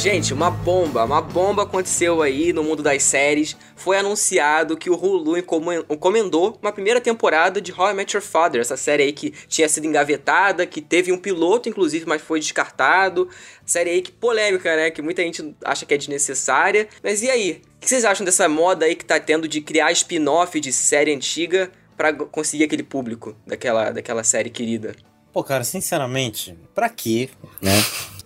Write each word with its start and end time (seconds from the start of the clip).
Gente, 0.00 0.32
uma 0.32 0.50
bomba, 0.50 1.04
uma 1.04 1.20
bomba 1.20 1.64
aconteceu 1.64 2.22
aí 2.22 2.54
no 2.54 2.64
mundo 2.64 2.82
das 2.82 3.02
séries. 3.02 3.54
Foi 3.76 3.98
anunciado 3.98 4.74
que 4.74 4.88
o 4.88 4.94
Hulu 4.94 5.36
encomendou 5.36 6.58
uma 6.62 6.72
primeira 6.72 7.02
temporada 7.02 7.60
de 7.60 7.70
How 7.70 7.90
I 7.90 7.92
Met 7.92 8.16
Your 8.16 8.22
Father, 8.22 8.62
essa 8.62 8.78
série 8.78 9.02
aí 9.02 9.12
que 9.12 9.30
tinha 9.46 9.68
sido 9.68 9.86
engavetada, 9.86 10.64
que 10.64 10.80
teve 10.80 11.12
um 11.12 11.18
piloto, 11.18 11.68
inclusive, 11.68 12.06
mas 12.06 12.22
foi 12.22 12.40
descartado. 12.40 13.28
Série 13.66 13.90
aí 13.90 14.00
que 14.00 14.10
polêmica, 14.10 14.74
né? 14.74 14.90
Que 14.90 15.02
muita 15.02 15.20
gente 15.20 15.54
acha 15.62 15.84
que 15.84 15.92
é 15.92 15.98
desnecessária. 15.98 16.88
Mas 17.02 17.20
e 17.22 17.28
aí? 17.28 17.60
O 17.76 17.80
que 17.80 17.86
vocês 17.86 18.06
acham 18.06 18.24
dessa 18.24 18.48
moda 18.48 18.86
aí 18.86 18.96
que 18.96 19.04
tá 19.04 19.20
tendo 19.20 19.46
de 19.46 19.60
criar 19.60 19.92
spin-off 19.92 20.58
de 20.58 20.72
série 20.72 21.14
antiga 21.14 21.70
para 21.94 22.14
conseguir 22.14 22.64
aquele 22.64 22.82
público 22.82 23.36
daquela, 23.46 23.90
daquela 23.90 24.24
série 24.24 24.48
querida? 24.48 24.96
Pô, 25.30 25.44
cara, 25.44 25.62
sinceramente, 25.62 26.58
pra 26.74 26.88
quê, 26.88 27.28
né? 27.60 27.72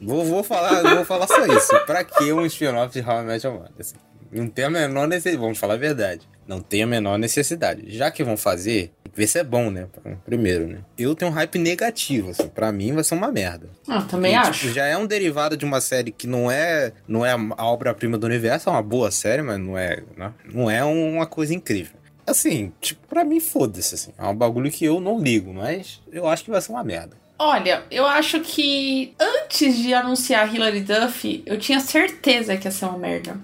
Vou, 0.01 0.25
vou, 0.25 0.43
falar, 0.43 0.83
vou 0.83 1.05
falar 1.05 1.27
só 1.27 1.47
isso. 1.47 1.73
Pra 1.87 2.05
que 2.05 2.33
um 2.33 2.45
spin-off 2.47 2.93
de 2.93 3.07
How 3.07 3.21
I 3.21 3.25
Met 3.25 3.47
Your 3.47 3.57
Mother? 3.57 3.73
Assim, 3.79 3.97
não 4.33 4.49
tem 4.49 4.65
a 4.65 4.71
menor 4.71 5.07
necessidade. 5.07 5.41
Vamos 5.41 5.59
falar 5.59 5.75
a 5.75 5.79
verdade. 5.79 6.29
Não 6.47 6.61
tem 6.61 6.83
a 6.83 6.87
menor 6.87 7.19
necessidade. 7.19 7.85
Já 7.89 8.11
que 8.11 8.23
vão 8.23 8.37
fazer, 8.37 8.93
ver 9.15 9.27
se 9.27 9.39
é 9.39 9.45
bom, 9.45 9.71
né? 9.71 9.87
Primeiro, 10.25 10.67
né? 10.67 10.79
Eu 10.99 11.15
tenho 11.15 11.31
um 11.31 11.35
hype 11.35 11.59
negativo, 11.59 12.31
assim. 12.31 12.49
Pra 12.49 12.71
mim 12.73 12.93
vai 12.93 13.05
ser 13.05 13.15
uma 13.15 13.31
merda. 13.31 13.69
Ah, 13.89 14.03
também 14.03 14.33
e, 14.33 14.35
acho. 14.35 14.61
Tipo, 14.61 14.75
já 14.75 14.87
é 14.87 14.97
um 14.97 15.07
derivado 15.07 15.57
de 15.57 15.65
uma 15.65 15.81
série 15.81 16.11
que 16.11 16.27
não 16.27 16.51
é, 16.51 16.93
não 17.09 17.25
é 17.25 17.33
a 17.33 17.65
obra-prima 17.67 18.19
do 18.19 18.27
universo. 18.27 18.69
É 18.69 18.73
uma 18.73 18.83
boa 18.83 19.11
série, 19.11 19.43
mas 19.43 19.59
não 19.59 19.79
é, 19.79 20.03
não, 20.17 20.27
né? 20.27 20.35
não 20.53 20.71
é 20.71 20.85
uma 20.85 21.27
coisa 21.27 21.55
incrível. 21.55 21.97
Assim, 22.27 22.73
tipo, 22.81 23.07
pra 23.07 23.25
mim, 23.25 23.39
foda-se, 23.39 23.95
assim. 23.95 24.13
É 24.19 24.27
um 24.27 24.35
bagulho 24.35 24.71
que 24.71 24.85
eu 24.85 25.01
não 25.01 25.21
ligo, 25.21 25.53
mas 25.53 26.03
eu 26.11 26.27
acho 26.27 26.45
que 26.45 26.51
vai 26.51 26.61
ser 26.61 26.73
uma 26.73 26.83
merda. 26.83 27.24
Olha, 27.39 27.85
eu 27.91 28.07
acho 28.07 28.41
que 28.41 29.13
antes 29.19 29.77
de 29.77 29.93
anunciar 29.93 30.55
Hilary 30.55 30.81
Duff, 30.81 31.43
eu 31.45 31.59
tinha 31.59 31.81
certeza 31.81 32.57
que 32.57 32.67
ia 32.67 32.71
ser 32.71 32.85
uma 32.87 32.99
merda. 32.99 33.39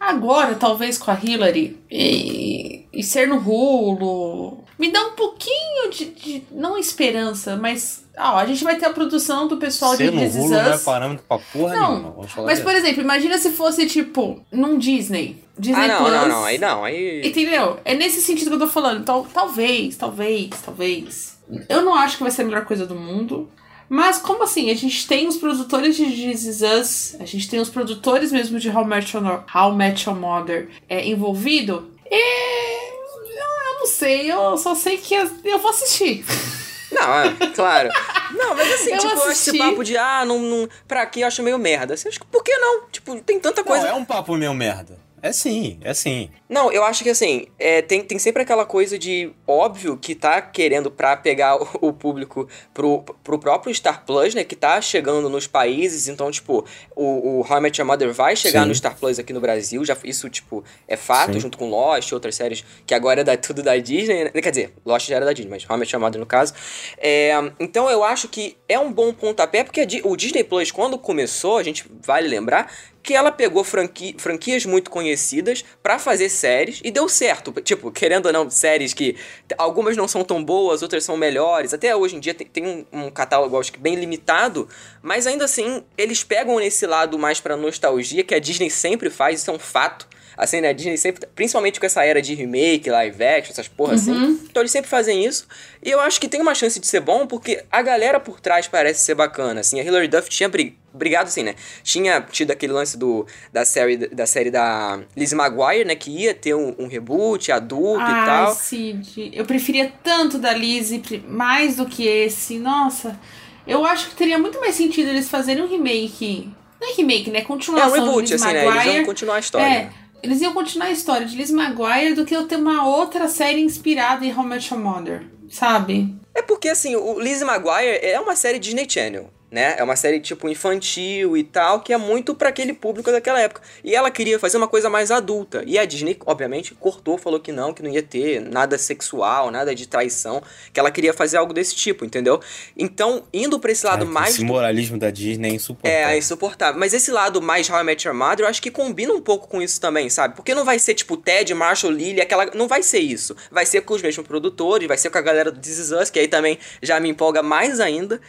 Agora, 0.00 0.54
talvez 0.54 0.98
com 0.98 1.10
a 1.10 1.18
Hillary 1.22 1.78
e, 1.90 2.84
e 2.92 3.02
ser 3.02 3.26
no 3.26 3.38
rulo, 3.38 4.64
me 4.78 4.90
dá 4.90 5.02
um 5.06 5.12
pouquinho 5.12 5.90
de, 5.90 6.04
de 6.06 6.42
não 6.50 6.76
esperança, 6.76 7.56
mas 7.56 8.04
ó, 8.16 8.36
a 8.36 8.46
gente 8.46 8.62
vai 8.64 8.76
ter 8.76 8.86
a 8.86 8.92
produção 8.92 9.48
do 9.48 9.56
pessoal 9.56 9.96
ser 9.96 10.10
de 10.10 10.18
This 10.18 10.34
Is 10.34 10.44
Us. 10.44 10.50
Não 10.50 10.60
é 10.60 10.78
parâmetro 10.78 11.24
pra 11.26 11.38
porra 11.38 11.74
não, 11.74 11.94
nenhuma. 11.94 12.26
Mas, 12.44 12.60
por 12.60 12.74
exemplo, 12.74 13.00
imagina 13.02 13.38
se 13.38 13.50
fosse, 13.50 13.86
tipo, 13.86 14.44
num 14.52 14.78
Disney. 14.78 15.42
Disney 15.58 15.84
ah, 15.84 15.88
não, 15.88 15.98
Plus. 15.98 16.10
não, 16.12 16.28
não, 16.28 16.44
aí 16.44 16.58
não, 16.58 16.84
aí... 16.84 17.26
Entendeu? 17.26 17.78
É 17.84 17.94
nesse 17.94 18.20
sentido 18.20 18.48
que 18.48 18.54
eu 18.56 18.60
tô 18.60 18.68
falando. 18.68 19.04
Tal, 19.04 19.24
talvez, 19.32 19.96
talvez, 19.96 20.50
talvez. 20.64 21.33
Eu 21.68 21.82
não 21.82 21.94
acho 21.94 22.16
que 22.16 22.22
vai 22.22 22.32
ser 22.32 22.42
a 22.42 22.44
melhor 22.44 22.64
coisa 22.64 22.86
do 22.86 22.94
mundo. 22.94 23.50
Mas 23.88 24.18
como 24.18 24.42
assim? 24.42 24.70
A 24.70 24.74
gente 24.74 25.06
tem 25.06 25.28
os 25.28 25.36
produtores 25.36 25.96
de 25.96 26.06
This 26.06 26.44
Is 26.44 26.62
Us, 26.62 27.16
a 27.20 27.24
gente 27.24 27.48
tem 27.48 27.60
os 27.60 27.68
produtores 27.68 28.32
mesmo 28.32 28.58
de 28.58 28.70
How 28.70 28.84
Met 28.84 29.14
Your, 29.14 29.44
How 29.54 29.72
Met 29.72 30.08
Your 30.08 30.18
Mother 30.18 30.68
é, 30.88 31.06
envolvido. 31.06 31.90
E 32.10 32.94
eu 33.36 33.78
não 33.80 33.86
sei, 33.86 34.32
eu 34.32 34.56
só 34.56 34.74
sei 34.74 34.96
que 34.96 35.14
eu 35.14 35.58
vou 35.58 35.70
assistir. 35.70 36.24
Não, 36.90 37.12
é, 37.12 37.34
claro. 37.54 37.88
Não, 38.30 38.54
mas 38.54 38.72
assim, 38.72 38.90
eu 38.94 38.98
tipo, 38.98 39.12
assisti. 39.12 39.18
eu 39.18 39.30
acho 39.30 39.30
esse 39.30 39.58
papo 39.58 39.82
de, 39.82 39.96
ah, 39.96 40.24
não, 40.24 40.38
não, 40.38 40.68
pra 40.86 41.02
aqui 41.02 41.22
eu 41.22 41.26
acho 41.26 41.42
meio 41.42 41.58
merda. 41.58 41.94
Assim, 41.94 42.08
acho 42.08 42.20
que 42.20 42.26
por 42.26 42.44
que 42.44 42.56
não? 42.56 42.86
Tipo, 42.88 43.20
tem 43.20 43.40
tanta 43.40 43.64
coisa. 43.64 43.88
Não, 43.88 43.90
é 43.90 43.94
um 43.94 44.04
papo 44.04 44.36
meio 44.36 44.54
merda. 44.54 44.96
É 45.20 45.32
sim, 45.32 45.78
é 45.82 45.92
sim. 45.92 46.30
Não, 46.54 46.70
eu 46.70 46.84
acho 46.84 47.02
que 47.02 47.10
assim, 47.10 47.48
é, 47.58 47.82
tem, 47.82 48.00
tem 48.04 48.16
sempre 48.16 48.40
aquela 48.40 48.64
coisa 48.64 48.96
de 48.96 49.32
óbvio 49.44 49.96
que 49.96 50.14
tá 50.14 50.40
querendo 50.40 50.88
pra 50.88 51.16
pegar 51.16 51.60
o, 51.60 51.88
o, 51.88 51.92
público 51.92 52.48
pro, 52.72 53.02
pro 53.24 53.40
próprio 53.40 53.74
Star 53.74 54.04
Plus, 54.06 54.36
né? 54.36 54.44
Que 54.44 54.54
tá 54.54 54.80
chegando 54.80 55.28
nos 55.28 55.48
países. 55.48 56.06
Então, 56.06 56.30
tipo, 56.30 56.64
o, 56.94 57.40
o 57.40 57.40
How 57.40 57.58
I 57.58 57.60
Met 57.60 57.80
Your 57.80 57.88
Mother 57.88 58.12
vai 58.12 58.36
chegar 58.36 58.62
sim. 58.62 58.68
no 58.68 58.74
Star 58.76 58.96
Plus 58.96 59.18
aqui 59.18 59.32
no 59.32 59.40
Brasil. 59.40 59.84
Já, 59.84 59.96
isso, 60.04 60.30
tipo, 60.30 60.62
é 60.86 60.96
fato, 60.96 61.32
sim. 61.32 61.40
junto 61.40 61.58
com 61.58 61.68
Lost 61.68 62.08
e 62.08 62.14
outras 62.14 62.36
séries 62.36 62.64
que 62.86 62.94
agora 62.94 63.22
é 63.22 63.24
da, 63.24 63.36
tudo 63.36 63.60
da 63.60 63.76
Disney. 63.76 64.22
Né? 64.22 64.30
Quer 64.30 64.50
dizer, 64.50 64.74
Lost 64.86 65.08
já 65.08 65.16
era 65.16 65.24
da 65.24 65.32
Disney, 65.32 65.50
mas 65.50 65.68
How 65.68 65.74
I 65.76 65.80
Met 65.80 65.92
Your 65.92 66.00
Mother 66.00 66.20
no 66.20 66.26
caso. 66.26 66.54
É, 66.98 67.32
então 67.58 67.90
eu 67.90 68.04
acho 68.04 68.28
que 68.28 68.56
é 68.68 68.78
um 68.78 68.92
bom 68.92 69.12
pontapé, 69.12 69.64
porque 69.64 69.84
o 70.04 70.16
Disney 70.16 70.44
Plus, 70.44 70.70
quando 70.70 70.96
começou, 70.98 71.58
a 71.58 71.64
gente 71.64 71.84
vale 72.00 72.28
lembrar, 72.28 72.70
que 73.04 73.14
ela 73.14 73.30
pegou 73.30 73.62
franqui 73.62 74.16
franquias 74.18 74.64
muito 74.64 74.90
conhecidas 74.90 75.62
para 75.82 75.98
fazer 75.98 76.30
séries 76.44 76.80
e 76.84 76.90
deu 76.90 77.08
certo. 77.08 77.50
Tipo, 77.62 77.90
querendo 77.90 78.26
ou 78.26 78.32
não, 78.32 78.50
séries 78.50 78.92
que 78.92 79.16
algumas 79.56 79.96
não 79.96 80.06
são 80.06 80.22
tão 80.22 80.44
boas, 80.44 80.82
outras 80.82 81.02
são 81.02 81.16
melhores. 81.16 81.72
Até 81.72 81.96
hoje 81.96 82.16
em 82.16 82.20
dia 82.20 82.34
tem, 82.34 82.46
tem 82.46 82.66
um, 82.66 82.84
um, 82.92 83.10
catálogo, 83.10 83.58
acho 83.58 83.72
que 83.72 83.78
bem 83.78 83.94
limitado, 83.94 84.68
mas 85.00 85.26
ainda 85.26 85.46
assim, 85.46 85.82
eles 85.96 86.22
pegam 86.22 86.58
nesse 86.58 86.86
lado 86.86 87.18
mais 87.18 87.40
pra 87.40 87.56
nostalgia, 87.56 88.22
que 88.22 88.34
a 88.34 88.38
Disney 88.38 88.68
sempre 88.68 89.08
faz, 89.08 89.40
isso 89.40 89.50
é 89.50 89.54
um 89.54 89.58
fato. 89.58 90.06
Assim, 90.36 90.60
né? 90.60 90.70
A 90.70 90.72
Disney 90.72 90.96
sempre, 90.98 91.26
principalmente 91.34 91.78
com 91.78 91.86
essa 91.86 92.04
era 92.04 92.20
de 92.20 92.34
remake, 92.34 92.90
live 92.90 93.24
action, 93.24 93.52
essas 93.52 93.68
porra 93.68 93.94
assim. 93.94 94.10
uhum. 94.10 94.24
assim. 94.24 94.46
Então 94.50 94.60
eles 94.62 94.72
sempre 94.72 94.90
fazem 94.90 95.24
isso. 95.24 95.46
E 95.82 95.90
eu 95.90 96.00
acho 96.00 96.20
que 96.20 96.28
tem 96.28 96.40
uma 96.40 96.54
chance 96.54 96.78
de 96.78 96.86
ser 96.86 97.00
bom, 97.00 97.26
porque 97.26 97.64
a 97.70 97.80
galera 97.80 98.18
por 98.18 98.40
trás 98.40 98.66
parece 98.66 99.00
ser 99.04 99.14
bacana. 99.14 99.60
Assim, 99.60 99.78
a 99.80 99.84
Hilary 99.84 100.08
Duff 100.08 100.28
tinha 100.28 100.48
brigado 100.94 101.28
assim, 101.28 101.42
né? 101.42 101.54
Tinha 101.82 102.20
tido 102.20 102.52
aquele 102.52 102.72
lance 102.72 102.96
do, 102.96 103.26
da, 103.52 103.64
série, 103.64 103.96
da 103.96 104.26
série 104.26 104.50
da 104.50 105.00
Lizzie 105.16 105.36
Maguire, 105.36 105.84
né? 105.84 105.94
Que 105.94 106.10
ia 106.10 106.34
ter 106.34 106.54
um, 106.54 106.74
um 106.78 106.86
reboot 106.86 107.50
adulto 107.50 108.02
e 108.04 108.24
tal. 108.24 108.54
Cid, 108.54 109.30
eu 109.34 109.44
preferia 109.44 109.92
tanto 110.02 110.38
da 110.38 110.52
Lizzie, 110.52 111.02
mais 111.28 111.76
do 111.76 111.86
que 111.86 112.06
esse. 112.06 112.58
Nossa, 112.58 113.18
eu 113.66 113.84
acho 113.84 114.10
que 114.10 114.16
teria 114.16 114.38
muito 114.38 114.60
mais 114.60 114.74
sentido 114.74 115.08
eles 115.08 115.28
fazerem 115.28 115.62
um 115.62 115.68
remake. 115.68 116.48
Não 116.80 116.90
é 116.90 116.94
remake, 116.94 117.30
né? 117.30 117.40
Continuação 117.40 117.96
é 117.96 118.00
um 118.00 118.04
reboot, 118.04 118.34
assim, 118.34 118.44
Maguire. 118.44 118.68
né? 118.68 118.82
Eles 118.84 118.94
vão 118.94 119.04
continuar 119.04 119.36
a 119.36 119.40
história. 119.40 119.66
É, 119.66 119.90
eles 120.22 120.40
iam 120.40 120.52
continuar 120.52 120.86
a 120.86 120.90
história 120.90 121.26
de 121.26 121.36
Liz 121.36 121.50
Maguire 121.50 122.14
do 122.14 122.24
que 122.24 122.34
eu 122.34 122.46
ter 122.46 122.56
uma 122.56 122.86
outra 122.86 123.28
série 123.28 123.60
inspirada 123.60 124.24
em 124.24 124.32
How 124.36 124.44
Much 124.46 124.70
Your 124.70 124.80
Mother, 124.80 125.26
sabe? 125.50 126.14
É 126.34 126.42
porque, 126.42 126.68
assim, 126.68 126.96
o 126.96 127.20
Liz 127.20 127.42
Maguire 127.42 127.98
é 128.02 128.18
uma 128.20 128.34
série 128.34 128.58
Disney 128.58 128.86
Channel 128.88 129.30
né? 129.54 129.76
É 129.78 129.84
uma 129.84 129.94
série 129.94 130.18
tipo 130.18 130.48
infantil 130.48 131.36
e 131.36 131.44
tal, 131.44 131.80
que 131.80 131.92
é 131.92 131.96
muito 131.96 132.34
para 132.34 132.48
aquele 132.48 132.72
público 132.72 133.12
daquela 133.12 133.40
época. 133.40 133.62
E 133.84 133.94
ela 133.94 134.10
queria 134.10 134.36
fazer 134.36 134.56
uma 134.56 134.66
coisa 134.66 134.90
mais 134.90 135.12
adulta. 135.12 135.62
E 135.64 135.78
a 135.78 135.84
Disney, 135.84 136.18
obviamente, 136.26 136.74
cortou, 136.74 137.16
falou 137.16 137.38
que 137.38 137.52
não, 137.52 137.72
que 137.72 137.80
não 137.80 137.88
ia 137.88 138.02
ter 138.02 138.40
nada 138.40 138.76
sexual, 138.76 139.52
nada 139.52 139.72
de 139.72 139.86
traição, 139.86 140.42
que 140.72 140.80
ela 140.80 140.90
queria 140.90 141.14
fazer 141.14 141.36
algo 141.36 141.54
desse 141.54 141.76
tipo, 141.76 142.04
entendeu? 142.04 142.40
Então, 142.76 143.22
indo 143.32 143.60
para 143.60 143.70
esse 143.70 143.86
lado 143.86 144.00
Cara, 144.00 144.10
mais 144.10 144.34
esse 144.34 144.44
moralismo 144.44 144.98
da 144.98 145.08
Disney 145.08 145.50
é 145.50 145.54
insuportável. 145.54 146.08
É, 146.08 146.14
é 146.14 146.18
insuportável. 146.18 146.80
Mas 146.80 146.92
esse 146.92 147.12
lado 147.12 147.40
mais 147.40 147.70
How 147.70 147.80
I 147.80 147.84
Met 147.84 148.08
Your 148.08 148.16
Mother, 148.16 148.46
eu 148.46 148.48
acho 148.48 148.60
que 148.60 148.72
combina 148.72 149.12
um 149.12 149.20
pouco 149.20 149.46
com 149.46 149.62
isso 149.62 149.80
também, 149.80 150.10
sabe? 150.10 150.34
Porque 150.34 150.52
não 150.52 150.64
vai 150.64 150.80
ser 150.80 150.94
tipo 150.94 151.16
Ted, 151.16 151.54
Marshall, 151.54 151.92
Lily, 151.92 152.20
aquela, 152.20 152.46
não 152.46 152.66
vai 152.66 152.82
ser 152.82 152.98
isso. 152.98 153.36
Vai 153.52 153.64
ser 153.64 153.82
com 153.82 153.94
os 153.94 154.02
mesmos 154.02 154.26
produtores, 154.26 154.88
vai 154.88 154.98
ser 154.98 155.10
com 155.10 155.18
a 155.18 155.22
galera 155.22 155.52
do 155.52 155.60
This 155.60 155.78
Is 155.78 155.92
Us, 155.92 156.10
que 156.10 156.18
aí 156.18 156.26
também 156.26 156.58
já 156.82 156.98
me 156.98 157.08
empolga 157.08 157.40
mais 157.40 157.78
ainda. 157.78 158.20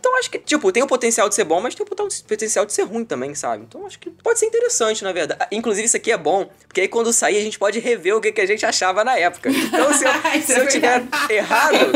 Então 0.00 0.18
acho 0.18 0.30
que, 0.30 0.38
tipo, 0.38 0.72
tem 0.72 0.82
o 0.82 0.86
potencial 0.86 1.28
de 1.28 1.34
ser 1.34 1.44
bom, 1.44 1.60
mas 1.60 1.74
tem 1.74 1.84
o 1.84 1.88
potencial 2.26 2.64
de 2.64 2.72
ser 2.72 2.84
ruim 2.84 3.04
também, 3.04 3.34
sabe? 3.34 3.64
Então 3.68 3.86
acho 3.86 3.98
que 3.98 4.08
pode 4.08 4.38
ser 4.38 4.46
interessante, 4.46 5.04
na 5.04 5.12
verdade. 5.12 5.46
Inclusive, 5.52 5.86
isso 5.86 5.96
aqui 5.96 6.10
é 6.10 6.16
bom, 6.16 6.48
porque 6.66 6.80
aí 6.80 6.88
quando 6.88 7.12
sair 7.12 7.36
a 7.36 7.40
gente 7.42 7.58
pode 7.58 7.78
rever 7.78 8.16
o 8.16 8.20
que, 8.20 8.32
que 8.32 8.40
a 8.40 8.46
gente 8.46 8.64
achava 8.64 9.04
na 9.04 9.16
época. 9.18 9.50
Então 9.50 9.92
se 9.92 10.04
eu, 10.04 10.10
se 10.42 10.58
eu 10.58 10.68
tiver 10.68 11.02
errado, 11.28 11.92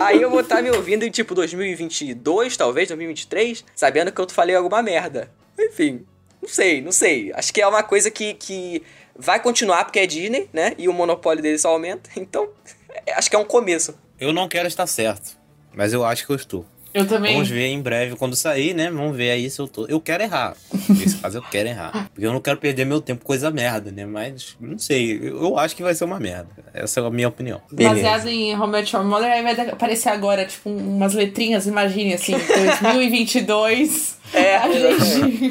aí 0.00 0.22
eu 0.22 0.30
vou 0.30 0.40
estar 0.40 0.56
tá 0.56 0.62
me 0.62 0.70
ouvindo 0.70 1.04
em, 1.04 1.10
tipo, 1.10 1.34
2022, 1.34 2.56
talvez, 2.56 2.88
2023, 2.88 3.64
sabendo 3.74 4.10
que 4.10 4.20
eu 4.20 4.28
falei 4.30 4.56
alguma 4.56 4.82
merda. 4.82 5.30
Enfim, 5.58 6.06
não 6.40 6.48
sei, 6.48 6.80
não 6.80 6.92
sei. 6.92 7.32
Acho 7.34 7.52
que 7.52 7.60
é 7.60 7.66
uma 7.66 7.82
coisa 7.82 8.10
que, 8.10 8.32
que 8.32 8.82
vai 9.14 9.40
continuar 9.40 9.84
porque 9.84 9.98
é 9.98 10.06
Disney, 10.06 10.48
né? 10.54 10.72
E 10.78 10.88
o 10.88 10.92
monopólio 10.94 11.42
deles 11.42 11.60
só 11.60 11.68
aumenta. 11.68 12.08
Então, 12.16 12.48
acho 13.14 13.28
que 13.28 13.36
é 13.36 13.38
um 13.38 13.44
começo. 13.44 13.94
Eu 14.18 14.32
não 14.32 14.48
quero 14.48 14.66
estar 14.66 14.86
certo, 14.86 15.36
mas 15.74 15.92
eu 15.92 16.02
acho 16.02 16.24
que 16.24 16.32
eu 16.32 16.36
estou. 16.36 16.64
Eu 16.94 17.06
também. 17.06 17.34
Vamos 17.34 17.48
ver 17.48 17.68
em 17.68 17.80
breve 17.80 18.16
quando 18.16 18.36
sair, 18.36 18.74
né? 18.74 18.90
Vamos 18.90 19.16
ver 19.16 19.30
aí 19.30 19.48
se 19.48 19.58
eu 19.58 19.66
tô. 19.66 19.86
Eu 19.86 20.00
quero 20.00 20.22
errar. 20.22 20.54
Nesse 20.88 21.16
caso, 21.16 21.38
eu 21.38 21.42
quero 21.42 21.68
errar. 21.68 22.10
Porque 22.12 22.26
eu 22.26 22.32
não 22.32 22.40
quero 22.40 22.58
perder 22.58 22.84
meu 22.84 23.00
tempo 23.00 23.24
coisa 23.24 23.50
merda, 23.50 23.90
né? 23.90 24.04
Mas, 24.04 24.56
não 24.60 24.78
sei. 24.78 25.18
Eu 25.22 25.58
acho 25.58 25.74
que 25.74 25.82
vai 25.82 25.94
ser 25.94 26.04
uma 26.04 26.20
merda. 26.20 26.50
Essa 26.74 27.00
é 27.00 27.06
a 27.06 27.10
minha 27.10 27.28
opinião. 27.28 27.62
Baseado 27.72 28.28
em 28.28 28.54
Home 28.54 28.78
Your 28.78 29.04
Mother, 29.04 29.32
aí 29.32 29.42
vai 29.42 29.70
aparecer 29.70 30.10
agora, 30.10 30.44
tipo, 30.44 30.68
umas 30.68 31.14
letrinhas, 31.14 31.66
imagine 31.66 32.14
assim, 32.14 32.34
2022. 32.82 34.18
É, 34.34 34.56
a 34.56 34.70
gente. 34.70 35.50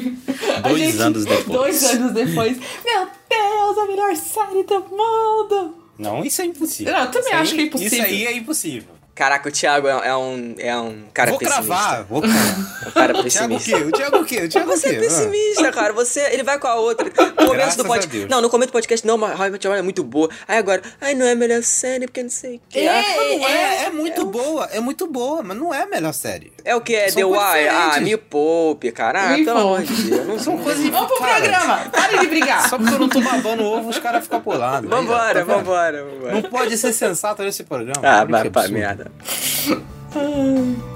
dois 0.62 0.64
a 0.64 0.74
gente, 0.74 0.98
anos 0.98 1.24
depois. 1.24 1.46
Dois 1.46 1.84
anos 1.84 2.12
depois. 2.12 2.58
Meu 2.84 3.08
Deus, 3.28 3.78
a 3.78 3.86
melhor 3.86 4.16
série 4.16 4.64
do 4.64 4.80
mundo! 4.90 5.76
Não, 5.98 6.24
isso 6.24 6.42
é 6.42 6.46
impossível. 6.46 6.92
Não, 6.92 7.00
eu 7.02 7.10
também 7.10 7.32
isso 7.32 7.36
acho 7.36 7.52
aí, 7.52 7.56
que 7.56 7.62
é 7.62 7.66
impossível. 7.66 7.98
Isso 7.98 8.06
aí 8.06 8.26
é 8.26 8.36
impossível. 8.36 9.01
Caraca, 9.14 9.46
o 9.48 9.52
Thiago 9.52 9.86
é, 9.88 10.08
é 10.08 10.16
um, 10.16 10.54
é 10.58 10.74
um 10.76 11.02
cara 11.12 11.30
vou 11.30 11.38
pessimista. 11.38 11.66
cravar, 11.68 12.04
vou 12.04 12.22
cravar. 12.22 12.72
É 12.82 12.88
um 12.88 12.90
cara 12.92 13.12
o 13.18 13.24
Thiago 13.24 13.54
o 13.54 13.58
pessimista. 13.58 13.78
quê? 13.78 13.84
O 13.84 13.92
Thiago 13.92 14.16
o 14.16 14.24
quê? 14.24 14.36
O 14.42 14.48
Thiago 14.48 14.70
o 14.72 14.76
Você 14.76 14.90
quê? 14.90 14.96
é 14.96 14.98
pessimista, 15.00 15.70
cara. 15.72 15.92
Você, 15.92 16.20
ele 16.32 16.42
vai 16.42 16.58
com 16.58 16.66
a 16.66 16.74
outra. 16.76 17.06
No 17.38 17.46
começo 17.46 17.76
do 17.78 17.84
podcast. 17.84 18.28
Não, 18.28 18.40
no 18.40 18.50
começo 18.50 18.68
do 18.70 18.72
podcast, 18.72 19.06
não, 19.06 19.16
mas 19.18 19.38
How 19.38 19.46
I 19.46 19.50
Met 19.50 19.66
Your 19.66 19.70
Mother 19.72 19.78
é 19.78 19.82
muito 19.82 20.02
boa. 20.02 20.28
Aí 20.48 20.58
agora, 20.58 20.82
ai, 21.00 21.14
não 21.14 21.24
é 21.26 21.32
a 21.32 21.36
melhor 21.36 21.62
série, 21.62 22.06
porque 22.06 22.22
não 22.22 22.30
sei 22.30 22.56
o 22.56 22.60
quê. 22.68 22.80
É, 22.80 22.88
Ah, 22.88 23.02
Mas 23.16 23.40
não 23.40 23.48
é, 23.48 23.84
é 23.84 23.90
muito 23.90 24.24
boa, 24.26 24.68
é 24.72 24.80
muito 24.80 25.06
boa, 25.06 25.42
mas 25.42 25.56
não 25.56 25.72
é 25.72 25.82
a 25.82 25.86
melhor 25.86 26.12
série. 26.12 26.52
É 26.64 26.74
o 26.74 26.80
que? 26.80 26.94
É 26.96 27.12
The 27.12 27.24
Wire? 27.24 27.68
Ah, 27.70 28.00
me 28.00 28.16
poupe, 28.16 28.90
cara. 28.92 29.22
Ah, 29.34 29.36
Me 29.36 29.44
pelo 29.44 29.58
amor 29.58 29.82
de 29.82 30.02
Deus. 30.02 30.26
Não 30.26 30.38
São 30.38 30.56
coisas 30.62 30.84
Vamos 30.88 31.06
pro 31.08 31.18
cara, 31.18 31.34
programa! 31.40 31.90
Pare 31.92 32.18
de 32.18 32.26
brigar! 32.26 32.68
Só 32.68 32.76
porque 32.78 32.94
eu 32.94 32.98
não 32.98 33.08
tô 33.08 33.20
babando 33.20 33.62
ovo, 33.64 33.88
os 33.90 33.98
caras 33.98 34.24
ficam 34.24 34.40
pulados. 34.40 34.90
Aí, 34.90 34.98
Vambora, 34.98 35.44
tá 35.44 35.44
vambora, 35.44 36.04
vambora. 36.04 36.32
Não 36.34 36.42
pode 36.42 36.76
ser 36.78 36.92
sensato 36.92 37.42
nesse 37.42 37.62
programa. 37.64 38.00
Ah, 38.02 38.24
vai 38.24 38.50
pra 38.50 38.68
merda. 38.68 39.01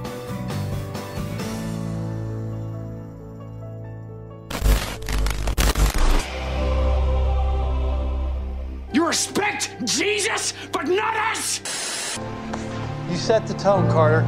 You 8.92 9.06
respect 9.06 9.74
Jesus, 9.84 10.54
but 10.72 10.88
not 10.88 11.14
us! 11.16 12.18
You 13.10 13.16
set 13.16 13.46
the 13.46 13.52
tone, 13.52 13.90
Carter. 13.90 14.24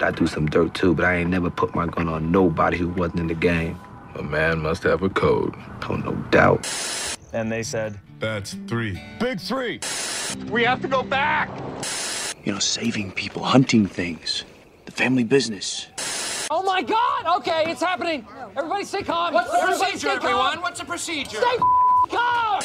I 0.00 0.10
do 0.10 0.26
some 0.26 0.46
dirt 0.46 0.74
too, 0.74 0.94
but 0.94 1.04
I 1.04 1.16
ain't 1.16 1.30
never 1.30 1.50
put 1.50 1.74
my 1.74 1.86
gun 1.86 2.08
on 2.08 2.32
nobody 2.32 2.78
who 2.78 2.88
wasn't 2.88 3.20
in 3.20 3.26
the 3.26 3.34
game. 3.34 3.78
A 4.16 4.22
man 4.22 4.60
must 4.60 4.82
have 4.84 5.02
a 5.02 5.10
code. 5.10 5.54
Oh, 5.88 5.96
no 5.96 6.12
doubt. 6.30 6.66
And 7.32 7.52
they 7.52 7.62
said, 7.62 8.00
That's 8.18 8.54
three. 8.66 9.00
Big 9.18 9.40
three. 9.40 9.80
We 10.50 10.64
have 10.64 10.80
to 10.82 10.88
go 10.88 11.02
back! 11.02 11.50
You 12.44 12.52
know, 12.52 12.58
saving 12.58 13.12
people, 13.12 13.42
hunting 13.42 13.86
things, 13.86 14.44
the 14.86 14.92
family 14.92 15.24
business. 15.24 15.86
Oh 16.50 16.62
my 16.62 16.82
god! 16.82 17.38
Okay, 17.38 17.64
it's 17.70 17.80
happening. 17.82 18.26
Everybody 18.56 18.84
stay 18.84 19.02
calm. 19.02 19.34
What's 19.34 19.50
the 19.50 19.58
Everybody 19.58 19.78
procedure, 19.92 19.98
stay 19.98 20.16
calm. 20.18 20.26
everyone? 20.26 20.60
What's 20.62 20.80
the 20.80 20.86
procedure? 20.86 21.38
Stay 21.40 21.56
calm! 22.10 22.60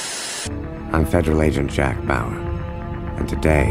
I'm 0.94 1.06
Federal 1.06 1.42
Agent 1.42 1.72
Jack 1.72 2.06
Bauer, 2.06 2.38
and 3.18 3.28
today 3.28 3.70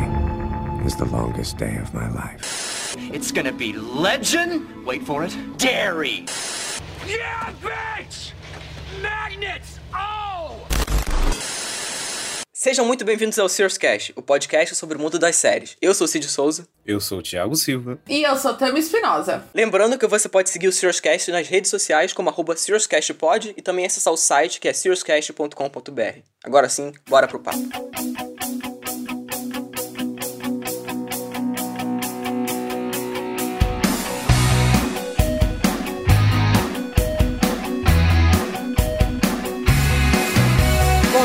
is 0.85 0.97
the 0.97 1.05
longest 1.07 1.59
day 1.59 1.77
of 1.77 1.93
my 1.93 2.09
life. 2.11 2.97
It's 2.99 3.31
gonna 3.33 3.53
be 3.53 3.73
legend. 3.75 4.85
Wait 4.87 5.03
for 5.03 5.25
it. 5.25 5.37
Dairy. 5.59 6.25
Yeah, 7.07 7.53
bitch! 7.63 8.33
Magnets! 9.03 9.79
Oh! 9.95 10.28
Sejam 12.69 12.85
muito 12.85 13.03
bem-vindos 13.03 13.38
ao 13.38 13.49
Sears 13.49 13.79
Cast, 13.79 14.12
o 14.15 14.20
podcast 14.20 14.75
sobre 14.75 14.99
o 14.99 15.00
mundo 15.00 15.19
das 15.19 15.37
séries. 15.37 15.75
Eu 15.81 15.94
sou 15.94 16.05
o 16.05 16.09
Cid 16.09 16.29
Souza. 16.29 16.69
Eu 16.85 17.00
sou 17.00 17.20
o 17.20 17.23
Thiago 17.23 17.56
Silva. 17.56 17.99
E 18.06 18.23
eu 18.23 18.37
sou 18.37 18.53
Tami 18.53 18.79
Espinosa. 18.79 19.43
Lembrando 19.55 19.97
que 19.97 20.06
você 20.06 20.29
pode 20.29 20.50
seguir 20.50 20.69
o 20.69 20.73
Sears 20.73 21.00
Cast 21.00 21.31
nas 21.31 21.49
redes 21.49 21.70
sociais 21.70 22.12
como 22.12 22.29
arroba 22.29 22.55
SearsCastPod 22.55 23.55
e 23.56 23.62
também 23.62 23.87
acessar 23.87 24.12
o 24.12 24.19
site 24.19 24.61
que 24.61 24.69
é 24.69 24.75
searscast.com.br. 24.75 26.19
Agora 26.44 26.69
sim, 26.69 26.93
bora 27.09 27.26
pro 27.26 27.41
papo. 27.41 27.59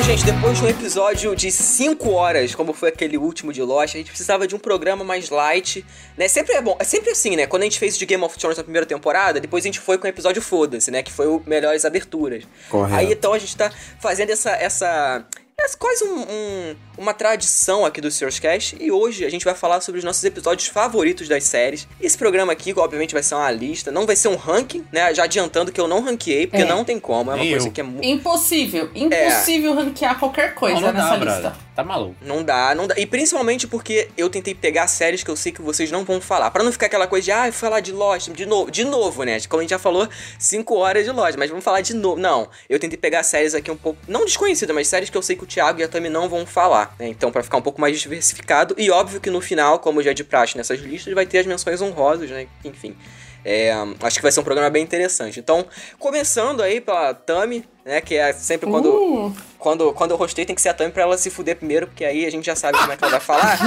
Gente, 0.03 0.25
depois 0.25 0.57
de 0.57 0.65
um 0.65 0.67
episódio 0.67 1.33
de 1.33 1.49
5 1.49 2.11
horas, 2.11 2.53
como 2.53 2.73
foi 2.73 2.89
aquele 2.89 3.17
último 3.17 3.53
de 3.53 3.61
Lost, 3.61 3.95
a 3.95 3.97
gente 3.97 4.09
precisava 4.09 4.45
de 4.45 4.53
um 4.53 4.59
programa 4.59 5.01
mais 5.01 5.29
light, 5.29 5.85
né? 6.17 6.27
Sempre 6.27 6.55
é 6.55 6.61
bom, 6.61 6.75
é 6.77 6.83
sempre 6.83 7.11
assim, 7.11 7.37
né? 7.37 7.47
Quando 7.47 7.61
a 7.61 7.65
gente 7.65 7.79
fez 7.79 7.97
de 7.97 8.05
Game 8.05 8.21
of 8.21 8.37
Thrones 8.37 8.57
na 8.57 8.63
primeira 8.63 8.85
temporada, 8.85 9.39
depois 9.39 9.63
a 9.63 9.67
gente 9.67 9.79
foi 9.79 9.97
com 9.97 10.05
o 10.05 10.09
episódio 10.09 10.41
Foda-se, 10.41 10.91
né? 10.91 11.01
Que 11.01 11.11
foi 11.11 11.27
o 11.27 11.41
Melhores 11.45 11.85
Aberturas. 11.85 12.43
Correto. 12.69 12.95
Aí 12.95 13.13
então 13.13 13.31
a 13.31 13.39
gente 13.39 13.55
tá 13.55 13.71
fazendo 13.99 14.31
essa. 14.31 14.51
essa 14.51 15.25
é 15.59 15.77
quase 15.77 16.03
um- 16.03 16.21
um- 16.21 16.75
uma 16.97 17.13
tradição 17.13 17.85
aqui 17.85 18.01
do 18.01 18.09
Sears 18.11 18.39
Cast 18.39 18.75
e 18.79 18.91
hoje 18.91 19.23
a 19.25 19.29
gente 19.29 19.45
vai 19.45 19.53
falar 19.55 19.81
sobre 19.81 19.99
os 19.99 20.03
nossos 20.05 20.23
episódios 20.23 20.67
favoritos 20.67 21.27
das 21.27 21.43
séries. 21.43 21.87
Esse 22.01 22.17
programa 22.17 22.51
aqui, 22.51 22.73
obviamente, 22.75 23.13
vai 23.13 23.23
ser 23.23 23.35
uma 23.35 23.49
lista, 23.51 23.91
não 23.91 24.05
vai 24.05 24.15
ser 24.15 24.27
um 24.27 24.35
ranking, 24.35 24.83
né? 24.91 25.13
Já 25.13 25.23
adiantando 25.23 25.71
que 25.71 25.79
eu 25.79 25.87
não 25.87 26.01
ranqueei, 26.01 26.47
porque 26.47 26.63
É. 26.63 26.65
não 26.65 26.83
tem 26.83 26.99
como, 26.99 27.31
é 27.31 27.33
uma 27.35 27.41
Nem 27.41 27.51
coisa 27.51 27.67
eu. 27.67 27.71
que 27.71 27.79
é 27.81 27.83
muito. 27.83 28.03
Impossível, 28.05 28.89
impossível 28.93 29.73
ranquear 29.75 30.19
qualquer 30.19 30.53
coisa 30.55 30.79
não, 30.81 30.87
não 30.87 30.93
nessa 30.93 31.09
dá, 31.09 31.15
lista. 31.17 31.39
brother. 31.41 31.53
Tá 31.75 31.83
maluco. 31.83 32.15
Não 32.21 32.43
dá, 32.43 32.75
não 32.75 32.85
dá. 32.85 32.93
E 32.97 33.05
principalmente 33.05 33.67
porque 33.67 34.07
eu 34.15 34.29
tentei 34.29 34.53
pegar 34.53 34.85
séries 34.87 35.23
que 35.23 35.31
eu 35.31 35.35
sei 35.35 35.51
que 35.51 35.61
vocês 35.61 35.89
não 35.89 36.05
vão 36.05 36.21
falar. 36.21 36.51
Pra 36.51 36.63
não 36.63 36.71
ficar 36.71 36.85
aquela 36.85 37.07
coisa 37.07 37.25
de, 37.25 37.31
ah, 37.31 37.51
falar 37.51 37.79
de 37.79 37.91
Lost 37.91 38.29
de 38.29 38.45
novo. 38.45 38.69
De 38.69 38.85
novo, 38.85 39.23
né? 39.23 39.39
Como 39.49 39.59
a 39.59 39.63
gente 39.63 39.71
já 39.71 39.79
falou, 39.79 40.07
5 40.37 40.75
horas 40.75 41.03
de 41.03 41.11
Lost, 41.11 41.35
mas 41.35 41.49
vamos 41.49 41.63
falar 41.63 41.81
de 41.81 41.95
novo. 41.95 42.21
Não, 42.21 42.47
eu 42.69 42.77
tentei 42.77 42.97
pegar 42.97 43.23
séries 43.23 43.55
aqui 43.55 43.71
um 43.71 43.75
pouco, 43.75 43.99
não 44.07 44.23
desconhecidas, 44.23 44.75
mas 44.75 44.87
séries 44.87 45.09
que 45.09 45.17
eu 45.17 45.21
sei 45.23 45.35
que 45.35 45.43
o 45.43 45.47
Thiago 45.47 45.79
e 45.79 45.83
a 45.83 45.87
Tami 45.87 46.09
não 46.09 46.29
vão 46.29 46.45
falar, 46.45 46.95
né? 46.99 47.07
Então, 47.07 47.31
pra 47.31 47.41
ficar 47.41 47.57
um 47.57 47.61
pouco 47.61 47.81
mais 47.81 47.99
diversificado. 47.99 48.75
E 48.77 48.91
óbvio 48.91 49.19
que 49.19 49.31
no 49.31 49.41
final, 49.41 49.79
como 49.79 50.03
já 50.03 50.11
é 50.11 50.13
de 50.13 50.23
praxe 50.23 50.55
nessas 50.55 50.79
listas, 50.79 51.11
vai 51.15 51.25
ter 51.25 51.39
as 51.39 51.47
menções 51.47 51.81
honrosas, 51.81 52.29
né? 52.29 52.45
Enfim. 52.63 52.95
É, 53.45 53.73
acho 54.01 54.15
que 54.17 54.21
vai 54.21 54.31
ser 54.31 54.39
um 54.39 54.43
programa 54.43 54.69
bem 54.69 54.81
interessante. 54.83 55.39
Então, 55.39 55.65
começando 55.99 56.61
aí 56.61 56.79
pela 56.79 57.13
Tami, 57.13 57.65
né? 57.85 57.99
Que 58.01 58.15
é 58.15 58.31
sempre 58.33 58.69
quando. 58.69 58.87
Uh, 58.89 59.35
Quando, 59.59 59.93
quando 59.93 60.11
eu 60.11 60.17
rostei, 60.17 60.45
tem 60.45 60.53
que 60.55 60.61
ser 60.61 60.69
a 60.69 60.73
Tami 60.73 60.91
pra 60.91 61.03
ela 61.03 61.17
se 61.17 61.29
fuder 61.29 61.55
primeiro, 61.55 61.87
porque 61.87 62.03
aí 62.03 62.25
a 62.25 62.29
gente 62.29 62.45
já 62.45 62.55
sabe 62.55 62.77
como 62.77 62.91
é 62.91 62.97
que 62.97 63.03
ela 63.03 63.11
vai 63.11 63.19
falar. 63.21 63.57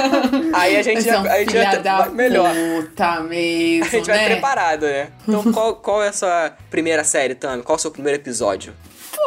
aí 0.54 0.76
a 0.76 0.82
gente, 0.82 1.02
você 1.02 1.08
é 1.08 1.12
já, 1.12 1.20
a 1.32 1.38
gente 1.38 1.52
já 1.52 1.98
vai 1.98 2.10
melhor. 2.10 2.54
Puta 2.54 3.20
mesmo, 3.20 3.84
A 3.86 3.88
gente 3.88 4.06
vai 4.06 4.18
né? 4.18 4.26
preparado, 4.26 4.82
né? 4.86 5.08
Então, 5.26 5.42
qual, 5.52 5.76
qual 5.76 6.02
é 6.02 6.08
a 6.08 6.12
sua 6.12 6.52
primeira 6.70 7.04
série, 7.04 7.34
Tami? 7.34 7.62
Qual 7.62 7.74
é 7.76 7.78
o 7.78 7.80
seu 7.80 7.90
primeiro 7.90 8.18
episódio? 8.18 8.74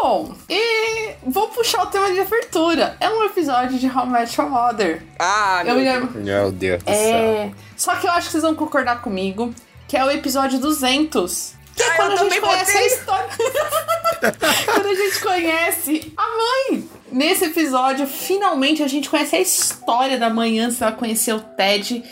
Bom, 0.01 0.33
e 0.47 1.13
vou 1.25 1.47
puxar 1.49 1.83
o 1.83 1.87
tema 1.87 2.11
de 2.13 2.19
abertura. 2.21 2.95
É 2.99 3.09
um 3.09 3.23
episódio 3.25 3.77
de 3.79 3.87
How 3.87 4.05
Met 4.05 4.39
Your 4.39 4.49
Mother. 4.49 5.01
Ah, 5.17 5.61
Eu 5.65 5.65
meu 5.65 5.75
me 5.75 5.83
Deus. 5.83 5.95
lembro. 5.95 6.21
Meu 6.21 6.51
Deus 6.51 6.83
do 6.83 6.89
céu. 6.91 6.95
É. 6.95 7.51
Só 7.75 7.95
que 7.95 8.07
eu 8.07 8.11
acho 8.11 8.27
que 8.27 8.31
vocês 8.33 8.43
vão 8.43 8.55
concordar 8.55 9.01
comigo, 9.01 9.53
que 9.89 9.97
é 9.97 10.05
o 10.05 10.09
episódio 10.11 10.57
200. 10.59 11.53
Que 11.75 11.83
é 11.83 11.87
Ah, 11.87 11.95
quando 11.95 12.11
a 12.13 12.15
gente 12.29 12.39
conhece 12.41 12.71
botei. 12.71 12.81
a 12.83 12.87
história. 12.87 13.29
quando 14.65 14.85
a 14.87 14.95
gente 14.95 15.19
conhece 15.21 16.13
a 16.15 16.23
mãe. 16.71 16.89
Nesse 17.11 17.45
episódio, 17.45 18.05
finalmente 18.05 18.83
a 18.83 18.87
gente 18.87 19.09
conhece 19.09 19.35
a 19.35 19.39
história 19.39 20.17
da 20.19 20.29
mãe 20.29 20.59
antes 20.59 20.77
dela 20.77 20.91
conhecer 20.91 21.33
o 21.33 21.39
Ted. 21.39 22.03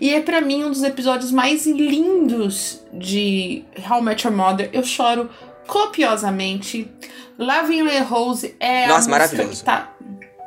E 0.00 0.14
é 0.14 0.20
pra 0.20 0.40
mim 0.40 0.64
um 0.64 0.70
dos 0.70 0.82
episódios 0.82 1.30
mais 1.30 1.66
lindos 1.66 2.80
de 2.92 3.64
How 3.88 3.98
I 4.00 4.02
Met 4.02 4.26
Your 4.26 4.34
Mother. 4.36 4.70
Eu 4.72 4.82
choro 4.82 5.28
copiosamente. 5.66 6.90
Loving 7.38 7.86
Rose 8.08 8.54
é 8.58 8.86
Nossa, 8.86 9.08
a 9.08 9.10
maravilhoso. 9.10 9.62
tá 9.64 9.92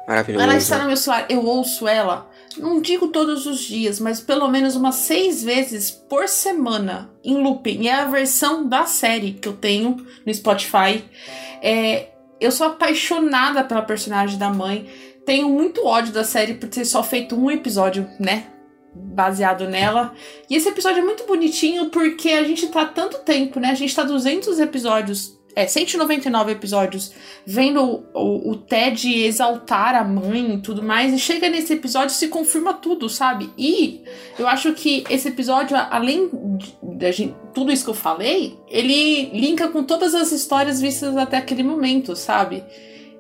Maravilhoso. 0.08 0.44
ela 0.44 0.56
está 0.58 0.80
no 0.80 0.88
meu 0.88 0.98
celular, 0.98 1.26
eu 1.30 1.46
ouço 1.46 1.88
ela, 1.88 2.28
não 2.60 2.82
digo 2.82 3.08
todos 3.08 3.46
os 3.46 3.60
dias, 3.60 4.00
mas 4.00 4.20
pelo 4.20 4.48
menos 4.48 4.76
umas 4.76 4.96
seis 4.96 5.44
vezes 5.44 5.90
por 5.90 6.28
semana 6.28 7.12
em 7.24 7.42
looping. 7.42 7.88
É 7.88 7.94
a 7.94 8.06
versão 8.06 8.68
da 8.68 8.86
série 8.86 9.34
que 9.34 9.48
eu 9.48 9.54
tenho 9.54 10.06
no 10.26 10.34
Spotify. 10.34 11.04
É, 11.62 12.10
eu 12.40 12.52
sou 12.52 12.68
apaixonada 12.68 13.64
pela 13.64 13.82
personagem 13.82 14.38
da 14.38 14.50
mãe. 14.50 14.88
Tenho 15.26 15.50
muito 15.50 15.86
ódio 15.86 16.14
da 16.14 16.24
série 16.24 16.56
por 16.56 16.70
ter 16.70 16.86
só 16.86 17.04
feito 17.04 17.36
um 17.36 17.50
episódio, 17.50 18.10
né? 18.20 18.48
Baseado 18.94 19.68
nela. 19.68 20.14
E 20.50 20.56
esse 20.56 20.68
episódio 20.70 21.00
é 21.00 21.06
muito 21.06 21.26
bonitinho 21.26 21.90
porque 21.90 22.30
a 22.30 22.44
gente 22.44 22.68
tá 22.68 22.86
tanto 22.86 23.20
tempo, 23.20 23.60
né? 23.60 23.70
A 23.70 23.76
gente 23.76 23.96
tá 23.96 24.04
200 24.04 24.60
episódios, 24.60 25.39
é, 25.56 25.66
199 25.68 26.52
episódios 26.52 27.12
vendo 27.46 27.84
o, 27.84 28.04
o, 28.14 28.52
o 28.52 28.56
Ted 28.56 29.24
exaltar 29.24 29.96
a 29.96 30.04
mãe 30.04 30.56
e 30.56 30.58
tudo 30.62 30.82
mais, 30.84 31.14
e 31.14 31.20
chega 31.20 31.50
nesse 31.50 31.74
episódio 31.74 32.14
e 32.14 32.18
se 32.18 32.28
confirma 32.28 32.74
tudo, 32.74 33.10
sabe? 33.10 33.50
E 33.58 34.02
eu 34.38 34.48
acho 34.48 34.74
que 34.74 35.04
esse 35.10 35.28
episódio, 35.28 35.76
além 35.90 36.30
de, 36.98 37.12
gente- 37.12 37.36
tudo 37.54 37.72
isso 37.72 37.84
que 37.84 37.90
eu 37.90 37.96
falei, 37.96 38.58
ele 38.70 39.26
linka 39.38 39.68
com 39.68 39.84
todas 39.84 40.14
as 40.14 40.32
histórias 40.32 40.80
vistas 40.80 41.18
até 41.18 41.38
aquele 41.38 41.64
momento, 41.64 42.16
sabe? 42.16 42.64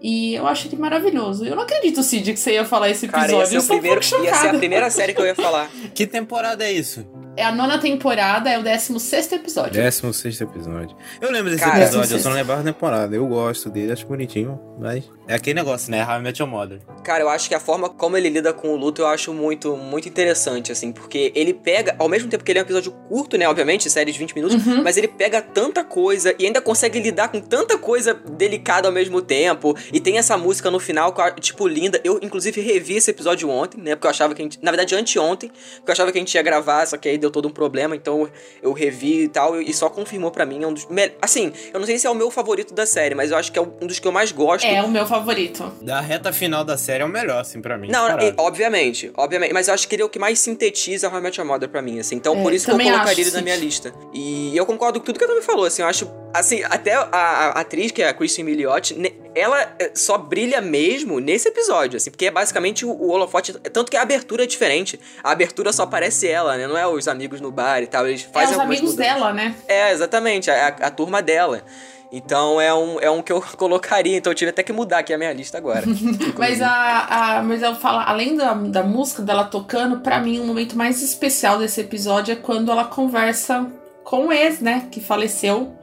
E 0.02 0.36
eu 0.36 0.48
acho 0.48 0.68
ele 0.68 0.78
maravilhoso. 0.78 1.46
Eu 1.46 1.56
não 1.56 1.64
acredito, 1.64 2.02
Cid, 2.04 2.34
que 2.34 2.40
você 2.40 2.54
ia 2.54 2.64
falar 2.66 2.90
esse 2.90 3.08
Cara, 3.08 3.26
episódio. 3.26 3.42
ia 3.42 3.48
ser, 3.48 3.56
eu 3.58 3.62
o 3.62 3.64
um 3.64 3.80
primeiro, 3.80 4.02
pouco 4.10 4.26
ia 4.26 4.34
ser 4.36 4.48
a 4.48 4.54
primeira 4.54 4.90
série 4.90 5.14
que 5.14 5.22
eu 5.22 5.26
ia 5.26 5.36
falar. 5.36 5.70
Que 5.94 6.08
temporada 6.08 6.64
é 6.64 6.72
isso? 6.72 7.06
É 7.36 7.44
a 7.44 7.52
nona 7.54 7.78
temporada, 7.78 8.50
é 8.50 8.60
o 8.60 8.64
16 8.64 9.32
episódio. 9.34 9.74
16 9.82 10.42
episódio. 10.42 10.96
Eu 11.22 11.32
lembro 11.32 11.50
desse 11.52 11.64
Cara, 11.64 11.78
episódio, 11.84 11.98
eu 12.00 12.18
16. 12.18 12.24
só 12.24 12.30
não 12.30 12.36
lembrava 12.36 12.64
da 12.64 12.72
temporada. 12.74 13.16
Eu 13.16 13.26
gosto 13.28 13.70
dele, 13.70 13.94
acho 13.94 14.06
bonitinho, 14.06 14.60
mas. 14.80 15.10
É 15.28 15.36
aquele 15.36 15.54
negócio, 15.56 15.90
né? 15.92 16.04
How 16.06 16.20
I 16.20 16.22
Met 16.22 16.42
Your 16.42 16.50
Mother. 16.52 16.80
Cara, 17.04 17.22
eu 17.24 17.30
acho 17.30 17.48
que 17.48 17.56
a 17.56 17.60
forma 17.60 17.88
como 17.90 18.18
ele 18.18 18.30
lida 18.30 18.52
com 18.52 18.70
o 18.70 18.76
luto 18.76 19.02
eu 19.04 19.08
acho 19.08 19.34
muito, 19.34 19.78
muito 19.78 20.08
interessante, 20.10 20.72
assim, 20.72 20.92
porque 20.92 21.32
ele 21.36 21.54
pega, 21.54 21.96
ao 22.00 22.10
mesmo 22.10 22.30
tempo 22.30 22.44
que 22.44 22.52
ele 22.52 22.60
é 22.60 22.62
um 22.62 22.66
episódio 22.66 22.92
curto, 23.08 23.38
né, 23.38 23.48
obviamente, 23.48 23.90
série 23.90 24.12
de 24.12 24.18
20 24.20 24.34
minutos, 24.36 24.66
Uhum. 24.66 24.84
mas 24.84 24.98
ele 24.98 25.08
pega 25.08 25.42
tanta 25.42 25.84
coisa 25.84 26.34
e 26.38 26.46
ainda 26.46 26.62
consegue 26.62 27.00
lidar 27.00 27.30
com 27.30 27.40
tanta 27.40 27.78
coisa 27.78 28.14
delicada 28.14 28.88
ao 28.88 28.94
mesmo 28.94 29.22
tempo. 29.22 29.76
E 29.92 30.00
tem 30.00 30.18
essa 30.18 30.38
música 30.38 30.70
no 30.72 30.80
final, 30.80 31.14
tipo, 31.40 31.68
linda. 31.68 32.00
Eu, 32.04 32.20
inclusive, 32.22 32.62
revi 32.62 32.98
esse 32.98 33.12
episódio 33.12 33.50
ontem, 33.50 33.80
né, 33.82 33.96
porque 33.96 34.08
eu 34.08 34.12
achava 34.12 34.34
que 34.36 34.42
a 34.42 34.46
gente, 34.46 34.60
na 34.62 34.72
verdade, 34.72 34.96
anteontem, 34.96 35.50
porque 35.78 35.90
eu 35.90 35.94
achava 35.94 36.12
que 36.12 36.18
a 36.18 36.22
gente 36.22 36.34
ia 36.36 36.42
gravar, 36.42 36.86
só 36.86 36.98
que 36.98 37.08
aí 37.10 37.18
deu 37.18 37.32
todo 37.32 37.48
um 37.48 37.52
problema, 37.52 37.96
então 37.96 38.30
eu 38.62 38.74
revi 38.74 39.24
e 39.24 39.28
tal, 39.28 39.62
e 39.62 39.74
só 39.74 39.90
confirmou 39.90 40.32
pra 40.32 40.46
mim, 40.46 40.64
é 40.64 40.68
um 40.68 40.74
dos, 40.74 40.88
assim, 41.22 41.52
eu 41.74 41.80
não 41.80 41.86
sei 41.88 41.98
se 41.98 42.08
é 42.08 42.10
o 42.10 42.16
meu 42.16 42.30
favorito 42.32 42.74
da 42.74 42.86
série, 42.86 43.16
mas 43.16 43.32
eu 43.32 43.38
acho 43.38 43.52
que 43.52 43.58
é 43.60 43.62
um 43.62 43.88
dos 43.88 44.00
que 44.00 44.08
eu 44.08 44.12
mais 44.12 44.32
gosto. 44.32 44.66
É 44.66 44.82
o 44.84 44.88
meu 44.90 45.06
favorito. 45.06 45.72
Da 45.82 46.00
reta 46.02 46.32
final 46.32 46.64
da 46.64 46.78
série 46.78 47.04
é 47.04 47.06
o 47.06 47.10
melhor, 47.10 47.40
assim, 47.42 47.62
pra 47.62 47.78
mim. 47.78 47.90
Não, 47.90 48.08
e- 48.20 48.34
obviamente, 48.38 49.12
obviamente. 49.16 49.54
Mas 49.54 49.68
eu 49.68 49.74
acho 49.74 49.88
que 49.88 49.96
ele 49.96 50.02
é 50.04 50.06
o 50.06 50.10
que 50.10 50.20
mais 50.20 50.40
sintetiza 50.40 51.10
How 51.10 51.18
I 51.20 51.22
Met 51.22 51.40
Your 51.40 51.48
Mother 51.48 51.70
pra 51.70 51.82
mim, 51.82 52.00
assim. 52.00 52.16
Então, 52.16 52.36
É, 52.38 52.42
por 52.44 52.54
isso 52.54 52.66
que 52.66 52.72
eu 52.72 52.78
colocaria 52.78 53.04
acho, 53.12 53.22
ele 53.22 53.32
na 53.32 53.38
sim. 53.40 53.44
minha 53.44 53.56
lista. 53.56 53.94
E 54.14 54.56
eu 54.56 54.66
concordo 54.66 55.00
com 55.00 55.06
tudo 55.06 55.18
que 55.20 55.26
a 55.26 55.28
Tami 55.28 55.42
falou, 55.42 55.66
assim. 55.66 55.82
Eu 55.82 55.88
acho, 55.88 56.10
assim, 56.34 56.62
até 56.64 56.94
a, 56.94 57.08
a 57.12 57.50
atriz, 57.62 57.92
que 57.92 58.02
é 58.02 58.08
a 58.10 58.14
Kristen 58.14 58.46
Milioti, 58.46 58.94
ne- 58.96 59.14
ela 59.36 59.76
só 59.94 60.18
brilha 60.18 60.62
mesmo 60.62 61.20
nesse 61.20 61.48
episódio, 61.48 61.98
assim. 61.98 62.10
Porque 62.12 62.26
é 62.26 62.32
basicamente 62.32 62.86
o, 62.86 62.90
o 62.92 63.10
holofote... 63.10 63.54
Tanto 63.54 63.90
que 63.90 63.98
a 63.98 64.02
abertura 64.02 64.44
é 64.44 64.48
diferente. 64.48 65.00
A 65.24 65.32
abertura 65.32 65.72
só 65.72 65.84
aparece 65.84 66.28
ela, 66.28 66.58
né? 66.58 66.68
Não 66.68 66.78
é 66.78 66.86
os 66.88 67.08
amigos 67.08 67.40
no 67.42 67.52
bar 67.52 67.82
e 67.82 67.88
tal. 67.88 68.08
Eles 68.08 68.24
É 68.24 68.34
fazem 68.34 68.56
os 68.56 68.60
algumas 68.60 68.78
amigos 68.78 68.92
mudanças. 68.96 69.14
dela, 69.16 69.34
né? 69.34 69.56
É, 69.68 69.92
exatamente. 69.92 70.50
A, 70.52 70.68
a 70.68 70.92
turma 70.92 71.22
dela. 71.22 71.64
Então 72.12 72.60
é 72.60 72.74
um, 72.74 73.00
é 73.00 73.10
um 73.12 73.22
que 73.22 73.32
eu 73.32 73.42
colocaria. 73.58 74.18
Então 74.18 74.32
eu 74.32 74.36
tive 74.36 74.50
até 74.50 74.64
que 74.64 74.74
mudar 74.74 75.00
aqui 75.00 75.14
a 75.14 75.18
minha 75.18 75.32
lista 75.32 75.58
agora. 75.58 75.84
Mas 76.38 76.62
a, 76.62 77.38
a 77.38 77.44
mas 77.44 77.62
eu 77.62 77.76
falo, 77.76 78.00
além 78.00 78.36
da, 78.36 78.54
da 78.54 78.84
música 78.84 79.22
dela 79.22 79.44
tocando, 79.44 80.00
pra 80.00 80.20
mim 80.20 80.40
o 80.40 80.46
momento 80.46 80.76
mais 80.78 81.02
especial 81.02 81.58
desse 81.60 81.82
episódio 81.82 82.32
é 82.32 82.36
quando 82.36 82.72
ela 82.72 82.86
conversa 82.86 83.68
com 84.04 84.28
o 84.28 84.34
ex, 84.34 84.60
né, 84.60 84.88
que 84.92 85.00
faleceu. 85.00 85.76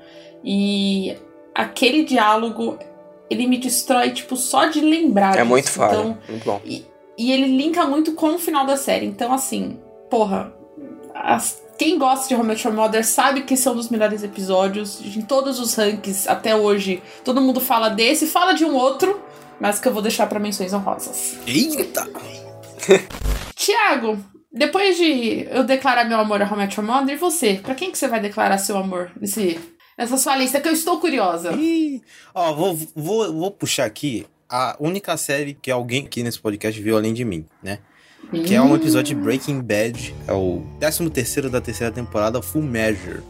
E 0.43 1.17
aquele 1.55 2.05
diálogo, 2.05 2.79
ele 3.31 3.47
me 3.47 3.59
destrói 3.59 4.11
tipo 4.11 4.37
só 4.37 4.67
de 4.67 4.81
lembrar 4.81 5.37
É 5.39 5.45
muito 5.45 5.65
disso. 5.67 5.77
foda. 5.79 5.95
Então, 5.95 6.19
Muito 6.29 6.45
bom. 6.45 6.61
e 6.65 7.33
ele 7.33 7.57
linka 7.57 7.85
muito 7.87 8.13
com 8.13 8.35
o 8.35 8.39
final 8.39 8.65
da 8.67 8.77
série. 8.77 9.07
Então, 9.07 9.33
assim, 9.33 9.79
porra, 10.11 10.53
as- 11.15 11.63
quem 11.79 11.99
gosta 11.99 12.29
de 12.29 12.35
How 12.35 12.43
I 12.43 12.47
Met 12.47 12.67
Your 12.67 12.75
Mother 12.77 13.05
sabe 13.07 13.43
que 13.43 13.55
esse 13.55 13.69
é 13.69 13.71
um 13.71 13.75
dos 13.75 13.91
melhores 13.91 14.23
episódios. 14.23 15.01
Em 15.17 15.21
todos 15.21 15.61
os 15.61 15.75
rankings 15.75 16.27
até 16.29 16.57
hoje, 16.57 17.03
todo 17.25 17.41
mundo 17.41 17.61
fala 17.61 17.89
desse, 17.91 18.27
fala 18.27 18.53
de 18.55 18.65
um 18.65 18.75
outro, 18.75 19.21
mas 19.61 19.79
que 19.79 19.87
eu 19.89 19.93
vou 19.93 20.01
deixar 20.03 20.27
pra 20.27 20.39
menções 20.39 20.73
honrosas. 20.73 21.37
Eita! 21.47 22.09
Tiago, 23.55 24.19
depois 24.53 24.97
de 24.97 25.47
eu 25.51 25.65
declarar 25.65 26.05
meu 26.05 26.19
amor 26.19 26.41
a 26.41 26.47
How 26.47 26.55
I 26.55 26.59
Met 26.61 26.81
Your 26.81 26.87
Mother, 26.89 27.15
e 27.15 27.19
você? 27.19 27.61
Pra 27.63 27.75
quem 27.75 27.91
que 27.91 27.99
você 27.99 28.09
vai 28.09 28.21
declarar 28.21 28.59
seu 28.59 28.77
amor 28.77 29.11
nesse, 29.21 29.59
nessa 29.97 30.17
sua 30.17 30.37
lista? 30.37 30.61
Que 30.61 30.69
eu 30.69 30.73
estou 30.73 31.01
curiosa. 31.01 31.53
Ih, 31.53 32.03
Ó, 32.35 32.55
vou, 32.55 32.79
vou, 32.95 33.33
vou 33.33 33.51
puxar 33.51 33.85
aqui 33.85 34.27
a 34.49 34.77
única 34.79 35.17
série 35.17 35.55
que 35.55 35.71
alguém 35.71 36.05
aqui 36.05 36.23
nesse 36.23 36.39
podcast 36.39 36.81
viu 36.81 36.97
além 36.97 37.15
de 37.15 37.25
mim, 37.25 37.45
né? 37.63 37.79
Que 38.31 38.55
é 38.55 38.61
um 38.61 38.75
episódio 38.75 39.15
de 39.15 39.23
Breaking 39.23 39.61
Bad. 39.61 40.15
É 40.27 40.33
o 40.33 40.63
13 40.81 41.11
terceiro 41.11 41.49
da 41.49 41.61
terceira 41.61 41.93
temporada, 41.93 42.43
Full 42.43 42.63
Measure. 42.63 43.23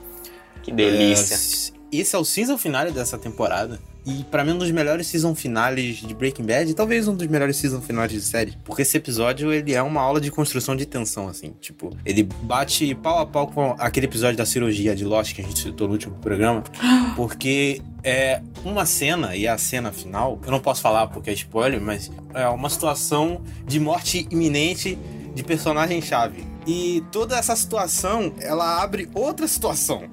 Que 0.62 0.72
delícia. 0.72 1.34
É, 1.34 1.96
esse 1.96 2.16
é 2.16 2.18
o 2.18 2.24
season 2.24 2.56
finale 2.56 2.90
dessa 2.90 3.18
temporada. 3.18 3.78
E 4.06 4.22
pra 4.30 4.44
mim 4.44 4.52
um 4.52 4.58
dos 4.58 4.70
melhores 4.70 5.08
season 5.08 5.34
finales 5.34 5.96
de 5.96 6.14
Breaking 6.14 6.44
Bad, 6.44 6.70
e 6.70 6.74
talvez 6.74 7.08
um 7.08 7.14
dos 7.16 7.26
melhores 7.26 7.56
season 7.56 7.80
finales 7.80 8.12
de 8.12 8.20
série, 8.22 8.54
porque 8.64 8.82
esse 8.82 8.96
episódio 8.96 9.52
ele 9.52 9.74
é 9.74 9.82
uma 9.82 10.00
aula 10.00 10.20
de 10.20 10.30
construção 10.30 10.76
de 10.76 10.86
tensão 10.86 11.26
assim, 11.26 11.52
tipo, 11.60 11.90
ele 12.04 12.22
bate 12.22 12.94
pau 12.94 13.18
a 13.18 13.26
pau 13.26 13.48
com 13.48 13.74
aquele 13.76 14.06
episódio 14.06 14.36
da 14.36 14.46
cirurgia 14.46 14.94
de 14.94 15.04
Lost 15.04 15.34
que 15.34 15.42
a 15.42 15.44
gente 15.44 15.58
citou 15.58 15.88
no 15.88 15.94
último 15.94 16.14
programa, 16.18 16.62
porque 17.16 17.82
é 18.04 18.40
uma 18.64 18.86
cena 18.86 19.34
e 19.34 19.48
a 19.48 19.58
cena 19.58 19.90
final, 19.90 20.40
eu 20.44 20.52
não 20.52 20.60
posso 20.60 20.80
falar 20.80 21.08
porque 21.08 21.30
é 21.30 21.32
spoiler, 21.32 21.80
mas 21.80 22.08
é 22.32 22.46
uma 22.48 22.70
situação 22.70 23.42
de 23.66 23.80
morte 23.80 24.28
iminente 24.30 24.96
de 25.34 25.42
personagem 25.42 26.00
chave. 26.00 26.44
E 26.64 27.02
toda 27.10 27.36
essa 27.36 27.54
situação, 27.56 28.32
ela 28.40 28.82
abre 28.82 29.08
outra 29.14 29.46
situação 29.48 30.04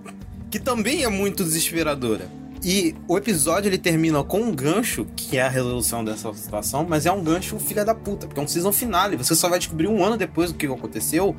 que 0.49 0.59
também 0.59 1.03
é 1.03 1.09
muito 1.09 1.43
desesperadora. 1.43 2.27
E 2.63 2.95
o 3.09 3.17
episódio 3.17 3.67
ele 3.67 3.77
termina 3.77 4.23
com 4.23 4.39
um 4.39 4.55
gancho, 4.55 5.05
que 5.17 5.37
é 5.37 5.41
a 5.41 5.49
resolução 5.49 6.03
dessa 6.03 6.33
situação, 6.33 6.85
mas 6.87 7.05
é 7.05 7.11
um 7.11 7.21
gancho 7.21 7.59
filha 7.59 7.83
da 7.83 7.93
puta, 7.93 8.25
porque 8.25 8.39
é 8.39 8.43
um 8.43 8.47
season 8.47 8.71
finale. 8.71 9.17
Você 9.17 9.35
só 9.35 9.49
vai 9.49 9.59
descobrir 9.59 9.87
um 9.87 10.01
ano 10.01 10.15
depois 10.15 10.51
do 10.51 10.57
que 10.57 10.65
aconteceu. 10.65 11.35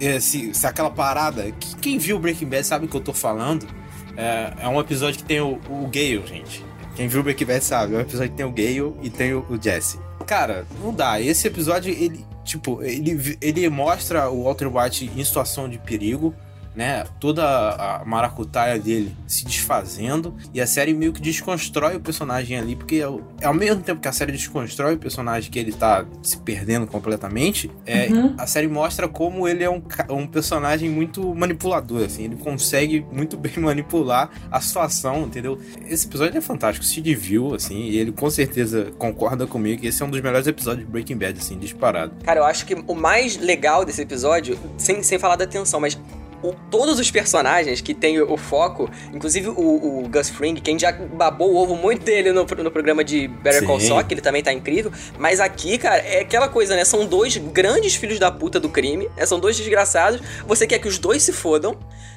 é, 0.00 0.18
se, 0.18 0.52
se 0.52 0.66
aquela 0.66 0.90
parada. 0.90 1.52
que 1.52 1.76
quem 1.76 1.96
viu 1.96 2.18
Breaking 2.18 2.46
Bad 2.46 2.66
sabe 2.66 2.86
o 2.86 2.88
que 2.88 2.96
eu 2.96 3.00
tô 3.00 3.12
falando. 3.12 3.68
É, 4.16 4.52
é 4.62 4.68
um 4.68 4.80
episódio 4.80 5.18
que 5.18 5.24
tem 5.24 5.40
o, 5.40 5.60
o 5.70 5.86
Gale, 5.86 6.24
gente. 6.26 6.64
Quem 6.96 7.06
viu 7.06 7.22
Breaking 7.22 7.46
Bad 7.46 7.64
sabe. 7.64 7.94
É 7.94 7.98
um 7.98 8.00
episódio 8.00 8.30
que 8.30 8.36
tem 8.36 8.44
o 8.44 8.50
Gale 8.50 8.94
e 9.00 9.10
tem 9.10 9.32
o, 9.32 9.46
o 9.48 9.62
Jesse. 9.62 10.00
Cara, 10.26 10.66
não 10.82 10.92
dá. 10.92 11.20
Esse 11.20 11.46
episódio, 11.46 11.92
ele, 11.92 12.26
tipo, 12.44 12.82
ele, 12.82 13.38
ele 13.40 13.68
mostra 13.68 14.28
o 14.28 14.42
Walter 14.42 14.66
White 14.66 15.08
em 15.16 15.24
situação 15.24 15.68
de 15.68 15.78
perigo 15.78 16.34
né? 16.74 17.04
Toda 17.20 17.42
a 17.44 18.04
maracutaia 18.04 18.78
dele 18.78 19.14
se 19.26 19.44
desfazendo 19.44 20.34
e 20.54 20.60
a 20.60 20.66
série 20.66 20.92
meio 20.94 21.12
que 21.12 21.20
desconstrói 21.20 21.96
o 21.96 22.00
personagem 22.00 22.58
ali, 22.58 22.74
porque 22.76 23.00
ao, 23.00 23.20
ao 23.42 23.54
mesmo 23.54 23.82
tempo 23.82 24.00
que 24.00 24.08
a 24.08 24.12
série 24.12 24.32
desconstrói 24.32 24.94
o 24.94 24.98
personagem 24.98 25.50
que 25.50 25.58
ele 25.58 25.72
tá 25.72 26.04
se 26.22 26.36
perdendo 26.38 26.86
completamente, 26.86 27.70
é, 27.86 28.02
Uhum. 28.12 28.34
a 28.36 28.46
série 28.46 28.68
mostra 28.68 29.06
como 29.08 29.46
ele 29.46 29.62
é 29.64 29.70
um, 29.70 29.80
um 30.10 30.26
personagem 30.26 30.90
muito 30.90 31.34
manipulador, 31.34 32.04
assim, 32.04 32.24
ele 32.24 32.36
consegue 32.36 33.06
muito 33.12 33.36
bem 33.38 33.52
manipular 33.58 34.30
a 34.50 34.60
situação, 34.60 35.22
entendeu? 35.22 35.58
Esse 35.86 36.06
episódio 36.06 36.36
é 36.38 36.40
fantástico, 36.40 36.84
se 36.84 37.00
viu, 37.14 37.54
assim, 37.54 37.82
e 37.84 37.96
ele 37.98 38.12
com 38.12 38.28
certeza 38.30 38.90
concorda 38.98 39.46
comigo 39.46 39.80
que 39.80 39.88
esse 39.88 40.02
é 40.02 40.06
um 40.06 40.10
dos 40.10 40.20
melhores 40.20 40.46
episódios 40.46 40.84
de 40.86 40.90
Breaking 40.90 41.16
Bad, 41.16 41.38
assim, 41.38 41.58
disparado. 41.58 42.12
Cara, 42.24 42.40
eu 42.40 42.44
acho 42.44 42.64
que 42.66 42.74
o 42.74 42.94
mais 42.94 43.36
legal 43.36 43.84
desse 43.84 44.00
episódio, 44.02 44.58
sem, 44.76 45.02
sem 45.02 45.18
falar 45.18 45.36
da 45.36 45.46
tensão, 45.46 45.80
mas 45.80 45.98
o- 46.42 46.54
todos 46.70 46.98
os 46.98 47.10
personagens 47.10 47.80
que 47.80 47.94
tem 47.94 48.20
o, 48.20 48.32
o 48.32 48.36
foco, 48.36 48.90
inclusive 49.12 49.48
o, 49.48 50.02
o 50.04 50.08
Gus 50.08 50.28
Fring, 50.28 50.54
quem 50.56 50.78
já 50.78 50.92
babou 50.92 51.52
o 51.52 51.56
ovo 51.56 51.76
muito 51.76 52.04
dele 52.04 52.32
no, 52.32 52.44
no 52.44 52.70
programa 52.70 53.02
de 53.04 53.28
Better 53.28 53.64
Call. 53.66 53.80
Saul, 53.80 54.04
que 54.04 54.14
ele 54.14 54.20
também 54.20 54.42
tá 54.42 54.52
incrível, 54.52 54.92
mas 55.18 55.40
aqui, 55.40 55.78
cara, 55.78 55.98
é 56.02 56.20
aquela 56.20 56.48
coisa, 56.48 56.74
né? 56.76 56.84
São 56.84 57.06
dois 57.06 57.36
grandes 57.36 57.94
filhos 57.94 58.18
da 58.18 58.30
puta 58.30 58.58
do 58.60 58.68
crime, 58.68 59.08
né? 59.16 59.26
São 59.26 59.38
dois 59.40 59.56
desgraçados, 59.56 60.20
você 60.46 60.66
quer 60.66 60.78
que 60.78 60.88
os 60.88 60.98
dois 60.98 61.22
se 61.22 61.32
fodam, 61.32 61.76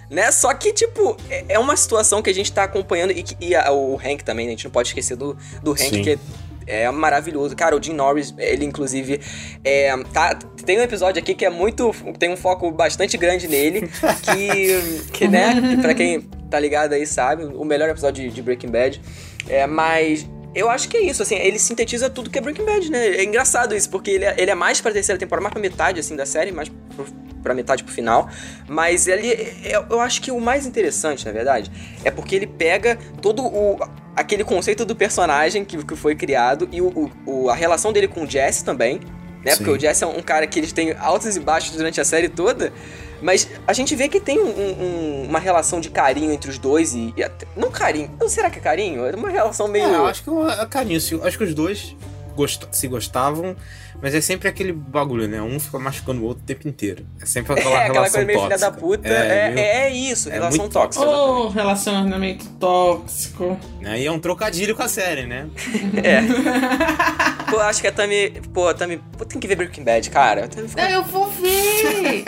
né? 0.10 0.32
Só 0.32 0.54
que, 0.54 0.72
tipo, 0.74 1.18
é, 1.30 1.46
é 1.50 1.60
uma 1.60 1.76
situação 1.76 2.22
que 2.22 2.30
a 2.30 2.34
gente 2.34 2.52
tá 2.52 2.64
acompanhando 2.64 3.12
e, 3.12 3.24
que- 3.24 3.36
e 3.40 3.56
a- 3.56 3.72
o 3.72 3.96
Hank 3.98 4.24
também, 4.24 4.46
né? 4.46 4.52
A 4.54 4.56
gente 4.56 4.66
não 4.66 4.72
pode 4.72 4.90
esquecer 4.90 5.16
do, 5.16 5.36
do 5.64 5.72
Hank, 5.72 5.80
Sim. 5.90 6.02
que 6.04 6.20
é 6.68 6.90
maravilhoso. 6.92 7.56
Cara, 7.56 7.76
o 7.76 7.82
Jim 7.82 7.94
Norris, 7.94 8.34
ele 8.38 8.66
inclusive. 8.66 9.20
É, 9.64 9.96
tá, 10.14 10.36
tem 10.66 10.80
um 10.80 10.82
episódio 10.82 11.22
aqui 11.22 11.34
que 11.34 11.46
é 11.46 11.50
muito. 11.50 11.92
Tem 12.18 12.32
um 12.32 12.38
foco 12.38 12.72
bastante 12.72 13.18
grande 13.18 13.48
nele. 13.48 13.90
Que. 14.26 15.10
que 15.12 15.28
né? 15.28 15.78
pra 15.82 15.94
quem 15.94 16.22
tá 16.50 16.60
ligado 16.60 16.94
aí 16.94 17.06
sabe, 17.06 17.44
o 17.44 17.64
melhor 17.64 17.90
episódio 17.90 18.28
de, 18.28 18.34
de 18.34 18.42
Breaking 18.42 18.70
Bad. 18.70 19.02
É, 19.48 19.68
mas. 19.68 20.28
Eu 20.54 20.70
acho 20.70 20.88
que 20.88 20.96
é 20.96 21.02
isso, 21.02 21.22
assim, 21.22 21.36
ele 21.36 21.60
sintetiza 21.60 22.10
tudo 22.10 22.30
que 22.30 22.38
é 22.38 22.42
Breaking 22.42 22.64
Bad, 22.64 22.90
né? 22.90 23.08
É 23.08 23.24
engraçado 23.26 23.76
isso, 23.76 23.90
porque 23.90 24.10
ele 24.10 24.24
é, 24.24 24.36
ele 24.38 24.50
é 24.50 24.56
mais 24.56 24.80
pra 24.80 24.90
terceira 24.90 25.20
temporada, 25.20 25.44
mais 25.44 25.52
pra 25.52 25.62
metade, 25.62 26.00
assim, 26.00 26.16
da 26.16 26.26
série, 26.26 26.54
mais 26.54 26.72
pro, 26.96 27.06
pra 27.44 27.54
metade 27.54 27.84
pro 27.84 27.94
final. 27.94 28.30
Mas 28.68 29.08
ele, 29.08 29.28
eu, 29.64 29.86
eu 29.90 30.02
acho 30.02 30.22
que 30.22 30.32
o 30.32 30.40
mais 30.40 30.66
interessante, 30.66 31.26
na 31.26 31.32
verdade, 31.32 31.72
é 32.04 32.10
porque 32.12 32.36
ele 32.36 32.48
pega 32.48 32.98
todo 33.22 33.44
o 33.46 33.78
aquele 34.16 34.44
conceito 34.46 34.86
do 34.86 34.96
personagem 34.96 35.66
que, 35.66 35.84
que 35.84 35.96
foi 35.96 36.16
criado 36.16 36.70
e 36.72 36.82
o, 36.82 37.12
o- 37.26 37.50
a 37.50 37.54
relação 37.54 37.92
dele 37.92 38.08
com 38.08 38.24
o 38.24 38.30
Jesse 38.30 38.64
também, 38.64 39.02
né? 39.44 39.52
Sim. 39.52 39.58
Porque 39.58 39.72
o 39.72 39.80
Jesse 39.80 40.06
é 40.06 40.08
um 40.08 40.22
cara 40.22 40.48
que 40.48 40.58
eles 40.58 40.72
têm 40.72 40.94
altos 40.98 41.36
e 41.36 41.40
baixos 41.42 41.76
durante 41.76 42.00
a 42.00 42.06
série 42.06 42.30
toda. 42.30 42.72
Mas 43.22 43.50
a 43.68 43.74
gente 43.74 43.94
vê 43.96 44.08
que 44.08 44.20
tem 44.20 44.40
um- 44.40 44.44
um- 44.48 45.26
uma 45.28 45.40
relação 45.40 45.82
de 45.82 45.90
carinho 45.90 46.32
entre 46.32 46.50
os 46.50 46.58
dois 46.58 46.94
e. 46.94 47.14
e 47.18 47.24
até- 47.24 47.46
não 47.58 47.70
carinho. 47.72 48.10
Não, 48.20 48.30
será 48.30 48.50
que 48.50 48.60
é 48.60 48.62
carinho? 48.62 49.06
É 49.06 49.14
uma 49.16 49.30
relação 49.30 49.68
meio. 49.68 49.86
É, 49.86 49.96
eu 49.96 50.06
acho 50.06 50.24
que 50.24 50.30
é 50.30 50.66
carinho, 50.66 50.98
assim, 50.98 51.20
acho 51.22 51.38
que 51.38 51.44
os 51.44 51.54
dois 51.54 51.96
gost- 52.36 52.68
se 52.72 52.88
gostavam, 52.88 53.56
mas 54.02 54.14
é 54.16 54.22
sempre 54.22 54.48
aquele 54.48 54.72
bagulho, 54.74 55.28
né? 55.28 55.42
Um 55.42 55.60
fica 55.60 55.80
machucando 55.80 56.22
o 56.22 56.26
outro 56.26 56.44
o 56.44 56.46
tempo 56.46 56.68
inteiro. 56.68 57.06
É 57.22 57.26
sempre 57.26 57.54
aquela 57.60 57.70
é, 57.76 57.78
aquela 57.84 57.94
relação 57.94 58.14
coisa 58.14 58.26
meio 58.28 58.40
filha 58.40 58.50
tóxica. 58.58 58.72
da 58.72 58.78
puta. 58.78 59.08
É, 59.08 59.50
meio- 59.50 59.60
é, 59.66 59.90
isso, 59.92 60.30
é 60.30 60.34
relação 60.34 60.60
muito 60.60 60.74
tóxica. 60.74 61.06
Oh, 61.06 61.48
relacionamento 61.50 62.46
tóxico. 62.60 63.58
E 63.82 64.06
é 64.06 64.12
um 64.12 64.20
trocadilho 64.20 64.76
com 64.76 64.84
a 64.84 64.88
série, 64.88 65.26
né? 65.26 65.48
É. 66.04 66.22
eu 67.54 67.60
acho 67.62 67.82
que 67.82 67.88
a 67.88 67.92
Tami. 67.92 68.32
Pô, 68.54 68.68
a 68.68 68.74
Tami. 68.74 68.98
Pô, 69.18 69.24
tem 69.26 69.40
que 69.40 69.48
ver 69.48 69.56
Breaking 69.56 69.84
Bad, 69.84 70.10
cara. 70.10 70.46
A 70.46 70.48
Tami 70.48 70.68
ficou- 70.68 70.84
Não, 70.84 70.90
eu 70.92 71.04
vou 71.04 71.30
ver! 71.30 72.26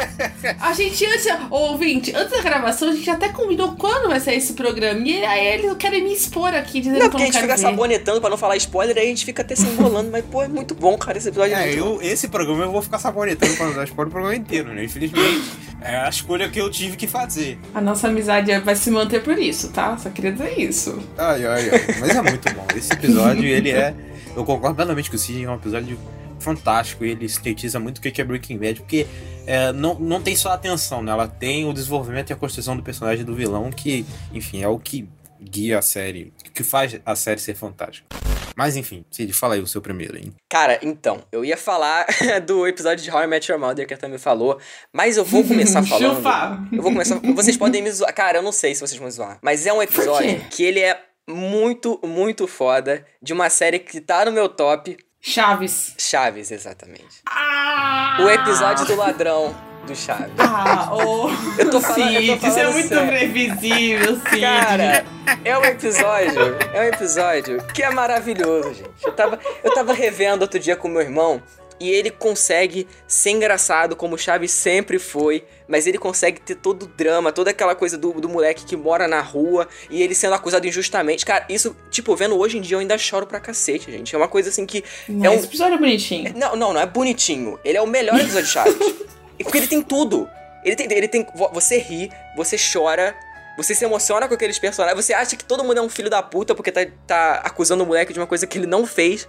A 0.59 0.73
gente 0.73 1.05
antes, 1.05 1.25
ô, 1.49 1.55
ouvinte, 1.71 2.13
antes 2.15 2.31
da 2.31 2.41
gravação, 2.41 2.89
a 2.89 2.93
gente 2.93 3.09
até 3.09 3.29
combinou 3.29 3.73
quando 3.75 4.07
vai 4.09 4.19
sair 4.19 4.37
esse 4.37 4.53
programa. 4.53 4.99
E 5.05 5.23
aí 5.25 5.47
eles 5.47 5.75
querem 5.77 6.03
me 6.03 6.13
expor 6.13 6.53
aqui, 6.53 6.79
dizendo 6.79 6.99
Não, 6.99 7.05
que 7.05 7.11
porque 7.11 7.23
a 7.23 7.27
eu 7.27 7.31
gente 7.31 7.41
não 7.41 7.47
quero 7.47 7.57
fica 7.57 7.67
ver. 7.69 7.73
sabonetando 7.75 8.21
pra 8.21 8.29
não 8.29 8.37
falar 8.37 8.55
spoiler, 8.57 8.97
aí 8.97 9.05
a 9.05 9.09
gente 9.09 9.25
fica 9.25 9.41
até 9.41 9.55
se 9.55 9.65
enrolando, 9.65 10.09
mas 10.11 10.23
pô, 10.25 10.41
é 10.43 10.47
muito 10.47 10.73
bom, 10.73 10.97
cara. 10.97 11.17
Esse 11.17 11.29
episódio 11.29 11.55
é, 11.57 11.73
eu, 11.73 11.99
esse 12.01 12.27
programa 12.27 12.63
eu 12.63 12.71
vou 12.71 12.81
ficar 12.81 12.99
sabonetando 12.99 13.55
pra 13.55 13.67
não 13.67 13.75
dar 13.75 13.83
spoiler 13.85 14.07
o 14.07 14.11
programa 14.11 14.35
inteiro, 14.35 14.73
né? 14.73 14.83
Infelizmente, 14.83 15.51
é 15.81 15.95
a 15.95 16.09
escolha 16.09 16.49
que 16.49 16.59
eu 16.59 16.69
tive 16.69 16.95
que 16.95 17.07
fazer. 17.07 17.57
A 17.73 17.81
nossa 17.81 18.07
amizade 18.07 18.57
vai 18.59 18.75
se 18.75 18.89
manter 18.91 19.23
por 19.23 19.37
isso, 19.37 19.69
tá? 19.69 19.97
Só 19.97 20.09
queria 20.09 20.31
dizer 20.31 20.59
isso. 20.59 20.99
Ai, 21.17 21.45
ai, 21.45 21.69
ai. 21.69 21.95
Mas 21.99 22.15
é 22.15 22.21
muito 22.21 22.53
bom. 22.53 22.67
Esse 22.75 22.93
episódio, 22.93 23.45
ele 23.45 23.71
é. 23.71 23.93
Eu 24.35 24.45
concordo 24.45 24.75
plenamente 24.75 25.09
com 25.09 25.15
o 25.15 25.19
Cid, 25.19 25.43
é 25.43 25.49
um 25.49 25.55
episódio 25.55 25.97
fantástico. 26.39 27.03
Ele 27.03 27.27
sintetiza 27.27 27.79
muito 27.79 27.97
o 27.97 28.01
que 28.01 28.21
é 28.21 28.23
Breaking 28.23 28.57
Bad, 28.57 28.81
porque 28.81 29.07
é, 29.45 29.71
não, 29.71 29.95
não 29.95 30.21
tem 30.21 30.35
só 30.35 30.49
a 30.49 30.53
atenção, 30.53 31.01
né? 31.01 31.11
Ela 31.11 31.27
tem 31.27 31.65
o 31.65 31.73
desenvolvimento 31.73 32.29
e 32.29 32.33
a 32.33 32.35
construção 32.35 32.75
do 32.75 32.83
personagem 32.83 33.25
do 33.25 33.33
vilão, 33.33 33.71
que, 33.71 34.05
enfim, 34.33 34.61
é 34.61 34.67
o 34.67 34.77
que 34.77 35.07
guia 35.41 35.79
a 35.79 35.81
série, 35.81 36.33
que 36.57 36.63
faz 36.63 36.99
a 37.05 37.15
série 37.15 37.39
ser 37.39 37.55
fantástica. 37.55 38.07
Mas 38.55 38.75
enfim, 38.75 39.05
Cid, 39.11 39.31
fala 39.31 39.53
aí 39.53 39.61
o 39.61 39.67
seu 39.67 39.79
primeiro, 39.79 40.17
hein? 40.17 40.33
Cara, 40.49 40.79
então, 40.81 41.23
eu 41.31 41.45
ia 41.45 41.55
falar 41.55 42.07
do 42.47 42.67
episódio 42.67 43.03
de 43.03 43.11
How 43.11 43.25
I 43.25 43.27
Met 43.27 43.51
Your 43.51 43.61
Mother 43.61 43.85
que 43.85 43.93
a 43.93 43.97
Tami 43.97 44.17
falou, 44.17 44.59
mas 44.91 45.17
eu 45.17 45.23
vou 45.23 45.43
começar 45.43 45.83
falando. 45.85 46.67
Eu 46.73 46.81
vou 46.81 46.91
começar. 46.91 47.19
Vocês 47.35 47.55
podem 47.55 47.83
me 47.83 47.91
zoar. 47.91 48.11
Cara, 48.15 48.39
eu 48.39 48.41
não 48.41 48.51
sei 48.51 48.73
se 48.73 48.81
vocês 48.81 48.97
vão 48.97 49.05
me 49.05 49.11
zoar. 49.11 49.37
Mas 49.43 49.67
é 49.67 49.71
um 49.71 49.83
episódio 49.83 50.43
que 50.49 50.63
ele 50.63 50.79
é 50.79 50.99
muito, 51.29 51.99
muito 52.03 52.47
foda. 52.47 53.05
De 53.21 53.33
uma 53.33 53.51
série 53.51 53.77
que 53.77 54.01
tá 54.01 54.25
no 54.25 54.31
meu 54.31 54.49
top. 54.49 54.97
Chaves. 55.21 55.93
Chaves, 55.99 56.49
exatamente. 56.49 57.21
Ah! 57.27 58.17
O 58.19 58.27
episódio 58.27 58.87
do 58.87 58.95
ladrão 58.95 59.55
do 59.87 59.95
Chaves. 59.95 60.31
Ah, 60.37 60.89
ô. 60.93 61.29
Eu 61.57 61.69
tô 61.71 61.81
falando- 61.81 62.11
eu 62.13 62.37
tô 62.37 62.45
Cid, 62.45 62.47
isso 62.47 62.47
é 62.47 62.51
falando 62.51 62.73
muito 62.73 62.87
sério. 62.89 63.07
previsível, 63.07 64.15
Cid. 64.29 64.41
Cara, 64.41 65.05
é 65.43 65.57
um 65.57 65.63
episódio, 65.65 66.57
é 66.73 66.81
um 66.81 66.83
episódio 66.83 67.63
que 67.73 67.81
é 67.81 67.89
maravilhoso, 67.89 68.73
gente. 68.73 68.89
Eu 69.03 69.11
tava, 69.13 69.39
eu 69.63 69.73
tava 69.73 69.93
revendo 69.93 70.43
outro 70.43 70.59
dia 70.59 70.75
com 70.75 70.87
meu 70.87 71.01
irmão 71.01 71.41
e 71.79 71.91
ele 71.91 72.09
consegue 72.09 72.87
ser 73.07 73.29
engraçado 73.31 73.95
como 73.95 74.15
o 74.15 74.17
Chaves 74.17 74.49
sempre 74.51 74.97
foi, 74.97 75.43
mas 75.67 75.85
ele 75.85 75.99
consegue 75.99 76.41
ter 76.41 76.55
todo 76.55 76.83
o 76.83 76.87
drama, 76.87 77.31
toda 77.31 77.51
aquela 77.51 77.75
coisa 77.75 77.95
do, 77.97 78.13
do 78.13 78.27
moleque 78.27 78.65
que 78.65 78.75
mora 78.75 79.07
na 79.07 79.21
rua 79.21 79.67
e 79.89 80.01
ele 80.01 80.15
sendo 80.15 80.33
acusado 80.33 80.65
injustamente. 80.67 81.23
Cara, 81.25 81.45
isso, 81.49 81.75
tipo, 81.91 82.15
vendo 82.15 82.35
hoje 82.37 82.57
em 82.57 82.61
dia 82.61 82.75
eu 82.77 82.79
ainda 82.79 82.97
choro 82.97 83.27
pra 83.27 83.39
cacete, 83.39 83.91
gente. 83.91 84.13
É 84.15 84.17
uma 84.17 84.27
coisa 84.27 84.49
assim 84.49 84.65
que 84.65 84.83
Não, 85.07 85.25
é 85.25 85.29
um 85.29 85.33
Esse 85.35 85.45
episódio 85.45 85.75
é 85.75 85.77
bonitinho. 85.77 86.33
não, 86.35 86.55
não, 86.55 86.73
não 86.73 86.81
é 86.81 86.85
bonitinho. 86.87 87.59
Ele 87.63 87.77
é 87.77 87.81
o 87.81 87.87
melhor 87.87 88.15
episódio 88.19 88.45
de 88.47 88.51
Chaves. 88.51 88.77
Porque 89.43 89.57
ele 89.57 89.67
tem 89.67 89.81
tudo. 89.81 90.29
Ele 90.63 90.75
tem, 90.75 90.87
ele 90.91 91.07
tem. 91.07 91.25
vo- 91.33 91.49
Você 91.53 91.77
ri, 91.77 92.11
você 92.35 92.55
chora, 92.57 93.15
você 93.57 93.73
se 93.75 93.85
emociona 93.85 94.27
com 94.27 94.33
aqueles 94.33 94.59
personagens. 94.59 95.05
Você 95.05 95.13
acha 95.13 95.35
que 95.35 95.43
todo 95.45 95.63
mundo 95.63 95.77
é 95.77 95.81
um 95.81 95.89
filho 95.89 96.09
da 96.09 96.21
puta 96.21 96.53
porque 96.55 96.71
tá, 96.71 96.81
tá 97.05 97.33
acusando 97.43 97.83
o 97.83 97.87
moleque 97.87 98.13
de 98.13 98.19
uma 98.19 98.27
coisa 98.27 98.45
que 98.45 98.57
ele 98.57 98.67
não 98.67 98.85
fez. 98.85 99.27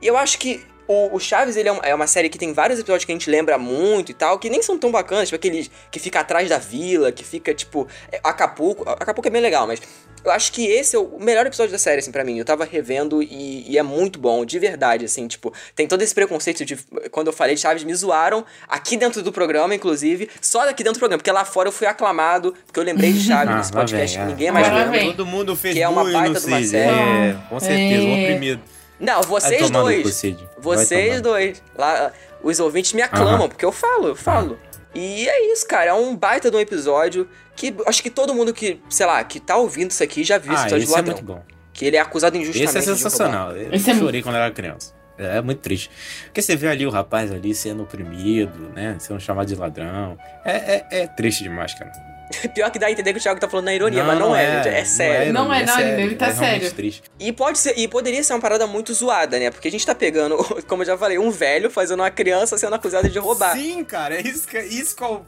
E 0.00 0.06
eu 0.06 0.16
acho 0.16 0.38
que 0.38 0.64
o, 0.88 1.14
o 1.14 1.20
Chaves, 1.20 1.56
ele 1.56 1.68
é 1.68 1.72
uma, 1.72 1.82
é 1.84 1.94
uma 1.94 2.06
série 2.06 2.28
que 2.28 2.38
tem 2.38 2.52
vários 2.52 2.80
episódios 2.80 3.04
que 3.04 3.12
a 3.12 3.14
gente 3.14 3.30
lembra 3.30 3.56
muito 3.58 4.10
e 4.10 4.14
tal, 4.14 4.38
que 4.40 4.50
nem 4.50 4.60
são 4.62 4.76
tão 4.78 4.90
bacanas, 4.90 5.28
tipo 5.28 5.36
aquele 5.36 5.70
que 5.90 6.00
fica 6.00 6.18
atrás 6.20 6.48
da 6.48 6.58
vila, 6.58 7.12
que 7.12 7.22
fica, 7.22 7.54
tipo, 7.54 7.86
é, 8.10 8.18
Acapulco. 8.24 8.88
Acapulco 8.88 9.28
é 9.28 9.30
bem 9.30 9.40
legal, 9.42 9.66
mas 9.68 9.80
eu 10.24 10.30
acho 10.30 10.52
que 10.52 10.66
esse 10.66 10.96
é 10.96 10.98
o 10.98 11.18
melhor 11.18 11.46
episódio 11.46 11.72
da 11.72 11.78
série, 11.78 12.00
assim, 12.00 12.12
pra 12.12 12.24
mim. 12.24 12.38
Eu 12.38 12.44
tava 12.44 12.64
revendo 12.64 13.22
e, 13.22 13.70
e 13.70 13.78
é 13.78 13.82
muito 13.82 14.18
bom, 14.18 14.44
de 14.44 14.58
verdade, 14.58 15.04
assim, 15.04 15.26
tipo, 15.26 15.52
tem 15.74 15.86
todo 15.86 16.02
esse 16.02 16.14
preconceito 16.14 16.64
de. 16.64 16.76
Quando 17.10 17.28
eu 17.28 17.32
falei 17.32 17.54
de 17.54 17.60
Chaves, 17.60 17.84
me 17.84 17.94
zoaram 17.94 18.44
aqui 18.68 18.96
dentro 18.96 19.22
do 19.22 19.32
programa, 19.32 19.74
inclusive, 19.74 20.28
só 20.40 20.64
daqui 20.64 20.82
dentro 20.82 20.98
do 20.98 21.00
programa, 21.00 21.18
porque 21.18 21.32
lá 21.32 21.44
fora 21.44 21.68
eu 21.68 21.72
fui 21.72 21.86
aclamado, 21.86 22.54
porque 22.66 22.78
eu 22.78 22.84
lembrei 22.84 23.12
de 23.12 23.20
Chaves 23.22 23.50
Ah, 23.54 23.56
nesse 23.58 23.72
podcast 23.72 24.16
vem, 24.16 24.26
que 24.26 24.30
ah. 24.30 24.34
ninguém 24.34 24.50
mais 24.50 24.66
Agora 24.66 24.90
lembra. 24.90 25.06
Todo 25.06 25.26
mundo 25.26 25.56
fez 25.56 25.74
Que 25.74 25.82
é 25.82 25.88
uma 25.88 26.04
baita 26.04 26.28
no 26.28 26.40
de 26.40 26.46
uma 26.46 26.62
série. 26.62 26.90
É, 26.90 27.36
com 27.48 27.58
certeza, 27.60 28.02
o 28.04 28.08
É. 28.08 28.22
oprimido. 28.22 28.62
Não, 29.00 29.22
vocês 29.22 29.70
dois. 29.70 30.22
Vocês 30.58 31.20
dois. 31.22 31.62
Lá, 31.76 32.12
os 32.42 32.60
ouvintes 32.60 32.92
me 32.92 33.02
aclamam, 33.02 33.34
Aham. 33.34 33.48
porque 33.48 33.64
eu 33.64 33.72
falo, 33.72 34.08
eu 34.08 34.16
falo. 34.16 34.58
E 34.94 35.28
é 35.28 35.52
isso, 35.52 35.66
cara. 35.66 35.90
É 35.90 35.94
um 35.94 36.16
baita 36.16 36.50
de 36.50 36.56
um 36.56 36.60
episódio 36.60 37.28
que 37.54 37.74
acho 37.86 38.02
que 38.02 38.10
todo 38.10 38.34
mundo 38.34 38.52
que, 38.52 38.80
sei 38.88 39.06
lá, 39.06 39.22
que 39.22 39.38
tá 39.38 39.56
ouvindo 39.56 39.90
isso 39.90 40.02
aqui 40.02 40.24
já 40.24 40.38
viu 40.38 40.52
esse 40.52 40.62
Ah, 40.62 40.66
episódio 40.66 40.82
esse 40.84 40.92
do 40.92 40.94
é 40.94 40.96
ladrão. 40.96 41.14
muito 41.14 41.26
bom. 41.26 41.42
Que 41.72 41.84
ele 41.86 41.96
é 41.96 42.00
acusado 42.00 42.36
injustamente. 42.36 42.68
Esse 42.76 42.78
é 42.78 42.94
sensacional. 42.94 43.56
Eu 43.56 43.72
Esse 43.72 43.90
é 43.90 43.94
chorei 43.94 44.22
quando 44.22 44.34
eu 44.36 44.42
era 44.42 44.50
criança. 44.52 44.92
É 45.16 45.40
muito 45.42 45.60
triste. 45.60 45.90
Porque 46.24 46.40
você 46.40 46.56
vê 46.56 46.66
ali 46.68 46.86
o 46.86 46.90
rapaz 46.90 47.30
ali 47.30 47.54
sendo 47.54 47.82
oprimido, 47.82 48.70
né? 48.74 48.96
Sendo 48.98 49.20
chamado 49.20 49.46
de 49.46 49.54
ladrão. 49.54 50.18
É, 50.44 50.56
é, 50.56 50.86
é 51.02 51.06
triste 51.06 51.42
demais, 51.42 51.74
cara. 51.74 51.92
Pior 52.54 52.70
que 52.70 52.78
dá 52.78 52.86
a 52.86 52.90
entender 52.90 53.12
que 53.12 53.18
o 53.18 53.22
Thiago 53.22 53.40
tá 53.40 53.48
falando 53.48 53.66
na 53.66 53.74
ironia, 53.74 54.04
mas 54.04 54.18
não, 54.18 54.34
é, 54.34 54.62
gente, 54.62 54.74
é 54.74 54.84
sério. 54.84 55.32
Não 55.32 55.52
é, 55.52 55.64
não, 55.64 55.80
ele 55.80 56.14
tá 56.14 56.28
é 56.28 56.34
sério. 56.34 56.72
triste. 56.72 57.02
E 57.18 57.32
pode 57.32 57.58
ser, 57.58 57.78
e 57.78 57.88
poderia 57.88 58.22
ser 58.22 58.32
uma 58.32 58.40
parada 58.40 58.66
muito 58.66 58.92
zoada, 58.94 59.38
né? 59.38 59.50
Porque 59.50 59.68
a 59.68 59.70
gente 59.70 59.84
tá 59.84 59.94
pegando, 59.94 60.36
como 60.66 60.82
eu 60.82 60.86
já 60.86 60.98
falei, 60.98 61.18
um 61.18 61.30
velho 61.30 61.70
fazendo 61.70 62.00
uma 62.00 62.10
criança 62.10 62.56
sendo 62.56 62.74
acusada 62.74 63.08
de 63.08 63.18
roubar. 63.18 63.56
Sim, 63.56 63.84
cara, 63.84 64.16
é 64.16 64.22
isso 64.22 64.46
que, 64.46 64.58
isso 64.58 64.96
que 64.96 65.02
é 65.02 65.06
o, 65.06 65.22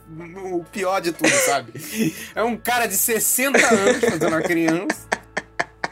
o 0.56 0.64
pior 0.71 1.00
de 1.00 1.12
tudo, 1.12 1.30
sabe? 1.30 1.73
É 2.35 2.42
um 2.42 2.56
cara 2.56 2.87
de 2.87 2.94
60 2.94 3.59
anos 3.59 4.00
fazendo 4.00 4.28
uma 4.28 4.42
criança. 4.42 5.06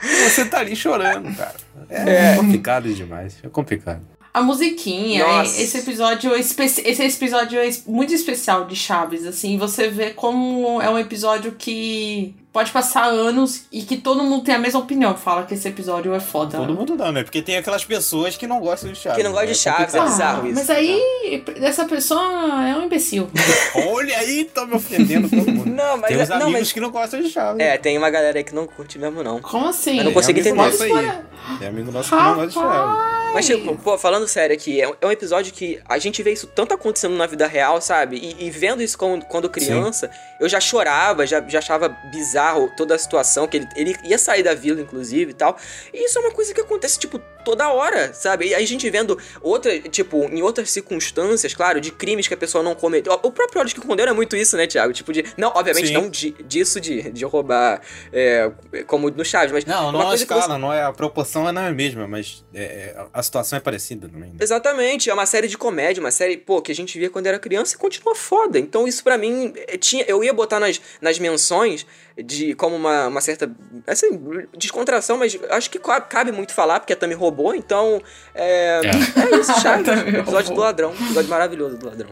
E 0.03 0.31
você 0.31 0.45
tá 0.45 0.59
ali 0.61 0.75
chorando, 0.75 1.35
cara. 1.37 1.57
É, 1.89 2.37
complicado 2.37 2.93
demais. 2.93 3.37
É 3.43 3.49
complicado. 3.49 4.01
A 4.33 4.43
musiquinha, 4.43 5.27
Nossa. 5.27 5.61
é- 5.61 5.63
esse 5.65 5.79
episódio, 5.79 6.33
esse 6.37 7.03
episódio 7.03 7.59
é 7.59 7.69
muito 7.87 8.15
especial 8.15 8.65
de 8.65 8.77
Chaves, 8.77 9.27
assim, 9.27 9.59
você 9.59 9.89
vê 9.89 10.11
como 10.11 10.81
é 10.81 10.89
um 10.89 10.97
episódio 10.99 11.53
que 11.59 12.33
pode 12.53 12.71
passar 12.71 13.05
anos 13.07 13.65
e 13.73 13.83
que 13.83 13.97
todo 13.97 14.23
mundo 14.23 14.45
tem 14.45 14.55
a 14.55 14.59
mesma 14.59 14.79
opinião, 14.81 15.17
fala 15.17 15.45
que 15.45 15.55
esse 15.55 15.67
episódio 15.69 16.15
é 16.15 16.21
foda. 16.21 16.59
Todo 16.59 16.73
mundo 16.75 16.97
não, 16.97 17.11
né? 17.13 17.23
Porque 17.25 17.43
tem 17.43 17.57
aquelas 17.57 17.85
pessoas 17.85 18.37
que 18.37 18.47
não 18.47 18.61
gostam 18.61 18.91
de 18.93 18.99
Chaves. 18.99 19.17
Que 19.19 19.23
não 19.25 19.31
gostam 19.33 19.49
né? 19.49 19.53
de 19.53 19.59
Chaves, 19.59 19.95
é 19.95 20.01
bizarro 20.01 20.47
isso. 20.47 20.55
Mas 20.57 20.71
aí, 20.71 21.45
essa 21.61 21.85
pessoa 21.85 22.23
é 22.69 22.77
um 22.77 22.85
imbecil. 22.85 23.29
Olha 23.93 24.17
aí, 24.17 24.45
tá 24.45 24.65
me 24.65 24.75
ofendendo 24.75 25.29
todo 25.29 25.51
mundo. 25.51 25.71
Não, 25.71 25.97
mas 25.97 26.09
Tem 26.09 26.23
uns 26.23 26.29
não, 26.29 26.37
amigos 26.37 26.53
mas- 26.61 26.73
que 26.73 26.81
não 26.81 26.91
gostam 26.91 27.21
de 27.21 27.31
Chaves. 27.31 27.61
É, 27.65 27.77
tem 27.79 27.97
uma 27.99 28.11
galera 28.11 28.39
aí 28.39 28.45
que 28.45 28.55
não 28.55 28.67
curte 28.67 28.97
mesmo, 28.99 29.23
não. 29.25 29.41
Como 29.41 29.67
assim? 29.69 29.99
Eu 29.99 30.05
não 30.05 30.13
consegui 30.13 30.41
Tem 30.43 30.53
amigo 30.53 30.67
entender. 30.69 30.93
nosso 30.93 31.09
aí. 31.09 31.59
Tem 31.59 31.69
amigo 31.69 31.91
nosso 31.93 32.11
que 32.11 32.15
não 32.17 32.35
gosta 32.35 32.47
de 32.49 32.55
Chaves. 32.55 33.20
Mas, 33.33 33.47
tipo, 33.47 33.77
pô, 33.77 33.97
falando 33.97 34.27
sério 34.27 34.55
aqui, 34.55 34.81
é 34.81 34.89
um, 34.89 34.95
é 35.01 35.07
um 35.07 35.11
episódio 35.11 35.53
que 35.53 35.81
a 35.89 35.99
gente 35.99 36.21
vê 36.23 36.33
isso 36.33 36.49
tanto 36.49 36.75
acontecendo 36.75 37.15
na 37.17 37.27
vida 37.27 37.47
real, 37.47 37.81
sabe? 37.81 38.17
E, 38.17 38.47
e 38.47 38.51
vendo 38.51 38.83
isso 38.83 38.99
quando, 38.99 39.25
quando 39.25 39.49
criança, 39.49 40.11
eu 40.41 40.49
já 40.49 40.59
chorava, 40.61 41.25
já, 41.27 41.41
já 41.47 41.61
achava 41.61 41.89
bizarro 41.89 42.73
toda 42.77 42.95
a 42.95 42.99
situação, 42.99 43.47
que 43.47 43.59
ele, 43.59 43.69
ele 43.77 43.97
ia 44.05 44.19
sair 44.19 44.43
da 44.43 44.53
vila, 44.53 44.81
inclusive, 44.81 45.31
e 45.31 45.35
tal. 45.35 45.57
E 45.95 46.05
isso 46.05 46.19
é 46.19 46.23
uma 46.23 46.33
coisa 46.33 46.53
que 46.53 46.61
acontece, 46.61 46.99
tipo, 46.99 47.21
toda 47.45 47.69
hora, 47.71 48.13
sabe? 48.15 48.49
E 48.49 48.55
aí 48.55 48.65
a 48.65 48.67
gente 48.67 48.89
vendo 48.91 49.19
outra, 49.41 49.79
tipo, 49.81 50.25
em 50.25 50.43
outras 50.43 50.71
circunstâncias, 50.71 51.55
claro, 51.55 51.81
de 51.81 51.91
crimes 51.91 52.27
que 52.29 52.35
a 52.35 52.37
pessoa 52.37 52.63
não 52.63 52.75
cometeu. 52.75 53.13
O 53.23 53.31
próprio 53.31 53.61
Olhos 53.61 53.73
que 53.73 53.81
Conderam 53.81 54.13
é 54.13 54.15
muito 54.15 54.37
isso, 54.37 54.57
né, 54.57 54.67
Thiago? 54.67 54.93
Tipo, 54.93 55.13
de. 55.13 55.25
Não, 55.37 55.49
obviamente 55.55 55.89
Sim. 55.89 55.95
não 55.95 56.09
de, 56.09 56.31
disso 56.45 56.81
de, 56.81 57.11
de 57.11 57.25
roubar, 57.25 57.81
é, 58.13 58.51
como 58.87 59.11
no 59.11 59.25
Chaves, 59.25 59.53
mas. 59.53 59.65
Não, 59.65 59.91
não 59.93 60.01
é 60.01 60.05
a 60.05 60.07
que 60.11 60.17
você- 60.19 60.23
escala, 60.25 60.59
não 60.59 60.73
é, 60.73 60.83
a 60.85 60.93
proporção 60.93 61.51
não 61.53 61.63
é 61.63 61.69
a 61.69 61.73
mesma, 61.73 62.07
mas 62.07 62.45
é, 62.55 62.63
é, 62.63 63.05
a 63.13 63.23
situação 63.23 63.57
é 63.57 63.61
parecida 63.61 64.09
também. 64.09 64.31
né? 64.31 64.37
Exatamente, 64.41 65.09
é 65.11 65.15
uma 65.15 65.27
série 65.27 65.49
de 65.49 65.57
comédia, 65.59 66.01
uma 66.01 66.11
série, 66.11 66.37
pô, 66.37 66.61
que 66.63 66.71
a 66.71 66.75
gente 66.75 66.99
via 66.99 67.11
quando 67.11 67.27
era 67.27 67.39
criança 67.39 67.75
e 67.75 67.79
continua 67.79 68.15
foda. 68.15 68.59
Então 68.59 68.87
isso 68.87 69.03
pra 69.03 69.17
mim, 69.19 69.53
é, 69.67 69.77
tinha, 69.77 70.05
eu 70.07 70.23
ia 70.23 70.33
botar 70.33 70.61
nas, 70.61 70.81
nas 71.01 71.19
menções 71.19 71.87
de 72.23 72.55
como 72.55 72.77
uma, 72.77 73.09
uma 73.09 73.21
certa, 73.21 73.51
assim, 73.87 74.09
descontração, 74.57 75.17
mas 75.19 75.39
acho 75.51 75.71
que 75.71 75.79
ca- 75.79 76.01
cabe 76.01 76.33
muito 76.33 76.53
falar, 76.53 76.81
porque 76.81 76.93
a 76.93 76.97
Tami 76.97 77.15
roubou, 77.15 77.55
então 77.55 78.01
é, 78.35 78.81
é. 78.85 79.37
isso, 79.39 79.53
Chaves, 79.61 79.87
episódio 79.89 80.31
roubou. 80.31 80.55
do 80.55 80.61
ladrão, 80.61 80.93
episódio 80.93 81.31
maravilhoso 81.31 81.77
do 81.79 81.87
ladrão. 81.87 82.11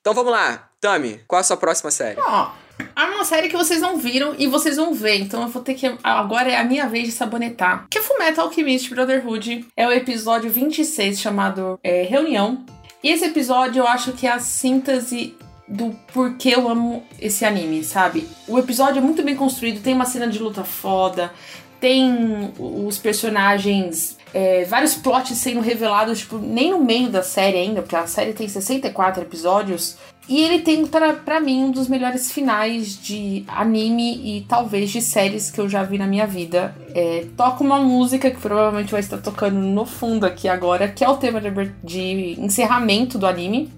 Então 0.00 0.14
vamos 0.14 0.32
lá, 0.32 0.68
Tami, 0.80 1.20
qual 1.28 1.40
a 1.40 1.44
sua 1.44 1.56
próxima 1.56 1.90
série? 1.90 2.20
Ó, 2.20 2.50
é 2.96 3.04
uma 3.04 3.24
série 3.24 3.48
que 3.48 3.56
vocês 3.56 3.80
não 3.80 3.96
viram 3.96 4.34
e 4.36 4.46
vocês 4.48 4.76
vão 4.76 4.92
ver, 4.92 5.20
então 5.20 5.42
eu 5.42 5.48
vou 5.48 5.62
ter 5.62 5.74
que. 5.74 5.94
Agora 6.02 6.50
é 6.50 6.56
a 6.56 6.64
minha 6.64 6.88
vez 6.88 7.04
de 7.04 7.12
sabonetar. 7.12 7.86
Que 7.88 7.98
é 7.98 8.02
Fullmetal 8.02 8.46
Alchemist 8.46 8.90
Brotherhood. 8.90 9.66
É 9.76 9.86
o 9.86 9.92
episódio 9.92 10.50
26, 10.50 11.20
chamado 11.20 11.78
é, 11.84 12.02
Reunião. 12.02 12.64
E 13.04 13.10
esse 13.10 13.24
episódio 13.26 13.80
eu 13.80 13.86
acho 13.86 14.12
que 14.12 14.26
é 14.26 14.32
a 14.32 14.38
síntese 14.40 15.36
do 15.66 15.94
porquê 16.12 16.50
eu 16.50 16.68
amo 16.68 17.02
esse 17.20 17.44
anime, 17.44 17.84
sabe? 17.84 18.28
O 18.46 18.58
episódio 18.58 18.98
é 18.98 19.02
muito 19.02 19.22
bem 19.22 19.36
construído, 19.36 19.82
tem 19.82 19.94
uma 19.94 20.04
cena 20.04 20.26
de 20.26 20.38
luta 20.38 20.64
foda, 20.64 21.32
tem 21.80 22.52
os 22.58 22.98
personagens, 22.98 24.16
é, 24.32 24.64
vários 24.64 24.94
plots 24.94 25.36
sendo 25.36 25.60
revelados, 25.60 26.20
tipo, 26.20 26.38
nem 26.38 26.70
no 26.70 26.84
meio 26.84 27.10
da 27.10 27.22
série 27.22 27.58
ainda, 27.58 27.82
porque 27.82 27.96
a 27.96 28.06
série 28.06 28.32
tem 28.32 28.48
64 28.48 29.22
episódios. 29.22 29.96
E 30.28 30.40
ele 30.40 30.60
tem, 30.60 30.86
pra 30.86 31.40
mim, 31.40 31.64
um 31.64 31.70
dos 31.72 31.88
melhores 31.88 32.30
finais 32.30 32.96
de 32.96 33.44
anime 33.48 34.36
e 34.36 34.42
talvez 34.42 34.90
de 34.90 35.02
séries 35.02 35.50
que 35.50 35.60
eu 35.60 35.68
já 35.68 35.82
vi 35.82 35.98
na 35.98 36.06
minha 36.06 36.26
vida. 36.26 36.74
É, 36.94 37.26
toca 37.36 37.64
uma 37.64 37.80
música 37.80 38.30
que 38.30 38.40
provavelmente 38.40 38.92
vai 38.92 39.00
estar 39.00 39.18
tocando 39.18 39.58
no 39.58 39.84
fundo 39.84 40.24
aqui 40.24 40.48
agora, 40.48 40.86
que 40.86 41.04
é 41.04 41.08
o 41.08 41.16
tema 41.16 41.40
de, 41.40 41.50
de 41.82 42.40
encerramento 42.40 43.18
do 43.18 43.26
anime. 43.26 43.68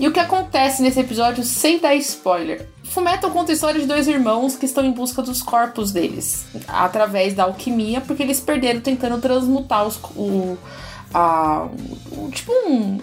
E 0.00 0.08
o 0.08 0.12
que 0.12 0.18
acontece 0.18 0.82
nesse 0.82 0.98
episódio, 0.98 1.44
sem 1.44 1.78
dar 1.78 1.94
spoiler? 1.96 2.66
Fullmetal 2.84 3.30
conta 3.30 3.52
a 3.52 3.54
história 3.54 3.80
de 3.80 3.86
dois 3.86 4.08
irmãos 4.08 4.56
que 4.56 4.64
estão 4.66 4.84
em 4.84 4.90
busca 4.90 5.22
dos 5.22 5.42
corpos 5.42 5.92
deles, 5.92 6.46
através 6.66 7.34
da 7.34 7.44
alquimia, 7.44 8.00
porque 8.00 8.22
eles 8.22 8.40
perderam 8.40 8.80
tentando 8.80 9.20
transmutar 9.20 9.86
os, 9.86 9.96
o, 10.16 10.56
a, 11.14 11.68
o- 12.10 12.30
tipo 12.32 12.50
um, 12.66 12.98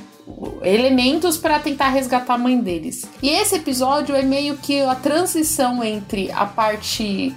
elementos 0.63 1.38
para 1.38 1.60
tentar 1.60 1.89
resgatar 1.89 2.33
a 2.33 2.38
mãe 2.38 2.60
deles. 2.60 3.05
E 3.21 3.29
esse 3.29 3.55
episódio 3.55 4.13
é 4.15 4.23
meio 4.23 4.57
que 4.57 4.81
a 4.81 4.95
transição 4.95 5.81
entre 5.83 6.31
a 6.31 6.45
parte 6.45 7.33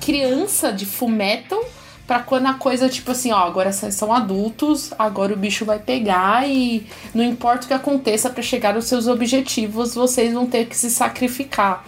criança 0.00 0.72
de 0.72 0.86
Fullmetal 0.86 1.64
Pra 2.06 2.18
quando 2.18 2.46
a 2.46 2.54
coisa, 2.54 2.88
tipo 2.88 3.12
assim, 3.12 3.30
ó, 3.30 3.38
agora 3.38 3.72
são 3.72 4.12
adultos, 4.12 4.92
agora 4.98 5.32
o 5.32 5.36
bicho 5.36 5.64
vai 5.64 5.78
pegar 5.78 6.48
e 6.48 6.86
não 7.14 7.22
importa 7.22 7.64
o 7.64 7.68
que 7.68 7.74
aconteça 7.74 8.28
pra 8.28 8.42
chegar 8.42 8.74
aos 8.74 8.86
seus 8.86 9.06
objetivos, 9.06 9.94
vocês 9.94 10.32
vão 10.34 10.46
ter 10.46 10.66
que 10.66 10.76
se 10.76 10.90
sacrificar. 10.90 11.84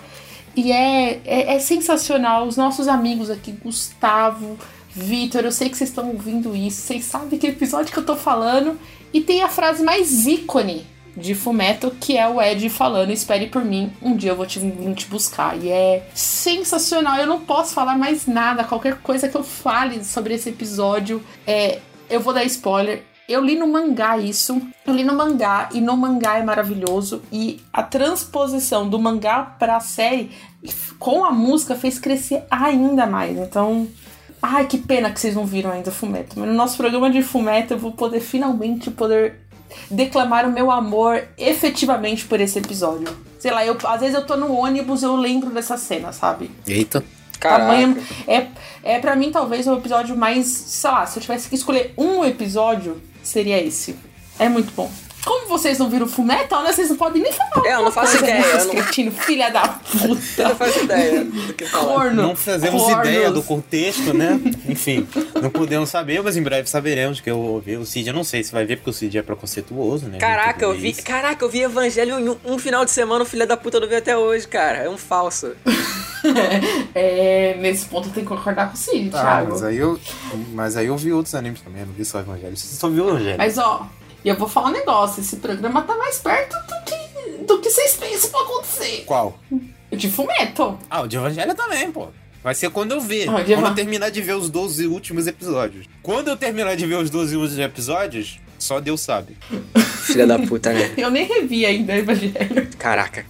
E 0.56 0.70
é, 0.70 1.20
é, 1.24 1.54
é 1.56 1.58
sensacional. 1.58 2.46
Os 2.46 2.56
nossos 2.56 2.86
amigos 2.86 3.28
aqui, 3.28 3.52
Gustavo, 3.52 4.56
Vitor, 4.94 5.44
eu 5.44 5.52
sei 5.52 5.68
que 5.68 5.76
vocês 5.76 5.90
estão 5.90 6.10
ouvindo 6.10 6.54
isso, 6.54 6.82
vocês 6.82 7.04
sabem 7.04 7.38
que 7.38 7.48
episódio 7.48 7.92
que 7.92 7.98
eu 7.98 8.06
tô 8.06 8.16
falando. 8.16 8.78
E 9.12 9.20
tem 9.20 9.42
a 9.42 9.48
frase 9.48 9.82
mais 9.82 10.26
ícone 10.26 10.93
de 11.16 11.34
Fumeto, 11.34 11.90
que 12.00 12.16
é 12.16 12.28
o 12.28 12.40
Ed 12.40 12.68
falando: 12.68 13.10
Espere 13.10 13.46
por 13.46 13.64
mim, 13.64 13.92
um 14.02 14.16
dia 14.16 14.30
eu 14.30 14.36
vou 14.36 14.46
te, 14.46 14.60
te 14.94 15.06
buscar. 15.06 15.56
E 15.56 15.68
é 15.68 16.08
sensacional. 16.14 17.16
Eu 17.16 17.26
não 17.26 17.40
posso 17.40 17.74
falar 17.74 17.96
mais 17.96 18.26
nada. 18.26 18.64
Qualquer 18.64 18.98
coisa 18.98 19.28
que 19.28 19.36
eu 19.36 19.44
fale 19.44 20.04
sobre 20.04 20.34
esse 20.34 20.50
episódio, 20.50 21.22
é, 21.46 21.80
eu 22.08 22.20
vou 22.20 22.32
dar 22.32 22.44
spoiler. 22.44 23.02
Eu 23.26 23.42
li 23.42 23.56
no 23.56 23.66
mangá 23.66 24.18
isso. 24.18 24.60
Eu 24.86 24.94
li 24.94 25.02
no 25.02 25.14
mangá 25.14 25.70
e 25.72 25.80
no 25.80 25.96
mangá 25.96 26.38
é 26.38 26.42
maravilhoso. 26.42 27.22
E 27.32 27.60
a 27.72 27.82
transposição 27.82 28.88
do 28.88 28.98
mangá 28.98 29.42
pra 29.42 29.80
série 29.80 30.30
com 30.98 31.24
a 31.24 31.30
música 31.30 31.74
fez 31.74 31.98
crescer 31.98 32.44
ainda 32.50 33.06
mais. 33.06 33.38
Então, 33.38 33.88
ai 34.42 34.66
que 34.66 34.76
pena 34.76 35.10
que 35.10 35.18
vocês 35.18 35.34
não 35.34 35.46
viram 35.46 35.70
ainda 35.70 35.90
Fumeto. 35.90 36.38
Mas 36.38 36.48
no 36.48 36.54
nosso 36.54 36.76
programa 36.76 37.10
de 37.10 37.22
Fumeto 37.22 37.72
eu 37.72 37.78
vou 37.78 37.92
poder 37.92 38.20
finalmente 38.20 38.90
poder 38.90 39.40
declamar 39.90 40.46
o 40.46 40.52
meu 40.52 40.70
amor 40.70 41.24
efetivamente 41.36 42.24
por 42.24 42.40
esse 42.40 42.58
episódio. 42.58 43.08
Sei 43.38 43.50
lá, 43.50 43.64
eu, 43.64 43.76
às 43.84 44.00
vezes 44.00 44.14
eu 44.14 44.26
tô 44.26 44.36
no 44.36 44.52
ônibus 44.52 45.02
eu 45.02 45.16
lembro 45.16 45.50
dessa 45.50 45.76
cena, 45.76 46.12
sabe? 46.12 46.50
Eita. 46.66 47.04
Tamanho, 47.40 48.02
é, 48.26 48.46
é 48.82 48.98
para 48.98 49.14
mim 49.14 49.30
talvez 49.30 49.66
o 49.66 49.74
episódio 49.74 50.16
mais, 50.16 50.46
sei 50.46 50.90
lá, 50.90 51.04
se 51.04 51.18
eu 51.18 51.22
tivesse 51.22 51.48
que 51.48 51.54
escolher 51.54 51.92
um 51.98 52.24
episódio, 52.24 53.02
seria 53.22 53.62
esse. 53.62 53.96
É 54.38 54.48
muito 54.48 54.72
bom. 54.74 54.90
Como 55.24 55.48
vocês 55.48 55.78
não 55.78 55.88
viram 55.88 56.06
Fullmetal, 56.06 56.62
né? 56.62 56.72
Vocês 56.72 56.90
não 56.90 56.96
podem 56.96 57.22
nem 57.22 57.32
falar. 57.32 57.66
É, 57.66 57.74
eu 57.74 57.82
não 57.84 57.92
faço 57.92 58.16
ideia, 58.18 58.42
eu 58.44 58.64
não- 58.66 58.70
cretinos, 58.74 59.14
filha 59.24 59.48
da 59.50 59.66
puta. 59.68 60.42
Eu 60.42 60.48
não 60.50 60.56
faço 60.56 60.78
ideia 60.84 61.24
do 61.24 61.54
que 61.54 61.64
falar. 61.66 61.84
Corno. 61.94 62.22
Não 62.22 62.36
fazemos 62.36 62.82
Cornos. 62.82 63.08
ideia 63.08 63.30
do 63.30 63.42
contexto, 63.42 64.12
né? 64.12 64.38
Enfim, 64.68 65.06
não 65.40 65.50
podemos 65.50 65.88
saber, 65.88 66.22
mas 66.22 66.36
em 66.36 66.42
breve 66.42 66.68
saberemos 66.68 67.20
que 67.20 67.30
eu 67.30 67.40
vou 67.40 67.60
ver. 67.60 67.78
O 67.78 67.86
Cid, 67.86 68.08
eu 68.08 68.14
não 68.14 68.24
sei 68.24 68.42
se 68.44 68.52
vai 68.52 68.64
ver, 68.66 68.76
porque 68.76 68.90
o 68.90 68.92
Cid 68.92 69.16
é 69.16 69.22
preconceituoso, 69.22 70.06
né? 70.08 70.18
Caraca, 70.18 70.64
eu 70.64 70.74
vi. 70.74 70.90
isso. 70.90 71.02
Caraca, 71.02 71.44
eu 71.44 71.48
vi 71.48 71.62
Evangelho 71.62 72.18
em 72.18 72.28
um, 72.28 72.36
um 72.44 72.58
final 72.58 72.84
de 72.84 72.90
semana, 72.90 73.22
o 73.22 73.26
filho 73.26 73.46
da 73.46 73.56
puta 73.56 73.80
não 73.80 73.88
viu 73.88 73.98
até 73.98 74.16
hoje, 74.16 74.46
cara. 74.46 74.78
É 74.78 74.88
um 74.90 74.98
falso. 74.98 75.52
É, 76.94 77.54
nesse 77.60 77.84
ponto 77.86 78.08
eu 78.08 78.12
tenho 78.14 78.26
que 78.26 78.34
concordar 78.34 78.68
com 78.68 78.74
o 78.74 78.76
Cid, 78.78 79.10
Tá, 79.10 79.20
Thiago. 79.20 79.50
mas 79.52 79.62
aí, 79.62 79.76
eu, 79.76 80.00
mas 80.54 80.76
aí 80.76 80.86
eu 80.86 80.96
vi 80.96 81.12
outros 81.12 81.34
animes 81.34 81.60
também, 81.60 81.80
eu 81.82 81.86
não 81.86 81.92
vi 81.94 82.02
só 82.04 82.18
Evangelho. 82.20 82.56
Você 82.56 82.76
só 82.76 82.88
viu 82.88 83.08
Evangelho. 83.10 83.36
Mas 83.36 83.58
ó, 83.58 83.86
eu 84.28 84.36
vou 84.36 84.48
falar 84.48 84.68
um 84.68 84.72
negócio: 84.72 85.20
esse 85.20 85.36
programa 85.36 85.82
tá 85.82 85.96
mais 85.96 86.18
perto 86.18 86.56
do 86.56 86.84
que, 86.84 87.44
do 87.44 87.60
que 87.60 87.70
vocês 87.70 87.94
pensam 87.94 88.30
pra 88.30 88.40
acontecer. 88.40 89.04
Qual? 89.04 89.38
De 89.90 90.10
Fumeto. 90.10 90.78
Ah, 90.90 91.02
o 91.02 91.06
de 91.06 91.16
Evangelho 91.16 91.54
também, 91.54 91.90
pô. 91.92 92.08
Vai 92.42 92.54
ser 92.54 92.68
quando 92.70 92.92
eu 92.92 93.00
ver. 93.00 93.28
Ah, 93.28 93.36
o 93.36 93.44
quando 93.44 93.66
eu 93.68 93.74
terminar 93.74 94.10
de 94.10 94.20
ver 94.20 94.34
os 94.34 94.50
12 94.50 94.86
últimos 94.86 95.26
episódios. 95.26 95.86
Quando 96.02 96.28
eu 96.28 96.36
terminar 96.36 96.76
de 96.76 96.84
ver 96.84 96.96
os 96.96 97.08
12 97.08 97.36
últimos 97.36 97.58
episódios, 97.58 98.38
só 98.64 98.80
Deus 98.80 99.02
sabe. 99.02 99.36
Filha 100.06 100.26
da 100.26 100.38
puta, 100.38 100.72
né? 100.72 100.92
Eu 100.96 101.10
nem 101.10 101.26
revi 101.26 101.66
ainda, 101.66 101.96
Evangelho. 101.96 102.68
Caraca. 102.78 103.26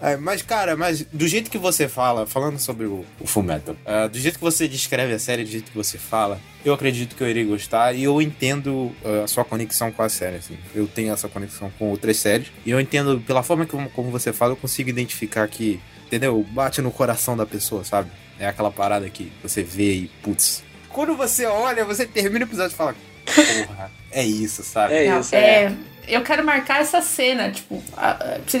É, 0.00 0.16
mas, 0.16 0.42
cara, 0.42 0.76
mas 0.76 1.06
do 1.12 1.28
jeito 1.28 1.48
que 1.48 1.56
você 1.56 1.86
fala, 1.88 2.26
falando 2.26 2.58
sobre 2.58 2.86
o, 2.86 3.04
o 3.20 3.26
Fullmetal, 3.26 3.76
ah, 3.86 4.08
do 4.08 4.18
jeito 4.18 4.34
que 4.34 4.44
você 4.44 4.66
descreve 4.66 5.12
a 5.12 5.18
série, 5.18 5.44
do 5.44 5.50
jeito 5.50 5.70
que 5.70 5.76
você 5.76 5.96
fala, 5.96 6.40
eu 6.64 6.74
acredito 6.74 7.14
que 7.14 7.22
eu 7.22 7.28
irei 7.28 7.44
gostar 7.44 7.92
e 7.94 8.02
eu 8.02 8.20
entendo 8.20 8.90
ah, 9.04 9.22
a 9.22 9.28
sua 9.28 9.44
conexão 9.44 9.92
com 9.92 10.02
a 10.02 10.08
série, 10.08 10.36
assim. 10.36 10.58
Eu 10.74 10.88
tenho 10.88 11.12
essa 11.12 11.28
conexão 11.28 11.70
com 11.78 11.88
outras 11.88 12.16
séries 12.16 12.48
e 12.66 12.70
eu 12.72 12.80
entendo, 12.80 13.22
pela 13.24 13.44
forma 13.44 13.64
como, 13.64 13.88
como 13.90 14.10
você 14.10 14.32
fala, 14.32 14.52
eu 14.52 14.56
consigo 14.56 14.90
identificar 14.90 15.46
que, 15.46 15.80
entendeu? 16.06 16.44
Bate 16.50 16.82
no 16.82 16.90
coração 16.90 17.36
da 17.36 17.46
pessoa, 17.46 17.84
sabe? 17.84 18.10
É 18.40 18.48
aquela 18.48 18.72
parada 18.72 19.08
que 19.08 19.30
você 19.40 19.62
vê 19.62 19.92
e, 19.94 20.10
putz. 20.20 20.64
Quando 20.88 21.16
você 21.16 21.46
olha, 21.46 21.84
você 21.84 22.04
termina 22.04 22.44
o 22.44 22.48
episódio 22.48 22.74
e 22.74 22.76
fala, 22.76 22.96
porra, 23.24 24.01
é 24.12 24.24
isso, 24.24 24.62
sabe? 24.62 24.94
É 24.94 25.18
isso, 25.18 25.34
é. 25.34 25.72
Eu 26.06 26.22
quero 26.22 26.44
marcar 26.44 26.80
essa 26.80 27.00
cena, 27.00 27.52
tipo, 27.52 27.80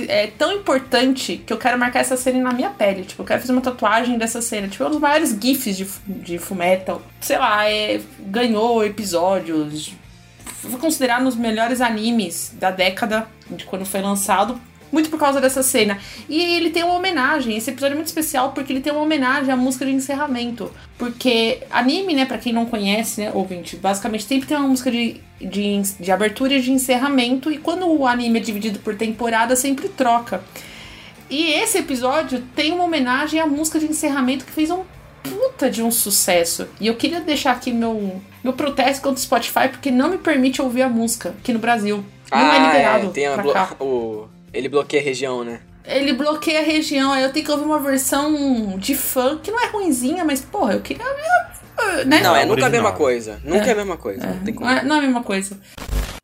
é 0.08 0.28
tão 0.28 0.52
importante 0.52 1.42
que 1.44 1.52
eu 1.52 1.58
quero 1.58 1.76
marcar 1.76 2.00
essa 2.00 2.16
cena 2.16 2.38
na 2.38 2.52
minha 2.52 2.70
pele. 2.70 3.04
Tipo, 3.04 3.22
eu 3.22 3.26
quero 3.26 3.40
fazer 3.40 3.52
uma 3.52 3.60
tatuagem 3.60 4.16
dessa 4.16 4.40
cena. 4.40 4.68
Tipo, 4.68 4.84
é 4.84 4.86
um 4.86 4.90
dos 4.90 5.00
maiores 5.00 5.36
GIFs 5.40 5.76
de, 5.76 5.86
de 6.06 6.38
Fullmetal. 6.38 7.02
Sei 7.20 7.36
lá, 7.36 7.68
é, 7.68 8.00
ganhou 8.20 8.84
episódios. 8.84 9.92
Foi 10.44 10.78
considerado 10.78 11.22
um 11.22 11.24
dos 11.24 11.36
melhores 11.36 11.80
animes 11.80 12.54
da 12.54 12.70
década 12.70 13.26
de 13.50 13.64
quando 13.64 13.84
foi 13.84 14.00
lançado. 14.00 14.60
Muito 14.92 15.08
por 15.08 15.18
causa 15.18 15.40
dessa 15.40 15.62
cena. 15.62 15.98
E 16.28 16.38
ele 16.56 16.68
tem 16.70 16.84
uma 16.84 16.92
homenagem. 16.94 17.56
Esse 17.56 17.70
episódio 17.70 17.94
é 17.94 17.96
muito 17.96 18.08
especial 18.08 18.52
porque 18.52 18.72
ele 18.72 18.80
tem 18.82 18.92
uma 18.92 19.00
homenagem 19.02 19.50
à 19.52 19.56
música 19.56 19.86
de 19.86 19.92
encerramento. 19.92 20.70
Porque 20.98 21.60
anime, 21.70 22.12
né, 22.14 22.26
pra 22.26 22.36
quem 22.36 22.52
não 22.52 22.66
conhece, 22.66 23.22
né, 23.22 23.30
ouvinte, 23.32 23.74
basicamente 23.76 24.24
sempre 24.24 24.46
tem 24.46 24.56
uma 24.56 24.68
música 24.68 24.90
de, 24.90 25.18
de, 25.40 25.80
de 25.98 26.12
abertura 26.12 26.54
e 26.54 26.60
de 26.60 26.70
encerramento. 26.70 27.50
E 27.50 27.56
quando 27.56 27.86
o 27.88 28.06
anime 28.06 28.38
é 28.38 28.42
dividido 28.42 28.78
por 28.80 28.94
temporada, 28.94 29.56
sempre 29.56 29.88
troca. 29.88 30.44
E 31.30 31.52
esse 31.54 31.78
episódio 31.78 32.42
tem 32.54 32.72
uma 32.72 32.84
homenagem 32.84 33.40
à 33.40 33.46
música 33.46 33.78
de 33.78 33.86
encerramento 33.86 34.44
que 34.44 34.52
fez 34.52 34.70
um 34.70 34.82
puta 35.22 35.70
de 35.70 35.82
um 35.82 35.90
sucesso. 35.90 36.66
E 36.78 36.86
eu 36.86 36.94
queria 36.96 37.20
deixar 37.20 37.52
aqui 37.52 37.72
meu, 37.72 38.20
meu 38.44 38.52
protesto 38.52 39.02
contra 39.02 39.18
o 39.18 39.22
Spotify 39.22 39.68
porque 39.70 39.90
não 39.90 40.10
me 40.10 40.18
permite 40.18 40.60
ouvir 40.60 40.82
a 40.82 40.88
música 40.90 41.30
aqui 41.40 41.52
no 41.52 41.58
Brasil. 41.58 42.04
Não 42.30 42.38
é 42.38 42.58
Ah, 42.58 42.66
liberado. 42.66 43.06
é, 43.06 43.10
tem 43.10 43.26
a 43.26 43.36
o 43.80 44.26
Ele 44.52 44.68
bloqueia 44.68 45.02
a 45.02 45.04
região, 45.04 45.44
né? 45.44 45.60
Ele 45.84 46.12
bloqueia 46.12 46.60
a 46.60 46.62
região, 46.62 47.12
aí 47.12 47.22
eu 47.24 47.32
tenho 47.32 47.44
que 47.44 47.50
ouvir 47.50 47.64
uma 47.64 47.80
versão 47.80 48.78
de 48.78 48.94
fã 48.94 49.38
que 49.38 49.50
não 49.50 49.60
é 49.60 49.66
ruinzinha, 49.66 50.24
mas 50.24 50.40
porra, 50.40 50.74
eu 50.74 50.80
queria 50.80 51.04
ver. 51.04 52.06
Né? 52.06 52.20
Não, 52.20 52.36
é 52.36 52.44
nunca 52.44 52.66
a 52.66 52.70
mesma 52.70 52.92
coisa. 52.92 53.40
Nunca 53.44 53.64
é, 53.66 53.68
É. 53.68 53.72
a 53.72 53.76
mesma 53.76 53.96
coisa. 53.96 54.26
Não 54.26 54.44
tem 54.44 54.54
como. 54.54 54.70
Não 54.70 54.76
é, 54.76 54.84
não 54.84 54.96
é 54.96 54.98
a 54.98 55.02
mesma 55.02 55.22
coisa. 55.22 55.58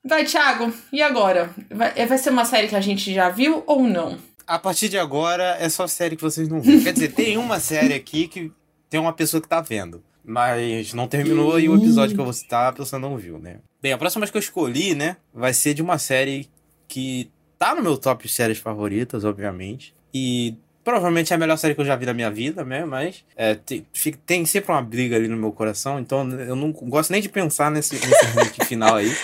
Vai, 0.06 0.24
Thiago, 0.24 0.72
e 0.92 1.02
agora? 1.02 1.50
Vai, 1.70 2.06
vai 2.06 2.18
ser 2.18 2.30
uma 2.30 2.44
série 2.44 2.68
que 2.68 2.76
a 2.76 2.80
gente 2.80 3.12
já 3.12 3.28
viu 3.28 3.64
ou 3.66 3.82
não? 3.82 4.16
A 4.46 4.58
partir 4.58 4.88
de 4.88 4.96
agora 4.98 5.56
é 5.58 5.68
só 5.68 5.86
série 5.86 6.16
que 6.16 6.22
vocês 6.22 6.48
não 6.48 6.60
viram. 6.60 6.82
Quer 6.82 6.92
dizer, 6.92 7.12
tem 7.12 7.36
uma 7.38 7.58
série 7.58 7.92
aqui 7.94 8.28
que 8.28 8.52
tem 8.88 9.00
uma 9.00 9.12
pessoa 9.12 9.40
que 9.40 9.48
tá 9.48 9.60
vendo. 9.60 10.02
Mas 10.24 10.92
não 10.94 11.08
terminou 11.08 11.58
e 11.58 11.68
o 11.68 11.76
episódio 11.76 12.14
que 12.14 12.20
eu 12.20 12.24
vou 12.24 12.34
citar 12.34 12.68
a 12.68 12.72
pessoa 12.72 13.00
não 13.00 13.16
viu, 13.16 13.38
né? 13.38 13.56
Bem, 13.82 13.92
a 13.92 13.98
próxima 13.98 14.26
que 14.26 14.36
eu 14.36 14.40
escolhi, 14.40 14.94
né, 14.94 15.16
vai 15.32 15.54
ser 15.54 15.72
de 15.74 15.80
uma 15.82 15.98
série 15.98 16.48
que 16.86 17.30
tá 17.58 17.74
no 17.74 17.82
meu 17.82 17.96
top 17.96 18.28
séries 18.28 18.58
favoritas, 18.58 19.24
obviamente. 19.24 19.94
E 20.12 20.56
provavelmente 20.84 21.32
é 21.32 21.36
a 21.36 21.38
melhor 21.38 21.56
série 21.56 21.74
que 21.74 21.80
eu 21.80 21.84
já 21.84 21.96
vi 21.96 22.06
na 22.06 22.14
minha 22.14 22.30
vida, 22.30 22.64
né? 22.64 22.84
Mas 22.84 23.24
é, 23.36 23.54
tem, 23.54 23.86
tem 24.24 24.44
sempre 24.46 24.72
uma 24.72 24.82
briga 24.82 25.16
ali 25.16 25.28
no 25.28 25.36
meu 25.36 25.52
coração, 25.52 25.98
então 25.98 26.28
eu 26.30 26.56
não 26.56 26.72
gosto 26.72 27.10
nem 27.10 27.20
de 27.20 27.28
pensar 27.28 27.70
nesse, 27.70 27.94
nesse 27.94 28.64
final 28.66 28.96
aí. 28.96 29.14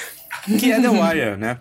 Que 0.58 0.72
é 0.72 0.80
The 0.80 0.88
Wire, 0.88 1.36
né? 1.36 1.58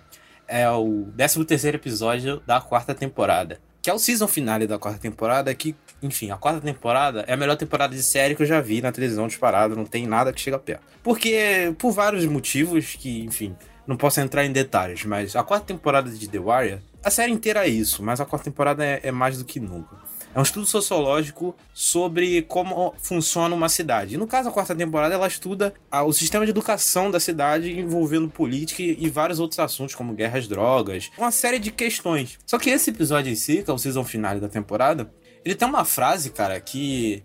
é 0.47 0.69
o 0.69 1.07
13 1.15 1.45
terceiro 1.45 1.77
episódio 1.77 2.41
da 2.45 2.61
quarta 2.61 2.93
temporada. 2.93 3.59
Que 3.81 3.89
é 3.89 3.93
o 3.93 3.99
season 3.99 4.27
finale 4.27 4.65
da 4.65 4.77
quarta 4.77 4.99
temporada, 4.99 5.53
que, 5.53 5.75
enfim, 6.01 6.31
a 6.31 6.37
quarta 6.37 6.61
temporada 6.61 7.25
é 7.27 7.33
a 7.33 7.37
melhor 7.37 7.57
temporada 7.57 7.93
de 7.93 8.03
série 8.03 8.35
que 8.35 8.43
eu 8.43 8.47
já 8.47 8.61
vi 8.61 8.81
na 8.81 8.91
televisão 8.91 9.27
disparada, 9.27 9.75
não 9.75 9.85
tem 9.85 10.07
nada 10.07 10.31
que 10.31 10.39
chega 10.39 10.57
perto. 10.57 10.83
Porque, 11.01 11.73
por 11.77 11.91
vários 11.91 12.25
motivos 12.25 12.95
que, 12.95 13.23
enfim, 13.23 13.55
não 13.87 13.97
posso 13.97 14.19
entrar 14.21 14.45
em 14.45 14.51
detalhes, 14.51 15.03
mas 15.05 15.35
a 15.35 15.43
quarta 15.43 15.65
temporada 15.67 16.09
de 16.09 16.27
The 16.27 16.39
Wire, 16.39 16.79
a 17.03 17.09
série 17.09 17.31
inteira 17.31 17.65
é 17.65 17.69
isso, 17.69 18.01
mas 18.03 18.21
a 18.21 18.25
quarta 18.25 18.45
temporada 18.45 18.83
é, 18.85 18.99
é 19.03 19.11
mais 19.11 19.37
do 19.37 19.43
que 19.45 19.59
nunca. 19.59 20.01
É 20.35 20.39
um 20.39 20.41
estudo 20.41 20.65
sociológico 20.65 21.55
sobre 21.75 22.41
como 22.43 22.95
funciona 22.97 23.53
uma 23.53 23.69
cidade. 23.69 24.15
E 24.15 24.17
no 24.17 24.25
caso, 24.25 24.49
a 24.49 24.51
quarta 24.51 24.73
temporada, 24.73 25.13
ela 25.13 25.27
estuda 25.27 25.75
a- 25.91 26.01
o 26.03 26.11
sistema 26.11 26.43
de 26.43 26.49
educação 26.49 27.11
da 27.11 27.19
cidade 27.19 27.71
envolvendo 27.79 28.27
política 28.27 28.81
e, 28.81 28.97
e 28.99 29.09
vários 29.09 29.39
outros 29.39 29.59
assuntos, 29.59 29.93
como 29.93 30.13
guerras, 30.13 30.47
drogas, 30.47 31.11
uma 31.19 31.29
série 31.29 31.59
de 31.59 31.69
questões. 31.71 32.39
Só 32.47 32.57
que 32.57 32.71
esse 32.71 32.89
episódio 32.89 33.31
em 33.31 33.35
si, 33.35 33.61
que 33.61 33.69
é 33.69 33.73
o 33.73 33.77
season 33.77 34.03
final 34.03 34.39
da 34.39 34.49
temporada, 34.49 35.13
ele 35.45 35.53
tem 35.53 35.67
uma 35.67 35.85
frase, 35.85 36.31
cara, 36.31 36.59
que 36.59 37.21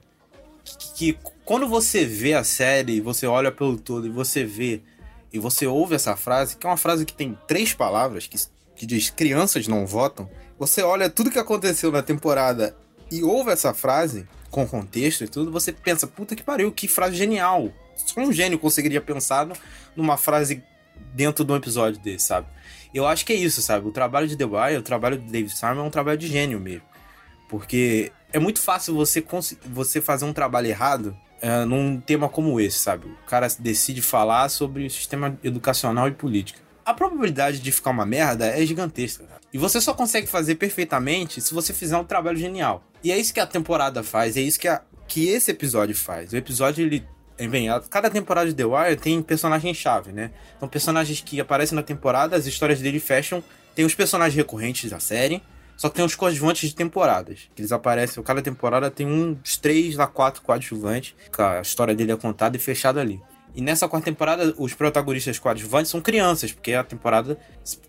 que, 0.64 0.92
que 1.14 1.18
quando 1.46 1.66
você 1.66 2.04
vê 2.04 2.34
a 2.34 2.44
série, 2.44 3.00
você 3.00 3.26
olha 3.26 3.50
pelo 3.50 3.78
todo 3.78 4.06
e 4.06 4.10
você 4.10 4.44
vê 4.44 4.82
e 5.32 5.38
você 5.38 5.66
ouve 5.66 5.94
essa 5.94 6.16
frase, 6.16 6.56
que 6.56 6.66
é 6.66 6.70
uma 6.70 6.76
frase 6.76 7.04
que 7.04 7.12
tem 7.12 7.36
três 7.46 7.74
palavras, 7.74 8.26
que, 8.26 8.38
que 8.74 8.86
diz 8.86 9.10
crianças 9.10 9.68
não 9.68 9.86
votam, 9.86 10.28
você 10.58 10.82
olha 10.82 11.10
tudo 11.10 11.30
que 11.30 11.38
aconteceu 11.38 11.92
na 11.92 12.02
temporada 12.02 12.76
e 13.10 13.22
ouve 13.22 13.50
essa 13.50 13.72
frase, 13.72 14.26
com 14.50 14.66
contexto 14.66 15.24
e 15.24 15.28
tudo, 15.28 15.52
você 15.52 15.72
pensa, 15.72 16.06
puta 16.06 16.34
que 16.34 16.42
pariu, 16.42 16.72
que 16.72 16.88
frase 16.88 17.16
genial. 17.16 17.70
Só 17.94 18.20
um 18.20 18.32
gênio 18.32 18.58
conseguiria 18.58 19.00
pensar 19.00 19.46
numa 19.94 20.16
frase 20.16 20.62
dentro 21.14 21.44
de 21.44 21.52
um 21.52 21.56
episódio 21.56 22.00
desse, 22.00 22.26
sabe? 22.26 22.46
Eu 22.92 23.06
acho 23.06 23.24
que 23.26 23.32
é 23.32 23.36
isso, 23.36 23.60
sabe? 23.60 23.86
O 23.86 23.92
trabalho 23.92 24.26
de 24.26 24.36
The 24.36 24.44
Wire, 24.44 24.78
o 24.78 24.82
trabalho 24.82 25.18
de 25.18 25.30
David 25.30 25.54
Simon 25.54 25.80
é 25.80 25.82
um 25.82 25.90
trabalho 25.90 26.16
de 26.16 26.26
gênio 26.26 26.58
mesmo. 26.58 26.86
Porque 27.48 28.10
é 28.32 28.38
muito 28.38 28.60
fácil 28.60 28.94
você, 28.94 29.24
você 29.66 30.00
fazer 30.00 30.24
um 30.24 30.32
trabalho 30.32 30.68
errado 30.68 31.16
é, 31.40 31.64
num 31.64 32.01
tema 32.01 32.29
como 32.29 32.61
esse, 32.61 32.79
sabe? 32.79 33.07
O 33.07 33.27
cara 33.27 33.46
decide 33.59 34.03
falar 34.03 34.48
sobre 34.48 34.87
o 34.87 34.90
sistema 34.90 35.38
educacional 35.42 36.09
e 36.09 36.12
política. 36.12 36.61
A 36.85 36.94
probabilidade 36.94 37.59
de 37.61 37.70
ficar 37.70 37.90
uma 37.90 38.07
merda 38.07 38.46
é 38.46 38.64
gigantesca. 38.64 39.24
E 39.53 39.59
você 39.59 39.81
só 39.81 39.92
consegue 39.94 40.27
fazer 40.27 40.55
perfeitamente 40.57 41.40
se 41.40 41.53
você 41.55 41.72
fizer 41.74 41.96
um 41.96 42.05
trabalho 42.05 42.37
genial. 42.38 42.83
E 43.05 43.12
é 43.12 43.18
isso 43.18 43.33
que 43.33 43.40
a 43.40 43.46
temporada 43.46 44.03
faz, 44.03 44.37
é 44.37 44.40
isso 44.40 44.59
que, 44.59 44.68
a- 44.68 44.83
que 45.07 45.29
esse 45.29 45.51
episódio 45.51 45.94
faz. 45.94 46.33
O 46.33 46.37
episódio, 46.37 46.85
ele. 46.85 47.05
Bem, 47.51 47.68
a- 47.68 47.81
cada 47.81 48.11
temporada 48.11 48.48
de 48.48 48.55
The 48.55 48.64
Wire 48.64 48.96
tem 48.96 49.22
personagem-chave, 49.22 50.12
né? 50.12 50.31
São 50.59 50.68
personagens 50.68 51.20
que 51.20 51.40
aparecem 51.40 51.77
na 51.77 51.83
temporada, 51.83 52.35
as 52.37 52.46
histórias 52.46 52.81
dele 52.81 52.98
fecham. 52.98 53.42
Tem 53.74 53.85
os 53.85 53.94
personagens 53.94 54.35
recorrentes 54.35 54.90
da 54.90 54.98
série, 54.98 55.40
só 55.78 55.88
que 55.88 55.94
tem 55.94 56.04
os 56.04 56.16
coadjuvantes 56.16 56.68
de 56.68 56.74
temporadas. 56.74 57.48
Que 57.54 57.62
eles 57.62 57.70
aparecem, 57.70 58.20
cada 58.24 58.42
temporada 58.42 58.90
tem 58.90 59.06
uns 59.06 59.56
três 59.56 59.96
a 59.98 60.08
quatro 60.08 60.42
coadjuvantes. 60.42 61.14
A 61.38 61.60
história 61.60 61.94
dele 61.94 62.10
é 62.10 62.16
contada 62.16 62.56
e 62.56 62.60
fechada 62.60 63.00
ali. 63.00 63.22
E 63.58 63.60
nessa 63.60 63.88
quarta 63.88 64.04
temporada, 64.04 64.54
os 64.56 64.72
protagonistas 64.72 65.36
coadjuvantes 65.36 65.90
são 65.90 66.00
crianças, 66.00 66.52
porque 66.52 66.74
a 66.74 66.84
temporada 66.84 67.36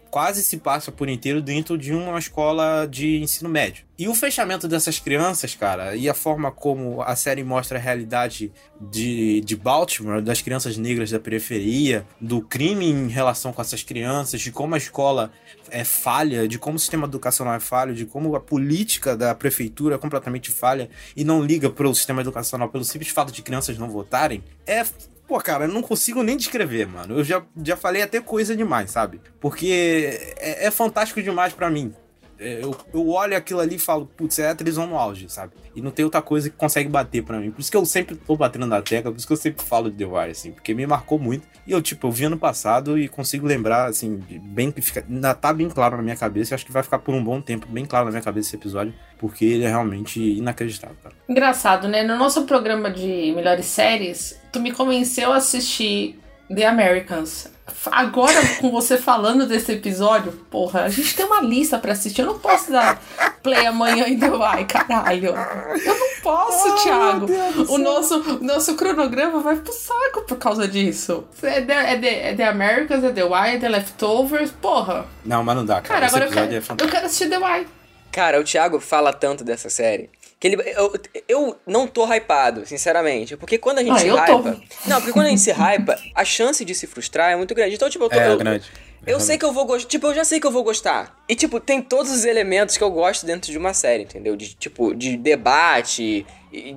quase 0.09 0.41
se 0.41 0.57
passa 0.57 0.91
por 0.91 1.07
inteiro 1.07 1.43
dentro 1.43 1.77
de 1.77 1.93
uma 1.93 2.17
escola 2.17 2.87
de 2.87 3.21
ensino 3.21 3.47
médio. 3.47 3.85
E 3.95 4.07
o 4.07 4.15
fechamento 4.15 4.67
dessas 4.67 4.97
crianças, 4.97 5.53
cara, 5.53 5.95
e 5.95 6.09
a 6.09 6.15
forma 6.15 6.51
como 6.51 7.03
a 7.03 7.15
série 7.15 7.43
mostra 7.43 7.77
a 7.77 7.81
realidade 7.81 8.51
de, 8.81 9.41
de 9.41 9.55
Baltimore, 9.55 10.23
das 10.23 10.41
crianças 10.41 10.75
negras 10.75 11.11
da 11.11 11.19
periferia, 11.19 12.03
do 12.19 12.41
crime 12.41 12.89
em 12.89 13.07
relação 13.07 13.53
com 13.53 13.61
essas 13.61 13.83
crianças, 13.83 14.41
de 14.41 14.51
como 14.51 14.73
a 14.73 14.79
escola 14.79 15.31
é 15.69 15.83
falha, 15.83 16.47
de 16.47 16.57
como 16.57 16.77
o 16.77 16.79
sistema 16.79 17.05
educacional 17.05 17.53
é 17.53 17.59
falho, 17.59 17.93
de 17.93 18.07
como 18.07 18.35
a 18.35 18.39
política 18.39 19.15
da 19.15 19.35
prefeitura 19.35 19.93
é 19.93 19.97
completamente 19.99 20.49
falha 20.49 20.89
e 21.15 21.23
não 21.23 21.43
liga 21.43 21.69
pro 21.69 21.93
sistema 21.93 22.21
educacional 22.21 22.69
pelo 22.69 22.83
simples 22.83 23.11
fato 23.11 23.31
de 23.31 23.43
crianças 23.43 23.77
não 23.77 23.87
votarem, 23.87 24.43
é 24.65 24.83
Pô, 25.29 25.37
cara, 25.39 25.65
eu 25.65 25.69
não 25.69 25.83
consigo 25.83 26.23
nem 26.23 26.35
descrever, 26.35 26.87
mano. 26.87 27.19
Eu 27.19 27.23
já, 27.23 27.43
já 27.63 27.77
falei 27.77 28.01
até 28.01 28.19
coisa 28.19 28.55
demais, 28.55 28.89
sabe? 28.89 29.21
Porque 29.39 30.19
é, 30.39 30.65
é 30.65 30.71
fantástico 30.71 31.21
demais 31.21 31.53
pra 31.53 31.69
mim. 31.69 31.93
É, 32.39 32.63
Eu, 32.63 32.75
eu 32.91 33.07
olho 33.09 33.37
aquilo 33.37 33.59
ali 33.59 33.75
e 33.75 33.79
falo, 33.79 34.07
putz, 34.17 34.39
é 34.39 34.49
a 34.49 34.55
televisão 34.55 34.87
no 34.87 34.97
auge, 34.97 35.29
sabe? 35.29 35.53
E 35.75 35.81
não 35.83 35.91
tem 35.91 36.03
outra 36.03 36.19
coisa 36.19 36.49
que 36.49 36.55
consegue 36.55 36.89
bater 36.89 37.21
pra 37.21 37.37
mim. 37.37 37.51
Por 37.51 37.61
isso 37.61 37.69
que 37.69 37.77
eu 37.77 37.85
sempre 37.85 38.15
tô 38.15 38.35
batendo 38.35 38.65
na 38.65 38.81
tecla, 38.81 39.11
por 39.11 39.17
isso 39.19 39.27
que 39.27 39.33
eu 39.33 39.37
sempre 39.37 39.63
falo 39.63 39.91
de 39.91 39.97
The 39.97 40.05
Wire, 40.05 40.31
assim, 40.31 40.51
porque 40.51 40.73
me 40.73 40.87
marcou 40.87 41.19
muito. 41.19 41.47
E 41.67 41.71
eu, 41.73 41.81
tipo, 41.81 42.07
eu 42.07 42.11
vi 42.11 42.23
ano 42.25 42.37
passado 42.37 42.97
e 42.97 43.07
consigo 43.07 43.45
lembrar, 43.45 43.87
assim, 43.89 44.23
bem 44.41 44.71
que 44.71 44.81
fica. 44.81 45.05
Ainda 45.07 45.35
tá 45.35 45.53
bem 45.53 45.69
claro 45.69 45.97
na 45.97 46.01
minha 46.01 46.15
cabeça. 46.15 46.53
Eu 46.53 46.55
acho 46.55 46.65
que 46.65 46.71
vai 46.71 46.81
ficar 46.81 46.97
por 46.99 47.13
um 47.13 47.23
bom 47.23 47.39
tempo 47.39 47.67
bem 47.67 47.85
claro 47.85 48.05
na 48.05 48.11
minha 48.11 48.23
cabeça 48.23 48.47
esse 48.47 48.55
episódio, 48.55 48.93
porque 49.19 49.45
ele 49.45 49.65
é 49.65 49.67
realmente 49.67 50.19
inacreditável, 50.19 50.95
cara. 51.03 51.13
Engraçado, 51.27 51.87
né? 51.87 52.01
No 52.03 52.17
nosso 52.17 52.45
programa 52.45 52.89
de 52.89 53.31
melhores 53.35 53.65
séries, 53.65 54.38
tu 54.51 54.59
me 54.59 54.71
convenceu 54.71 55.31
a 55.31 55.37
assistir 55.37 56.19
The 56.53 56.65
Americans. 56.65 57.49
Agora, 57.91 58.33
com 58.59 58.71
você 58.71 58.97
falando 58.97 59.45
desse 59.45 59.73
episódio, 59.73 60.31
porra, 60.49 60.83
a 60.83 60.89
gente 60.89 61.15
tem 61.15 61.25
uma 61.25 61.41
lista 61.41 61.77
pra 61.77 61.91
assistir. 61.91 62.21
Eu 62.21 62.27
não 62.27 62.39
posso 62.39 62.71
dar 62.71 62.99
play 63.43 63.65
amanhã 63.65 64.07
em 64.07 64.17
The 64.17 64.29
Wire, 64.29 64.65
caralho. 64.65 65.27
Eu 65.27 65.99
não 65.99 66.07
posso, 66.21 66.83
Thiago. 66.83 67.27
O 67.69 67.77
nosso, 67.77 68.37
o 68.37 68.43
nosso 68.43 68.75
cronograma 68.75 69.39
vai 69.41 69.55
pro 69.57 69.71
saco 69.71 70.23
por 70.27 70.37
causa 70.37 70.67
disso. 70.67 71.27
É 71.43 71.61
The, 71.61 71.93
é 71.93 71.97
The, 71.97 72.29
é 72.29 72.35
The 72.35 72.47
Americans, 72.47 73.03
é 73.03 73.11
The 73.11 73.23
Wire, 73.23 73.55
é 73.55 73.59
The 73.59 73.69
Leftovers, 73.69 74.51
porra. 74.51 75.05
Não, 75.23 75.43
mas 75.43 75.55
não 75.55 75.65
dá, 75.65 75.81
cara. 75.81 75.87
Cara, 75.87 76.05
Esse 76.07 76.15
agora 76.15 76.29
eu 76.29 76.33
quero, 76.33 76.53
é 76.53 76.83
eu 76.83 76.89
quero 76.89 77.05
assistir 77.05 77.29
The 77.29 77.37
Wire. 77.37 77.67
Cara, 78.11 78.39
o 78.39 78.43
Thiago 78.43 78.79
fala 78.79 79.13
tanto 79.13 79.43
dessa 79.43 79.69
série 79.69 80.09
que 80.39 80.47
ele. 80.47 80.57
Eu, 80.75 80.93
eu 81.27 81.59
não 81.67 81.85
tô 81.85 82.05
hypado, 82.05 82.65
sinceramente. 82.65 83.35
Porque 83.35 83.57
quando 83.57 83.79
a 83.79 83.83
gente 83.83 83.95
Ah, 83.95 83.99
se 83.99 84.07
eu 84.07 84.15
tô. 84.25 84.37
hypa. 84.37 84.61
Não, 84.85 84.97
porque 84.97 85.11
quando 85.11 85.25
a 85.25 85.29
gente 85.29 85.41
se 85.41 85.51
hypa, 85.51 85.99
a 86.15 86.23
chance 86.23 86.63
de 86.63 86.73
se 86.73 86.87
frustrar 86.87 87.31
é 87.31 87.35
muito 87.35 87.53
grande. 87.53 87.75
Então, 87.75 87.89
tipo, 87.89 88.05
eu 88.05 88.09
tô. 88.09 88.19
É, 88.19 88.31
eu, 88.31 88.37
grande. 88.37 88.65
Eu 89.05 89.19
sei 89.19 89.37
que 89.37 89.45
eu 89.45 89.51
vou 89.51 89.65
gostar. 89.65 89.87
Tipo, 89.89 90.07
eu 90.07 90.13
já 90.15 90.23
sei 90.23 90.39
que 90.39 90.47
eu 90.47 90.51
vou 90.51 90.63
gostar. 90.63 91.17
E, 91.27 91.35
tipo, 91.35 91.59
tem 91.59 91.81
todos 91.81 92.11
os 92.11 92.25
elementos 92.25 92.77
que 92.77 92.83
eu 92.83 92.91
gosto 92.91 93.25
dentro 93.25 93.51
de 93.51 93.57
uma 93.57 93.73
série, 93.73 94.03
entendeu? 94.03 94.35
De, 94.35 94.53
tipo, 94.55 94.93
de 94.93 95.17
debate, 95.17 96.25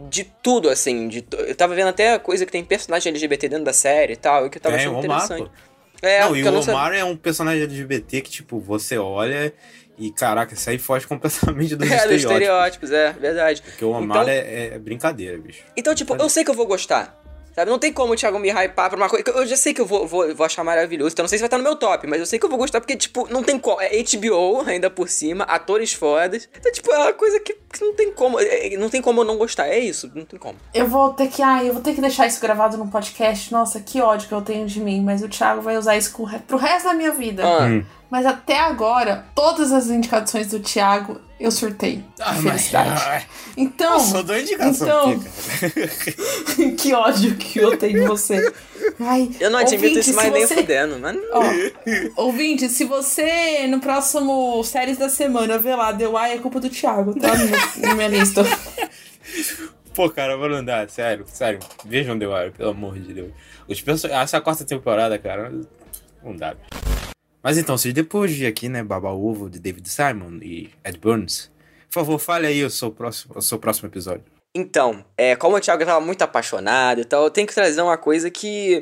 de 0.09 0.25
tudo, 0.43 0.69
assim. 0.69 1.09
De, 1.09 1.25
eu 1.33 1.55
tava 1.55 1.75
vendo 1.75 1.89
até 1.89 2.19
coisa 2.19 2.45
que 2.47 2.53
tem 2.53 2.65
personagem 2.65 3.11
LGBT 3.11 3.49
dentro 3.49 3.65
da 3.65 3.73
série 3.73 4.15
e 4.15 4.17
tal, 4.17 4.47
e 4.47 4.51
que 4.51 4.59
eu 4.59 4.63
tava 4.63 4.77
Tem, 4.77 4.87
achando 4.87 4.99
Omar, 5.05 5.25
interessante. 5.25 5.51
pô. 5.51 6.07
É, 6.07 6.21
não, 6.21 6.35
e 6.35 6.43
o 6.43 6.51
não. 6.51 6.61
Omar 6.61 6.93
é 6.95 7.05
um 7.05 7.17
personagem 7.17 7.63
LGBT 7.63 8.23
que, 8.23 8.31
tipo, 8.31 8.59
você 8.59 8.99
olha 8.99 9.53
e, 10.07 10.13
caraca, 10.13 10.55
isso 10.55 10.69
aí 10.71 10.79
foge 10.79 11.07
completamente 11.09 11.77
dos 11.77 11.91
É, 11.91 11.95
dos 12.07 12.17
estereótipos. 12.17 12.33
estereótipos, 12.33 12.91
é, 12.93 13.13
verdade. 13.13 13.63
Porque 13.63 13.85
o 13.85 13.91
Omar 13.91 14.23
Então- 14.23 14.29
é, 14.33 14.75
é 14.75 14.79
brincadeira, 14.79 15.39
bicho. 15.39 15.63
Então, 15.77 15.95
tipo, 15.95 16.15
eu 16.17 16.29
sei 16.29 16.45
que 16.45 16.51
eu 16.51 16.55
vou 16.55 16.67
gostar. 16.67 17.19
Sabe? 17.55 17.71
Não 17.71 17.79
tem 17.79 17.93
como 17.93 18.15
o 18.15 18.17
Thiago 18.17 18.39
me 18.39 18.49
hypar 18.51 18.89
pra 18.89 18.97
uma 18.97 19.11
coisa. 19.11 19.23
Eu 19.29 19.45
já 19.47 19.59
sei 19.59 19.75
que 19.75 19.81
eu 19.83 19.85
vou, 19.85 20.07
vou, 20.07 20.35
vou 20.35 20.47
achar 20.47 20.65
maravilhoso. 20.65 21.13
Então 21.13 21.23
não 21.25 21.29
sei 21.29 21.37
se 21.37 21.43
vai 21.43 21.49
estar 21.49 21.59
no 21.59 21.63
meu 21.63 21.77
top, 21.77 22.07
mas 22.07 22.19
eu 22.19 22.25
sei 22.25 22.39
que 22.39 22.47
eu 22.47 22.49
vou 22.49 22.57
gostar 22.59 22.81
porque, 22.81 22.97
tipo, 22.97 23.29
não 23.31 23.43
tem 23.43 23.59
como. 23.59 23.79
É 23.79 23.91
HBO 24.03 24.63
ainda 24.67 24.89
por 24.89 25.07
cima, 25.07 25.45
atores 25.45 25.93
fodas. 25.93 26.49
Então, 26.59 26.73
tipo, 26.73 26.91
é 26.91 26.97
uma 26.99 27.13
coisa 27.13 27.39
que, 27.41 27.53
que 27.53 27.81
não 27.85 27.95
tem 27.95 28.11
como. 28.11 28.41
é- 28.41 28.73
é- 28.73 28.77
Não 28.79 28.89
tem 28.89 29.03
como 29.03 29.21
eu 29.21 29.25
não 29.27 29.37
gostar. 29.37 29.69
É 29.69 29.79
isso, 29.79 30.11
não 30.15 30.25
tem 30.25 30.39
como. 30.41 30.57
Eu 30.73 30.87
vou 30.89 31.13
ter 31.13 31.27
que, 31.29 31.43
ai, 31.43 31.69
eu 31.69 31.75
vou 31.75 31.83
ter 31.83 31.93
que 31.95 32.01
deixar 32.01 32.27
isso 32.27 32.41
gravado 32.41 32.79
no 32.79 32.89
podcast. 32.89 33.53
Nossa, 33.53 33.81
que 33.81 34.01
ódio 34.01 34.29
que 34.29 34.33
eu 34.35 34.41
tenho 34.41 34.67
de 34.67 34.81
mim. 34.81 35.03
Mas 35.03 35.23
o 35.23 35.29
Thiago 35.29 35.61
vai 35.61 35.77
usar 35.77 35.95
isso 35.95 36.11
pro 36.47 36.57
resto 36.57 36.87
da 36.87 36.95
minha 36.95 37.13
vida. 37.13 37.43
Ah. 37.45 37.67
Hum. 37.67 37.85
Mas 38.13 38.27
até 38.27 38.61
agora, 38.61 39.25
todas 39.35 39.73
as 39.73 39.87
indicações 39.87 40.49
do 40.49 40.61
Thiago, 40.61 41.19
eu 41.41 41.51
surtei. 41.51 42.05
Ah, 42.21 42.35
de 42.35 42.43
mas- 42.43 42.67
felicidade. 42.69 43.27
Então. 43.57 43.95
Eu 43.95 44.01
sou 44.01 44.23
doido 44.23 44.45
de 44.49 44.53
indicação 44.53 45.13
então, 45.15 45.23
aqui, 46.51 46.73
que 46.77 46.93
ódio 46.93 47.35
que 47.37 47.59
eu 47.59 47.75
tenho 47.79 48.01
de 48.03 48.07
você. 48.07 48.53
Ai, 49.01 49.31
Eu 49.41 49.49
não 49.51 49.59
admito 49.61 49.87
ouvinte, 49.87 50.01
isso 50.01 50.15
mais 50.15 50.29
se 50.29 50.35
nem 50.35 50.47
você- 50.47 50.55
fudendo, 50.57 50.99
mas. 50.99 51.17
Ó, 51.33 52.23
ouvinte, 52.25 52.69
se 52.69 52.85
você 52.85 53.67
no 53.67 53.81
próximo 53.81 54.63
Séries 54.63 54.99
da 54.99 55.09
Semana 55.09 55.57
ver 55.57 55.75
lá 55.77 55.91
The 55.95 56.07
Wire, 56.07 56.35
é 56.35 56.39
culpa 56.39 56.61
do 56.61 56.69
Thiago, 56.69 57.19
tá? 57.19 57.29
No- 57.35 57.87
Na 57.89 57.95
minha 57.95 58.09
lista. 58.09 58.43
Pô, 59.95 60.11
cara, 60.11 60.37
vou 60.37 60.51
não 60.51 60.63
dar, 60.63 60.87
sério, 60.91 61.25
sério. 61.27 61.61
Vejam 61.83 62.19
The 62.19 62.27
Wire, 62.27 62.51
pelo 62.51 62.73
amor 62.73 62.99
de 62.99 63.15
Deus. 63.15 63.33
Os 63.67 63.81
perso... 63.81 64.07
Essa 64.07 64.39
quarta 64.39 64.67
temporada, 64.67 65.19
cara, 65.19 65.51
não 66.23 66.37
dá. 66.37 66.55
Mas 67.43 67.59
então, 67.59 67.77
se 67.77 67.93
depois 67.93 68.35
de 68.35 68.47
aqui, 68.47 68.69
né, 68.69 68.83
Baba 68.83 69.11
Ovo 69.11 69.51
de 69.51 69.59
David 69.59 69.89
Simon 69.89 70.39
e 70.41 70.71
Ed 70.85 70.99
Burns, 70.99 71.51
por 71.91 72.01
favor, 72.01 72.19
fale 72.19 72.47
aí 72.47 72.65
o 72.65 72.71
seu 72.71 72.91
próximo, 72.91 73.35
o 73.37 73.43
seu 73.43 73.59
próximo 73.59 73.89
episódio. 73.89 74.25
Então, 74.55 75.05
é, 75.17 75.35
como 75.35 75.57
o 75.57 75.61
Thiago 75.61 75.85
tava 75.85 76.01
muito 76.01 76.23
apaixonado 76.23 77.01
e 77.01 77.05
tal, 77.05 77.25
eu 77.25 77.31
tenho 77.31 77.47
que 77.47 77.55
trazer 77.55 77.81
uma 77.83 77.97
coisa 77.97 78.31
que. 78.31 78.81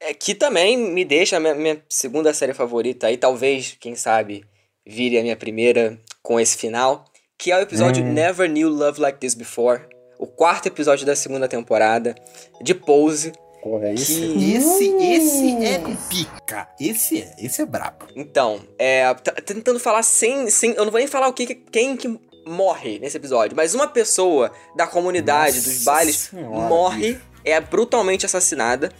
é, 0.00 0.14
que 0.14 0.34
também 0.34 0.76
me 0.76 1.04
deixa 1.04 1.36
a 1.36 1.40
minha, 1.40 1.54
minha 1.54 1.82
segunda 1.88 2.32
série 2.32 2.54
favorita 2.54 3.08
aí, 3.08 3.16
talvez, 3.16 3.76
quem 3.78 3.94
sabe, 3.94 4.44
vire 4.86 5.18
a 5.18 5.22
minha 5.22 5.36
primeira 5.36 6.00
com 6.22 6.40
esse 6.40 6.56
final. 6.56 7.04
Que 7.36 7.50
é 7.50 7.58
o 7.58 7.60
episódio 7.60 8.04
Hum. 8.04 8.12
Never 8.12 8.48
Knew 8.48 8.68
Love 8.68 9.00
Like 9.00 9.18
This 9.18 9.34
Before. 9.34 9.82
O 10.18 10.26
quarto 10.28 10.66
episódio 10.66 11.04
da 11.04 11.16
segunda 11.16 11.48
temporada, 11.48 12.14
de 12.62 12.72
Pose. 12.72 13.32
Porra, 13.62 13.92
esse- 13.92 14.24
esse, 14.54 14.88
esse 15.00 15.64
é 15.64 15.80
pica. 16.10 16.68
Esse 16.80 17.22
é, 17.22 17.34
esse 17.38 17.62
é 17.62 17.66
brabo. 17.66 18.06
Então, 18.16 18.60
é. 18.78 19.14
Tentando 19.46 19.78
falar 19.78 20.02
sem, 20.02 20.50
sem. 20.50 20.72
Eu 20.72 20.84
não 20.84 20.90
vou 20.90 20.98
nem 20.98 21.06
falar 21.06 21.28
o 21.28 21.32
que, 21.32 21.46
que- 21.46 21.54
quem 21.54 21.96
que 21.96 22.18
morre 22.44 22.98
nesse 22.98 23.16
episódio, 23.16 23.56
mas 23.56 23.72
uma 23.72 23.86
pessoa 23.86 24.50
da 24.76 24.84
comunidade, 24.86 25.56
Nossa 25.58 25.70
dos 25.70 25.84
bailes, 25.84 26.16
Senhora, 26.16 26.68
morre, 26.68 27.20
é 27.44 27.60
brutalmente 27.60 28.26
assassinada. 28.26 28.90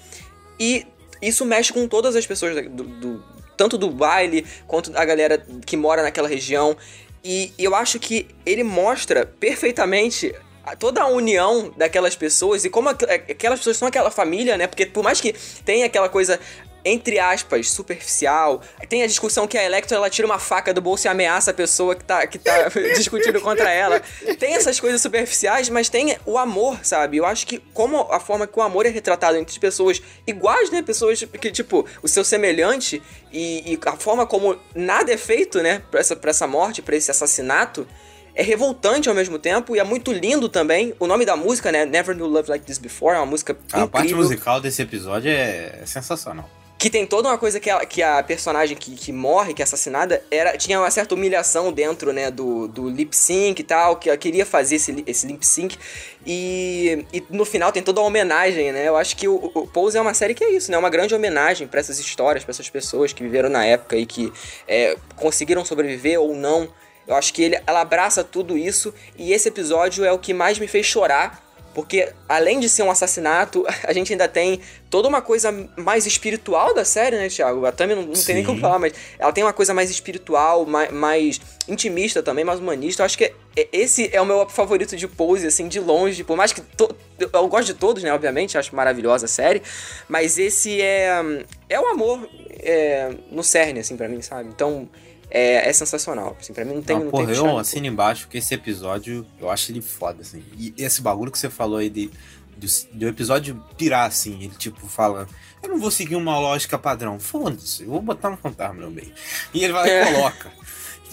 E 0.61 0.87
isso 1.21 1.45
mexe 1.45 1.73
com 1.73 1.89
todas 1.89 2.15
as 2.15 2.25
pessoas 2.25 2.55
do, 2.71 2.85
do- 2.85 3.25
tanto 3.57 3.77
do 3.77 3.91
baile 3.91 4.47
quanto 4.69 4.93
a 4.97 5.05
galera 5.05 5.45
que 5.67 5.77
mora 5.77 6.03
naquela 6.03 6.29
região. 6.29 6.77
E 7.25 7.53
eu 7.59 7.75
acho 7.75 7.99
que 7.99 8.29
ele 8.47 8.63
mostra 8.63 9.27
perfeitamente 9.27 10.33
toda 10.79 11.03
a 11.03 11.07
união 11.07 11.73
daquelas 11.77 12.15
pessoas 12.17 12.65
e 12.65 12.71
como 12.71 12.89
aqu- 12.89 13.05
aquelas 13.11 13.59
pessoas 13.61 13.77
são 13.77 13.89
aquela 13.89 14.11
família, 14.11 14.57
né? 14.57 14.67
Porque 14.67 14.87
por 14.87 15.03
mais 15.03 15.21
que 15.21 15.33
tenha 15.65 15.87
aquela 15.87 16.09
coisa 16.09 16.39
entre 16.85 17.17
aspas, 17.21 17.71
superficial. 17.71 18.61
Tem 18.89 19.05
a 19.05 19.07
discussão 19.07 19.47
que 19.47 19.57
a 19.57 19.63
Electra 19.63 19.97
ela 19.97 20.11
tira 20.11 20.27
uma 20.27 20.41
faca 20.41 20.75
do 20.75 20.81
bolso 20.81 21.07
e 21.07 21.09
ameaça 21.09 21.53
a 21.53 21.55
pessoa 21.55 21.95
que 21.95 22.03
tá, 22.05 22.27
que 22.27 22.41
tá 22.41 22.69
discutindo 22.99 23.41
contra 23.41 23.71
ela. 23.71 24.01
Tem 24.41 24.55
essas 24.57 24.81
coisas 24.81 25.01
superficiais, 25.01 25.69
mas 25.69 25.89
tem 25.89 26.17
o 26.27 26.37
amor, 26.37 26.85
sabe? 26.85 27.19
Eu 27.19 27.25
acho 27.25 27.47
que 27.47 27.61
como 27.73 28.01
a 28.13 28.19
forma 28.19 28.49
que 28.49 28.59
o 28.59 28.63
amor 28.63 28.85
é 28.85 28.89
retratado 28.89 29.37
entre 29.39 29.61
pessoas 29.61 30.03
iguais, 30.27 30.71
né? 30.73 30.83
Pessoas 30.83 31.23
que, 31.23 31.53
tipo, 31.53 31.87
o 32.03 32.09
seu 32.09 32.25
semelhante 32.25 33.01
e, 33.33 33.75
e 33.75 33.79
a 33.87 33.97
forma 33.97 34.27
como 34.27 34.59
nada 34.75 35.13
é 35.13 35.17
feito, 35.17 35.63
né? 35.63 35.83
Pra 35.89 36.01
essa, 36.01 36.17
pra 36.17 36.31
essa 36.31 36.49
morte, 36.49 36.83
pra 36.83 36.97
esse 36.97 37.13
assassinato. 37.13 37.87
É 38.35 38.43
revoltante 38.43 39.09
ao 39.09 39.15
mesmo 39.15 39.39
tempo 39.39 39.77
e 39.77 39.79
é 39.79 39.85
muito 39.85 40.13
lindo 40.13 40.49
também. 40.49 40.95
O 40.99 41.07
nome 41.07 41.25
da 41.25 41.37
música, 41.37 41.71
né? 41.71 41.85
Never 41.85 42.15
Knew 42.15 42.27
Love 42.27 42.49
Like 42.51 42.65
This 42.65 42.79
Before, 42.79 43.15
é 43.15 43.19
uma 43.19 43.27
música 43.27 43.57
A 43.73 43.87
parte 43.87 44.07
incrível. 44.07 44.17
musical 44.19 44.61
desse 44.61 44.81
episódio 44.81 45.31
é 45.31 45.83
sensacional. 45.85 46.49
Que 46.79 46.91
tem 46.91 47.07
toda 47.07 47.29
uma 47.29 47.39
coisa 47.39 47.61
que 47.61 47.71
a, 47.71 47.87
que 47.87 48.03
a 48.03 48.21
personagem 48.25 48.77
que, 48.77 48.97
que 48.97 49.13
morre, 49.13 49.55
que 49.55 49.63
é 49.63 49.65
assassinada, 49.65 50.21
era, 50.33 50.57
tinha 50.57 50.81
uma 50.81 50.91
certa 50.91 51.15
humilhação 51.15 51.73
dentro, 51.73 52.13
né, 52.13 52.29
do, 52.29 52.67
do 52.67 52.89
lip 52.89 53.15
sync 53.15 53.61
e 53.61 53.63
tal, 53.63 53.95
que 53.95 54.09
ela 54.09 54.19
queria 54.19 54.45
fazer 54.45 54.75
esse, 54.77 55.05
esse 55.07 55.25
lip 55.25 55.47
sync. 55.47 55.79
E, 56.27 57.05
e 57.13 57.23
no 57.31 57.45
final 57.45 57.71
tem 57.71 57.85
toda 57.85 58.01
uma 58.01 58.09
homenagem, 58.09 58.73
né? 58.73 58.89
Eu 58.89 58.97
acho 58.97 59.17
que 59.17 59.29
o, 59.29 59.53
o 59.55 59.67
Pose 59.69 59.97
é 59.97 60.01
uma 60.01 60.13
série 60.15 60.35
que 60.35 60.43
é 60.43 60.51
isso, 60.51 60.73
né? 60.73 60.79
Uma 60.79 60.91
grande 60.91 61.15
homenagem 61.15 61.69
pra 61.69 61.79
essas 61.79 62.01
histórias, 62.01 62.43
pra 62.43 62.51
essas 62.51 62.69
pessoas 62.69 63.13
que 63.13 63.23
viveram 63.23 63.49
na 63.49 63.65
época 63.65 63.97
e 63.97 64.05
que 64.05 64.33
é, 64.67 64.97
conseguiram 65.15 65.65
sobreviver 65.65 66.21
ou 66.21 66.35
não. 66.35 66.69
Eu 67.07 67.15
acho 67.15 67.33
que 67.35 67.43
ele, 67.43 67.61
ela 67.67 67.81
abraça 67.81 68.23
tudo 68.25 68.57
isso 68.57 68.95
e 69.19 69.33
esse 69.33 69.49
episódio 69.49 70.05
é 70.05 70.13
o 70.13 70.19
que 70.19 70.33
mais 70.33 70.59
me 70.59 70.67
fez 70.69 70.87
chorar 70.87 71.43
porque 71.75 72.13
além 72.29 72.61
de 72.61 72.69
ser 72.69 72.83
um 72.83 72.91
assassinato, 72.91 73.65
a 73.85 73.95
gente 73.95 74.13
ainda 74.13 74.29
tem 74.29 74.61
toda 74.91 75.09
uma 75.09 75.23
coisa 75.23 75.51
mais 75.75 76.05
espiritual 76.05 76.75
da 76.75 76.85
série, 76.85 77.17
né, 77.17 77.29
Thiago? 77.31 77.65
A 77.65 77.73
Tami 77.73 77.95
não, 77.95 78.03
não 78.03 78.13
tem 78.13 78.35
nem 78.35 78.45
como 78.45 78.61
falar, 78.61 78.79
mas 78.79 78.93
ela 79.19 79.33
tem 79.33 79.43
uma 79.43 79.55
coisa 79.55 79.73
mais 79.73 79.89
espiritual, 79.91 80.67
mais, 80.67 80.93
mais 80.93 81.41
intimista 81.67 82.23
também, 82.23 82.45
mais 82.45 82.61
humanista. 82.61 83.01
Eu 83.01 83.07
acho 83.07 83.17
que 83.17 83.25
é- 83.57 83.69
esse 83.73 84.15
é 84.15 84.21
o 84.21 84.27
meu 84.27 84.47
favorito 84.51 84.95
de 84.99 85.09
Pose, 85.09 85.47
assim, 85.47 85.67
de 85.67 85.81
longe. 85.81 86.23
Por 86.23 86.37
mais 86.37 86.53
que 86.53 86.61
to- 86.61 86.95
eu 87.19 87.49
gosto 87.49 87.69
de 87.69 87.75
todos, 87.75 88.03
né, 88.03 88.13
obviamente, 88.13 88.59
acho 88.59 88.77
maravilhosa 88.77 89.25
a 89.25 89.29
série. 89.29 89.63
Mas 90.07 90.39
esse 90.39 90.79
é, 90.79 91.23
é 91.71 91.81
o 91.81 91.87
amor 91.87 92.29
é, 92.61 93.15
no 93.31 93.43
cerne, 93.43 93.81
assim, 93.81 93.97
pra 93.97 94.11
mim, 94.11 94.21
sabe? 94.21 94.51
Então, 94.51 94.87
é, 95.33 95.69
é 95.69 95.73
sensacional. 95.73 96.37
Assim, 96.41 96.53
pra 96.53 96.65
mim 96.65 96.75
não 96.75 96.83
tem, 96.83 96.97
Ah, 96.97 97.01
não 97.01 97.11
porra, 97.11 97.27
tem 97.27 97.37
eu 97.37 97.59
assino 97.59 97.87
embaixo 97.87 98.29
que 98.29 98.39
esse 98.39 98.55
episódio, 98.55 99.27
eu 99.41 99.51
acho 99.51 99.73
ele 99.73 99.81
foda, 99.81 100.23
assim. 100.23 100.43
E 100.59 100.75
esse 100.77 101.01
bagulho 101.01 101.31
que 101.33 101.39
você 101.39 101.49
falou 101.49 101.79
aí 101.79 101.89
de, 101.89 102.11
do, 102.57 102.67
do 102.93 103.09
episódio 103.09 103.63
pirar, 103.77 104.07
assim, 104.07 104.37
ele 104.45 104.55
tipo 104.59 104.87
fala, 104.87 105.27
eu 105.63 105.69
não 105.71 105.79
vou 105.79 105.91
seguir 105.91 106.17
uma 106.17 106.39
lógica 106.39 106.79
padrão, 106.79 107.19
foda-se, 107.19 107.83
eu 107.85 107.91
vou 107.91 108.03
botar 108.03 108.31
um 108.31 108.37
fantasma 108.37 108.83
no 108.83 108.91
meio. 108.91 109.13
E 109.55 109.65
ele 109.65 109.73
vai 109.73 109.89
lá 109.89 109.95
É. 109.95 110.11
e 110.11 110.15
coloca. 110.15 110.53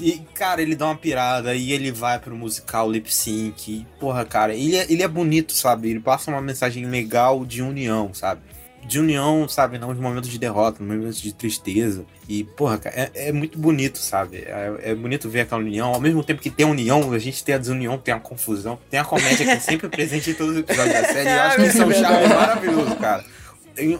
E, 0.01 0.19
cara, 0.33 0.61
ele 0.61 0.75
dá 0.77 0.85
uma 0.85 0.95
pirada 0.95 1.53
e 1.55 1.73
ele 1.73 1.91
vai 1.91 2.17
pro 2.19 2.33
musical 2.33 2.89
lip 2.89 3.13
sync. 3.13 3.69
E, 3.69 3.87
porra, 3.99 4.23
cara, 4.23 4.55
ele 4.55 4.77
é, 4.77 4.85
ele 4.89 5.03
é 5.03 5.07
bonito, 5.09 5.51
sabe? 5.53 5.89
Ele 5.89 5.99
passa 5.99 6.31
uma 6.31 6.41
mensagem 6.41 6.85
legal 6.85 7.45
de 7.45 7.61
união, 7.61 8.13
sabe? 8.13 8.41
De 8.89 8.99
união, 8.99 9.47
sabe? 9.47 9.77
Não 9.77 9.93
de 9.93 10.01
momentos 10.01 10.29
de 10.29 10.39
derrota, 10.39 10.83
momentos 10.83 11.21
de 11.21 11.31
tristeza. 11.31 12.03
E, 12.27 12.43
porra, 12.43 12.79
cara, 12.79 12.95
é, 12.95 13.29
é 13.29 13.31
muito 13.31 13.55
bonito, 13.55 13.99
sabe? 13.99 14.37
É, 14.37 14.79
é 14.91 14.95
bonito 14.95 15.29
ver 15.29 15.41
aquela 15.41 15.61
união. 15.61 15.93
Ao 15.93 16.01
mesmo 16.01 16.23
tempo 16.23 16.41
que 16.41 16.49
tem 16.49 16.65
união, 16.65 17.13
a 17.13 17.19
gente 17.19 17.43
tem 17.43 17.53
a 17.53 17.59
desunião, 17.59 17.99
tem 17.99 18.13
a 18.13 18.19
confusão, 18.19 18.79
tem 18.89 18.99
a 18.99 19.05
comédia 19.05 19.45
que 19.45 19.51
é 19.51 19.59
sempre 19.59 19.87
presente 19.87 20.31
em 20.31 20.33
todos 20.33 20.53
os 20.53 20.59
episódios 20.59 20.93
da 20.93 21.03
série. 21.03 21.29
E 21.29 21.33
eu 21.33 21.41
acho 21.41 21.55
que 21.57 21.67
isso 21.67 21.81
é 21.83 21.85
um 21.85 21.93
charme 21.93 22.27
maravilhoso, 22.29 22.95
cara. 22.95 23.23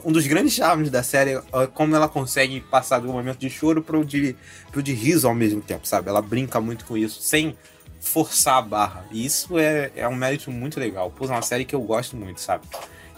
Um 0.04 0.12
dos 0.12 0.26
grandes 0.26 0.54
charmes 0.54 0.90
da 0.90 1.04
série 1.04 1.36
é 1.36 1.68
como 1.74 1.96
ela 1.96 2.10
consegue 2.10 2.60
passar 2.60 3.00
do 3.00 3.10
momento 3.10 3.38
de 3.38 3.50
choro 3.50 3.84
pro 3.84 4.04
de, 4.04 4.36
pro 4.72 4.82
de 4.82 4.94
riso 4.94 5.28
ao 5.28 5.36
mesmo 5.36 5.62
tempo, 5.62 5.88
sabe? 5.88 6.10
Ela 6.10 6.22
brinca 6.22 6.60
muito 6.60 6.84
com 6.86 6.98
isso, 6.98 7.22
sem 7.22 7.56
forçar 8.00 8.58
a 8.58 8.62
barra. 8.62 9.06
E 9.12 9.24
isso 9.24 9.60
é, 9.60 9.92
é 9.96 10.08
um 10.08 10.16
mérito 10.16 10.50
muito 10.50 10.80
legal. 10.80 11.12
Pô, 11.12 11.26
é 11.26 11.30
uma 11.30 11.42
série 11.44 11.64
que 11.64 11.76
eu 11.76 11.82
gosto 11.82 12.18
muito, 12.18 12.42
sabe? 12.42 12.66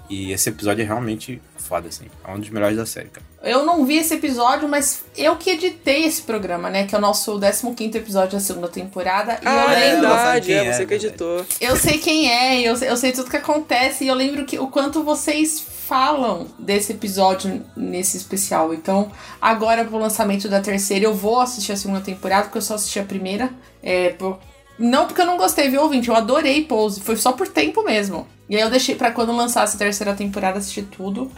E 0.10 0.34
esse 0.34 0.50
episódio 0.50 0.82
é 0.82 0.86
realmente 0.86 1.42
foda, 1.72 1.88
assim. 1.88 2.06
É 2.28 2.32
um 2.34 2.38
dos 2.40 2.50
melhores 2.50 2.76
da 2.76 2.86
série, 2.86 3.08
cara. 3.08 3.26
Eu 3.42 3.66
não 3.66 3.86
vi 3.86 3.98
esse 3.98 4.14
episódio, 4.14 4.68
mas 4.68 5.04
eu 5.16 5.38
que 5.38 5.52
editei 5.52 6.04
esse 6.06 6.22
programa, 6.24 6.70
né? 6.70 6.86
Que 6.86 6.94
é 6.94 6.98
o 6.98 7.02
nosso 7.02 7.40
15 7.40 7.98
episódio 7.98 8.34
da 8.34 8.40
segunda 8.42 8.68
temporada. 8.68 9.40
E 9.42 9.48
Ah, 9.48 9.54
eu 9.66 9.70
é 9.70 9.80
lembro. 9.94 10.02
verdade, 10.10 10.46
quem 10.48 10.56
é 10.56 10.66
é, 10.66 10.74
você 10.74 10.80
que 10.80 10.86
verdade. 10.86 11.08
editou. 11.08 11.46
Eu 11.62 11.76
sei 11.78 11.98
quem 11.98 12.30
é, 12.30 12.62
eu, 12.62 12.76
eu 12.76 12.98
sei 12.98 13.14
tudo 13.14 13.30
que 13.30 13.38
acontece. 13.38 14.04
E 14.04 14.08
eu 14.10 14.16
lembro 14.16 14.46
que 14.46 14.60
o 14.60 14.68
quanto 14.68 15.02
vocês 15.02 15.66
falam 15.88 16.48
desse 16.60 16.92
episódio 16.92 17.64
nesse 17.76 18.18
especial. 18.18 18.74
Então, 18.74 19.10
agora 19.42 19.86
pro 19.86 19.98
lançamento 19.98 20.48
da 20.50 20.60
terceira, 20.62 21.06
eu 21.06 21.14
vou 21.14 21.40
assistir 21.40 21.72
a 21.72 21.78
segunda 21.78 22.02
temporada, 22.02 22.44
porque 22.44 22.58
eu 22.58 22.62
só 22.62 22.76
assisti 22.76 23.00
a 23.00 23.04
primeira. 23.04 23.50
É, 23.82 24.10
por- 24.10 24.40
Não 24.78 25.06
porque 25.06 25.22
eu 25.22 25.26
não 25.26 25.38
gostei, 25.38 25.70
viu, 25.70 25.82
ouvinte? 25.84 26.10
Eu 26.10 26.16
adorei 26.16 26.64
Pose. 26.66 27.02
Foi 27.02 27.16
só 27.16 27.32
por 27.34 27.48
tempo 27.48 27.84
mesmo. 27.84 28.28
E 28.50 28.56
aí 28.56 28.62
eu 28.62 28.70
deixei 28.70 28.96
pra 28.96 29.12
quando 29.12 29.32
lançasse 29.32 29.76
a 29.76 29.80
terceira 29.80 30.14
temporada 30.14 30.58
assistir 30.60 30.84
tudo. 30.84 31.32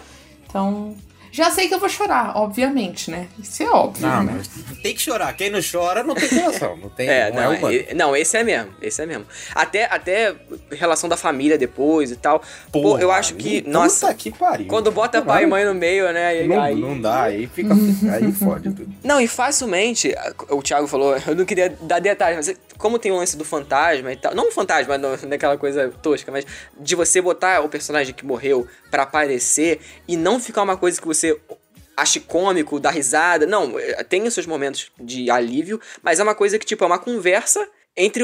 Então. 0.54 0.96
Já 1.36 1.50
sei 1.50 1.67
que 1.67 1.74
eu 1.74 1.80
vou 1.80 1.89
chorar, 1.89 2.38
obviamente, 2.38 3.10
né? 3.10 3.28
Isso 3.39 3.63
é 3.63 3.69
óbvio, 3.72 4.06
Não, 4.08 4.22
né? 4.24 4.34
mas 4.38 4.48
tem 4.84 4.93
que 4.93 5.02
chorar. 5.02 5.34
Quem 5.34 5.50
não 5.50 5.60
chora 5.60 6.04
não 6.04 6.13
tem 6.13 6.30
coração. 6.30 6.78
Não 6.78 6.89
tem. 6.89 7.10
É, 7.10 7.32
não, 7.32 7.36
não, 7.38 7.54
é 7.54 7.58
humano. 7.58 7.74
e- 7.74 7.93
não, 7.96 8.15
esse 8.15 8.38
é 8.38 8.43
mesmo, 8.43 8.72
esse 8.80 9.02
é 9.02 9.06
mesmo. 9.08 9.26
Até, 9.56 9.86
até 9.86 10.36
relação 10.72 11.10
da 11.10 11.17
família 11.17 11.58
depois 11.58 12.12
e 12.12 12.15
tal. 12.15 12.39
Pô, 12.72 12.82
Porra, 12.84 13.02
eu 13.02 13.12
acho 13.12 13.34
que, 13.34 13.63
puta 13.63 13.74
nossa, 13.74 14.13
que 14.13 14.30
pariu. 14.32 14.67
quando 14.67 14.91
bota 14.91 15.17
Não, 15.22 15.26
pai 15.26 15.43
e 15.43 15.48
mãe 15.48 15.65
no 15.65 15.74
meio, 15.74 16.12
né? 16.13 16.28
aí- 16.28 16.48
Não, 16.48 16.62
aí, 16.62 16.76
não 16.76 17.02
dá, 17.02 17.24
aí 17.24 17.48
fica. 17.48 17.74
Aí 18.13 18.32
fode 18.32 18.72
tudo. 18.72 18.93
Não, 19.04 19.19
e 19.19 19.28
facilmente, 19.28 20.13
o 20.50 20.62
Thiago 20.62 20.86
falou, 20.88 21.15
eu 21.28 21.34
não 21.36 21.46
queria 21.46 21.76
dar 21.82 21.98
detalhes, 22.00 22.48
mas 22.48 22.58
como 22.78 23.00
tem 23.00 23.12
o 23.12 23.15
lance 23.15 23.36
do 23.38 23.46
fantasma 23.46 24.12
e 24.12 24.15
tal, 24.17 24.36
não 24.36 24.50
o 24.50 24.52
fantasma, 24.52 24.98
não, 24.98 25.15
daquela 25.28 25.58
coisa 25.58 25.89
tosca, 26.02 26.32
mas 26.32 26.46
de 26.80 26.96
você 26.96 27.22
botar 27.22 27.62
o 27.62 27.69
personagem 27.69 28.13
que 28.13 28.26
morreu 28.26 28.67
pra 28.91 29.04
aparecer 29.04 29.80
e 30.08 30.15
não 30.17 30.39
ficar 30.39 30.62
uma 30.63 30.76
coisa 30.78 31.00
que 31.00 31.08
você 31.08 31.22
ache 31.95 32.19
cômico, 32.19 32.79
dá 32.79 32.89
risada, 32.89 33.45
não, 33.45 33.77
é, 33.77 34.03
tem 34.03 34.23
os 34.23 34.33
seus 34.33 34.47
momentos 34.47 34.91
de 34.99 35.29
alívio, 35.29 35.79
mas 36.01 36.19
é 36.19 36.23
uma 36.23 36.33
coisa 36.36 36.57
que, 36.57 36.65
tipo, 36.65 36.83
é 36.83 36.88
uma 36.88 36.97
conversa 36.99 37.67
entre 37.95 38.23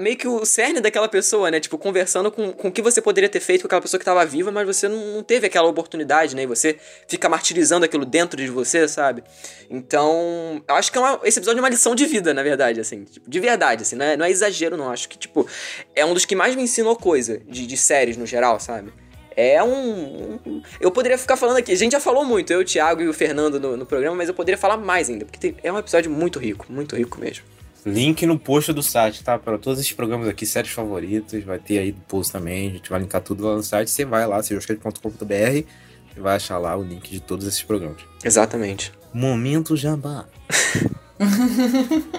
meio 0.00 0.16
que 0.16 0.26
o 0.26 0.44
cerne 0.44 0.80
daquela 0.80 1.08
pessoa, 1.08 1.48
né? 1.48 1.60
Tipo, 1.60 1.78
conversando 1.78 2.32
com, 2.32 2.50
com 2.52 2.66
o 2.66 2.72
que 2.72 2.82
você 2.82 3.00
poderia 3.00 3.28
ter 3.28 3.38
feito 3.38 3.60
com 3.60 3.68
aquela 3.68 3.80
pessoa 3.80 3.96
que 3.96 4.04
tava 4.04 4.26
viva, 4.26 4.50
mas 4.50 4.66
você 4.66 4.88
não, 4.88 4.96
não 5.14 5.22
teve 5.22 5.46
aquela 5.46 5.68
oportunidade, 5.68 6.34
né? 6.34 6.42
E 6.42 6.46
você 6.46 6.76
fica 7.06 7.28
martirizando 7.28 7.84
aquilo 7.84 8.04
dentro 8.04 8.36
de 8.42 8.48
você, 8.50 8.88
sabe? 8.88 9.22
Então, 9.70 10.60
eu 10.68 10.74
acho 10.74 10.90
que 10.90 10.98
é 10.98 11.00
uma- 11.00 11.20
esse 11.22 11.38
episódio 11.38 11.60
é 11.60 11.62
uma 11.62 11.68
lição 11.68 11.94
de 11.94 12.06
vida, 12.06 12.34
na 12.34 12.42
verdade, 12.42 12.80
assim. 12.80 13.04
Tipo, 13.04 13.30
de 13.30 13.38
verdade, 13.38 13.82
assim. 13.82 13.94
Não 13.94 14.04
é, 14.04 14.16
não 14.16 14.24
é 14.26 14.30
exagero, 14.32 14.76
não. 14.76 14.90
Acho 14.90 15.08
que, 15.08 15.16
tipo, 15.16 15.46
é 15.94 16.04
um 16.04 16.12
dos 16.12 16.24
que 16.24 16.34
mais 16.34 16.56
me 16.56 16.62
ensinou 16.62 16.96
coisa 16.96 17.38
de, 17.46 17.68
de 17.68 17.76
séries 17.76 18.16
no 18.16 18.26
geral, 18.26 18.58
sabe? 18.58 18.92
É 19.36 19.62
um, 19.62 20.38
um- 20.46 20.62
Eu 20.80 20.90
poderia 20.90 21.18
ficar 21.18 21.36
falando 21.36 21.56
aqui. 21.56 21.72
A 21.72 21.76
gente 21.76 21.92
já 21.92 22.00
falou 22.00 22.24
muito, 22.24 22.52
eu, 22.52 22.60
o 22.60 22.64
Thiago 22.64 23.02
e 23.02 23.08
o 23.08 23.12
Fernando 23.14 23.58
no, 23.58 23.76
no 23.76 23.84
programa, 23.86 24.16
mas 24.16 24.28
eu 24.28 24.34
poderia 24.34 24.58
falar 24.58 24.76
mais 24.76 25.08
ainda, 25.10 25.24
porque 25.24 25.38
tem- 25.38 25.56
é 25.62 25.72
um 25.72 25.78
episódio 25.78 26.10
muito 26.10 26.38
rico, 26.38 26.66
muito 26.70 26.94
rico 26.96 27.18
mesmo. 27.20 27.44
Link 27.86 28.24
no 28.24 28.38
post 28.38 28.72
do 28.72 28.82
site, 28.82 29.22
tá? 29.22 29.38
Para 29.38 29.58
todos 29.58 29.78
esses 29.78 29.92
programas 29.92 30.26
aqui, 30.26 30.46
séries 30.46 30.70
favoritas, 30.70 31.44
vai 31.44 31.58
ter 31.58 31.78
aí 31.78 31.92
no 31.92 32.00
post 32.00 32.32
também. 32.32 32.68
A 32.70 32.72
gente 32.72 32.88
vai 32.88 32.98
linkar 33.00 33.20
tudo 33.20 33.46
lá 33.46 33.56
no 33.56 33.62
site. 33.62 33.90
Você 33.90 34.04
vai 34.06 34.26
lá, 34.26 34.42
sejosquete.com.br 34.42 35.34
e 36.16 36.20
vai 36.20 36.36
achar 36.36 36.56
lá 36.56 36.74
o 36.76 36.82
link 36.82 37.10
de 37.10 37.20
todos 37.20 37.46
esses 37.46 37.62
programas. 37.62 38.00
Exatamente. 38.24 38.90
Momento 39.12 39.76
Jabá. 39.76 40.24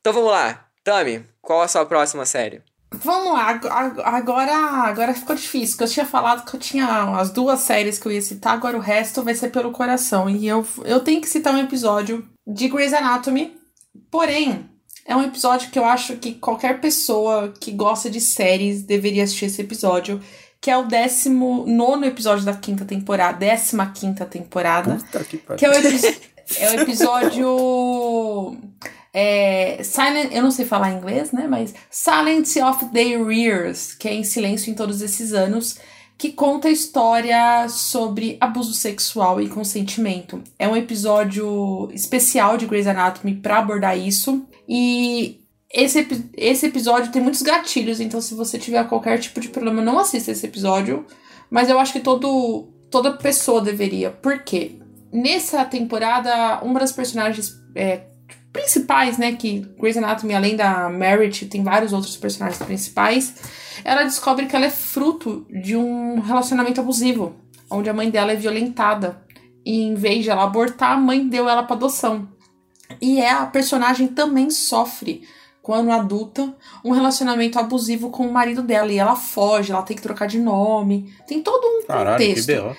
Então 0.00 0.12
vamos 0.12 0.30
lá. 0.30 0.66
Tami, 0.84 1.24
qual 1.42 1.62
a 1.62 1.68
sua 1.68 1.84
próxima 1.84 2.24
série? 2.24 2.62
Vamos 2.92 3.32
lá, 3.34 3.48
ag- 3.50 3.66
ag- 3.68 4.00
agora, 4.04 4.54
agora 4.54 5.12
ficou 5.12 5.34
difícil, 5.34 5.76
porque 5.76 5.84
eu 5.84 5.88
tinha 5.94 6.06
falado 6.06 6.44
que 6.48 6.54
eu 6.56 6.60
tinha 6.60 6.86
as 7.18 7.30
duas 7.30 7.60
séries 7.60 7.98
que 7.98 8.06
eu 8.06 8.12
ia 8.12 8.22
citar, 8.22 8.54
agora 8.54 8.76
o 8.76 8.80
resto 8.80 9.22
vai 9.22 9.34
ser 9.34 9.50
pelo 9.50 9.72
coração. 9.72 10.30
E 10.30 10.46
eu, 10.46 10.64
eu 10.84 11.00
tenho 11.00 11.20
que 11.20 11.28
citar 11.28 11.52
um 11.54 11.58
episódio 11.58 12.26
de 12.46 12.68
Grey's 12.68 12.92
Anatomy, 12.94 13.56
porém, 14.10 14.70
é 15.04 15.14
um 15.16 15.22
episódio 15.22 15.70
que 15.70 15.78
eu 15.78 15.84
acho 15.84 16.16
que 16.16 16.34
qualquer 16.34 16.80
pessoa 16.80 17.52
que 17.60 17.70
gosta 17.72 18.08
de 18.08 18.20
séries 18.20 18.82
deveria 18.82 19.24
assistir 19.24 19.46
esse 19.46 19.60
episódio, 19.60 20.20
que 20.60 20.70
é 20.70 20.76
o 20.76 20.84
19 20.84 22.06
episódio 22.06 22.44
da 22.44 22.54
quinta 22.54 22.84
temporada, 22.84 23.44
15 23.46 23.76
quinta 23.94 24.24
temporada. 24.24 24.96
Puta 24.96 25.24
que. 25.24 25.38
Que 25.38 25.66
é 25.66 25.70
o, 25.70 25.72
é 26.58 26.70
o 26.76 26.80
episódio. 26.80 28.56
É, 29.18 29.82
Silent, 29.82 30.30
eu 30.30 30.42
não 30.42 30.50
sei 30.50 30.66
falar 30.66 30.92
inglês, 30.92 31.32
né? 31.32 31.46
Mas 31.48 31.72
Silent 31.90 32.54
of 32.56 32.84
Their 32.92 33.30
Ears, 33.30 33.94
que 33.94 34.06
é 34.06 34.12
em 34.12 34.22
silêncio 34.22 34.70
em 34.70 34.74
todos 34.74 35.00
esses 35.00 35.32
anos, 35.32 35.78
que 36.18 36.32
conta 36.32 36.68
a 36.68 36.70
história 36.70 37.66
sobre 37.70 38.36
abuso 38.38 38.74
sexual 38.74 39.40
e 39.40 39.48
consentimento. 39.48 40.44
É 40.58 40.68
um 40.68 40.76
episódio 40.76 41.88
especial 41.94 42.58
de 42.58 42.66
Grey's 42.66 42.86
Anatomy 42.86 43.36
para 43.36 43.56
abordar 43.56 43.98
isso. 43.98 44.46
E 44.68 45.40
esse, 45.72 46.06
esse 46.36 46.66
episódio 46.66 47.10
tem 47.10 47.22
muitos 47.22 47.40
gatilhos, 47.40 48.00
então 48.00 48.20
se 48.20 48.34
você 48.34 48.58
tiver 48.58 48.86
qualquer 48.86 49.18
tipo 49.18 49.40
de 49.40 49.48
problema, 49.48 49.80
não 49.80 49.98
assista 49.98 50.30
esse 50.30 50.44
episódio. 50.44 51.06
Mas 51.48 51.70
eu 51.70 51.78
acho 51.78 51.94
que 51.94 52.00
todo, 52.00 52.68
toda 52.90 53.16
pessoa 53.16 53.62
deveria. 53.62 54.10
Por 54.10 54.40
quê? 54.40 54.72
Nessa 55.10 55.64
temporada, 55.64 56.60
uma 56.62 56.78
das 56.78 56.92
personagens 56.92 57.54
é, 57.74 58.02
principais, 58.56 59.18
né? 59.18 59.32
Que 59.32 59.60
Grey's 59.78 59.96
Anatomy, 59.96 60.34
além 60.34 60.56
da 60.56 60.88
Merit, 60.88 61.46
tem 61.46 61.62
vários 61.62 61.92
outros 61.92 62.16
personagens 62.16 62.62
principais. 62.62 63.34
Ela 63.84 64.04
descobre 64.04 64.46
que 64.46 64.56
ela 64.56 64.66
é 64.66 64.70
fruto 64.70 65.46
de 65.50 65.76
um 65.76 66.20
relacionamento 66.20 66.80
abusivo, 66.80 67.36
onde 67.70 67.90
a 67.90 67.94
mãe 67.94 68.10
dela 68.10 68.32
é 68.32 68.36
violentada. 68.36 69.22
E 69.64 69.82
em 69.82 69.94
vez 69.94 70.24
de 70.24 70.30
ela 70.30 70.44
abortar, 70.44 70.92
a 70.92 70.96
mãe 70.96 71.26
deu 71.28 71.48
ela 71.48 71.62
para 71.62 71.76
adoção. 71.76 72.28
E 73.00 73.20
é, 73.20 73.30
a 73.30 73.46
personagem 73.46 74.08
também 74.08 74.48
sofre, 74.50 75.22
quando 75.60 75.90
adulta, 75.90 76.54
um 76.84 76.92
relacionamento 76.92 77.58
abusivo 77.58 78.10
com 78.10 78.26
o 78.26 78.32
marido 78.32 78.62
dela. 78.62 78.92
E 78.92 78.98
ela 78.98 79.16
foge, 79.16 79.72
ela 79.72 79.82
tem 79.82 79.96
que 79.96 80.02
trocar 80.02 80.26
de 80.26 80.38
nome. 80.38 81.12
Tem 81.26 81.42
todo 81.42 81.64
um 81.64 81.86
Caralho, 81.86 82.18
que 82.18 82.28
contexto. 82.28 82.46
B.O. 82.46 82.76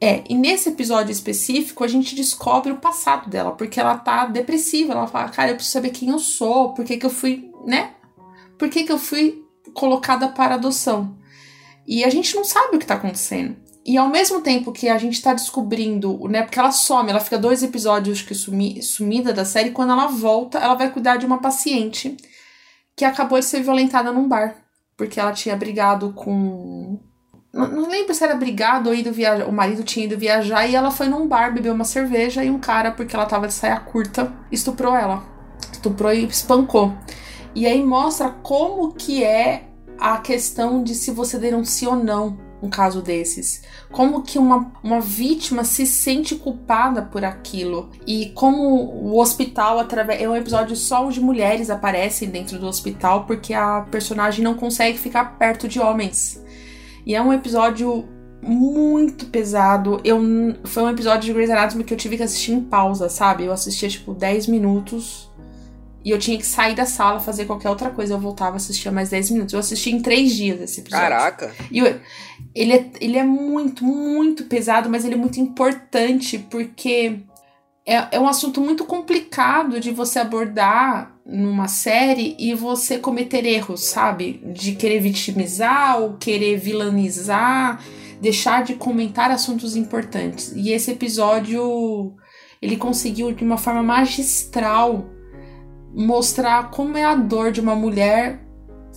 É, 0.00 0.22
e 0.28 0.34
nesse 0.34 0.68
episódio 0.68 1.10
específico 1.10 1.82
a 1.82 1.88
gente 1.88 2.14
descobre 2.14 2.70
o 2.70 2.76
passado 2.76 3.30
dela, 3.30 3.52
porque 3.52 3.80
ela 3.80 3.96
tá 3.96 4.26
depressiva. 4.26 4.92
Ela 4.92 5.06
fala, 5.06 5.28
cara, 5.30 5.50
eu 5.50 5.54
preciso 5.54 5.72
saber 5.72 5.90
quem 5.90 6.10
eu 6.10 6.18
sou, 6.18 6.74
por 6.74 6.84
que, 6.84 6.96
que 6.96 7.06
eu 7.06 7.10
fui, 7.10 7.50
né? 7.64 7.94
Por 8.58 8.68
que, 8.68 8.84
que 8.84 8.92
eu 8.92 8.98
fui 8.98 9.44
colocada 9.74 10.28
para 10.28 10.54
adoção? 10.54 11.16
E 11.86 12.04
a 12.04 12.10
gente 12.10 12.34
não 12.34 12.44
sabe 12.44 12.76
o 12.76 12.78
que 12.78 12.86
tá 12.86 12.94
acontecendo. 12.94 13.56
E 13.84 13.96
ao 13.96 14.08
mesmo 14.08 14.40
tempo 14.40 14.72
que 14.72 14.88
a 14.88 14.98
gente 14.98 15.22
tá 15.22 15.32
descobrindo, 15.32 16.18
né? 16.28 16.42
Porque 16.42 16.58
ela 16.58 16.72
some, 16.72 17.08
ela 17.08 17.20
fica 17.20 17.38
dois 17.38 17.62
episódios 17.62 18.20
que 18.20 18.34
sumi, 18.34 18.82
sumida 18.82 19.32
da 19.32 19.44
série, 19.44 19.70
quando 19.70 19.92
ela 19.92 20.08
volta, 20.08 20.58
ela 20.58 20.74
vai 20.74 20.90
cuidar 20.90 21.16
de 21.16 21.24
uma 21.24 21.40
paciente 21.40 22.16
que 22.96 23.04
acabou 23.04 23.38
de 23.38 23.44
ser 23.44 23.62
violentada 23.62 24.10
num 24.10 24.28
bar. 24.28 24.56
Porque 24.96 25.20
ela 25.20 25.32
tinha 25.32 25.54
brigado 25.56 26.12
com 26.14 26.98
não, 27.56 27.68
não 27.68 27.88
lembro 27.88 28.14
se 28.14 28.22
era 28.22 28.34
brigado 28.34 28.90
ou 28.90 28.94
ido 28.94 29.10
viajar. 29.12 29.48
O 29.48 29.52
marido 29.52 29.82
tinha 29.82 30.04
ido 30.04 30.18
viajar 30.18 30.66
e 30.66 30.74
ela 30.74 30.90
foi 30.90 31.08
num 31.08 31.26
bar 31.26 31.52
beber 31.52 31.72
uma 31.72 31.84
cerveja 31.84 32.44
e 32.44 32.50
um 32.50 32.58
cara, 32.58 32.92
porque 32.92 33.16
ela 33.16 33.26
tava 33.26 33.48
de 33.48 33.54
saia 33.54 33.80
curta, 33.80 34.32
estuprou 34.52 34.94
ela. 34.94 35.24
Estuprou 35.72 36.12
e 36.12 36.24
espancou. 36.26 36.92
E 37.54 37.66
aí 37.66 37.82
mostra 37.82 38.28
como 38.42 38.92
que 38.92 39.24
é 39.24 39.64
a 39.98 40.18
questão 40.18 40.84
de 40.84 40.94
se 40.94 41.10
você 41.10 41.38
denuncia 41.38 41.88
ou 41.88 41.96
não 41.96 42.38
um 42.62 42.68
caso 42.68 43.00
desses. 43.00 43.62
Como 43.90 44.22
que 44.22 44.38
uma, 44.38 44.72
uma 44.82 45.00
vítima 45.00 45.64
se 45.64 45.86
sente 45.86 46.34
culpada 46.34 47.02
por 47.02 47.24
aquilo. 47.24 47.90
E 48.06 48.30
como 48.34 48.60
o 48.60 49.18
hospital, 49.18 49.78
através. 49.78 50.20
É 50.20 50.28
um 50.28 50.36
episódio 50.36 50.76
só 50.76 51.06
onde 51.06 51.20
mulheres 51.20 51.70
aparecem 51.70 52.28
dentro 52.28 52.58
do 52.58 52.66
hospital, 52.66 53.24
porque 53.24 53.54
a 53.54 53.86
personagem 53.90 54.42
não 54.42 54.54
consegue 54.54 54.98
ficar 54.98 55.38
perto 55.38 55.68
de 55.68 55.80
homens. 55.80 56.44
E 57.06 57.14
é 57.14 57.22
um 57.22 57.32
episódio 57.32 58.04
muito 58.42 59.26
pesado. 59.26 60.00
Eu 60.04 60.20
foi 60.64 60.82
um 60.82 60.90
episódio 60.90 61.22
de 61.26 61.32
Grey's 61.32 61.50
Anatomy 61.50 61.84
que 61.84 61.94
eu 61.94 61.98
tive 61.98 62.16
que 62.16 62.22
assistir 62.22 62.52
em 62.52 62.60
pausa, 62.60 63.08
sabe? 63.08 63.44
Eu 63.44 63.52
assistia 63.52 63.88
tipo 63.88 64.12
10 64.12 64.48
minutos 64.48 65.30
e 66.04 66.10
eu 66.10 66.18
tinha 66.18 66.36
que 66.38 66.46
sair 66.46 66.74
da 66.74 66.84
sala, 66.86 67.18
fazer 67.20 67.44
qualquer 67.46 67.68
outra 67.70 67.90
coisa. 67.90 68.14
Eu 68.14 68.18
voltava, 68.18 68.56
assistia 68.56 68.92
mais 68.92 69.08
10 69.10 69.30
minutos. 69.30 69.54
Eu 69.54 69.60
assisti 69.60 69.90
em 69.90 70.00
3 70.00 70.34
dias 70.34 70.60
esse 70.60 70.80
episódio. 70.80 71.08
Caraca. 71.08 71.54
E 71.70 71.78
eu- 71.78 72.00
ele 72.54 72.72
é, 72.72 72.90
ele 73.00 73.18
é 73.18 73.24
muito, 73.24 73.84
muito 73.84 74.44
pesado, 74.44 74.88
mas 74.90 75.04
ele 75.04 75.14
é 75.14 75.18
muito 75.18 75.40
importante 75.40 76.38
porque 76.38 77.20
é, 77.86 78.16
é 78.16 78.20
um 78.20 78.28
assunto 78.28 78.60
muito 78.60 78.84
complicado 78.84 79.78
de 79.80 79.90
você 79.92 80.18
abordar 80.18 81.15
numa 81.26 81.66
série 81.66 82.36
e 82.38 82.54
você 82.54 82.98
cometer 82.98 83.44
erros, 83.44 83.84
sabe? 83.84 84.40
De 84.54 84.72
querer 84.72 85.00
vitimizar 85.00 86.00
ou 86.00 86.14
querer 86.14 86.56
vilanizar, 86.56 87.82
deixar 88.20 88.62
de 88.62 88.74
comentar 88.74 89.30
assuntos 89.30 89.74
importantes. 89.74 90.52
E 90.54 90.70
esse 90.70 90.92
episódio 90.92 92.14
ele 92.62 92.76
conseguiu 92.76 93.32
de 93.32 93.44
uma 93.44 93.58
forma 93.58 93.82
magistral 93.82 95.10
mostrar 95.94 96.70
como 96.70 96.96
é 96.96 97.04
a 97.04 97.14
dor 97.14 97.50
de 97.50 97.60
uma 97.60 97.74
mulher 97.74 98.46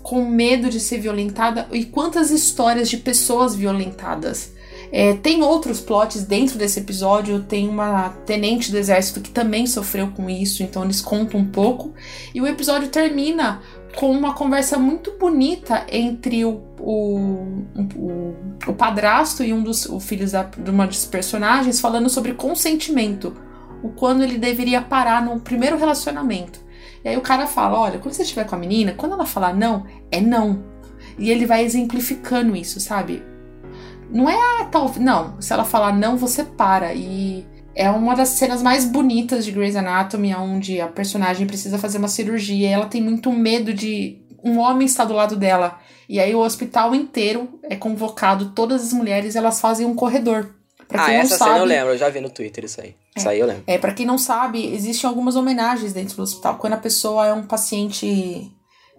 com 0.03 0.25
medo 0.25 0.69
de 0.69 0.80
ser 0.80 0.99
violentada 0.99 1.67
e 1.71 1.86
quantas 1.86 2.32
histórias 2.32 2.89
de 2.89 2.97
pessoas 2.97 3.55
violentadas. 3.55 4.53
É, 4.91 5.13
tem 5.13 5.43
outros 5.43 5.79
plots 5.79 6.23
dentro 6.23 6.57
desse 6.57 6.79
episódio. 6.79 7.43
Tem 7.43 7.67
uma 7.67 8.09
tenente 8.25 8.71
do 8.71 8.77
exército 8.77 9.21
que 9.21 9.29
também 9.29 9.67
sofreu 9.67 10.11
com 10.11 10.29
isso, 10.29 10.63
então 10.63 10.83
eles 10.83 11.01
contam 11.01 11.39
um 11.39 11.45
pouco. 11.45 11.93
E 12.33 12.41
o 12.41 12.47
episódio 12.47 12.89
termina 12.89 13.61
com 13.95 14.11
uma 14.11 14.33
conversa 14.33 14.77
muito 14.77 15.17
bonita 15.17 15.85
entre 15.91 16.45
o, 16.45 16.61
o, 16.79 17.63
o, 17.95 18.35
o 18.67 18.73
padrasto 18.73 19.43
e 19.43 19.51
um 19.53 19.63
dos 19.63 19.87
filhos 20.01 20.31
de 20.31 20.69
uma 20.69 20.87
dos 20.87 21.05
personagens 21.05 21.79
falando 21.79 22.09
sobre 22.09 22.33
consentimento. 22.33 23.35
O 23.81 23.89
quando 23.89 24.23
ele 24.23 24.37
deveria 24.37 24.81
parar 24.81 25.23
no 25.23 25.39
primeiro 25.39 25.77
relacionamento. 25.77 26.59
E 27.03 27.09
aí 27.09 27.17
o 27.17 27.21
cara 27.21 27.47
fala: 27.47 27.79
olha, 27.79 27.99
quando 27.99 28.13
você 28.13 28.23
estiver 28.23 28.45
com 28.45 28.55
a 28.55 28.59
menina, 28.59 28.93
quando 28.93 29.13
ela 29.13 29.25
falar 29.25 29.53
não, 29.53 29.85
é 30.11 30.19
não. 30.19 30.63
E 31.17 31.31
ele 31.31 31.45
vai 31.45 31.63
exemplificando 31.63 32.55
isso, 32.55 32.79
sabe? 32.79 33.23
Não 34.10 34.30
é 34.30 34.36
ah, 34.36 34.66
tal. 34.66 34.91
Não, 34.99 35.39
se 35.41 35.53
ela 35.53 35.64
falar 35.64 35.95
não, 35.95 36.18
você 36.18 36.43
para. 36.43 36.93
E 36.93 37.45
é 37.76 37.89
uma 37.89 38.16
das 38.16 38.30
cenas 38.30 38.62
mais 38.62 38.86
bonitas 38.86 39.45
de 39.45 39.51
Grey's 39.51 39.76
Anatomy, 39.76 40.34
onde 40.36 40.82
a 40.82 40.88
personagem 40.88 41.47
precisa 41.47 41.78
fazer 41.78 41.97
uma 41.97 42.07
cirurgia 42.07 42.70
e 42.70 42.72
ela 42.72 42.88
tem 42.88 43.01
muito 43.01 43.32
medo 43.32 43.74
de 43.74 44.18
um 44.43 44.57
homem 44.57 44.86
estar 44.86 45.05
do 45.05 45.14
lado 45.14 45.36
dela. 45.36 45.80
E 46.07 46.20
aí 46.20 46.34
o 46.34 46.39
hospital 46.39 46.95
inteiro 46.95 47.60
é 47.64 47.76
convocado, 47.76 48.51
todas 48.51 48.82
as 48.82 48.93
mulheres, 48.93 49.36
elas 49.36 49.62
fazem 49.62 49.86
um 49.86 49.95
corredor. 49.95 50.55
Pra 50.88 51.05
ah, 51.05 51.07
não 51.07 51.14
essa 51.14 51.38
sabe, 51.38 51.51
cena 51.51 51.64
eu 51.64 51.66
lembro, 51.66 51.93
eu 51.93 51.97
já 51.97 52.10
vi 52.10 52.20
no 52.20 52.32
Twitter 52.32 52.66
isso 52.66 52.82
aí. 52.82 52.95
Isso 53.16 53.30
aí 53.30 53.39
eu 53.39 53.45
lembro. 53.45 53.64
é, 53.68 53.78
para 53.78 53.93
quem 53.93 54.05
não 54.05 54.18
sabe, 54.18 54.74
existem 54.74 55.07
algumas 55.07 55.36
homenagens 55.36 55.93
dentro 55.93 56.16
do 56.16 56.24
hospital. 56.24 56.55
Quando 56.55 56.74
a 56.74 56.78
pessoa 56.78 57.28
é 57.28 57.34
um 57.34 57.43
paciente 57.43 58.51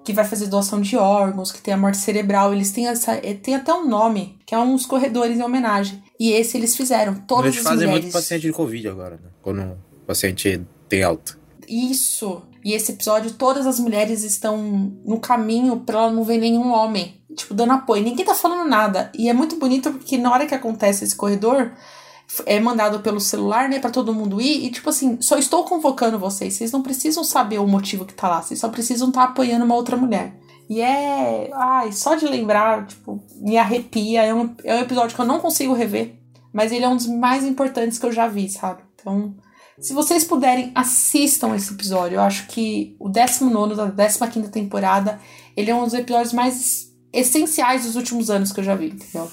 que 0.05 0.13
vai 0.13 0.25
fazer 0.25 0.47
doação 0.47 0.81
de 0.81 0.97
órgãos, 0.97 1.53
que 1.53 1.61
tem 1.61 1.75
a 1.75 1.77
morte 1.77 1.99
cerebral, 1.99 2.53
eles 2.55 2.73
têm 2.73 2.89
essa. 2.89 3.13
é, 3.15 3.35
Tem 3.35 3.55
até 3.55 3.73
um 3.73 3.87
nome, 3.89 4.39
que 4.47 4.55
é 4.55 4.59
uns 4.59 4.87
corredores 4.87 5.39
em 5.39 5.43
homenagem. 5.43 6.03
E 6.19 6.33
esse 6.33 6.57
eles 6.57 6.77
fizeram. 6.77 7.15
Todas 7.27 7.47
Eles 7.55 7.59
as 7.59 7.63
fazem 7.65 7.87
mulheres. 7.87 8.05
muito 8.05 8.13
paciente 8.13 8.43
de 8.43 8.53
Covid 8.53 8.89
agora, 8.89 9.17
né? 9.17 9.29
Quando 9.43 9.61
o 9.63 9.77
paciente 10.07 10.61
tem 10.89 11.03
alta. 11.03 11.39
Isso. 11.69 12.43
E 12.65 12.73
esse 12.75 12.93
episódio, 12.93 13.31
todas 13.33 13.67
as 13.67 13.79
mulheres 13.79 14.23
estão 14.23 14.59
no 15.05 15.19
caminho 15.19 15.81
pra 15.81 15.99
ela 15.99 16.11
não 16.11 16.25
ver 16.25 16.39
nenhum 16.39 16.73
homem. 16.73 17.15
Tipo, 17.35 17.55
dando 17.55 17.73
apoio. 17.73 18.03
Ninguém 18.03 18.25
tá 18.27 18.35
falando 18.35 18.69
nada. 18.69 19.11
E 19.17 19.29
é 19.29 19.33
muito 19.33 19.57
bonito 19.57 19.91
porque 19.93 20.19
na 20.19 20.31
hora 20.33 20.47
que 20.47 20.55
acontece 20.55 21.05
esse 21.05 21.15
corredor, 21.17 21.73
é 22.47 22.61
mandado 22.61 23.01
pelo 23.01 23.21
celular, 23.21 23.69
né, 23.69 23.79
pra 23.79 23.91
todo 23.91 24.15
mundo 24.15 24.41
ir. 24.41 24.65
E 24.65 24.71
tipo 24.71 24.91
assim, 24.91 25.21
só 25.21 25.39
estou 25.39 25.65
convocando 25.65 26.19
vocês. 26.19 26.55
Vocês 26.55 26.73
não 26.73 26.83
precisam 26.83 27.25
saber 27.25 27.59
o 27.59 27.67
motivo 27.67 28.05
que 28.05 28.15
tá 28.15 28.29
lá. 28.29 28.43
Vocês 28.43 28.61
só 28.61 28.69
precisam 28.69 29.09
estar 29.09 29.25
apoiando 29.25 29.65
uma 29.65 29.75
outra 29.75 29.97
mulher. 29.97 30.35
E 30.69 30.81
é. 30.81 31.51
Ai, 31.53 31.93
só 31.93 32.15
de 32.15 32.27
lembrar, 32.27 32.87
tipo, 32.87 33.21
me 33.37 33.57
arrepia. 33.57 34.23
É 34.23 34.33
um, 34.33 34.55
é 34.65 34.77
um 34.77 34.81
episódio 34.81 35.15
que 35.15 35.21
eu 35.21 35.27
não 35.27 35.41
consigo 35.41 35.75
rever. 35.75 36.17
Mas 36.53 36.73
ele 36.73 36.85
é 36.85 36.89
um 36.89 36.97
dos 36.97 37.07
mais 37.07 37.45
importantes 37.45 37.99
que 37.99 38.07
eu 38.07 38.13
já 38.13 38.29
vi, 38.29 38.49
sabe? 38.49 38.83
Então. 38.95 39.35
Se 39.81 39.95
vocês 39.95 40.25
puderem, 40.25 40.73
assistam 40.75 41.57
esse 41.57 41.73
episódio. 41.73 42.17
Eu 42.17 42.21
acho 42.21 42.47
que 42.49 42.95
o 43.01 43.09
19 43.09 43.75
da 43.75 44.09
15 44.09 44.51
temporada, 44.51 45.19
ele 45.57 45.71
é 45.71 45.75
um 45.75 45.85
dos 45.85 45.95
episódios 45.95 46.35
mais 46.35 46.91
essenciais 47.13 47.85
dos 47.85 47.97
últimos 47.97 48.31
anos 48.31 48.53
que 48.53 48.61
eu 48.61 48.65
já 48.65 48.75
vi, 48.75 48.91
entendeu? 48.91 49.29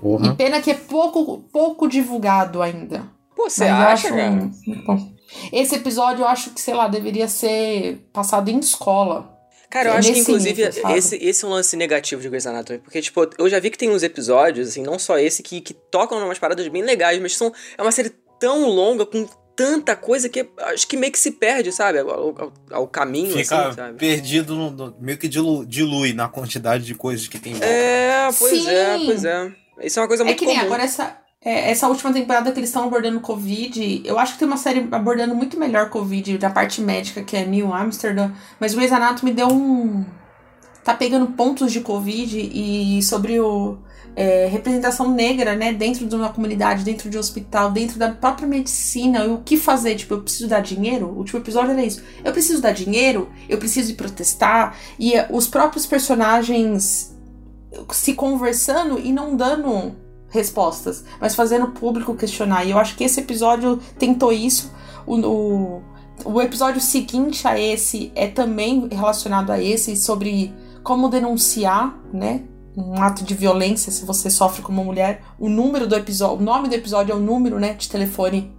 Porra. 0.00 0.28
E 0.28 0.34
pena 0.36 0.60
que 0.60 0.70
é 0.70 0.74
pouco, 0.74 1.38
pouco 1.52 1.86
divulgado 1.88 2.62
ainda. 2.62 3.04
Pô, 3.36 3.48
você 3.50 3.64
acha, 3.64 4.08
acho 4.08 4.08
cara? 4.08 4.30
um-. 4.30 5.14
Esse 5.52 5.76
episódio 5.76 6.22
eu 6.22 6.28
acho 6.28 6.50
que, 6.50 6.60
sei 6.60 6.74
lá, 6.74 6.88
deveria 6.88 7.28
ser 7.28 8.08
passado 8.12 8.48
em 8.50 8.58
escola. 8.58 9.38
Cara, 9.70 9.90
eu 9.90 9.94
É 9.94 9.98
acho 9.98 10.12
que 10.12 10.18
inclusive 10.18 10.64
nível, 10.66 10.90
esse, 10.96 11.16
esse 11.16 11.44
é 11.44 11.48
um 11.48 11.52
lance 11.52 11.76
negativo 11.76 12.20
de 12.20 12.28
Grey's 12.28 12.46
Anatomy. 12.46 12.80
Porque, 12.80 13.00
tipo, 13.00 13.24
eu 13.38 13.48
já 13.48 13.60
vi 13.60 13.70
que 13.70 13.78
tem 13.78 13.88
uns 13.88 14.02
episódios, 14.02 14.68
assim, 14.70 14.82
não 14.82 14.98
só 14.98 15.16
esse, 15.16 15.42
que, 15.44 15.60
que 15.60 15.72
tocam 15.72 16.18
umas 16.18 16.40
paradas 16.40 16.66
bem 16.66 16.82
legais, 16.82 17.20
mas 17.20 17.36
são, 17.36 17.52
é 17.78 17.82
uma 17.82 17.92
série 17.92 18.10
tão 18.40 18.68
longa, 18.68 19.06
com 19.06 19.28
tanta 19.54 19.94
coisa 19.94 20.28
que 20.28 20.48
acho 20.58 20.88
que 20.88 20.96
meio 20.96 21.12
que 21.12 21.18
se 21.18 21.30
perde, 21.32 21.70
sabe? 21.70 21.98
Ao, 22.00 22.10
ao- 22.10 22.52
ao 22.72 22.88
caminho, 22.88 23.36
Fica 23.36 23.66
assim, 23.68 23.76
sabe? 23.76 23.98
perdido, 23.98 24.56
no- 24.56 24.70
no- 24.70 24.96
meio 24.98 25.18
que 25.18 25.28
dilu- 25.28 25.64
dilui 25.64 26.14
na 26.14 26.28
quantidade 26.28 26.84
de 26.84 26.94
coisas 26.96 27.28
que 27.28 27.38
tem. 27.38 27.52
em 27.52 27.56
volta. 27.56 27.66
É, 27.72 28.28
pois 28.36 28.66
é, 28.66 28.98
Sim. 28.98 29.06
pois 29.06 29.24
é. 29.24 29.52
Isso 29.82 29.98
é 29.98 30.02
uma 30.02 30.08
coisa 30.08 30.22
É 30.22 30.26
muito 30.26 30.38
que 30.38 30.46
nem 30.46 30.56
comum. 30.56 30.66
agora 30.66 30.82
essa, 30.82 31.16
é, 31.42 31.70
essa 31.70 31.88
última 31.88 32.12
temporada 32.12 32.52
que 32.52 32.58
eles 32.58 32.68
estão 32.68 32.84
abordando 32.84 33.20
Covid. 33.20 34.02
Eu 34.04 34.18
acho 34.18 34.34
que 34.34 34.38
tem 34.38 34.48
uma 34.48 34.56
série 34.56 34.86
abordando 34.90 35.34
muito 35.34 35.58
melhor 35.58 35.88
Covid 35.90 36.38
da 36.38 36.50
parte 36.50 36.80
médica, 36.80 37.22
que 37.22 37.36
é 37.36 37.44
New 37.44 37.72
Amsterdam. 37.72 38.32
Mas 38.58 38.74
Grey's 38.74 38.92
Anatomy 38.92 39.32
deu 39.32 39.48
um. 39.48 40.04
tá 40.84 40.94
pegando 40.94 41.28
pontos 41.28 41.72
de 41.72 41.80
Covid 41.80 42.38
e 42.38 43.02
sobre 43.02 43.40
o 43.40 43.78
é, 44.14 44.46
representação 44.46 45.10
negra, 45.10 45.54
né, 45.54 45.72
dentro 45.72 46.06
de 46.06 46.14
uma 46.14 46.30
comunidade, 46.30 46.84
dentro 46.84 47.08
de 47.08 47.16
um 47.16 47.20
hospital, 47.20 47.70
dentro 47.70 47.98
da 47.98 48.10
própria 48.10 48.46
medicina, 48.46 49.24
e 49.24 49.28
o 49.28 49.38
que 49.38 49.56
fazer? 49.56 49.94
Tipo, 49.96 50.14
eu 50.14 50.22
preciso 50.22 50.48
dar 50.48 50.60
dinheiro? 50.60 51.06
O 51.06 51.18
último 51.18 51.40
episódio 51.40 51.72
era 51.72 51.82
isso. 51.82 52.02
Eu 52.24 52.32
preciso 52.32 52.60
dar 52.60 52.72
dinheiro, 52.72 53.30
eu 53.48 53.58
preciso 53.58 53.92
ir 53.92 53.94
protestar, 53.94 54.76
e 54.98 55.14
é, 55.14 55.28
os 55.30 55.46
próprios 55.46 55.86
personagens 55.86 57.16
se 57.92 58.14
conversando 58.14 58.98
e 58.98 59.12
não 59.12 59.36
dando 59.36 59.94
respostas, 60.28 61.04
mas 61.20 61.34
fazendo 61.34 61.66
o 61.66 61.72
público 61.72 62.14
questionar. 62.14 62.64
E 62.64 62.70
eu 62.70 62.78
acho 62.78 62.96
que 62.96 63.04
esse 63.04 63.20
episódio 63.20 63.78
tentou 63.98 64.32
isso. 64.32 64.72
O, 65.06 65.16
o, 65.16 65.82
o 66.24 66.40
episódio 66.40 66.80
seguinte 66.80 67.46
a 67.46 67.58
esse 67.58 68.12
é 68.14 68.26
também 68.26 68.88
relacionado 68.90 69.50
a 69.50 69.60
esse, 69.60 69.96
sobre 69.96 70.54
como 70.82 71.08
denunciar, 71.08 71.98
né? 72.12 72.44
Um 72.76 73.02
ato 73.02 73.24
de 73.24 73.34
violência 73.34 73.90
se 73.90 74.04
você 74.04 74.30
sofre 74.30 74.62
como 74.62 74.84
mulher. 74.84 75.22
O 75.38 75.48
número 75.48 75.86
do 75.86 75.96
episódio, 75.96 76.38
o 76.38 76.42
nome 76.42 76.68
do 76.68 76.74
episódio 76.74 77.12
é 77.12 77.16
o 77.16 77.20
número, 77.20 77.58
né, 77.58 77.74
de 77.74 77.88
telefone 77.88 78.54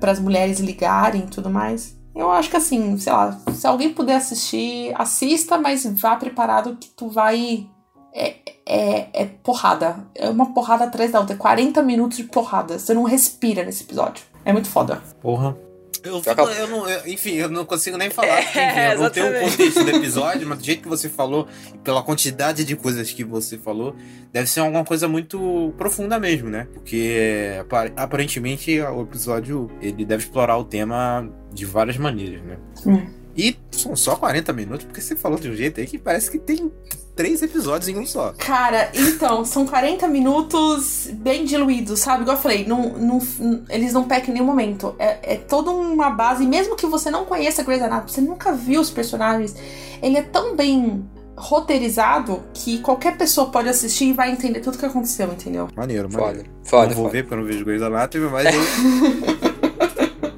para 0.00 0.10
as 0.10 0.18
mulheres 0.18 0.58
ligarem 0.60 1.22
e 1.22 1.26
tudo 1.26 1.50
mais. 1.50 1.96
Eu 2.14 2.30
acho 2.30 2.50
que 2.50 2.56
assim, 2.56 2.96
sei 2.98 3.12
lá, 3.12 3.38
se 3.52 3.66
alguém 3.66 3.92
puder 3.92 4.16
assistir, 4.16 4.92
assista, 4.96 5.58
mas 5.58 5.84
vá 5.86 6.16
preparado 6.16 6.76
que 6.80 6.88
tu 6.88 7.08
vai 7.08 7.68
é, 8.14 8.36
é, 8.66 9.08
é 9.12 9.24
porrada. 9.42 9.96
É 10.14 10.28
uma 10.28 10.52
porrada 10.52 10.84
atrás 10.84 11.12
da 11.12 11.20
outra. 11.20 11.36
40 11.36 11.82
minutos 11.82 12.16
de 12.16 12.24
porrada. 12.24 12.78
Você 12.78 12.94
não 12.94 13.04
respira 13.04 13.64
nesse 13.64 13.84
episódio. 13.84 14.24
É 14.44 14.52
muito 14.52 14.68
foda. 14.68 15.02
Porra. 15.20 15.56
Eu, 16.02 16.22
fico, 16.22 16.40
eu 16.40 16.66
não, 16.66 16.88
eu, 16.88 17.06
enfim, 17.06 17.34
eu 17.34 17.50
não 17.50 17.64
consigo 17.66 17.98
nem 17.98 18.08
falar. 18.08 18.38
É, 18.38 18.40
enfim, 18.40 18.94
eu 18.94 19.02
não 19.02 19.10
tenho 19.10 19.26
o 19.26 19.40
contexto 19.40 19.84
do 19.84 19.90
episódio, 19.90 20.48
mas 20.48 20.58
do 20.58 20.64
jeito 20.64 20.82
que 20.82 20.88
você 20.88 21.10
falou, 21.10 21.46
pela 21.84 22.02
quantidade 22.02 22.64
de 22.64 22.74
coisas 22.74 23.10
que 23.12 23.22
você 23.22 23.58
falou, 23.58 23.94
deve 24.32 24.48
ser 24.48 24.60
alguma 24.60 24.84
coisa 24.84 25.06
muito 25.06 25.74
profunda 25.76 26.18
mesmo, 26.18 26.48
né? 26.48 26.66
Porque 26.72 27.62
aparentemente 27.96 28.80
o 28.80 29.02
episódio 29.02 29.70
ele 29.82 30.04
deve 30.06 30.24
explorar 30.24 30.56
o 30.56 30.64
tema 30.64 31.28
de 31.52 31.66
várias 31.66 31.98
maneiras, 31.98 32.42
né? 32.42 32.56
Hum. 32.86 33.06
E 33.36 33.56
são 33.70 33.94
só 33.94 34.16
40 34.16 34.52
minutos, 34.52 34.86
porque 34.86 35.00
você 35.00 35.14
falou 35.14 35.38
de 35.38 35.50
um 35.50 35.54
jeito 35.54 35.80
aí 35.80 35.86
que 35.86 35.98
parece 35.98 36.30
que 36.30 36.38
tem 36.38 36.72
três 37.14 37.42
episódios 37.42 37.88
em 37.88 37.98
um 37.98 38.06
só. 38.06 38.32
Cara, 38.38 38.90
então, 38.94 39.44
são 39.44 39.66
40 39.66 40.08
minutos 40.08 41.08
bem 41.12 41.44
diluídos, 41.44 42.00
sabe? 42.00 42.22
Igual 42.22 42.36
eu 42.36 42.42
falei, 42.42 42.64
não, 42.66 42.90
não, 42.94 43.20
eles 43.68 43.92
não 43.92 44.04
pecam 44.04 44.30
em 44.30 44.34
nenhum 44.34 44.46
momento. 44.46 44.94
É, 44.98 45.34
é 45.34 45.36
toda 45.36 45.70
uma 45.70 46.10
base, 46.10 46.46
mesmo 46.46 46.76
que 46.76 46.86
você 46.86 47.10
não 47.10 47.24
conheça 47.24 47.62
Grey's 47.62 47.82
Anatomy, 47.82 48.10
você 48.10 48.20
nunca 48.20 48.52
viu 48.52 48.80
os 48.80 48.90
personagens, 48.90 49.54
ele 50.02 50.16
é 50.16 50.22
tão 50.22 50.56
bem 50.56 51.04
roteirizado 51.36 52.42
que 52.52 52.78
qualquer 52.80 53.16
pessoa 53.16 53.50
pode 53.50 53.68
assistir 53.68 54.06
e 54.06 54.12
vai 54.12 54.30
entender 54.30 54.60
tudo 54.60 54.74
o 54.74 54.78
que 54.78 54.86
aconteceu, 54.86 55.26
entendeu? 55.28 55.68
Maneiro, 55.74 56.08
maneiro. 56.12 56.44
Foda, 56.62 56.64
foda. 56.64 56.86
Não 56.88 56.94
vou 56.94 57.04
foda. 57.04 57.12
ver 57.12 57.22
porque 57.22 57.34
eu 57.34 57.38
não 57.38 57.44
vejo 57.46 57.64
Grey's 57.64 57.82
Anatomy, 57.82 58.28
mas 58.30 58.54
eu 58.54 58.60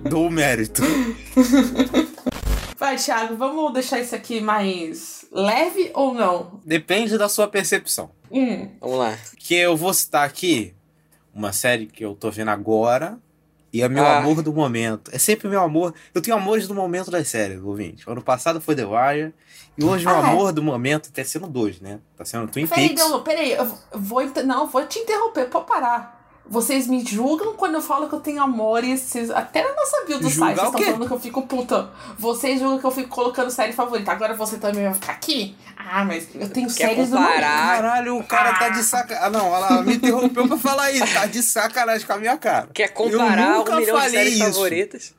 dou 0.08 0.26
o 0.28 0.30
mérito. 0.30 0.82
Vai, 2.82 2.96
Thiago, 2.96 3.36
vamos 3.36 3.72
deixar 3.72 4.00
isso 4.00 4.12
aqui 4.12 4.40
mais 4.40 5.24
leve 5.30 5.92
ou 5.94 6.12
não? 6.12 6.60
Depende 6.66 7.16
da 7.16 7.28
sua 7.28 7.46
percepção. 7.46 8.10
Hum. 8.28 8.68
Vamos 8.80 8.98
lá. 8.98 9.16
Que 9.38 9.54
eu 9.54 9.76
vou 9.76 9.94
citar 9.94 10.26
aqui 10.26 10.74
uma 11.32 11.52
série 11.52 11.86
que 11.86 12.04
eu 12.04 12.16
tô 12.16 12.28
vendo 12.28 12.48
agora 12.50 13.20
e 13.72 13.82
é 13.82 13.88
meu 13.88 14.04
Ah. 14.04 14.18
amor 14.18 14.42
do 14.42 14.52
momento. 14.52 15.12
É 15.14 15.18
sempre 15.18 15.46
meu 15.46 15.60
amor. 15.62 15.94
Eu 16.12 16.20
tenho 16.20 16.36
amores 16.36 16.66
do 16.66 16.74
momento 16.74 17.08
das 17.08 17.28
séries, 17.28 17.62
ouvinte. 17.62 18.02
Ano 18.04 18.20
passado 18.20 18.60
foi 18.60 18.74
The 18.74 18.84
Wire 18.84 19.32
e 19.78 19.84
hoje 19.84 20.04
o 20.04 20.08
Ah, 20.10 20.14
é? 20.14 20.30
amor 20.32 20.52
do 20.52 20.60
momento 20.60 21.12
tá 21.12 21.22
sendo 21.22 21.46
dois, 21.46 21.80
né? 21.80 22.00
Tá 22.16 22.24
sendo 22.24 22.48
Twin 22.48 22.66
Peraí, 22.66 22.88
Peaks. 22.88 23.08
não, 23.08 23.22
peraí, 23.22 23.52
eu 23.52 23.64
vou. 23.92 24.22
Não, 24.44 24.66
vou 24.66 24.84
te 24.88 24.98
interromper, 24.98 25.48
pode 25.48 25.66
parar. 25.68 26.20
Vocês 26.44 26.86
me 26.86 27.04
julgam 27.04 27.54
quando 27.54 27.76
eu 27.76 27.80
falo 27.80 28.08
que 28.08 28.14
eu 28.14 28.20
tenho 28.20 28.42
amores. 28.42 29.00
Vocês, 29.00 29.30
até 29.30 29.62
na 29.62 29.74
nossa 29.74 30.04
build 30.06 30.22
do 30.24 30.28
Julgar 30.28 30.46
site, 30.48 30.56
vocês 30.56 30.66
estão 30.66 30.80
quê? 30.80 30.84
falando 30.92 31.06
que 31.08 31.14
eu 31.14 31.20
fico 31.20 31.42
puta. 31.42 31.90
Vocês 32.18 32.60
julgam 32.60 32.78
que 32.78 32.84
eu 32.86 32.90
fico 32.90 33.08
colocando 33.08 33.50
série 33.50 33.72
favorita. 33.72 34.10
Agora 34.12 34.34
você 34.34 34.58
também 34.58 34.84
vai 34.84 34.94
ficar 34.94 35.12
aqui? 35.12 35.56
Ah, 35.76 36.04
mas 36.04 36.28
eu 36.34 36.48
tenho 36.50 36.66
Quer 36.68 36.88
séries 36.88 37.10
no 37.10 37.16
comparar? 37.16 37.76
Caralho, 37.76 38.18
o 38.18 38.24
cara 38.24 38.54
tá 38.54 38.68
de 38.70 38.82
sacanagem. 38.82 39.24
Ah, 39.26 39.30
não, 39.30 39.54
ela 39.54 39.82
me 39.82 39.94
interrompeu 39.94 40.46
pra 40.48 40.56
falar 40.58 40.90
isso. 40.92 41.12
Tá 41.14 41.26
de 41.26 41.42
sacanagem 41.42 42.06
com 42.06 42.12
a 42.12 42.18
minha 42.18 42.36
cara. 42.36 42.68
Quer 42.74 42.88
comparar 42.88 43.48
Eu 43.50 43.58
nunca 43.58 43.72
um 43.72 43.76
milhão 43.78 43.96
de 43.96 44.02
falei 44.02 44.18
séries 44.18 44.34
isso. 44.34 44.44
favoritas? 44.52 45.14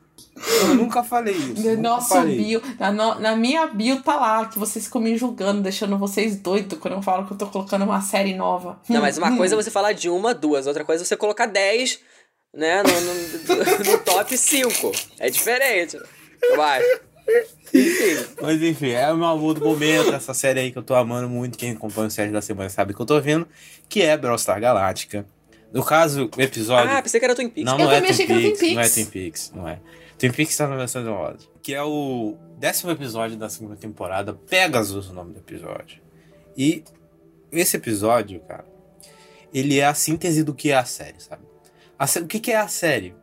Eu 0.61 0.75
nunca 0.75 1.03
falei 1.03 1.33
isso. 1.35 1.61
Nunca 1.67 1.75
nossa 1.81 2.15
falei. 2.15 2.37
bio, 2.37 2.61
na, 2.79 2.91
no- 2.91 3.19
na 3.19 3.35
minha 3.35 3.67
bio 3.67 4.01
tá 4.01 4.15
lá, 4.15 4.45
que 4.45 4.59
vocês 4.59 4.85
ficam 4.85 5.01
me 5.01 5.15
julgando, 5.17 5.61
deixando 5.61 5.97
vocês 5.97 6.35
doidos 6.35 6.77
quando 6.79 6.95
eu 6.95 7.01
falo 7.01 7.25
que 7.25 7.33
eu 7.33 7.37
tô 7.37 7.47
colocando 7.47 7.83
uma 7.83 8.01
série 8.01 8.33
nova. 8.33 8.79
Não, 8.89 9.01
mas 9.01 9.17
uma 9.17 9.29
Hum, 9.29 9.37
coisa 9.37 9.55
é 9.55 9.61
você 9.61 9.71
falar 9.71 9.93
de 9.93 10.09
uma, 10.09 10.33
duas. 10.33 10.67
Outra 10.67 10.83
coisa 10.83 11.03
é 11.03 11.05
você 11.05 11.15
colocar 11.17 11.45
10, 11.45 11.99
né, 12.53 12.83
no, 12.83 13.55
no- 13.55 13.91
no 13.91 13.97
top 13.99 14.37
5. 14.37 14.91
É 15.19 15.29
diferente. 15.29 15.97
Vai. 16.55 16.81
Enfim. 17.73 18.25
Mas 18.41 18.61
enfim, 18.61 18.89
é 18.91 19.11
o 19.11 19.17
meu 19.17 19.27
amor 19.27 19.53
do 19.53 19.61
momento, 19.65 20.13
essa 20.13 20.33
série 20.33 20.59
aí 20.59 20.71
que 20.71 20.77
eu 20.77 20.83
tô 20.83 20.93
amando 20.93 21.29
muito. 21.29 21.57
Quem 21.57 21.71
acompanha 21.71 22.07
o 22.07 22.11
série 22.11 22.31
da 22.31 22.41
semana 22.41 22.69
sabe 22.69 22.93
que 22.93 22.99
eu 23.01 23.05
tô 23.05 23.19
vendo, 23.19 23.47
que 23.89 24.01
é 24.01 24.15
Battlestar 24.17 24.59
Galáctica. 24.59 25.25
No 25.71 25.83
caso, 25.83 26.29
o 26.37 26.41
episódio. 26.41 26.91
Ah, 26.91 27.01
pensei 27.01 27.19
que 27.19 27.25
era 27.25 27.33
Twin 27.33 27.49
Peaks. 27.49 27.65
Não, 27.71 27.79
Eu 27.79 27.85
não 27.85 27.91
é 27.91 27.95
também 27.95 28.11
Twin 28.11 28.13
achei 28.13 28.25
que 28.27 28.31
era 28.33 28.41
Peaks, 28.41 28.59
Twin 28.59 28.73
não 28.75 28.81
é 28.81 28.83
Peaks. 28.83 28.93
Twin 28.93 29.05
Peaks, 29.05 29.51
não 29.55 29.67
é. 29.67 29.79
Twin 30.27 30.31
Peaks 30.31 30.55
tá 30.55 30.67
na 30.67 30.75
versão 30.77 31.03
de 31.03 31.09
Oz, 31.09 31.49
que 31.61 31.73
é 31.73 31.83
o 31.83 32.35
décimo 32.57 32.91
episódio 32.91 33.35
da 33.37 33.49
segunda 33.49 33.75
temporada, 33.75 34.33
Pegasus, 34.33 35.09
o 35.09 35.13
nome 35.13 35.33
do 35.33 35.39
episódio. 35.39 36.01
E 36.57 36.83
esse 37.51 37.75
episódio, 37.77 38.39
cara, 38.41 38.65
ele 39.53 39.79
é 39.79 39.85
a 39.85 39.93
síntese 39.93 40.43
do 40.43 40.53
que 40.53 40.71
é 40.71 40.77
a 40.77 40.85
série, 40.85 41.19
sabe? 41.19 41.43
A 41.99 42.07
sé- 42.07 42.21
o 42.21 42.27
que, 42.27 42.39
que 42.39 42.51
é 42.51 42.57
a 42.57 42.67
série? 42.67 43.13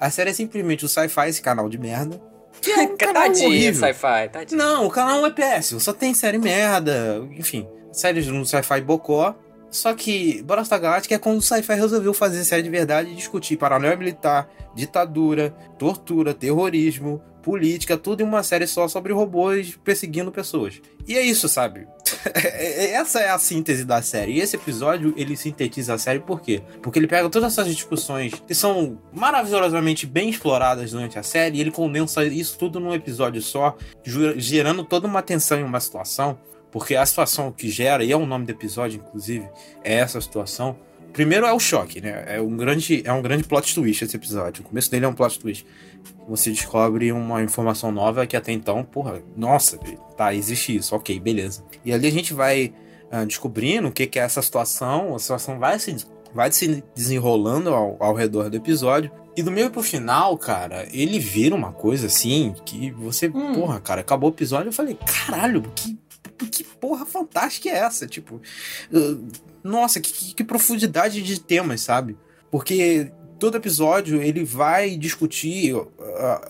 A 0.00 0.10
série 0.10 0.30
é 0.30 0.32
simplesmente 0.32 0.84
o 0.84 0.88
Sci-Fi, 0.88 1.28
esse 1.28 1.42
canal 1.42 1.68
de 1.68 1.78
merda. 1.78 2.20
Que 2.60 2.70
é 2.70 2.82
um 2.88 2.96
canal 2.96 3.22
Tadinho, 3.24 3.48
horrível. 3.48 3.86
sci-fi, 3.88 4.28
tadinho. 4.32 4.58
Não, 4.58 4.86
o 4.86 4.90
canal 4.90 5.24
é 5.26 5.30
péssimo, 5.30 5.78
só 5.78 5.92
tem 5.92 6.14
série 6.14 6.38
merda, 6.38 7.18
enfim, 7.32 7.68
séries 7.92 8.26
no 8.28 8.44
sci-fi 8.46 8.80
bocó. 8.80 9.34
Só 9.76 9.94
que 9.94 10.42
Battlestar 10.42 10.80
Galactica 10.80 11.14
é 11.14 11.18
quando 11.18 11.38
o 11.38 11.42
sci-fi 11.42 11.74
resolveu 11.74 12.14
fazer 12.14 12.42
série 12.44 12.62
de 12.62 12.70
verdade 12.70 13.10
e 13.10 13.14
discutir 13.14 13.58
paranoia 13.58 13.94
militar, 13.94 14.48
ditadura, 14.74 15.50
tortura, 15.78 16.32
terrorismo, 16.32 17.22
política, 17.42 17.96
tudo 17.96 18.22
em 18.22 18.24
uma 18.24 18.42
série 18.42 18.66
só 18.66 18.88
sobre 18.88 19.12
robôs 19.12 19.78
perseguindo 19.84 20.32
pessoas. 20.32 20.80
E 21.06 21.14
é 21.14 21.22
isso, 21.22 21.46
sabe? 21.46 21.86
Essa 22.34 23.20
é 23.20 23.28
a 23.28 23.38
síntese 23.38 23.84
da 23.84 24.00
série. 24.00 24.32
E 24.32 24.40
esse 24.40 24.56
episódio, 24.56 25.12
ele 25.14 25.36
sintetiza 25.36 25.94
a 25.94 25.98
série 25.98 26.20
por 26.20 26.40
quê? 26.40 26.62
Porque 26.82 26.98
ele 26.98 27.06
pega 27.06 27.28
todas 27.28 27.52
essas 27.52 27.68
discussões 27.68 28.32
que 28.46 28.54
são 28.54 28.98
maravilhosamente 29.12 30.06
bem 30.06 30.30
exploradas 30.30 30.90
durante 30.90 31.18
a 31.18 31.22
série 31.22 31.58
e 31.58 31.60
ele 31.60 31.70
condensa 31.70 32.24
isso 32.24 32.58
tudo 32.58 32.80
num 32.80 32.94
episódio 32.94 33.42
só, 33.42 33.76
gerando 34.36 34.82
toda 34.82 35.06
uma 35.06 35.22
tensão 35.22 35.60
em 35.60 35.64
uma 35.64 35.80
situação. 35.80 36.38
Porque 36.70 36.94
a 36.94 37.06
situação 37.06 37.52
que 37.52 37.68
gera, 37.68 38.04
e 38.04 38.12
é 38.12 38.16
o 38.16 38.26
nome 38.26 38.44
do 38.44 38.50
episódio, 38.50 39.02
inclusive, 39.04 39.48
é 39.82 39.94
essa 39.94 40.20
situação. 40.20 40.76
Primeiro 41.12 41.46
é 41.46 41.52
o 41.52 41.58
choque, 41.58 42.00
né? 42.00 42.24
É 42.26 42.40
um 42.40 42.56
grande, 42.56 43.02
é 43.04 43.12
um 43.12 43.22
grande 43.22 43.44
plot 43.44 43.74
twist 43.74 44.04
esse 44.04 44.16
episódio. 44.16 44.62
O 44.62 44.68
começo 44.68 44.90
dele 44.90 45.06
é 45.06 45.08
um 45.08 45.14
plot 45.14 45.38
twist. 45.38 45.66
Você 46.28 46.50
descobre 46.50 47.10
uma 47.12 47.42
informação 47.42 47.90
nova 47.90 48.26
que 48.26 48.36
até 48.36 48.52
então, 48.52 48.84
porra, 48.84 49.22
nossa, 49.36 49.78
tá, 50.16 50.34
existe 50.34 50.76
isso, 50.76 50.94
ok, 50.94 51.18
beleza. 51.18 51.64
E 51.84 51.92
ali 51.92 52.06
a 52.06 52.10
gente 52.10 52.34
vai 52.34 52.74
ah, 53.10 53.24
descobrindo 53.24 53.88
o 53.88 53.92
que, 53.92 54.06
que 54.06 54.18
é 54.18 54.22
essa 54.22 54.42
situação, 54.42 55.14
a 55.14 55.18
situação 55.18 55.58
vai 55.58 55.78
se, 55.78 55.96
vai 56.34 56.50
se 56.50 56.82
desenrolando 56.94 57.72
ao, 57.72 57.96
ao 58.00 58.14
redor 58.14 58.50
do 58.50 58.56
episódio. 58.56 59.10
E 59.36 59.42
do 59.42 59.50
meio 59.50 59.70
pro 59.70 59.82
final, 59.82 60.36
cara, 60.38 60.88
ele 60.92 61.18
vira 61.18 61.54
uma 61.54 61.70
coisa 61.70 62.06
assim 62.06 62.54
que 62.64 62.90
você, 62.90 63.28
Hum. 63.28 63.54
porra, 63.54 63.78
cara, 63.80 64.00
acabou 64.00 64.30
o 64.30 64.32
episódio 64.32 64.68
eu 64.68 64.72
falei, 64.72 64.94
caralho, 65.06 65.62
que, 65.74 65.96
que 66.28 66.64
porra 66.64 67.04
fantástica 67.06 67.68
é 67.68 67.72
essa? 67.78 68.06
Tipo, 68.06 68.40
nossa, 69.62 70.00
que, 70.00 70.12
que- 70.12 70.34
que 70.34 70.44
profundidade 70.44 71.22
de 71.22 71.40
temas, 71.40 71.80
sabe? 71.80 72.16
Porque 72.50 73.10
todo 73.38 73.56
episódio 73.56 74.22
ele 74.22 74.44
vai 74.44 74.96
discutir 74.96 75.74
uh, 75.74 75.86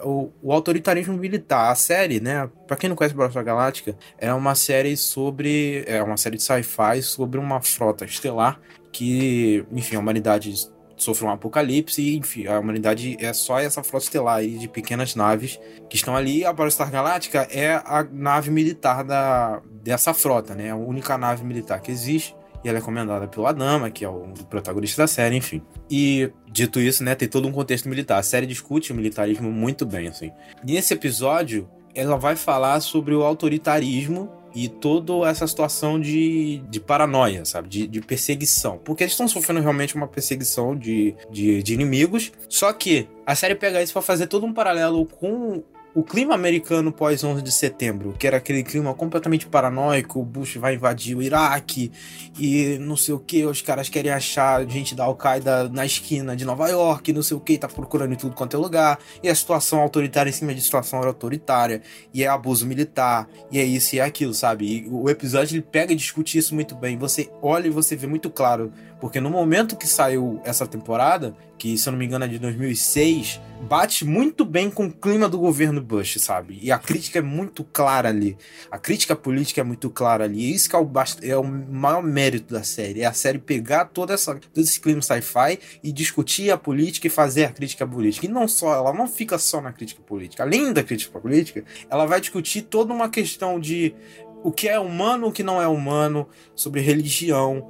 o, 0.04 0.32
o 0.42 0.52
autoritarismo 0.52 1.16
militar. 1.16 1.70
A 1.70 1.74
série, 1.74 2.20
né? 2.20 2.48
Pra 2.66 2.76
quem 2.76 2.88
não 2.88 2.96
conhece 2.96 3.14
Battlestar 3.14 3.44
Galáctica, 3.44 3.96
é 4.18 4.32
uma 4.32 4.54
série 4.54 4.96
sobre. 4.96 5.82
É 5.86 6.02
uma 6.02 6.16
série 6.16 6.36
de 6.36 6.42
sci-fi 6.42 7.02
sobre 7.02 7.38
uma 7.40 7.60
frota 7.60 8.04
estelar 8.04 8.60
que, 8.92 9.64
enfim, 9.72 9.96
a 9.96 9.98
humanidade 9.98 10.54
sofreu 10.96 11.28
um 11.28 11.32
apocalipse 11.32 12.00
e, 12.00 12.16
enfim, 12.16 12.46
a 12.46 12.58
humanidade 12.58 13.16
é 13.20 13.32
só 13.32 13.58
essa 13.58 13.82
frota 13.82 14.04
estelar 14.04 14.36
aí 14.36 14.56
de 14.58 14.68
pequenas 14.68 15.14
naves 15.14 15.58
que 15.88 15.96
estão 15.96 16.16
ali. 16.16 16.44
A 16.44 16.52
Battlestar 16.52 16.90
Galáctica 16.90 17.46
é 17.50 17.74
a 17.74 18.06
nave 18.10 18.50
militar 18.50 19.04
da, 19.04 19.60
dessa 19.82 20.14
frota, 20.14 20.54
né? 20.54 20.70
A 20.70 20.76
única 20.76 21.16
nave 21.18 21.44
militar 21.44 21.80
que 21.80 21.90
existe. 21.90 22.34
E 22.64 22.68
ela 22.68 22.78
é 22.78 22.80
comandada 22.80 23.28
pelo 23.28 23.46
Adama, 23.46 23.90
que 23.90 24.04
é 24.04 24.08
o 24.08 24.32
protagonista 24.50 25.02
da 25.02 25.06
série, 25.06 25.36
enfim. 25.36 25.62
E, 25.88 26.32
dito 26.50 26.80
isso, 26.80 27.04
né, 27.04 27.14
tem 27.14 27.28
todo 27.28 27.46
um 27.46 27.52
contexto 27.52 27.88
militar. 27.88 28.18
A 28.18 28.22
série 28.22 28.46
discute 28.46 28.92
o 28.92 28.94
militarismo 28.94 29.52
muito 29.52 29.86
bem, 29.86 30.08
assim. 30.08 30.32
E 30.66 30.76
esse 30.76 30.92
episódio, 30.92 31.68
ela 31.94 32.16
vai 32.16 32.34
falar 32.34 32.80
sobre 32.80 33.14
o 33.14 33.22
autoritarismo 33.22 34.32
e 34.56 34.68
toda 34.68 35.28
essa 35.28 35.46
situação 35.46 36.00
de, 36.00 36.62
de 36.70 36.80
paranoia, 36.80 37.44
sabe? 37.44 37.68
De, 37.68 37.86
de 37.86 38.00
perseguição. 38.00 38.78
Porque 38.82 39.04
eles 39.04 39.12
estão 39.12 39.28
sofrendo 39.28 39.60
realmente 39.60 39.94
uma 39.94 40.08
perseguição 40.08 40.74
de, 40.74 41.14
de, 41.30 41.62
de 41.62 41.74
inimigos. 41.74 42.32
Só 42.48 42.72
que 42.72 43.06
a 43.26 43.34
série 43.34 43.54
pega 43.54 43.82
isso 43.82 43.92
pra 43.92 44.00
fazer 44.00 44.28
todo 44.28 44.46
um 44.46 44.54
paralelo 44.54 45.04
com 45.04 45.62
o 45.96 46.04
clima 46.04 46.34
americano 46.34 46.92
pós 46.92 47.24
11 47.24 47.40
de 47.40 47.50
setembro, 47.50 48.14
que 48.18 48.26
era 48.26 48.36
aquele 48.36 48.62
clima 48.62 48.92
completamente 48.92 49.46
paranoico, 49.46 50.20
o 50.20 50.22
Bush 50.22 50.56
vai 50.56 50.74
invadir 50.74 51.16
o 51.16 51.22
Iraque 51.22 51.90
e 52.38 52.76
não 52.78 52.98
sei 52.98 53.14
o 53.14 53.18
que, 53.18 53.46
os 53.46 53.62
caras 53.62 53.88
querem 53.88 54.12
achar 54.12 54.62
gente 54.68 54.94
da 54.94 55.04
Al-Qaeda 55.04 55.70
na 55.70 55.86
esquina 55.86 56.36
de 56.36 56.44
Nova 56.44 56.68
York, 56.68 57.14
não 57.14 57.22
sei 57.22 57.34
o 57.34 57.40
que, 57.40 57.56
tá 57.56 57.66
procurando 57.66 58.12
em 58.12 58.16
tudo 58.16 58.34
quanto 58.34 58.54
é 58.54 58.60
lugar, 58.60 58.98
e 59.22 59.28
a 59.30 59.34
situação 59.34 59.80
autoritária 59.80 60.28
em 60.28 60.34
cima 60.34 60.54
de 60.54 60.60
situação 60.60 61.02
autoritária, 61.02 61.80
e 62.12 62.22
é 62.22 62.28
abuso 62.28 62.66
militar, 62.66 63.26
e 63.50 63.58
é 63.58 63.64
isso 63.64 63.96
e 63.96 63.98
é 63.98 64.02
aquilo, 64.02 64.34
sabe? 64.34 64.66
E 64.66 64.88
o 64.90 65.08
episódio 65.08 65.54
ele 65.54 65.62
pega 65.62 65.94
e 65.94 65.96
discute 65.96 66.36
isso 66.36 66.54
muito 66.54 66.74
bem. 66.74 66.98
Você 66.98 67.30
olha 67.40 67.68
e 67.68 67.70
você 67.70 67.96
vê 67.96 68.06
muito 68.06 68.28
claro, 68.28 68.70
porque 69.00 69.20
no 69.20 69.30
momento 69.30 69.76
que 69.76 69.86
saiu 69.86 70.40
essa 70.44 70.66
temporada, 70.66 71.36
que 71.58 71.76
se 71.76 71.88
eu 71.88 71.92
não 71.92 71.98
me 71.98 72.06
engano 72.06 72.24
é 72.24 72.28
de 72.28 72.38
2006, 72.38 73.40
bate 73.62 74.04
muito 74.04 74.44
bem 74.44 74.70
com 74.70 74.86
o 74.86 74.92
clima 74.92 75.28
do 75.28 75.38
governo 75.38 75.80
Bush, 75.80 76.16
sabe? 76.20 76.58
E 76.62 76.70
a 76.70 76.78
crítica 76.78 77.18
é 77.18 77.22
muito 77.22 77.64
clara 77.64 78.08
ali. 78.08 78.36
A 78.70 78.78
crítica 78.78 79.16
política 79.16 79.60
é 79.60 79.64
muito 79.64 79.90
clara 79.90 80.24
ali. 80.24 80.38
E 80.38 80.54
isso 80.54 80.68
que 80.68 80.76
é 80.76 80.78
o, 80.78 80.90
é 81.22 81.36
o 81.36 81.44
maior 81.44 82.02
mérito 82.02 82.54
da 82.54 82.62
série. 82.62 83.02
É 83.02 83.06
a 83.06 83.12
série 83.12 83.38
pegar 83.38 83.86
toda 83.86 84.14
essa, 84.14 84.34
todo 84.34 84.62
esse 84.62 84.80
clima 84.80 85.02
sci-fi 85.02 85.58
e 85.82 85.92
discutir 85.92 86.50
a 86.50 86.56
política 86.56 87.06
e 87.06 87.10
fazer 87.10 87.44
a 87.44 87.52
crítica 87.52 87.86
política. 87.86 88.26
E 88.26 88.28
não 88.28 88.46
só, 88.48 88.74
ela 88.74 88.92
não 88.92 89.06
fica 89.06 89.38
só 89.38 89.60
na 89.60 89.72
crítica 89.72 90.02
política. 90.02 90.42
Além 90.42 90.72
da 90.72 90.82
crítica 90.82 91.18
política, 91.18 91.64
ela 91.90 92.06
vai 92.06 92.20
discutir 92.20 92.62
toda 92.62 92.92
uma 92.92 93.08
questão 93.08 93.58
de 93.58 93.94
o 94.42 94.52
que 94.52 94.68
é 94.68 94.78
humano, 94.78 95.26
o 95.26 95.32
que 95.32 95.42
não 95.42 95.60
é 95.60 95.66
humano, 95.66 96.28
sobre 96.54 96.80
religião, 96.80 97.68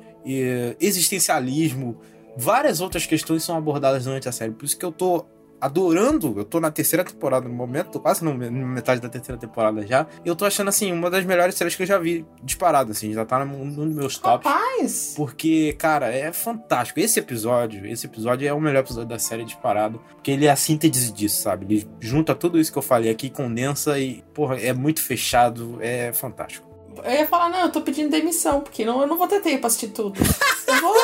existencialismo, 0.80 1.98
várias 2.36 2.80
outras 2.80 3.06
questões 3.06 3.42
são 3.42 3.56
abordadas 3.56 4.04
durante 4.04 4.28
a 4.28 4.32
série. 4.32 4.52
Por 4.52 4.64
isso 4.64 4.78
que 4.78 4.84
eu 4.84 4.92
tô 4.92 5.26
adorando, 5.60 6.34
eu 6.36 6.44
tô 6.44 6.60
na 6.60 6.70
terceira 6.70 7.02
temporada 7.02 7.48
no 7.48 7.54
momento, 7.54 7.92
tô 7.92 8.00
quase 8.00 8.22
na 8.24 8.32
metade 8.34 9.00
da 9.00 9.08
terceira 9.08 9.40
temporada 9.40 9.86
já, 9.86 10.06
e 10.24 10.28
eu 10.28 10.36
tô 10.36 10.44
achando, 10.44 10.68
assim, 10.68 10.92
uma 10.92 11.10
das 11.10 11.24
melhores 11.24 11.54
séries 11.54 11.74
que 11.74 11.82
eu 11.82 11.86
já 11.86 11.98
vi 11.98 12.26
disparado, 12.42 12.92
assim, 12.92 13.12
já 13.12 13.24
tá 13.24 13.44
num 13.44 13.72
dos 13.72 13.94
meus 13.94 14.18
tops. 14.18 14.46
Rapaz! 14.46 15.14
Porque, 15.16 15.72
cara, 15.78 16.12
é 16.12 16.32
fantástico. 16.32 17.00
Esse 17.00 17.18
episódio, 17.18 17.86
esse 17.86 18.06
episódio 18.06 18.46
é 18.46 18.52
o 18.52 18.60
melhor 18.60 18.80
episódio 18.80 19.08
da 19.08 19.18
série 19.18 19.44
disparado. 19.44 19.98
Porque 20.14 20.30
ele 20.30 20.46
é 20.46 20.50
a 20.50 20.56
síntese 20.56 21.10
disso, 21.12 21.40
sabe? 21.40 21.64
Ele 21.64 21.88
junta 22.00 22.34
tudo 22.34 22.60
isso 22.60 22.70
que 22.70 22.78
eu 22.78 22.82
falei 22.82 23.10
aqui, 23.10 23.30
condensa 23.30 23.98
e, 23.98 24.22
porra, 24.34 24.56
é 24.56 24.72
muito 24.72 25.02
fechado, 25.02 25.78
é 25.80 26.12
fantástico. 26.12 26.65
Eu 27.04 27.12
ia 27.12 27.26
falar, 27.26 27.48
não, 27.48 27.60
eu 27.60 27.72
tô 27.72 27.80
pedindo 27.80 28.10
demissão, 28.10 28.60
porque 28.60 28.84
não, 28.84 29.00
eu 29.00 29.06
não 29.06 29.16
vou 29.16 29.28
ter 29.28 29.40
tempo 29.40 29.60
pra 29.60 29.66
assistir 29.68 29.88
tudo. 29.88 30.18
Eu 30.66 30.80
vou. 30.80 30.94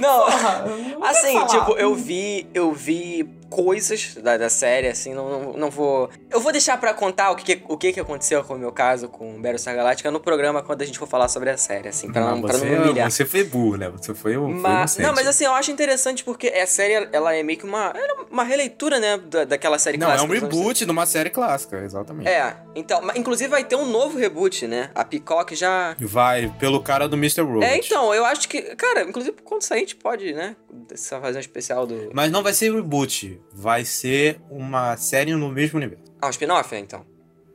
Não, 0.00 0.24
Porra, 0.24 0.64
não 0.66 1.04
assim, 1.04 1.46
tipo, 1.46 1.72
eu 1.76 1.94
vi, 1.94 2.48
eu 2.52 2.72
vi 2.72 3.28
coisas 3.50 4.14
da, 4.16 4.36
da 4.36 4.48
série, 4.48 4.88
assim, 4.88 5.14
não, 5.14 5.28
não, 5.28 5.52
não 5.54 5.70
vou... 5.70 6.10
Eu 6.30 6.40
vou 6.40 6.52
deixar 6.52 6.78
pra 6.78 6.92
contar 6.94 7.30
o 7.30 7.36
que, 7.36 7.62
o 7.68 7.76
que, 7.76 7.92
que 7.92 8.00
aconteceu 8.00 8.42
com 8.44 8.54
o 8.54 8.58
meu 8.58 8.72
caso 8.72 9.08
com 9.08 9.36
o 9.36 9.40
Battlestar 9.40 9.74
Galáctica 9.74 10.10
no 10.10 10.20
programa 10.20 10.62
quando 10.62 10.82
a 10.82 10.84
gente 10.84 10.98
for 10.98 11.08
falar 11.08 11.28
sobre 11.28 11.50
a 11.50 11.56
série, 11.56 11.88
assim, 11.88 12.10
pra 12.12 12.20
não, 12.22 12.40
pra 12.42 12.52
não 12.52 12.58
você, 12.60 12.66
me 12.66 12.76
humilhar. 12.76 13.10
você 13.10 13.24
foi 13.24 13.44
burro, 13.44 13.76
né? 13.76 13.88
Você 13.90 14.14
foi, 14.14 14.36
um- 14.36 14.50
foi 14.52 14.60
Mas, 14.60 14.78
inocente. 14.96 15.06
não, 15.06 15.14
mas 15.14 15.26
assim, 15.26 15.44
eu 15.44 15.52
acho 15.54 15.70
interessante 15.70 16.22
porque 16.24 16.48
a 16.48 16.66
série, 16.66 17.08
ela 17.12 17.34
é 17.34 17.42
meio 17.42 17.58
que 17.58 17.64
uma, 17.64 17.92
é 17.94 18.14
uma 18.30 18.44
releitura, 18.44 18.98
né, 19.00 19.16
da, 19.18 19.44
daquela 19.44 19.78
série 19.78 19.96
Não, 19.96 20.06
é 20.08 20.10
clássica. 20.10 20.24
um 20.24 20.28
dos 20.34 20.42
anos 20.42 20.54
reboot 20.58 20.84
de 20.84 20.90
uma 20.90 21.06
série 21.06 21.30
clássica, 21.30 21.78
exatamente. 21.84 22.28
É, 22.28 22.56
então, 22.74 23.00
inclusive 23.16 23.48
vai 23.50 23.64
ter 23.64 23.76
um 23.76 23.86
novo 23.86 24.18
reboot, 24.18 24.66
né? 24.66 24.90
A 24.94 25.04
Peacock 25.04 25.54
já. 25.54 25.96
Vai 25.98 26.52
pelo 26.58 26.80
cara 26.82 27.08
do 27.08 27.16
Mr. 27.16 27.40
Robot. 27.42 27.64
É, 27.64 27.76
então, 27.76 28.14
eu 28.14 28.24
acho 28.24 28.48
que. 28.48 28.62
Cara, 28.76 29.02
inclusive 29.02 29.36
quando 29.44 29.62
sair 29.62 29.78
a 29.78 29.80
gente 29.80 29.96
pode, 29.96 30.32
né? 30.32 30.56
Só 30.94 31.20
fazer 31.20 31.38
um 31.38 31.40
especial 31.40 31.86
do. 31.86 32.10
Mas 32.12 32.30
não 32.30 32.42
vai 32.42 32.52
ser 32.52 32.72
reboot, 32.72 33.37
vai 33.52 33.84
ser 33.84 34.40
uma 34.50 34.96
série 34.96 35.34
no 35.34 35.48
mesmo 35.48 35.78
universo. 35.78 36.04
Ah, 36.20 36.26
um 36.26 36.30
spin-off, 36.30 36.74
né, 36.74 36.80
então? 36.80 37.06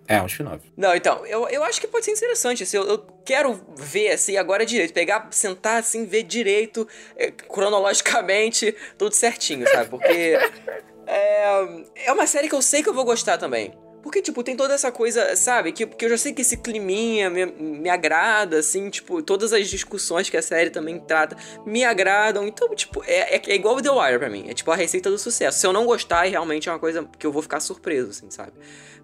É, 0.08 0.22
um 0.22 0.26
spin-off. 0.26 0.62
Não, 0.76 0.94
então, 0.96 1.26
eu, 1.26 1.48
eu 1.50 1.64
acho 1.64 1.80
que 1.80 1.88
pode 1.88 2.06
ser 2.06 2.12
interessante, 2.12 2.64
assim, 2.64 2.78
eu, 2.78 2.84
eu 2.88 2.98
quero 3.26 3.60
ver, 3.76 4.12
assim, 4.12 4.38
agora 4.38 4.66
direito, 4.66 4.94
pegar, 4.94 5.28
sentar, 5.32 5.80
assim, 5.80 6.06
ver 6.06 6.24
direito, 6.24 6.88
eh, 7.16 7.32
cronologicamente, 7.32 8.76
tudo 8.98 9.14
certinho, 9.14 9.68
sabe? 9.70 9.90
Porque 9.90 10.38
é, 11.08 11.86
é 12.06 12.12
uma 12.12 12.28
série 12.28 12.50
que 12.50 12.56
eu 12.56 12.62
sei 12.62 12.84
que 12.84 12.90
eu 12.90 12.94
vou 12.94 13.06
gostar 13.06 13.38
também. 13.38 13.74
Porque, 14.04 14.22
tipo, 14.22 14.43
tem 14.43 14.56
toda 14.56 14.74
essa 14.74 14.91
coisa, 14.91 15.34
sabe? 15.36 15.72
Que, 15.72 15.88
que 15.88 16.04
eu 16.06 16.10
já 16.10 16.18
sei 16.18 16.34
que 16.34 16.41
esse 16.41 16.58
climinha 16.58 17.30
me, 17.30 17.45
me 17.45 17.89
agrada, 17.89 18.60
assim, 18.60 18.89
tipo, 18.89 19.24
todas 19.24 19.54
as 19.54 19.70
discussões 19.70 20.30
que 20.30 20.36
a 20.36 20.41
série 20.41 20.70
também 20.70 20.99
trata 20.99 21.38
me 21.66 21.86
agradam. 21.86 22.45
Então, 22.45 22.68
tipo, 22.76 23.01
é, 23.08 23.38
é, 23.38 23.41
é 23.47 23.56
igual 23.56 23.78
o 23.78 23.82
The 23.82 23.89
Wire 23.89 24.20
pra 24.20 24.30
mim. 24.30 24.45
É 24.49 24.54
tipo 24.54 24.70
a 24.70 24.76
receita 24.76 25.10
do 25.10 25.18
sucesso. 25.18 25.58
Se 25.58 25.66
eu 25.66 25.72
não 25.72 25.86
gostar, 25.86 26.24
realmente 26.24 26.68
é 26.68 26.72
uma 26.74 26.80
coisa 26.80 27.08
que 27.18 27.26
eu 27.26 27.32
vou 27.32 27.41
ficar 27.41 27.62
surpreso, 27.62 28.10
assim, 28.10 28.30
sabe? 28.30 28.51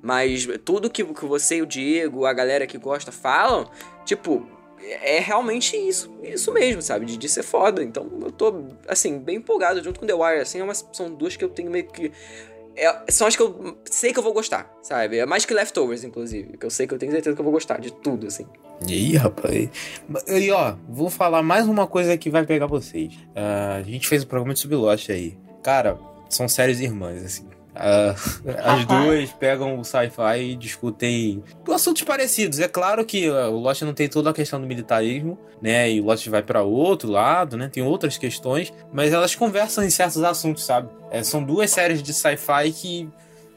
Mas 0.01 0.45
tudo 0.65 0.89
que, 0.89 1.03
que 1.03 1.25
você 1.25 1.55
e 1.57 1.61
o 1.61 1.65
Diego, 1.65 2.25
a 2.25 2.33
galera 2.33 2.67
que 2.67 2.77
gosta, 2.77 3.11
falam, 3.11 3.71
tipo, 4.05 4.45
é 4.81 5.19
realmente 5.19 5.77
isso, 5.77 6.13
isso 6.23 6.51
mesmo, 6.51 6.81
sabe? 6.81 7.05
De, 7.05 7.17
de 7.17 7.29
ser 7.29 7.43
foda. 7.43 7.81
Então 7.83 8.09
eu 8.21 8.31
tô, 8.31 8.65
assim, 8.87 9.17
bem 9.17 9.37
empolgado 9.37 9.81
junto 9.83 9.99
com 9.99 10.05
The 10.05 10.13
Wire, 10.13 10.41
assim, 10.41 10.59
é 10.59 10.63
uma- 10.63 10.73
são 10.73 11.09
duas 11.13 11.35
que 11.37 11.43
eu 11.43 11.49
tenho 11.49 11.71
meio 11.71 11.87
que. 11.87 12.11
É- 12.85 13.03
são 13.09 13.27
as 13.27 13.35
que 13.35 13.41
eu 13.41 13.77
sei 13.85 14.11
que 14.13 14.19
eu 14.19 14.23
vou 14.23 14.33
gostar, 14.33 14.71
sabe? 14.81 15.17
É 15.17 15.25
mais 15.25 15.45
que 15.45 15.53
Leftovers, 15.53 16.03
inclusive. 16.03 16.57
Que 16.57 16.65
eu 16.65 16.69
sei 16.69 16.87
que 16.87 16.93
eu 16.93 16.97
tenho 16.97 17.11
certeza 17.11 17.35
que 17.35 17.41
eu 17.41 17.43
vou 17.43 17.53
gostar 17.53 17.79
de 17.79 17.91
tudo, 17.91 18.27
assim. 18.27 18.45
Ih, 18.87 19.17
rapaz. 19.17 19.69
E 20.27 20.51
ó, 20.51 20.75
vou 20.87 21.09
falar 21.09 21.43
mais 21.43 21.67
uma 21.67 21.85
coisa 21.87 22.17
que 22.17 22.29
vai 22.29 22.45
pegar 22.45 22.65
vocês. 22.65 23.13
Ah, 23.35 23.75
a 23.75 23.83
gente 23.83 24.07
fez 24.07 24.23
um 24.23 24.27
programa 24.27 24.53
de 24.53 24.59
Sublost 24.61 25.11
aí. 25.11 25.37
Cara, 25.61 25.97
são 26.29 26.47
séries 26.47 26.79
irmãs, 26.79 27.23
assim. 27.23 27.45
Ah, 27.79 28.13
as 28.63 28.83
duas 28.85 29.31
pegam 29.31 29.79
o 29.79 29.85
sci-fi 29.85 30.51
e 30.51 30.55
discutem 30.55 31.41
assuntos 31.73 32.03
parecidos. 32.03 32.59
É 32.59 32.67
claro 32.67 33.05
que 33.05 33.27
ah, 33.27 33.49
o 33.49 33.57
Lost 33.57 33.81
não 33.83 33.93
tem 33.93 34.09
toda 34.09 34.29
a 34.29 34.33
questão 34.33 34.59
do 34.59 34.67
militarismo, 34.67 35.39
né? 35.61 35.89
E 35.89 36.01
o 36.01 36.05
Lost 36.05 36.27
vai 36.27 36.43
pra 36.43 36.61
outro 36.61 37.09
lado, 37.09 37.55
né? 37.55 37.69
Tem 37.71 37.81
outras 37.81 38.17
questões, 38.17 38.73
mas 38.91 39.13
elas 39.13 39.33
conversam 39.33 39.83
em 39.83 39.89
certos 39.89 40.21
assuntos, 40.23 40.65
sabe? 40.65 40.89
É, 41.09 41.23
são 41.23 41.41
duas 41.41 41.71
séries 41.71 42.03
de 42.03 42.13
sci-fi 42.13 42.71
que 42.73 43.09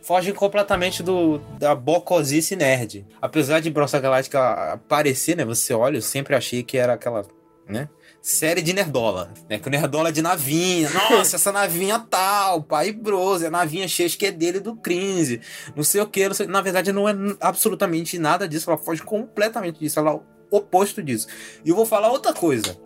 fogem 0.03 0.33
completamente 0.33 1.03
do 1.03 1.39
da 1.59 1.75
bocosice 1.75 2.55
nerd. 2.55 3.07
Apesar 3.20 3.61
de 3.61 3.70
Brossa 3.70 3.99
Galáctica 3.99 4.73
aparecer, 4.73 5.37
né? 5.37 5.45
Você 5.45 5.75
olha, 5.75 5.97
eu 5.97 6.03
sempre 6.03 6.35
achei 6.35 6.62
que 6.62 6.79
era 6.79 6.93
aquela, 6.93 7.25
né? 7.68 7.89
Série 8.23 8.62
de 8.62 8.73
nerdola, 8.73 9.33
né? 9.51 9.59
Que 9.59 9.66
o 9.66 9.70
nerdola 9.70 10.11
é 10.11 10.12
de 10.12 10.23
navinha. 10.23 10.89
Nossa, 11.11 11.37
essa 11.37 11.51
navinha 11.51 11.99
tal, 11.99 12.62
pai 12.62 12.93
Bros, 12.93 13.43
é 13.43 13.49
a 13.49 13.51
navinha 13.51 13.89
cheia 13.89 14.09
que 14.09 14.27
é 14.27 14.31
dele 14.31 14.61
do 14.61 14.77
Crinze. 14.77 15.41
Não 15.75 15.83
sei 15.83 16.01
o 16.01 16.07
que, 16.07 16.29
não 16.29 16.35
sei. 16.35 16.47
Na 16.47 16.61
verdade, 16.61 16.93
não 16.93 17.09
é 17.09 17.14
absolutamente 17.41 18.18
nada 18.18 18.49
disso. 18.49 18.70
Ela 18.70 18.79
foge 18.79 19.03
completamente 19.03 19.81
disso. 19.81 19.99
Ela 19.99 20.12
é 20.12 20.14
o 20.14 20.23
oposto 20.51 21.03
disso. 21.03 21.27
E 21.64 21.70
eu 21.70 21.75
vou 21.77 21.85
falar 21.85 22.12
outra 22.12 22.33
coisa. 22.33 22.79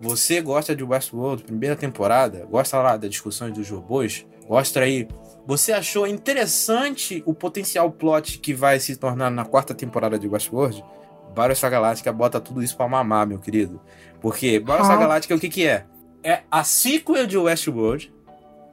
Você 0.00 0.40
gosta 0.40 0.76
de 0.76 0.84
Westworld, 0.84 1.42
primeira 1.42 1.74
temporada? 1.74 2.46
Gosta 2.46 2.78
lá 2.78 2.96
das 2.96 3.10
discussões 3.10 3.52
dos 3.52 3.68
robôs? 3.68 4.24
Gosta 4.46 4.80
aí 4.80 5.08
você 5.46 5.72
achou 5.72 6.06
interessante 6.06 7.22
o 7.26 7.34
potencial 7.34 7.90
plot 7.90 8.38
que 8.38 8.54
vai 8.54 8.80
se 8.80 8.96
tornar 8.96 9.30
na 9.30 9.44
quarta 9.44 9.74
temporada 9.74 10.18
de 10.18 10.26
Westworld? 10.26 10.82
Battlestar 11.34 11.70
Galáctica 11.70 12.12
bota 12.12 12.40
tudo 12.40 12.62
isso 12.62 12.74
pra 12.76 12.88
mamar, 12.88 13.26
meu 13.26 13.38
querido. 13.38 13.78
Porque 14.24 14.58
Battlestar 14.58 14.96
Ah. 14.96 15.00
Galáctica 15.00 15.34
o 15.34 15.38
que 15.38 15.50
que 15.50 15.66
é? 15.66 15.84
É 16.22 16.40
a 16.50 16.64
sequel 16.64 17.26
de 17.26 17.36
Westworld, 17.36 18.10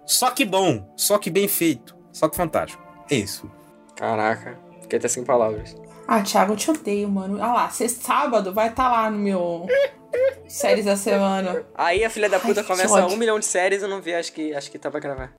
só 0.06 0.32
que 0.32 0.45
bom, 0.45 0.89
só 0.95 1.18
que 1.18 1.30
bem 1.30 1.45
feito, 1.45 1.93
só 2.14 2.30
que 2.30 2.38
fantástico. 2.38 2.82
É 3.10 3.16
isso. 3.16 3.52
Caraca, 3.97 4.58
fiquei 4.82 4.97
até 4.97 5.10
sem 5.10 5.26
palavras. 5.26 5.76
Ah, 6.08 6.22
Thiago, 6.22 6.54
eu 6.54 6.56
te 6.56 6.72
odeio, 6.72 7.10
mano. 7.10 7.43
Ah 7.43 7.52
lá, 7.52 7.70
sexta 7.70 8.02
sábado 8.02 8.54
vai 8.54 8.70
estar 8.70 8.89
lá 8.89 9.12
no 9.12 9.18
meu 9.18 9.68
séries 10.47 10.86
da 10.86 10.95
semana. 10.95 11.66
Aí 11.76 12.02
a 12.06 12.10
filha 12.10 12.30
da 12.30 12.39
puta 12.39 12.62
Ai, 12.62 12.66
começa 12.66 13.06
um 13.08 13.18
milhão 13.18 13.38
de 13.38 13.45
séries, 13.45 13.82
eu 13.82 13.89
não 13.89 13.99
vi, 13.99 14.14
acho 14.14 14.32
que, 14.32 14.54
acho 14.56 14.72
que 14.72 14.80
tá 14.80 14.89
pra 14.89 15.02
gravar. 15.02 15.34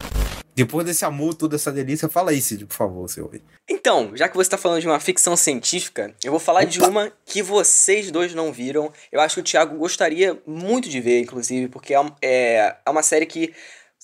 Depois 0.55 0.85
desse 0.85 1.05
amor, 1.05 1.35
toda 1.35 1.57
essa 1.57 1.73
delícia, 1.73 2.09
fala 2.09 2.31
aí, 2.31 2.41
Cid, 2.41 2.67
por 2.67 2.75
favor, 2.75 3.09
seu. 3.09 3.31
Então, 3.69 4.11
já 4.15 4.29
que 4.29 4.37
você 4.37 4.51
tá 4.51 4.59
falando 4.59 4.81
de 4.83 4.87
uma 4.87 5.01
ficção 5.01 5.35
científica, 5.37 6.15
eu 6.23 6.31
vou 6.31 6.39
falar 6.41 6.65
de 6.65 6.79
uma 6.81 7.11
que 7.25 7.43
vocês 7.43 8.11
dois 8.11 8.35
não 8.35 8.53
viram. 8.53 8.93
Eu 9.11 9.21
acho 9.21 9.37
que 9.37 9.41
o 9.41 9.45
Thiago 9.45 9.77
gostaria 9.79 10.39
muito 10.47 10.89
de 10.91 11.01
ver, 11.01 11.21
inclusive, 11.21 11.69
porque 11.69 11.95
é, 11.95 12.01
um- 12.01 12.13
é, 12.21 12.77
é 12.85 12.91
uma 12.91 13.03
série 13.03 13.25
que. 13.27 13.53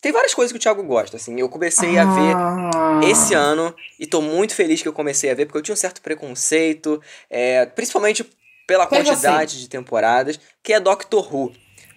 Tem 0.01 0.12
várias 0.12 0.32
coisas 0.32 0.53
que 0.53 0.57
o 0.59 0.61
Thiago 0.61 0.82
gosta, 0.84 1.16
assim. 1.16 1.38
Eu 1.40 1.49
comecei 1.49 1.99
a 1.99 2.05
ver 2.05 2.34
Ah. 2.36 3.01
esse 3.05 3.34
ano 3.34 3.74
e 3.99 4.07
tô 4.07 4.22
muito 4.22 4.55
feliz 4.55 4.80
que 4.80 4.86
eu 4.88 4.92
comecei 4.92 5.28
a 5.30 5.34
ver, 5.34 5.44
porque 5.46 5.59
eu 5.59 5.62
tinha 5.62 5.72
um 5.72 5.76
certo 5.76 6.01
preconceito, 6.01 7.03
é, 7.28 7.66
principalmente 7.66 8.24
pela 8.66 8.86
Pega 8.86 9.05
quantidade 9.05 9.61
de 9.61 9.68
temporadas, 9.68 10.38
que 10.62 10.72
é 10.72 10.78
Doctor 10.80 11.34
Who. 11.34 11.53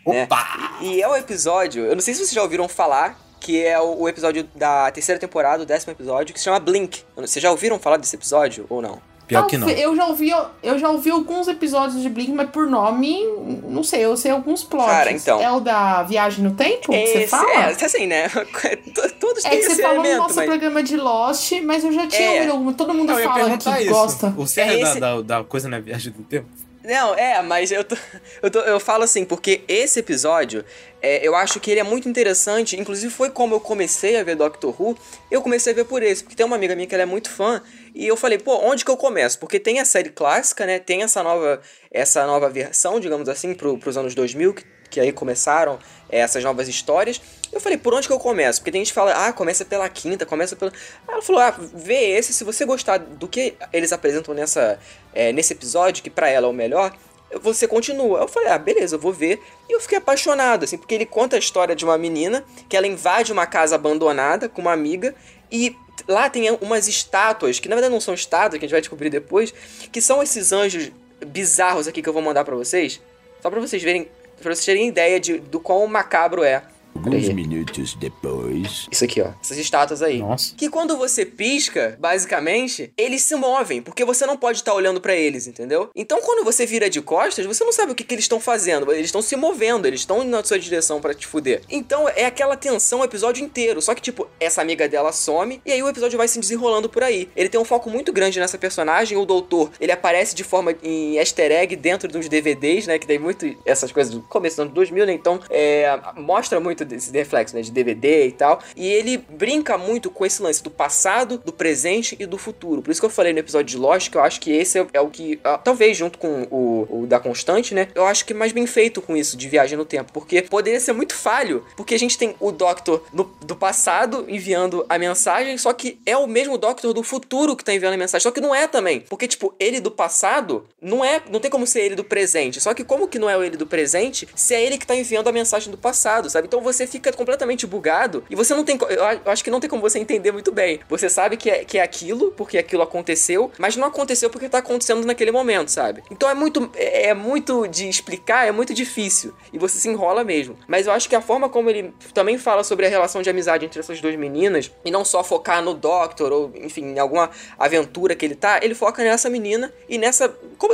né? 0.08 0.24
Opa! 0.24 0.80
E 0.82 1.00
é 1.02 1.08
o 1.08 1.16
episódio, 1.16 1.86
eu 1.86 1.94
não 1.94 2.02
sei 2.02 2.14
se 2.16 2.22
vocês 2.22 2.32
já 2.34 2.42
ouviram 2.42 2.68
falar, 2.68 3.20
que 3.42 3.62
é 3.66 3.78
o, 3.80 4.02
o 4.04 4.08
episódio 4.08 4.48
da 4.56 4.90
terceira 4.92 5.20
temporada, 5.20 5.64
o 5.64 5.66
décimo 5.66 5.92
episódio, 5.92 6.34
que 6.34 6.40
se 6.40 6.46
chama 6.46 6.60
Blink. 6.60 7.04
Vocês 7.18 7.42
já 7.44 7.52
ouviram 7.52 7.78
falar 7.80 7.98
desse 7.98 8.16
episódio 8.16 8.66
ou 8.70 8.82
não? 8.82 9.02
Pior 9.28 9.48
que 9.48 9.58
não. 9.58 9.70
Eu 9.70 9.96
já 9.96 10.08
ouvi, 10.08 10.30
eu 10.62 10.78
já 10.78 10.90
ouvi 10.90 11.10
alguns 11.10 11.48
episódios 11.48 12.02
de 12.02 12.10
Blink, 12.10 12.34
mas 12.34 12.50
por 12.50 12.68
nome, 12.68 13.26
não 13.64 13.82
sei, 13.82 14.04
eu 14.04 14.18
sei 14.18 14.30
alguns 14.32 14.62
plots. 14.62 14.92
Cara, 14.92 15.10
então. 15.12 15.42
É 15.42 15.50
o 15.50 15.62
da 15.62 16.04
viagem 16.04 16.44
no 16.44 16.52
tempo 16.52 16.92
que 16.92 17.08
você 17.08 17.18
Esse- 17.20 17.28
fala? 17.28 17.50
É, 17.50 17.70
assim, 17.86 18.08
né? 18.08 18.28
Todos 19.20 19.46
É 19.46 19.50
têm 19.50 19.60
que 19.60 19.66
você 19.68 19.72
esse 19.72 19.82
falou 19.82 19.98
no 20.00 20.02
elemento, 20.06 20.22
nosso 20.24 20.36
mas... 20.36 20.46
programa 20.46 20.84
de 20.84 20.98
Lost, 20.98 21.52
mas 21.64 21.84
eu 21.84 21.94
já 21.94 22.08
tinha 22.08 22.28
É. 22.30 22.34
ouvido 22.36 22.52
alguma. 22.52 22.74
Todo 22.74 22.94
mundo 22.94 23.14
Não, 23.14 23.20
fala 23.24 23.58
que 23.58 23.70
isso. 23.84 23.90
gosta. 23.90 24.34
O 24.38 24.46
cerne 24.46 24.74
É 24.74 24.84
da, 24.84 24.90
esse- 24.92 25.00
da, 25.00 25.22
da 25.22 25.44
coisa 25.46 25.70
na 25.70 25.80
viagem 25.80 26.12
do 26.12 26.24
tempo? 26.24 26.48
Não, 26.84 27.14
é, 27.14 27.40
mas 27.44 27.72
eu, 27.72 27.84
tô, 27.84 27.96
eu, 28.42 28.50
tô- 28.50 28.60
eu 28.62 28.80
falo 28.80 29.04
assim, 29.04 29.24
porque 29.24 29.62
esse 29.68 30.00
episódio, 30.00 30.66
é, 31.00 31.26
eu 31.26 31.36
acho 31.36 31.60
que 31.60 31.70
ele 31.70 31.80
é 31.80 31.84
muito 31.84 32.10
interessante, 32.10 32.80
inclusive 32.80 33.14
foi 33.14 33.30
como 33.30 33.54
eu 33.54 33.60
comecei 33.60 34.18
a 34.20 34.24
ver 34.24 34.36
Doctor 34.36 34.74
Who, 34.82 34.98
eu 35.30 35.44
comecei 35.44 35.74
a 35.74 35.76
ver 35.76 35.86
por 35.86 36.02
esse, 36.02 36.24
porque 36.24 36.36
tem 36.36 36.44
uma 36.46 36.56
amiga 36.56 36.76
minha 36.76 36.88
que 36.88 36.96
ela 36.96 37.04
é 37.04 37.06
muito 37.06 37.30
fã, 37.30 37.62
e 37.94 38.08
eu 38.08 38.18
falei, 38.18 38.40
pô, 38.40 38.56
onde 38.64 38.84
que 38.84 38.90
eu 38.90 38.98
começo? 38.98 39.38
Porque 39.38 39.60
tem 39.60 39.80
a 39.80 39.86
série 39.86 40.10
clássica, 40.10 40.66
né, 40.66 40.80
tem 40.80 41.04
essa 41.04 41.22
nova, 41.22 41.62
essa 41.92 42.26
nova 42.26 42.50
versão, 42.50 43.00
digamos 43.00 43.30
assim, 43.30 43.54
pro, 43.54 43.78
pros 43.78 43.96
anos 43.96 44.16
2000, 44.16 44.54
que, 44.56 44.64
que 44.90 45.00
aí 45.00 45.12
começaram 45.12 45.78
é, 46.10 46.20
essas 46.20 46.44
novas 46.44 46.68
histórias, 46.68 47.22
eu 47.52 47.60
falei, 47.60 47.78
por 47.78 47.94
onde 47.94 48.08
que 48.08 48.14
eu 48.14 48.20
começo? 48.20 48.60
Porque 48.60 48.72
tem 48.72 48.82
gente 48.82 48.90
que 48.90 48.96
fala, 48.96 49.28
ah, 49.28 49.34
começa 49.34 49.66
pela 49.66 49.88
quinta, 49.90 50.26
começa 50.26 50.56
pela... 50.56 50.72
Ela 51.08 51.22
falou, 51.22 51.42
ah, 51.42 51.56
vê 51.74 52.12
esse, 52.12 52.34
se 52.34 52.44
você 52.44 52.66
gostar 52.66 52.98
do 52.98 53.28
que 53.28 53.56
eles 53.74 53.92
apresentam 53.92 54.34
nessa, 54.34 54.80
é, 55.14 55.32
nesse 55.32 55.54
episódio, 55.54 56.02
que 56.04 56.10
pra 56.10 56.30
ela 56.30 56.48
é 56.48 56.50
o 56.50 56.54
melhor, 56.54 56.96
você 57.42 57.68
continua. 57.68 58.20
Eu 58.20 58.28
falei, 58.28 58.50
ah, 58.50 58.58
beleza, 58.58 58.96
eu 58.96 59.00
vou 59.00 59.12
ver. 59.12 59.42
E 59.70 59.74
eu 59.74 59.82
fiquei 59.82 59.98
apaixonado, 59.98 60.64
assim, 60.64 60.78
porque 60.78 60.96
ele 60.96 61.06
conta 61.06 61.36
a 61.36 61.40
história 61.40 61.76
de 61.76 61.86
uma 61.86 61.98
menina 61.98 62.44
que 62.70 62.76
ela 62.76 62.88
invade 62.88 63.32
uma 63.32 63.46
casa 63.46 63.76
abandonada 63.76 64.48
com 64.50 64.62
uma 64.62 64.72
amiga 64.72 65.14
e 65.52 65.76
lá 66.08 66.30
tem 66.30 66.50
umas 66.62 66.88
estátuas, 66.88 67.60
que 67.60 67.68
na 67.68 67.76
verdade 67.76 67.94
não 67.94 68.02
são 68.02 68.14
estátuas, 68.14 68.60
que 68.60 68.66
a 68.66 68.68
gente 68.68 68.72
vai 68.72 68.82
descobrir 68.82 69.10
depois, 69.10 69.54
que 69.92 70.02
são 70.02 70.22
esses 70.24 70.52
anjos 70.52 70.92
bizarros 71.26 71.88
aqui 71.88 72.02
que 72.02 72.10
eu 72.10 72.14
vou 72.14 72.22
mandar 72.22 72.44
pra 72.44 72.56
vocês, 72.56 73.02
só 73.42 73.50
pra 73.50 73.60
vocês 73.60 73.84
verem, 73.84 74.10
pra 74.42 74.54
vocês 74.56 74.66
terem 74.66 74.88
ideia 74.88 75.20
de, 75.20 75.38
do 75.40 75.60
quão 75.60 75.86
macabro 75.88 76.44
é. 76.44 76.64
Alguns 76.96 77.30
minutos 77.30 77.94
depois. 77.96 78.88
Isso 78.92 79.04
aqui, 79.04 79.22
ó. 79.22 79.30
Essas 79.42 79.58
estátuas 79.58 80.02
aí. 80.02 80.20
Nossa. 80.20 80.54
Que 80.56 80.70
quando 80.70 80.98
você 80.98 81.26
pisca, 81.26 81.98
basicamente, 82.00 82.92
eles 82.98 83.24
se 83.24 83.36
movem, 83.36 83.82
porque 83.82 84.06
você 84.06 84.26
não 84.26 84.38
pode 84.38 84.60
estar 84.60 84.74
olhando 84.74 85.02
pra 85.02 85.16
eles, 85.16 85.48
entendeu? 85.48 85.90
Então 85.96 86.20
quando 86.22 86.44
você 86.44 86.66
vira 86.66 86.90
de 86.90 87.02
costas, 87.02 87.46
você 87.46 87.64
não 87.64 87.72
sabe 87.72 87.92
o 87.92 87.96
que, 87.96 88.04
que 88.04 88.14
eles 88.14 88.26
estão 88.26 88.40
fazendo. 88.40 88.92
Eles 88.92 89.06
estão 89.06 89.22
se 89.22 89.36
movendo, 89.36 89.88
eles 89.88 90.02
estão 90.02 90.22
indo 90.22 90.30
na 90.30 90.44
sua 90.44 90.60
direção 90.60 91.02
pra 91.02 91.14
te 91.14 91.26
fuder. 91.26 91.62
Então 91.70 92.08
é 92.10 92.26
aquela 92.26 92.56
tensão 92.56 93.00
o 93.00 93.04
episódio 93.04 93.44
inteiro. 93.44 93.82
Só 93.82 93.96
que, 93.96 94.02
tipo, 94.02 94.28
essa 94.40 94.62
amiga 94.62 94.88
dela 94.88 95.12
some 95.12 95.62
e 95.66 95.72
aí 95.72 95.82
o 95.82 95.90
episódio 95.90 96.18
vai 96.18 96.28
se 96.28 96.40
desenrolando 96.40 96.90
por 96.90 97.04
aí. 97.04 97.30
Ele 97.36 97.50
tem 97.50 97.60
um 97.60 97.66
foco 97.66 97.90
muito 97.90 98.12
grande 98.14 98.40
nessa 98.40 98.58
personagem. 98.58 99.18
O 99.18 99.26
doutor, 99.26 99.72
ele 99.80 99.92
aparece 99.92 100.36
de 100.36 100.44
forma 100.44 100.76
em 100.84 101.18
easter 101.18 101.52
egg 101.52 101.76
dentro 101.76 102.08
dos 102.08 102.28
DVDs, 102.28 102.88
né? 102.88 103.00
Que 103.00 103.08
tem 103.08 103.20
muito 103.20 103.46
essas 103.66 103.92
coisas 103.92 104.14
do 104.14 104.22
começo 104.22 104.58
dos 104.58 104.64
anos 104.64 104.74
2000, 104.74 105.06
né? 105.06 105.14
Então, 105.14 105.40
é, 105.50 106.00
mostra 106.16 106.60
muito 106.60 106.81
desse 106.86 107.12
reflexo, 107.12 107.56
né? 107.56 107.62
De 107.62 107.72
DVD 107.72 108.28
e 108.28 108.32
tal. 108.32 108.60
E 108.76 108.88
ele 108.88 109.18
brinca 109.18 109.78
muito 109.78 110.10
com 110.10 110.26
esse 110.26 110.42
lance 110.42 110.62
do 110.64 110.70
passado, 110.70 111.38
do 111.44 111.52
presente 111.54 112.16
e 112.20 112.26
do 112.26 112.38
futuro. 112.38 112.82
Por 112.82 112.92
isso 112.92 113.00
que 113.00 113.06
eu 113.06 113.10
falei 113.10 113.34
no 113.34 113.40
episódio 113.40 113.66
de 113.68 113.78
Lost 113.78 114.10
que 114.10 114.18
eu 114.18 114.22
acho 114.22 114.40
que 114.40 114.52
esse 114.52 114.80
é, 114.80 114.88
é 114.94 115.02
o 115.02 115.10
que, 115.10 115.40
ah, 115.44 115.58
talvez 115.58 115.96
junto 115.98 116.18
com 116.18 116.44
o, 116.52 117.02
o 117.04 117.08
da 117.08 117.20
Constante, 117.20 117.74
né? 117.74 117.88
Eu 117.96 118.06
acho 118.06 118.26
que 118.26 118.34
é 118.34 118.36
mais 118.36 118.52
bem 118.52 118.66
feito 118.66 119.02
com 119.02 119.16
isso 119.16 119.38
de 119.38 119.48
viagem 119.48 119.78
no 119.78 119.86
tempo. 119.86 120.12
Porque 120.12 120.42
poderia 120.42 120.80
ser 120.80 120.94
muito 120.94 121.14
falho. 121.16 121.66
Porque 121.76 121.94
a 121.96 122.00
gente 122.00 122.18
tem 122.18 122.36
o 122.40 122.52
Doctor 122.52 123.04
no- 123.14 123.32
do 123.46 123.56
passado 123.56 124.26
enviando 124.28 124.86
a 124.90 124.98
mensagem, 124.98 125.58
só 125.58 125.74
que 125.74 126.00
é 126.06 126.16
o 126.18 126.28
mesmo 126.28 126.58
Doctor 126.58 126.94
do 126.94 127.04
futuro 127.04 127.56
que 127.56 127.64
tá 127.64 127.74
enviando 127.74 127.94
a 127.94 127.98
mensagem. 127.98 128.24
Só 128.24 128.32
que 128.32 128.42
não 128.42 128.54
é 128.54 128.68
também. 128.68 129.02
Porque, 129.02 129.28
tipo, 129.28 129.54
ele 129.60 129.80
do 129.80 129.92
passado 129.92 130.66
não 130.82 131.04
é. 131.04 131.22
Não 131.30 131.40
tem 131.40 131.50
como 131.52 131.66
ser 131.68 131.82
ele 131.82 131.96
do 131.96 132.04
presente. 132.04 132.60
Só 132.60 132.74
que 132.74 132.84
como 132.84 133.08
que 133.08 133.20
não 133.20 133.30
é 133.30 133.46
ele 133.46 133.58
do 133.58 133.68
presente 133.68 134.28
se 134.36 134.54
é 134.54 134.64
ele 134.64 134.78
que 134.78 134.86
tá 134.88 134.96
enviando 134.96 135.28
a 135.28 135.32
mensagem 135.32 135.72
do 135.72 135.78
passado, 135.78 136.30
sabe? 136.30 136.48
Então 136.48 136.62
você 136.62 136.71
fica 136.88 137.12
completamente 137.12 137.66
bugado 137.66 138.24
e 138.30 138.36
você 138.36 138.54
não 138.54 138.64
tem. 138.64 138.78
Eu 138.90 139.32
acho 139.32 139.44
que 139.44 139.52
não 139.52 139.60
tem 139.60 139.70
como 139.70 139.82
você 139.82 140.00
entender 140.00 140.32
muito 140.32 140.52
bem. 140.52 140.80
Você 140.90 141.10
sabe 141.10 141.38
que 141.38 141.50
é, 141.50 141.64
que 141.64 141.78
é 141.78 141.82
aquilo, 141.82 142.32
porque 142.32 142.58
aquilo 142.58 142.82
aconteceu, 142.82 143.52
mas 143.58 143.76
não 143.76 143.88
aconteceu 143.88 144.30
porque 144.30 144.50
tá 144.50 144.60
acontecendo 144.60 145.06
naquele 145.06 145.32
momento, 145.32 145.70
sabe? 145.70 146.04
Então 146.10 146.30
é 146.30 146.34
muito. 146.34 146.70
É, 146.76 147.10
é 147.10 147.14
muito 147.14 147.68
de 147.68 147.88
explicar, 147.88 148.48
é 148.48 148.52
muito 148.52 148.74
difícil. 148.74 149.34
E 149.52 149.60
você 149.60 149.78
se 149.78 149.90
enrola 149.90 150.24
mesmo. 150.24 150.58
Mas 150.68 150.88
eu 150.88 150.94
acho 150.94 151.08
que 151.08 151.16
a 151.16 151.22
forma 151.22 151.50
como 151.50 151.70
ele 151.70 151.94
também 152.14 152.38
fala 152.38 152.64
sobre 152.64 152.86
a 152.86 152.90
relação 152.90 153.22
de 153.22 153.30
amizade 153.30 153.66
entre 153.66 153.80
essas 153.80 154.00
duas 154.02 154.16
meninas, 154.16 154.72
e 154.84 154.92
não 154.92 155.04
só 155.06 155.24
focar 155.24 155.62
no 155.62 155.74
Doctor, 155.74 156.32
ou 156.32 156.52
enfim, 156.56 156.86
em 156.86 157.00
alguma 157.00 157.30
aventura 157.58 158.16
que 158.16 158.26
ele 158.26 158.36
tá, 158.36 158.60
ele 158.62 158.76
foca 158.76 159.04
nessa 159.04 159.30
menina 159.30 159.74
e 159.88 159.98
nessa. 159.98 160.34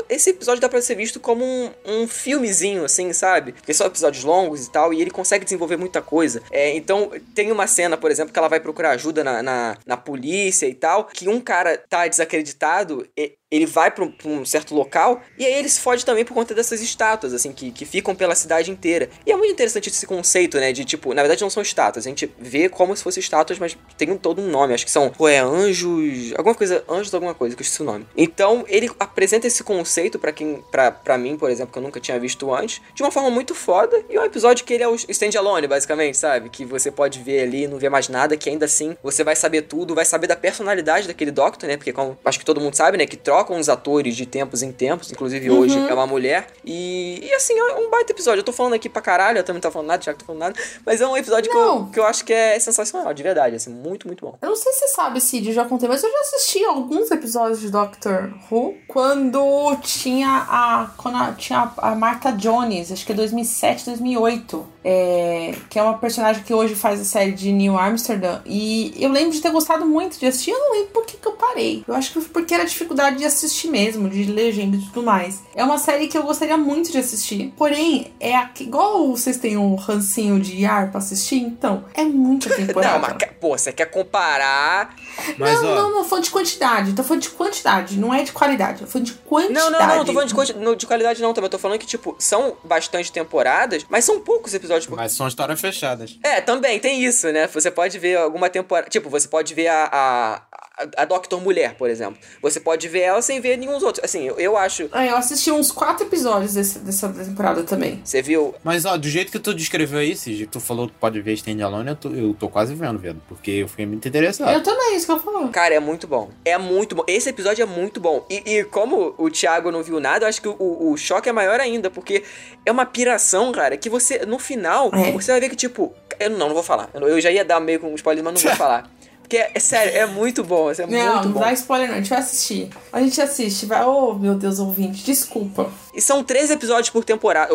esse 0.10 0.32
episódio 0.32 0.62
dá 0.62 0.70
pra 0.70 0.82
ser 0.82 0.96
visto 0.96 1.20
como 1.20 1.44
um, 1.44 1.72
um 1.86 2.08
filmezinho, 2.08 2.86
assim, 2.86 3.12
sabe? 3.14 3.54
Porque 3.54 3.74
são 3.74 3.88
episódios 3.88 4.24
longos 4.24 4.66
e 4.66 4.72
tal, 4.72 4.94
e 4.94 5.02
ele 5.02 5.12
consegue 5.12 5.44
desenvolver 5.44 5.78
muita 5.88 6.02
coisa. 6.02 6.42
É, 6.52 6.76
então, 6.76 7.12
tem 7.34 7.52
uma 7.52 7.66
cena, 7.66 7.98
por 7.98 8.12
exemplo, 8.12 8.34
que 8.34 8.38
ela 8.38 8.50
vai 8.50 8.60
procurar 8.60 8.92
ajuda 8.92 9.24
na, 9.24 9.42
na, 9.42 9.78
na 9.86 9.98
polícia 9.98 10.68
e 10.68 10.74
tal, 10.74 11.06
que 11.06 11.28
um 11.30 11.40
cara 11.40 11.78
tá 11.90 12.08
desacreditado. 12.08 13.08
e- 13.18 13.38
ele 13.50 13.66
vai 13.66 13.90
pra 13.90 14.04
um, 14.04 14.14
um 14.26 14.46
certo 14.46 14.76
local 14.76 15.22
e 15.38 15.46
aí 15.46 15.54
ele 15.54 15.70
se 15.70 15.80
fode 15.80 16.06
também 16.06 16.26
por 16.26 16.34
conta 16.34 16.54
dessas 16.54 16.82
estátuas, 16.82 17.34
assim, 17.34 17.54
que, 17.54 17.72
que 17.72 17.86
ficam 17.86 18.14
pela 18.14 18.36
cidade 18.36 18.70
inteira. 18.70 19.10
E 19.26 19.32
é 19.32 19.38
muito 19.38 19.52
interessante 19.52 19.90
esse 19.90 20.06
conceito, 20.06 20.58
né? 20.58 20.74
De 20.74 20.84
tipo, 20.84 21.14
na 21.14 21.22
verdade 21.22 21.42
não 21.42 21.50
são 21.50 21.64
estátuas, 21.64 22.06
a 22.06 22.10
gente 22.10 22.30
vê 22.38 22.68
como 22.68 22.96
se 22.96 23.04
fossem 23.04 23.22
estátuas, 23.22 23.58
mas 23.58 23.78
tem 23.98 24.12
um, 24.12 24.18
todo 24.18 24.42
um 24.42 24.50
nome. 24.50 24.74
Acho 24.74 24.86
que 24.86 24.92
são, 24.92 25.10
pô, 25.10 25.28
é 25.28 25.40
anjos. 25.40 26.34
Alguma 26.38 26.56
coisa, 26.56 26.84
anjos 26.90 27.14
alguma 27.14 27.34
coisa, 27.34 27.56
que 27.56 27.62
eu 27.62 27.64
esqueci 27.64 27.82
o 27.82 27.86
nome. 27.86 28.06
Então 28.18 28.66
ele 28.68 28.90
apresenta 29.00 29.48
esse 29.48 29.64
conceito 29.64 30.20
pra 30.20 30.32
quem, 30.32 30.64
pra 30.72 31.18
mim, 31.18 31.38
por 31.38 31.50
exemplo, 31.50 31.72
que 31.72 31.80
eu 31.80 31.84
nunca 31.84 32.00
tinha 32.00 32.20
visto 32.20 32.54
antes, 32.54 32.82
de 32.94 33.02
uma 33.02 33.12
forma 33.12 33.30
muito 33.30 33.56
foda. 33.56 34.04
E 34.10 34.16
é 34.16 34.22
um 34.22 34.26
episódio 34.26 34.66
que 34.66 34.74
ele 34.74 34.84
é 34.84 34.88
o 34.88 34.96
standalone, 34.96 35.68
basicamente, 35.68 36.18
sabe? 36.18 36.50
Que 36.50 36.66
você 36.66 36.92
pode 36.92 37.22
ver 37.24 37.42
ali, 37.42 37.68
não 37.68 37.78
ver 37.78 37.90
mais 37.90 38.10
nada, 38.10 38.36
que 38.36 38.50
ainda 38.50 38.66
assim 38.66 38.98
você 39.02 39.24
vai 39.24 39.36
saber 39.36 39.64
tudo, 39.64 39.96
vai 39.96 40.06
saber 40.06 40.28
da 40.28 40.36
personalidade 40.36 41.08
daquele 41.08 41.32
Doctor, 41.32 41.68
né? 41.68 41.78
Porque 41.78 41.94
como 41.94 42.18
acho 42.26 42.40
que 42.40 42.46
todo 42.46 42.60
mundo 42.60 42.76
sabe, 42.76 42.98
né? 42.98 43.06
Que 43.06 43.16
trocam 43.38 43.60
os 43.60 43.70
atores 43.70 44.16
de 44.16 44.26
tempos 44.26 44.64
em 44.64 44.72
tempos, 44.72 45.12
inclusive 45.12 45.50
Uhum. 45.50 45.60
hoje 45.60 45.78
é 45.78 45.94
uma 45.94 46.08
mulher. 46.08 46.48
E, 46.66 47.20
e 47.24 47.34
assim, 47.36 47.54
é 47.58 47.64
um 47.76 47.90
baita 47.90 48.12
episódio. 48.12 48.40
Eu 48.40 48.44
tô 48.44 48.52
falando 48.52 48.74
aqui 48.74 48.90
pra 48.90 49.02
caralho, 49.02 49.38
eu 49.38 49.44
também 49.44 49.62
não 49.62 49.70
tô 49.70 49.72
falando 49.72 49.88
nada, 49.90 50.02
já 50.04 50.12
que 50.14 50.20
tô 50.20 50.26
falando 50.26 50.40
nada. 50.42 50.56
Mas 50.86 51.02
é 51.02 51.08
um 51.08 51.16
episódio 51.16 51.52
que 51.52 51.58
eu, 51.58 51.86
que 51.94 52.00
eu 52.00 52.06
acho 52.06 52.26
que 52.26 52.34
é 52.34 52.60
sensacional, 52.60 53.14
de 53.14 53.22
verdade, 53.22 53.56
assim, 53.56 53.70
muito, 53.70 54.08
muito 54.08 54.26
bom. 54.26 54.36
Eu 54.42 54.50
não 54.50 54.56
sei 54.56 54.72
se 54.74 54.80
você 54.80 54.88
sabe, 54.90 55.22
Cid, 55.22 55.54
já 55.54 55.66
contei, 55.66 55.88
mas 55.88 56.02
eu 56.04 56.12
já 56.12 56.20
assisti 56.22 56.64
alguns 56.66 57.12
episódios 57.12 57.60
de 57.62 57.70
Doctor 57.70 58.34
Who 58.52 58.76
quando 58.88 59.76
tinha 59.84 60.46
a. 60.50 60.90
Quando 60.98 61.16
a- 61.18 61.34
tinha 61.34 61.72
a, 61.78 61.92
a 61.92 61.96
Martha 61.96 62.32
Jones, 62.32 62.92
acho 62.92 63.06
que 63.06 63.12
é 63.12 63.16
2007, 63.16 63.86
2008. 63.86 64.66
É, 64.90 65.54
que 65.70 65.78
é 65.78 65.84
uma 65.84 65.98
personagem 65.98 66.44
que 66.44 66.54
hoje 66.54 66.74
faz 66.74 67.02
a 67.02 67.04
série 67.04 67.34
de 67.34 67.52
New 67.52 67.78
Amsterdam. 67.78 68.42
E 68.46 68.94
eu 68.98 69.10
lembro 69.12 69.32
de 69.32 69.42
ter 69.42 69.52
gostado 69.52 69.86
muito 69.86 70.18
de 70.18 70.26
assistir. 70.26 70.52
Eu 70.52 70.60
não 70.60 70.72
lembro 70.72 70.88
por 70.94 71.06
que, 71.06 71.18
que 71.18 71.28
eu 71.28 71.34
parei. 71.34 71.84
Eu 71.86 71.94
acho 71.94 72.14
que 72.14 72.22
foi 72.22 72.30
porque 72.30 72.54
era 72.54 72.64
dificuldade 72.64 73.18
de 73.18 73.26
assistir 73.26 73.68
mesmo, 73.68 74.10
de 74.10 74.24
legenda 74.24 74.78
e 74.78 74.80
tudo 74.80 75.04
mais. 75.04 75.42
É 75.54 75.62
uma 75.64 75.78
série 75.78 76.08
que 76.08 76.18
eu 76.18 76.24
gostaria 76.24 76.56
muito 76.56 76.90
de 76.90 76.98
assistir. 77.00 77.54
Porém, 77.58 78.14
é 78.18 78.34
aqui, 78.38 78.64
igual 78.64 79.10
vocês 79.10 79.36
têm 79.36 79.58
um 79.58 79.76
rancinho 79.76 80.40
de 80.40 80.66
ar 80.66 80.90
pra 80.90 81.00
assistir, 81.00 81.36
então, 81.40 81.84
é 81.94 82.04
muita 82.06 82.50
temporada. 82.56 82.94
Não, 83.00 83.02
mas, 83.20 83.30
pô, 83.42 83.58
você 83.58 83.74
quer 83.74 83.88
comparar. 83.92 84.96
Mas, 85.38 85.62
não, 85.62 85.70
ó, 85.70 85.76
não, 85.76 85.92
não, 85.96 86.04
falando 86.06 86.24
de 86.24 86.32
quantidade. 86.32 86.94
Tô 86.94 87.04
falando 87.04 87.24
de 87.24 87.30
quantidade, 87.32 87.98
não 88.00 88.14
é 88.14 88.24
de 88.24 88.32
qualidade. 88.32 88.80
Tô 88.82 88.88
falando 88.88 89.08
de 89.08 89.14
quantidade. 89.14 89.54
Não, 89.54 89.70
não, 89.70 89.80
não, 89.98 90.06
tô 90.06 90.14
falando 90.14 90.30
de, 90.30 90.34
quanti- 90.34 90.76
de 90.78 90.86
qualidade 90.88 91.22
não 91.22 91.34
também. 91.34 91.48
Eu 91.48 91.52
tô 91.52 91.60
falando 91.60 91.78
que, 91.78 91.86
tipo, 91.86 92.16
são 92.20 92.56
bastante 92.64 93.12
temporadas, 93.12 93.86
mas 93.90 94.06
são 94.06 94.20
poucos 94.22 94.54
episódios 94.54 94.77
por 94.86 94.96
mas 94.96 95.14
são 95.14 95.28
histórias 95.28 95.60
fechadas. 95.60 96.20
É, 96.24 96.42
também 96.42 96.80
tem 96.80 97.04
isso, 97.04 97.32
né? 97.32 97.48
Você 97.48 97.72
pode 97.72 97.98
ver 97.98 98.18
alguma 98.18 98.50
temporada. 98.50 98.90
Tipo, 98.90 99.10
você 99.10 99.28
pode 99.28 99.54
ver 99.54 99.68
a, 99.68 99.90
a, 99.92 100.42
a, 100.78 101.02
a 101.02 101.06
Doctor 101.06 101.42
Mulher, 101.42 101.76
por 101.76 101.90
exemplo. 101.90 102.18
Você 102.42 102.60
pode 102.60 102.88
ver 102.88 103.00
ela 103.02 103.22
sem 103.22 103.40
ver 103.42 103.58
nenhum 103.58 103.74
dos 103.74 103.84
outros. 103.84 104.04
Assim, 104.04 104.26
eu, 104.28 104.36
eu 104.40 104.56
acho. 104.58 104.90
É, 104.94 105.10
eu 105.10 105.16
assisti 105.18 105.52
uns 105.52 105.72
quatro 105.72 106.06
episódios 106.06 106.54
desse- 106.54 106.80
dessa 106.80 107.10
temporada 107.10 107.64
também. 107.64 108.02
Você 108.04 108.22
viu. 108.22 108.54
Mas, 108.64 108.86
ó, 108.86 108.96
do 108.98 109.08
jeito 109.10 109.32
que 109.32 109.40
tu 109.40 109.54
descreveu 109.54 110.00
aí, 110.00 110.16
Cid, 110.16 110.46
que 110.46 110.52
tu 110.52 110.60
falou 110.60 110.88
que 110.88 110.94
pode 110.96 111.20
ver 111.22 111.34
Standalone, 111.34 111.90
eu 111.90 111.96
tô, 111.96 112.10
eu 112.10 112.34
tô 112.34 112.48
quase 112.50 112.74
vendo, 112.76 113.00
velho. 113.00 113.22
Porque 113.28 113.52
eu 113.52 113.68
fiquei 113.68 113.86
muito 113.86 114.08
interessado. 114.08 114.52
Eu 114.54 114.62
também, 114.62 114.96
isso 114.96 115.06
que 115.06 115.12
eu 115.12 115.20
falo. 115.20 115.48
Cara, 115.50 115.74
é 115.74 115.80
muito 115.80 116.08
bom. 116.08 116.30
É 116.46 116.58
muito 116.58 116.96
bom. 116.96 117.04
Esse 117.08 117.30
episódio 117.30 117.64
é 117.64 117.66
muito 117.66 118.00
bom. 118.00 118.26
E, 118.30 118.44
e 118.58 118.64
como 118.66 119.16
o 119.18 119.30
Thiago 119.30 119.72
não 119.72 119.82
viu 119.84 120.00
nada, 120.00 120.26
eu 120.26 120.30
acho 120.30 120.42
que 120.42 120.48
o, 120.48 120.92
o 120.92 120.98
choque 120.98 121.30
é 121.30 121.32
maior 121.32 121.60
ainda, 121.60 121.90
porque 121.90 122.24
é 122.66 122.72
uma 122.72 122.86
piração, 122.86 123.52
cara, 123.52 123.78
que 123.78 123.90
você, 123.90 124.26
no 124.26 124.38
final, 124.40 124.92
É. 124.94 125.12
você 125.12 125.32
vai 125.32 125.40
ver 125.42 125.50
que, 125.50 125.56
tipo. 125.56 125.94
Eu 126.20 126.32
não, 126.32 126.48
não 126.48 126.54
vou 126.56 126.64
falar. 126.64 126.90
Eu, 126.96 127.08
eu 127.08 127.22
já 127.22 127.30
ia 127.30 127.46
dar 127.46 127.60
meio 127.60 127.80
com 127.80 127.92
um 127.92 127.96
spoiler, 127.96 128.24
mas 128.24 128.34
não 128.34 128.42
vou 128.42 128.52
falar. 128.58 128.90
Porque, 129.28 129.38
é, 129.38 129.52
é 129.54 129.60
sério, 129.60 129.94
é 129.94 130.06
muito 130.06 130.42
bom. 130.42 130.72
É 130.72 130.76
Não, 130.86 130.88
muito 130.88 131.26
não 131.26 131.32
bom. 131.34 131.40
dá 131.42 131.52
spoiler 131.52 131.88
não, 131.90 131.96
a 131.96 131.98
gente 131.98 132.10
vai 132.10 132.20
assistir. 132.20 132.70
A 132.94 133.02
gente 133.02 133.22
assiste, 133.22 133.66
vai. 133.66 133.84
Oh, 133.84 134.14
meu 134.14 134.36
Deus, 134.36 134.58
ouvinte, 134.58 135.04
desculpa. 135.04 135.70
E 135.94 136.02
são 136.02 136.24
três 136.24 136.50
episódios 136.50 136.90
por 136.90 137.04
temporada. 137.04 137.54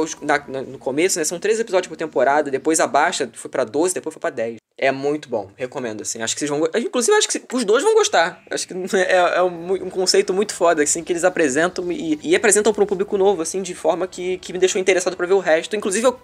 No 0.68 0.78
começo, 0.78 1.18
né? 1.18 1.24
São 1.24 1.38
três 1.38 1.58
episódios 1.58 1.88
por 1.88 1.96
temporada. 1.96 2.50
Depois 2.50 2.78
abaixa, 2.78 3.30
foi 3.32 3.50
pra 3.50 3.64
12, 3.64 3.94
depois 3.94 4.12
foi 4.12 4.20
pra 4.20 4.30
10. 4.30 4.56
É 4.76 4.90
muito 4.90 5.28
bom, 5.28 5.48
recomendo, 5.54 6.00
assim. 6.02 6.20
Acho 6.22 6.34
que 6.34 6.40
vocês 6.40 6.50
vão. 6.50 6.66
Inclusive, 6.74 7.16
acho 7.16 7.28
que 7.28 7.40
os 7.54 7.64
dois 7.64 7.84
vão 7.84 7.94
gostar. 7.94 8.42
Acho 8.50 8.66
que 8.66 8.74
é, 8.96 9.36
é 9.36 9.42
um, 9.42 9.72
um 9.74 9.90
conceito 9.90 10.34
muito 10.34 10.54
foda, 10.54 10.82
assim, 10.82 11.04
que 11.04 11.12
eles 11.12 11.24
apresentam 11.24 11.90
e, 11.92 12.18
e 12.22 12.34
apresentam 12.34 12.72
para 12.72 12.82
um 12.82 12.86
público 12.86 13.16
novo, 13.16 13.40
assim, 13.42 13.62
de 13.62 13.74
forma 13.74 14.06
que, 14.08 14.38
que 14.38 14.52
me 14.52 14.58
deixou 14.58 14.80
interessado 14.80 15.16
pra 15.16 15.26
ver 15.26 15.34
o 15.34 15.38
resto. 15.38 15.76
Inclusive, 15.76 16.06
eu. 16.06 16.18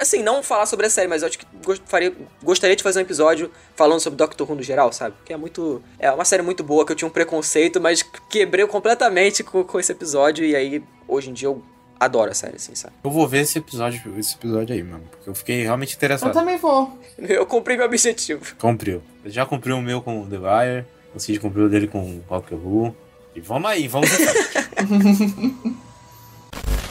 Assim, 0.00 0.22
não 0.22 0.42
falar 0.42 0.66
sobre 0.66 0.86
a 0.86 0.90
série, 0.90 1.08
mas 1.08 1.22
eu 1.22 1.28
acho 1.28 1.38
que 1.38 1.46
gost- 1.64 1.82
faria, 1.86 2.14
gostaria 2.42 2.76
de 2.76 2.82
fazer 2.82 3.00
um 3.00 3.02
episódio 3.02 3.50
falando 3.74 3.98
sobre 4.00 4.16
Doctor 4.18 4.48
Who 4.48 4.56
no 4.56 4.62
geral, 4.62 4.85
sabe? 4.92 5.16
Porque 5.16 5.32
é 5.32 5.36
muito. 5.36 5.82
É 5.98 6.10
uma 6.10 6.24
série 6.24 6.42
muito 6.42 6.62
boa 6.64 6.84
que 6.86 6.92
eu 6.92 6.96
tinha 6.96 7.08
um 7.08 7.10
preconceito, 7.10 7.80
mas 7.80 8.02
quebrei 8.30 8.66
completamente 8.66 9.42
com, 9.44 9.62
com 9.64 9.78
esse 9.80 9.92
episódio. 9.92 10.44
E 10.44 10.54
aí, 10.56 10.82
hoje 11.08 11.30
em 11.30 11.32
dia, 11.32 11.48
eu 11.48 11.62
adoro 11.98 12.30
a 12.30 12.34
série, 12.34 12.56
assim, 12.56 12.74
sabe? 12.74 12.94
Eu 13.02 13.10
vou 13.10 13.26
ver 13.26 13.40
esse 13.40 13.58
episódio, 13.58 14.00
esse 14.18 14.34
episódio 14.34 14.74
aí, 14.74 14.82
mano. 14.82 15.04
Porque 15.10 15.30
eu 15.30 15.34
fiquei 15.34 15.62
realmente 15.62 15.92
Eu 15.94 15.96
interessado. 15.96 16.32
também 16.32 16.56
vou. 16.58 16.98
Eu 17.18 17.46
cumpri 17.46 17.76
meu 17.76 17.86
objetivo. 17.86 18.54
Cumpriu. 18.56 19.02
Eu 19.24 19.30
já 19.30 19.46
cumpri 19.46 19.72
o 19.72 19.80
meu 19.80 20.00
com 20.02 20.22
o 20.22 20.26
The 20.26 20.36
Wire. 20.36 20.86
O 21.14 21.18
Cid 21.20 21.40
cumpriu 21.40 21.64
o 21.66 21.68
dele 21.68 21.88
com 21.88 22.20
Rock 22.28 22.54
Who. 22.54 22.94
E 23.34 23.40
vamos 23.40 23.70
aí, 23.70 23.86
vamos. 23.88 24.08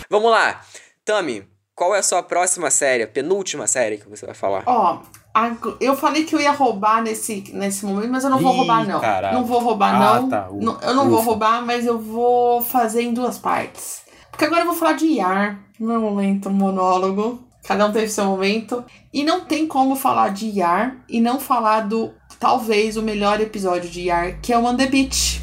Vamos 0.10 0.32
lá. 0.32 0.62
Tami, 1.04 1.48
qual 1.76 1.96
é 1.96 2.00
a 2.00 2.04
sua 2.04 2.24
próxima 2.24 2.70
série, 2.70 3.04
a 3.04 3.08
penúltima 3.08 3.68
série 3.68 3.98
que 3.98 4.08
você 4.08 4.26
vai 4.26 4.36
falar? 4.36 4.64
Ó, 4.66 4.72
a- 4.72 5.04
eu 5.82 5.96
falei 5.98 6.24
que 6.24 6.34
eu 6.34 6.40
ia 6.40 6.52
roubar 6.52 7.02
nesse, 7.04 7.44
nesse 7.54 7.86
momento, 7.86 8.10
mas 8.12 8.24
eu 8.24 8.30
não 8.30 8.40
vou 8.40 8.54
Ih, 8.54 8.58
roubar, 8.58 8.88
não. 8.88 9.00
caralho. 9.02 9.38
Não 9.38 9.46
vou 9.46 9.60
roubar, 9.60 9.94
Ah, 9.96 10.20
não. 10.22 10.30
tá. 10.30 10.48
Ufa, 10.50 10.86
Eu 10.86 10.94
não 10.96 11.10
vou 11.10 11.20
ufa. 11.20 11.26
roubar, 11.30 11.66
mas 11.66 11.86
eu 11.86 12.00
vou 12.00 12.62
fazer 12.62 13.02
em 13.02 13.14
duas 13.14 13.38
partes. 13.38 14.02
Porque 14.32 14.46
agora 14.46 14.62
eu 14.62 14.66
vou 14.68 14.76
falar 14.76 14.94
de 14.94 15.06
Yar, 15.08 15.60
meu 15.80 16.00
momento 16.00 16.50
monólogo. 16.50 17.44
Cada 17.68 17.86
um 17.86 17.92
teve 17.92 18.08
seu 18.10 18.26
momento. 18.26 18.84
E 19.14 19.24
não 19.24 19.42
tem 19.42 19.66
como 19.68 19.96
falar 19.96 20.30
de 20.30 20.48
Yar 20.60 20.98
e 21.10 21.20
não 21.20 21.40
falar 21.40 21.82
do, 21.82 22.14
talvez, 22.40 22.96
o 22.96 23.02
melhor 23.02 23.42
episódio 23.42 23.90
de 23.90 24.02
Yar, 24.04 24.40
que 24.42 24.54
é 24.54 24.58
o 24.58 24.64
On 24.64 24.76
The 24.76 24.86
Beach. 24.86 25.42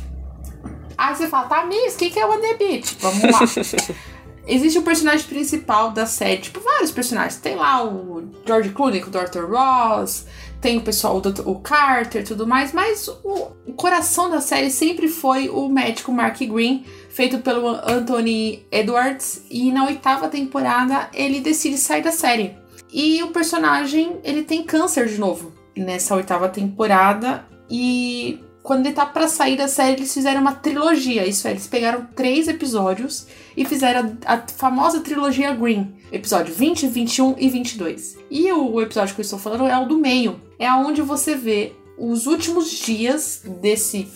Aí 0.97 1.15
você 1.17 1.27
fala, 1.27 1.49
tá, 1.49 1.67
Miss, 1.67 1.95
o 1.95 1.99
que, 1.99 2.11
que 2.11 2.19
é 2.19 2.25
o 2.25 2.31
On 2.33 2.41
The 2.41 2.55
Beach? 2.55 2.97
Vamos 3.01 3.23
lá. 3.25 3.41
Existe 4.47 4.79
o 4.79 4.83
personagem 4.83 5.27
principal 5.27 5.93
da 5.93 6.05
série, 6.05 6.43
tipo, 6.43 6.61
vários 6.61 6.91
personagens. 6.91 7.37
Tem 7.37 7.55
lá 7.55 7.85
o 7.85 8.29
George 8.45 8.71
Clooney 8.71 9.03
o 9.03 9.11
Dr. 9.11 9.45
Ross, 9.49 10.27
tem 10.61 10.79
o 10.79 10.83
pessoal, 10.83 11.17
o, 11.17 11.21
Dr. 11.21 11.47
o 11.47 11.61
Carter 11.61 12.25
tudo 12.25 12.47
mais, 12.47 12.73
mas 12.73 13.09
o, 13.09 13.53
o 13.67 13.73
coração 13.73 14.31
da 14.31 14.41
série 14.41 14.71
sempre 14.71 15.09
foi 15.09 15.49
o 15.49 15.69
médico 15.69 16.13
Mark 16.13 16.39
Green, 16.39 16.85
feito 17.09 17.39
pelo 17.39 17.69
Anthony 17.69 18.67
Edwards, 18.71 19.43
e 19.51 19.71
na 19.71 19.87
oitava 19.87 20.29
temporada 20.29 21.09
ele 21.13 21.41
decide 21.41 21.79
sair 21.79 22.03
da 22.03 22.13
série. 22.13 22.57
E 22.93 23.23
o 23.23 23.29
personagem, 23.29 24.19
ele 24.23 24.43
tem 24.43 24.63
câncer 24.63 25.07
de 25.07 25.19
novo 25.19 25.53
nessa 25.77 26.15
oitava 26.15 26.49
temporada, 26.49 27.47
e 27.71 28.41
quando 28.63 28.87
ele 28.87 28.95
tá 28.95 29.07
pra 29.07 29.27
sair 29.27 29.57
da 29.57 29.67
série, 29.67 29.93
eles 29.93 30.13
fizeram 30.13 30.41
uma 30.41 30.53
trilogia. 30.53 31.27
Isso 31.27 31.49
é, 31.49 31.51
eles 31.51 31.67
pegaram 31.67 32.07
três 32.15 32.47
episódios 32.47 33.27
e 33.57 33.65
fizeram 33.65 34.17
a, 34.25 34.35
a 34.35 34.47
famosa 34.49 35.01
trilogia 35.01 35.53
Green. 35.55 35.95
Episódio 36.11 36.55
20, 36.55 36.87
21 36.87 37.35
e 37.39 37.49
22. 37.49 38.19
E 38.31 38.53
o, 38.53 38.73
o 38.73 38.83
episódio 38.83 39.15
que 39.15 39.21
eu 39.21 39.25
estou 39.25 39.39
falando 39.39 39.67
é 39.67 39.79
o 39.79 39.87
do 39.87 39.99
meio. 39.99 40.41
É 40.59 40.71
onde 40.73 41.03
você 41.03 41.35
vê 41.35 41.73
os 41.99 42.27
últimos 42.27 42.71
dias 42.71 43.43
desse, 43.61 44.09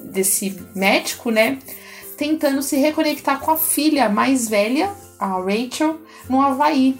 desse 0.00 0.58
médico, 0.74 1.30
né? 1.30 1.58
Tentando 2.16 2.62
se 2.62 2.76
reconectar 2.76 3.40
com 3.40 3.50
a 3.50 3.56
filha 3.56 4.08
mais 4.08 4.48
velha, 4.48 4.90
a 5.18 5.40
Rachel, 5.40 5.98
no 6.28 6.40
Havaí. 6.40 6.96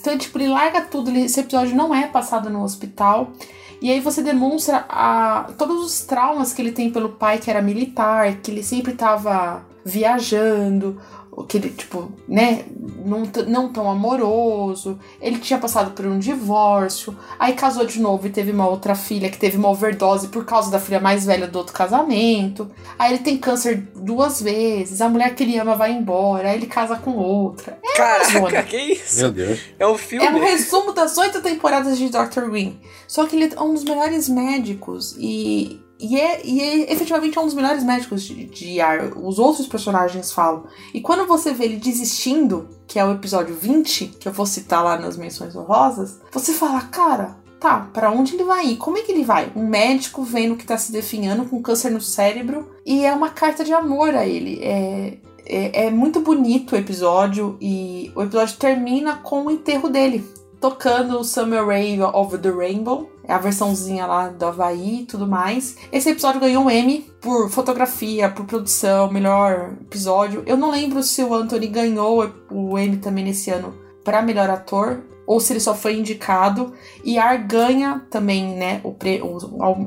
Então, 0.00 0.18
tipo, 0.18 0.38
ele 0.38 0.48
larga 0.48 0.82
tudo. 0.82 1.10
Esse 1.10 1.40
episódio 1.40 1.76
não 1.76 1.94
é 1.94 2.06
passado 2.06 2.50
no 2.50 2.62
hospital. 2.62 3.32
E 3.80 3.90
aí 3.90 4.00
você 4.00 4.22
demonstra 4.22 4.84
a, 4.88 5.50
todos 5.58 5.84
os 5.84 6.00
traumas 6.00 6.52
que 6.52 6.62
ele 6.62 6.72
tem 6.72 6.90
pelo 6.90 7.10
pai 7.10 7.38
que 7.38 7.50
era 7.50 7.60
militar, 7.60 8.36
que 8.36 8.50
ele 8.50 8.62
sempre 8.62 8.94
tava 8.94 9.64
viajando, 9.84 11.00
que 11.42 11.56
ele, 11.56 11.70
tipo, 11.70 12.12
né, 12.28 12.64
não, 13.04 13.22
não 13.48 13.72
tão 13.72 13.90
amoroso. 13.90 14.98
Ele 15.20 15.38
tinha 15.38 15.58
passado 15.58 15.90
por 15.90 16.06
um 16.06 16.18
divórcio, 16.18 17.16
aí 17.38 17.54
casou 17.54 17.84
de 17.84 18.00
novo 18.00 18.26
e 18.26 18.30
teve 18.30 18.52
uma 18.52 18.68
outra 18.68 18.94
filha 18.94 19.28
que 19.28 19.38
teve 19.38 19.56
uma 19.56 19.68
overdose 19.68 20.28
por 20.28 20.44
causa 20.44 20.70
da 20.70 20.78
filha 20.78 21.00
mais 21.00 21.26
velha 21.26 21.48
do 21.48 21.58
outro 21.58 21.74
casamento. 21.74 22.70
Aí 22.98 23.14
ele 23.14 23.22
tem 23.22 23.36
câncer 23.36 23.88
duas 23.96 24.40
vezes, 24.40 25.00
a 25.00 25.08
mulher 25.08 25.34
que 25.34 25.42
ele 25.42 25.58
ama 25.58 25.74
vai 25.74 25.92
embora, 25.92 26.50
aí 26.50 26.56
ele 26.56 26.66
casa 26.66 26.96
com 26.96 27.12
outra. 27.12 27.78
É. 27.82 27.96
Caraca, 27.96 28.62
que 28.62 28.76
isso? 28.76 29.20
Meu 29.20 29.32
Deus. 29.32 29.60
É 29.78 29.86
um 29.86 29.98
filme. 29.98 30.26
É 30.26 30.30
um 30.30 30.40
resumo 30.40 30.92
das 30.92 31.16
oito 31.18 31.40
temporadas 31.42 31.98
de 31.98 32.08
Dr. 32.08 32.48
Green. 32.50 32.78
Só 33.06 33.26
que 33.26 33.36
ele 33.36 33.54
é 33.54 33.60
um 33.60 33.74
dos 33.74 33.84
melhores 33.84 34.28
médicos 34.28 35.16
e, 35.18 35.80
e, 35.98 36.20
é, 36.20 36.44
e 36.44 36.60
é 36.60 36.92
efetivamente 36.92 37.38
é 37.38 37.40
um 37.40 37.46
dos 37.46 37.54
melhores 37.54 37.84
médicos 37.84 38.22
de, 38.22 38.80
ar. 38.80 39.12
Os 39.16 39.38
outros 39.38 39.66
personagens 39.66 40.32
falam. 40.32 40.64
E 40.92 41.00
quando 41.00 41.26
você 41.26 41.52
vê 41.52 41.64
ele 41.64 41.76
desistindo, 41.76 42.68
que 42.86 42.98
é 42.98 43.04
o 43.04 43.12
episódio 43.12 43.54
20, 43.54 44.06
que 44.18 44.28
eu 44.28 44.32
vou 44.32 44.46
citar 44.46 44.82
lá 44.82 44.98
nas 44.98 45.16
menções 45.16 45.54
honrosas, 45.54 46.20
você 46.32 46.52
fala, 46.52 46.80
cara, 46.82 47.36
tá, 47.60 47.88
pra 47.92 48.10
onde 48.10 48.34
ele 48.34 48.44
vai 48.44 48.66
ir? 48.66 48.76
Como 48.76 48.98
é 48.98 49.02
que 49.02 49.12
ele 49.12 49.24
vai? 49.24 49.50
Um 49.54 49.66
médico 49.66 50.22
vendo 50.22 50.56
que 50.56 50.66
tá 50.66 50.76
se 50.76 50.92
definhando 50.92 51.46
com 51.46 51.62
câncer 51.62 51.90
no 51.90 52.00
cérebro 52.00 52.70
e 52.84 53.04
é 53.04 53.12
uma 53.12 53.30
carta 53.30 53.64
de 53.64 53.72
amor 53.72 54.14
a 54.14 54.26
ele. 54.26 54.60
É, 54.62 55.18
é, 55.46 55.86
é 55.86 55.90
muito 55.90 56.20
bonito 56.20 56.72
o 56.72 56.78
episódio 56.78 57.56
e 57.60 58.10
o 58.14 58.22
episódio 58.22 58.56
termina 58.56 59.16
com 59.16 59.46
o 59.46 59.50
enterro 59.50 59.88
dele 59.88 60.24
tocando 60.64 61.18
o 61.18 61.24
Summer 61.24 61.62
Rain 61.66 62.00
Over 62.00 62.40
the 62.40 62.48
Rainbow, 62.48 63.10
é 63.22 63.34
a 63.34 63.38
versãozinha 63.38 64.06
lá 64.06 64.28
do 64.28 64.46
Havaí 64.46 65.02
e 65.02 65.04
tudo 65.04 65.26
mais. 65.26 65.76
Esse 65.92 66.08
episódio 66.08 66.40
ganhou 66.40 66.64
um 66.64 66.70
Emmy 66.70 67.00
por 67.20 67.50
fotografia, 67.50 68.30
por 68.30 68.46
produção, 68.46 69.12
melhor 69.12 69.74
episódio. 69.82 70.42
Eu 70.46 70.56
não 70.56 70.70
lembro 70.70 71.02
se 71.02 71.22
o 71.22 71.34
Anthony 71.34 71.66
ganhou 71.66 72.32
o 72.50 72.78
Emmy 72.78 72.96
também 72.96 73.26
nesse 73.26 73.50
ano 73.50 73.74
para 74.02 74.22
melhor 74.22 74.48
ator 74.48 75.02
ou 75.26 75.38
se 75.38 75.52
ele 75.52 75.60
só 75.60 75.74
foi 75.74 75.98
indicado. 75.98 76.72
E 77.04 77.18
Ar 77.18 77.36
ganha 77.36 78.00
também, 78.08 78.56
né, 78.56 78.80
o 78.82 78.96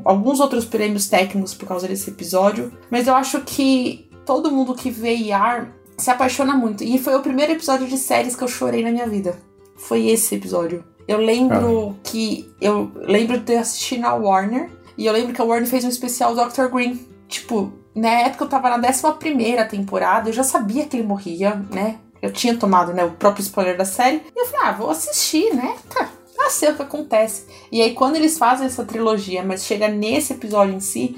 alguns 0.05 0.39
outros 0.39 0.63
prêmios 0.63 1.09
técnicos 1.09 1.55
por 1.55 1.67
causa 1.67 1.87
desse 1.87 2.11
episódio. 2.11 2.71
Mas 2.91 3.07
eu 3.07 3.15
acho 3.15 3.41
que 3.41 4.07
todo 4.27 4.51
mundo 4.51 4.75
que 4.75 4.91
vê 4.91 5.15
Yar 5.15 5.73
se 5.97 6.11
apaixona 6.11 6.55
muito. 6.55 6.83
E 6.83 6.99
foi 6.99 7.15
o 7.15 7.23
primeiro 7.23 7.53
episódio 7.53 7.87
de 7.87 7.97
séries 7.97 8.35
que 8.35 8.43
eu 8.43 8.47
chorei 8.47 8.83
na 8.83 8.91
minha 8.91 9.07
vida. 9.07 9.46
Foi 9.77 10.07
esse 10.07 10.35
episódio. 10.35 10.83
Eu 11.07 11.19
lembro 11.19 11.95
que. 12.03 12.51
Eu 12.59 12.91
lembro 12.95 13.37
de 13.37 13.45
ter 13.45 13.57
assistido 13.57 14.01
na 14.01 14.13
Warner. 14.13 14.69
E 14.97 15.05
eu 15.05 15.13
lembro 15.13 15.33
que 15.33 15.41
a 15.41 15.45
Warner 15.45 15.69
fez 15.69 15.85
um 15.85 15.89
especial 15.89 16.35
Dr. 16.35 16.67
Green. 16.71 16.99
Tipo, 17.27 17.71
na 17.93 18.09
época 18.09 18.45
eu 18.45 18.49
tava 18.49 18.69
na 18.69 18.87
11 18.87 19.69
temporada, 19.69 20.29
eu 20.29 20.33
já 20.33 20.43
sabia 20.43 20.85
que 20.85 20.97
ele 20.97 21.07
morria, 21.07 21.61
né? 21.71 21.97
Eu 22.21 22.31
tinha 22.31 22.57
tomado 22.57 22.93
né, 22.93 23.03
o 23.03 23.11
próprio 23.11 23.41
spoiler 23.43 23.77
da 23.77 23.85
série. 23.85 24.23
E 24.35 24.39
eu 24.39 24.45
falei, 24.45 24.67
ah, 24.67 24.71
vou 24.71 24.89
assistir, 24.89 25.53
né? 25.53 25.75
Tá, 25.89 26.09
já 26.47 26.49
sei 26.49 26.69
o 26.71 26.75
que 26.75 26.81
acontece. 26.81 27.45
E 27.71 27.81
aí, 27.81 27.93
quando 27.93 28.15
eles 28.15 28.37
fazem 28.37 28.65
essa 28.67 28.83
trilogia, 28.85 29.43
mas 29.43 29.65
chega 29.65 29.87
nesse 29.87 30.33
episódio 30.33 30.73
em 30.75 30.79
si, 30.79 31.15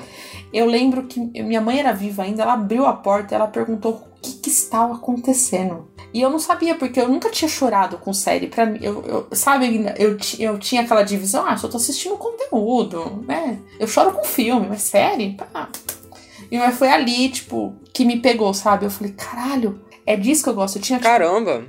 eu 0.52 0.66
lembro 0.66 1.04
que 1.04 1.20
minha 1.20 1.62
mãe 1.62 1.80
era 1.80 1.94
viva 1.94 2.24
ainda, 2.24 2.42
ela 2.44 2.54
abriu 2.54 2.86
a 2.86 2.94
porta 2.94 3.34
e 3.34 3.36
ela 3.36 3.48
perguntou 3.48 3.94
o 3.94 4.22
que, 4.22 4.34
que 4.34 4.50
estava 4.50 4.96
acontecendo. 4.96 5.88
E 6.12 6.22
eu 6.22 6.30
não 6.32 6.40
sabia, 6.40 6.74
porque 6.74 7.00
eu 7.00 7.08
nunca 7.08 7.30
tinha 7.30 7.48
chorado 7.48 8.00
com 8.00 8.12
série. 8.12 8.48
Pra 8.48 8.66
mim, 8.66 8.80
eu, 8.82 9.04
eu- 9.06 9.28
sabe, 9.36 9.86
eu, 9.98 10.18
eu 10.40 10.58
tinha 10.58 10.82
aquela 10.82 11.04
divisão, 11.04 11.46
ah, 11.48 11.56
só 11.56 11.68
tô 11.68 11.78
assistindo 11.78 12.18
conteúdo, 12.18 13.24
né? 13.28 13.60
Eu 13.80 13.88
choro 13.88 14.12
com 14.12 14.24
filme, 14.24 14.66
mas 14.68 14.82
série, 14.82 15.34
pá. 15.34 15.70
E 16.52 16.60
foi 16.72 16.90
ali, 16.90 17.30
tipo, 17.30 17.76
que 17.94 18.04
me 18.04 18.20
pegou, 18.20 18.52
sabe? 18.56 18.86
Eu 18.86 18.90
falei, 18.90 19.14
caralho, 19.14 19.80
é 20.04 20.16
disso 20.16 20.44
que 20.44 20.50
eu 20.50 20.56
gosto. 20.56 20.78
Eu 20.78 20.82
tinha, 20.82 20.98
tipo, 20.98 21.08
Caramba, 21.08 21.64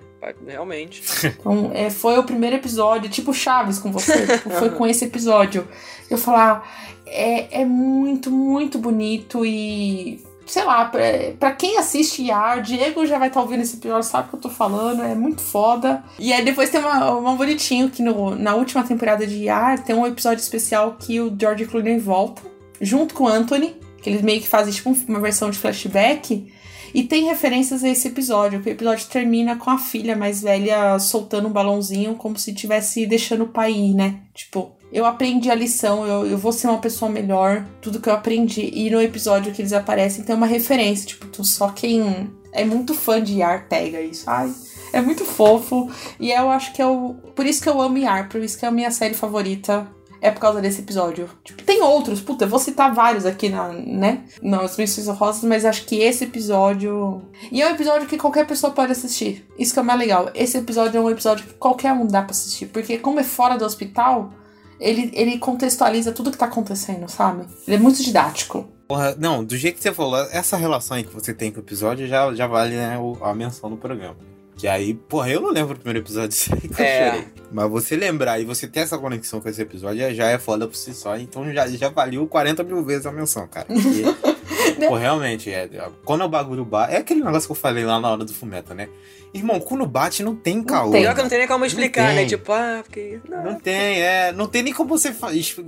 realmente. 0.47 1.03
então, 1.27 1.71
é, 1.75 1.91
foi 1.91 2.19
o 2.19 2.25
primeiro 2.25 2.57
episódio, 2.57 3.09
tipo 3.11 3.33
Chaves 3.33 3.79
com 3.79 3.91
você, 3.91 4.27
tipo, 4.39 4.51
foi 4.51 4.71
com 4.71 4.87
esse 4.87 5.05
episódio. 5.05 5.67
Eu 6.09 6.19
falar, 6.19 6.69
é, 7.07 7.63
é 7.63 7.65
muito, 7.65 8.31
muito 8.31 8.79
bonito 8.79 9.45
e. 9.45 10.23
Sei 10.47 10.65
lá, 10.65 10.85
pra, 10.87 11.01
pra 11.39 11.53
quem 11.53 11.79
assiste 11.79 12.25
Yar, 12.25 12.61
Diego 12.61 13.07
já 13.07 13.19
vai 13.19 13.29
estar 13.29 13.41
ouvindo 13.41 13.61
esse 13.61 13.77
episódio, 13.77 14.03
sabe 14.03 14.27
o 14.27 14.31
que 14.31 14.37
eu 14.37 14.41
tô 14.41 14.49
falando, 14.49 15.01
é 15.01 15.15
muito 15.15 15.41
foda. 15.41 16.03
E 16.19 16.33
aí 16.33 16.45
depois 16.45 16.71
tem 16.71 16.81
uma, 16.81 17.13
uma 17.13 17.37
bonitinho 17.37 17.89
que 17.89 18.03
no, 18.03 18.35
na 18.35 18.57
última 18.57 18.83
temporada 18.83 19.25
de 19.25 19.45
Yar 19.45 19.79
tem 19.85 19.95
um 19.95 20.05
episódio 20.05 20.43
especial 20.43 20.97
que 20.99 21.21
o 21.21 21.33
George 21.39 21.67
Clooney 21.67 22.01
volta, 22.01 22.43
junto 22.81 23.15
com 23.15 23.25
o 23.25 23.29
Anthony, 23.29 23.77
que 24.03 24.11
eles 24.11 24.23
meio 24.23 24.41
que 24.41 24.49
fazem 24.49 24.73
tipo 24.73 24.91
uma 25.07 25.21
versão 25.21 25.51
de 25.51 25.59
flashback. 25.59 26.53
E 26.95 27.03
tem 27.05 27.25
referências 27.25 27.85
a 27.85 27.89
esse 27.89 28.09
episódio, 28.09 28.61
que 28.63 28.69
o 28.69 28.73
episódio 28.73 29.07
termina 29.09 29.57
com 29.57 29.71
a 29.71 29.79
filha 29.79 30.17
mais 30.17 30.43
velha 30.43 30.99
soltando 30.99 31.49
um 31.49 31.53
balãozinho 31.53 32.15
como 32.15 32.39
se 32.39 32.51
estivesse 32.51 33.07
deixando 33.07 33.45
o 33.45 33.49
pai 33.49 33.73
ir, 33.73 33.95
né? 33.95 34.21
Tipo, 34.35 34.73
eu 34.93 35.05
aprendi 35.07 35.51
a 35.51 35.55
lição, 35.55 36.05
eu, 36.07 36.27
eu 36.27 36.37
vou 36.39 36.53
ser 36.53 36.67
uma 36.67 36.79
pessoa 36.79 37.11
melhor, 37.11 37.65
tudo 37.81 38.01
que 38.01 38.09
eu 38.09 38.13
aprendi. 38.15 38.71
E 38.75 38.91
no 38.91 39.01
episódio 39.01 39.53
que 39.53 39.63
eles 39.63 39.73
aparecem 39.73 40.25
tem 40.25 40.35
uma 40.35 40.47
referência, 40.47 41.07
tipo, 41.07 41.27
tu- 41.29 41.45
só 41.45 41.69
quem 41.69 42.29
é 42.53 42.65
muito 42.65 42.93
fã 42.95 43.23
de 43.23 43.39
Yar 43.39 43.67
pega 43.69 44.01
isso. 44.01 44.25
Ai, 44.29 44.53
é 44.93 45.01
muito 45.01 45.25
fofo. 45.25 45.89
E 46.19 46.33
eu 46.33 46.51
acho 46.51 46.73
que 46.73 46.83
é 46.83 46.87
o. 46.87 47.15
Por 47.37 47.47
isso 47.47 47.63
que 47.63 47.69
eu 47.69 47.81
amo 47.81 47.99
Yar, 47.99 48.29
por 48.29 48.41
isso 48.43 48.59
que 48.59 48.65
é 48.65 48.69
a 48.69 48.73
minha 48.73 48.91
série 48.91 49.15
favorita. 49.15 49.87
É 50.21 50.31
por 50.31 50.41
causa 50.41 50.61
desse 50.61 50.81
episódio. 50.81 51.29
Tipo, 51.43 51.63
tem 51.63 51.83
outros, 51.83 52.21
puta, 52.21 52.45
eu 52.45 52.49
vou 52.49 52.59
citar 52.59 52.95
vários 52.95 53.25
aqui 53.25 53.49
na, 53.49 53.69
né, 53.69 54.25
nas 54.43 54.77
menções 54.77 55.07
rosas, 55.09 55.45
mas 55.45 55.65
acho 55.65 55.85
que 55.87 56.01
esse 56.01 56.25
episódio. 56.25 57.23
E 57.51 57.63
é 57.63 57.67
um 57.67 57.71
episódio 57.71 58.07
que 58.07 58.19
qualquer 58.19 58.47
pessoa 58.47 58.73
pode 58.73 58.93
assistir. 58.93 59.47
Isso 59.59 59.73
que 59.73 59.81
é 59.81 59.83
mais 59.83 59.99
legal. 59.99 60.31
Esse 60.35 60.59
episódio 60.59 60.99
é 60.99 61.01
um 61.01 61.11
episódio 61.11 61.47
que 61.47 61.55
qualquer 61.55 61.93
um 61.93 62.07
dá 62.07 62.23
pra 62.23 62.33
assistir. 62.33 62.67
Porque, 62.67 62.99
como 62.99 63.21
é 63.21 63.25
fora 63.25 63.57
do 63.57 63.65
hospital, 63.65 64.33
ele, 64.79 65.11
ele 65.15 65.39
contextualiza 65.39 66.13
tudo 66.13 66.31
que 66.31 66.39
tá 66.39 66.47
acontecendo, 66.47 67.09
sabe? 67.09 67.47
Ele 67.67 67.77
é 67.77 67.79
muito 67.79 68.03
didático. 68.03 68.69
Porra, 68.89 69.15
não, 69.19 69.45
do 69.45 69.57
jeito 69.57 69.77
que 69.77 69.83
você 69.83 69.93
falou, 69.93 70.19
essa 70.33 70.57
relação 70.57 70.97
aí 70.97 71.05
que 71.05 71.15
você 71.15 71.33
tem 71.33 71.53
com 71.53 71.59
o 71.59 71.63
episódio 71.63 72.09
já, 72.09 72.35
já 72.35 72.47
vale 72.47 72.75
né, 72.75 72.99
a 73.23 73.35
menção 73.35 73.71
no 73.71 73.77
programa. 73.77 74.17
Que 74.61 74.69
aí, 74.69 74.93
porra, 74.95 75.31
eu 75.31 75.41
não 75.41 75.51
lembro 75.51 75.75
do 75.75 75.81
primeiro 75.81 76.05
episódio 76.07 76.29
disso 76.29 76.53
aí 76.53 76.61
que 76.69 76.83
É. 76.83 77.09
eu 77.09 77.13
chorei. 77.13 77.29
Mas 77.53 77.71
você 77.71 77.97
lembrar 77.97 78.39
e 78.41 78.45
você 78.45 78.69
ter 78.69 78.81
essa 78.81 78.99
conexão 78.99 79.41
com 79.41 79.49
esse 79.49 79.61
episódio 79.63 79.99
já- 80.01 80.13
já 80.13 80.27
é 80.29 80.39
foda 80.39 80.67
por 80.69 80.77
si 80.77 80.93
só. 80.95 81.17
Então 81.17 81.51
já, 81.53 81.67
já 81.67 81.89
valeu 81.89 82.27
40 82.27 82.63
mil 82.63 82.85
vezes 82.85 83.07
a 83.07 83.11
menção, 83.13 83.47
cara. 83.49 83.67
Porque, 83.67 84.05
pô, 84.87 84.95
realmente, 84.97 85.51
é, 85.51 85.69
quando 86.05 86.23
o 86.25 86.29
bagulho 86.29 86.65
bate. 86.65 86.95
É 86.95 86.99
aquele 86.99 87.25
negócio 87.25 87.49
que 87.49 87.53
eu 87.53 87.57
falei 87.57 87.85
lá 87.85 87.99
na 87.99 88.11
hora 88.11 88.25
do 88.25 88.33
fumeta, 88.35 88.75
né? 88.75 88.89
Irmão, 89.33 89.59
quando 89.61 89.87
bate, 89.87 90.23
não 90.25 90.35
tem 90.37 90.63
caô. 90.63 90.91
Pior 90.91 91.15
que 91.15 91.23
não 91.23 91.29
tem 91.29 91.39
nem 91.39 91.49
como 91.49 91.65
explicar, 91.65 92.13
né? 92.15 92.27
Tipo, 92.27 92.53
ah, 92.53 92.81
porque. 92.85 93.21
Não. 93.29 93.45
Não 93.45 93.55
tem, 93.61 94.01
é. 94.03 94.33
Não 94.33 94.47
tem 94.47 94.63
nem 94.63 94.73
como 94.75 94.89
você 94.91 95.15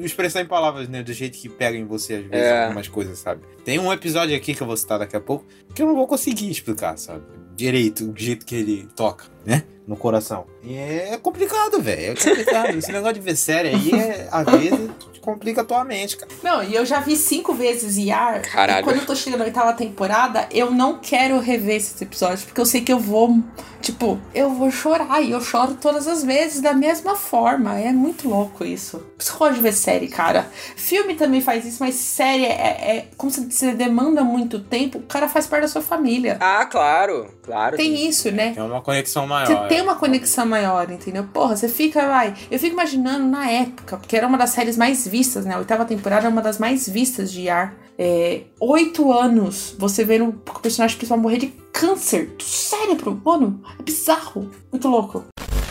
expressar 0.01 0.41
em 0.43 0.47
palavras, 0.47 0.89
né? 0.89 1.03
Do 1.03 1.13
jeito 1.13 1.39
que 1.39 1.49
pega 1.49 1.77
em 1.79 1.85
você, 1.85 2.15
às 2.15 2.25
vezes, 2.27 2.47
É. 2.47 2.65
algumas 2.65 2.89
coisas, 2.89 3.19
sabe? 3.19 3.41
Tem 3.65 3.79
um 3.79 3.93
episódio 3.93 4.37
aqui 4.37 4.55
que 4.55 4.61
eu 4.63 4.67
vou 4.67 4.77
citar 4.77 4.99
daqui 4.99 5.17
a 5.17 5.21
pouco 5.21 5.45
que 5.75 5.81
eu 5.83 5.87
não 5.87 5.95
vou 5.95 6.07
conseguir 6.07 6.51
explicar, 6.51 6.97
sabe? 6.99 7.23
Direito, 7.57 8.11
o 8.11 8.15
jeito 8.17 8.47
que 8.47 8.55
ele 8.55 8.89
toca, 8.97 9.25
né? 9.45 9.65
No 9.87 9.97
coração. 9.97 10.47
E 10.63 10.77
é 10.77 11.19
complicado, 11.21 11.81
velho. 11.81 12.13
É 12.13 12.15
complicado. 12.15 12.77
Esse 12.77 12.93
negócio 12.93 13.15
de 13.15 13.21
ver 13.21 13.37
série 13.37 13.69
aí, 13.71 13.93
é, 13.93 14.29
às 14.31 14.47
vezes, 14.47 14.91
complica 15.21 15.63
a 15.63 15.65
tua 15.65 15.85
mente, 15.85 16.17
cara. 16.17 16.31
Não, 16.43 16.63
e 16.63 16.75
eu 16.75 16.85
já 16.85 17.01
vi 17.01 17.17
cinco 17.17 17.55
vezes 17.55 17.97
Yar. 17.97 18.43
Caralho. 18.43 18.81
E 18.81 18.85
quando 18.85 18.99
eu 18.99 19.07
tô 19.07 19.15
chegando 19.15 19.41
na 19.41 19.47
oitava 19.47 19.73
temporada, 19.73 20.49
eu 20.53 20.71
não 20.71 20.99
quero 20.99 21.39
rever 21.39 21.77
esses 21.77 22.01
episódios, 22.01 22.45
porque 22.45 22.61
eu 22.61 22.67
sei 22.67 22.81
que 22.81 22.93
eu 22.93 22.99
vou, 22.99 23.39
tipo, 23.81 24.21
eu 24.35 24.51
vou 24.51 24.71
chorar. 24.71 25.21
E 25.23 25.31
eu 25.31 25.41
choro 25.41 25.77
todas 25.81 26.07
as 26.07 26.23
vezes 26.23 26.61
da 26.61 26.75
mesma 26.75 27.17
forma. 27.17 27.79
É 27.79 27.93
muito 27.93 28.29
louco 28.29 28.65
isso. 28.65 28.99
Por 28.99 29.23
isso 29.23 29.31
que 29.31 29.37
eu 29.37 29.39
gosto 29.39 29.55
de 29.55 29.63
ver 29.63 29.73
série, 29.73 30.09
cara. 30.09 30.47
Filme 30.77 31.15
também 31.15 31.41
faz 31.41 31.65
isso, 31.65 31.79
mas 31.81 31.95
série 31.95 32.45
é, 32.45 32.49
é 32.51 33.09
como 33.17 33.31
se 33.31 33.51
você 33.51 33.73
demanda 33.73 34.23
muito 34.23 34.61
tempo, 34.61 34.99
o 34.99 35.03
cara 35.03 35.29
faz 35.29 35.47
parte 35.47 35.63
da 35.63 35.69
sua 35.69 35.83
família. 35.83 36.37
Ah, 36.41 36.67
claro, 36.67 37.33
claro. 37.43 37.77
Tem 37.77 38.09
isso, 38.09 38.31
né? 38.31 38.55
É 38.57 38.63
uma 38.63 38.81
conexão 38.81 39.27
maior. 39.33 39.47
Você 39.63 39.69
tem 39.69 39.81
uma 39.81 39.95
conexão 39.97 40.47
maior, 40.47 40.91
entendeu? 40.91 41.25
Porra, 41.25 41.57
você 41.57 41.69
fica, 41.69 42.07
vai. 42.07 42.35
Eu 42.51 42.59
fico 42.59 42.73
imaginando 42.75 43.27
na 43.27 43.49
época, 43.51 43.97
porque 43.97 44.17
era 44.17 44.27
uma 44.27 44.39
das 44.39 44.51
séries 44.51 44.77
mais 44.77 45.07
vistas, 45.07 45.45
né? 45.45 45.55
A 45.55 45.59
oitava 45.59 45.85
temporada 45.85 46.27
é 46.27 46.29
uma 46.31 46.43
das 46.43 46.59
mais 46.59 46.89
vistas 46.89 47.33
de 47.33 47.43
Yar. 47.43 47.75
É, 47.99 48.43
oito 48.59 49.13
anos 49.13 49.75
você 49.79 50.05
vendo 50.05 50.29
o 50.31 50.33
personagem 50.61 50.97
principal 50.97 51.19
morrer 51.19 51.39
de 51.39 51.49
câncer 51.73 52.27
do 52.39 52.43
cérebro. 52.45 53.21
Mano, 53.25 53.63
é 53.79 53.83
bizarro. 53.83 54.51
Muito 54.71 54.89
louco. 54.89 55.25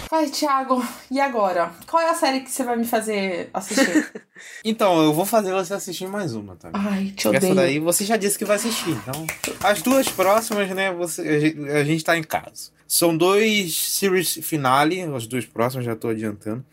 Vai, 0.09 0.28
Thiago, 0.30 0.86
e 1.09 1.22
agora? 1.22 1.72
Qual 1.89 2.01
é 2.03 2.09
a 2.09 2.14
série 2.14 2.41
que 2.41 2.51
você 2.51 2.66
vai 2.66 2.76
me 2.76 2.86
fazer 2.86 3.49
assistir? 3.53 4.12
Então, 4.66 4.99
eu 5.03 5.14
vou 5.14 5.24
fazer 5.24 5.53
você 5.53 5.72
assistir 5.74 6.07
mais 6.07 6.34
uma, 6.34 6.55
tá? 6.55 6.70
Ai, 6.74 7.14
te 7.16 7.28
Essa 7.28 7.38
odeio. 7.38 7.53
daí 7.55 7.78
você 7.80 8.03
já 8.03 8.18
disse 8.18 8.39
que 8.39 8.43
vai 8.45 8.55
assistir. 8.55 8.89
Então, 8.89 9.26
as 9.64 9.84
duas 9.84 10.07
próximas, 10.09 10.68
né? 10.72 10.91
Você, 10.93 11.22
a 11.22 11.39
gente- 11.39 11.70
a 11.70 11.84
gente 11.84 12.03
tá 12.03 12.18
em 12.18 12.24
casa. 12.24 12.72
São 12.94 13.16
dois 13.16 13.74
series 13.74 14.34
finale, 14.44 15.02
as 15.04 15.26
duas 15.26 15.46
próximas, 15.46 15.86
já 15.86 15.96
tô 15.96 16.10
adiantando. 16.10 16.66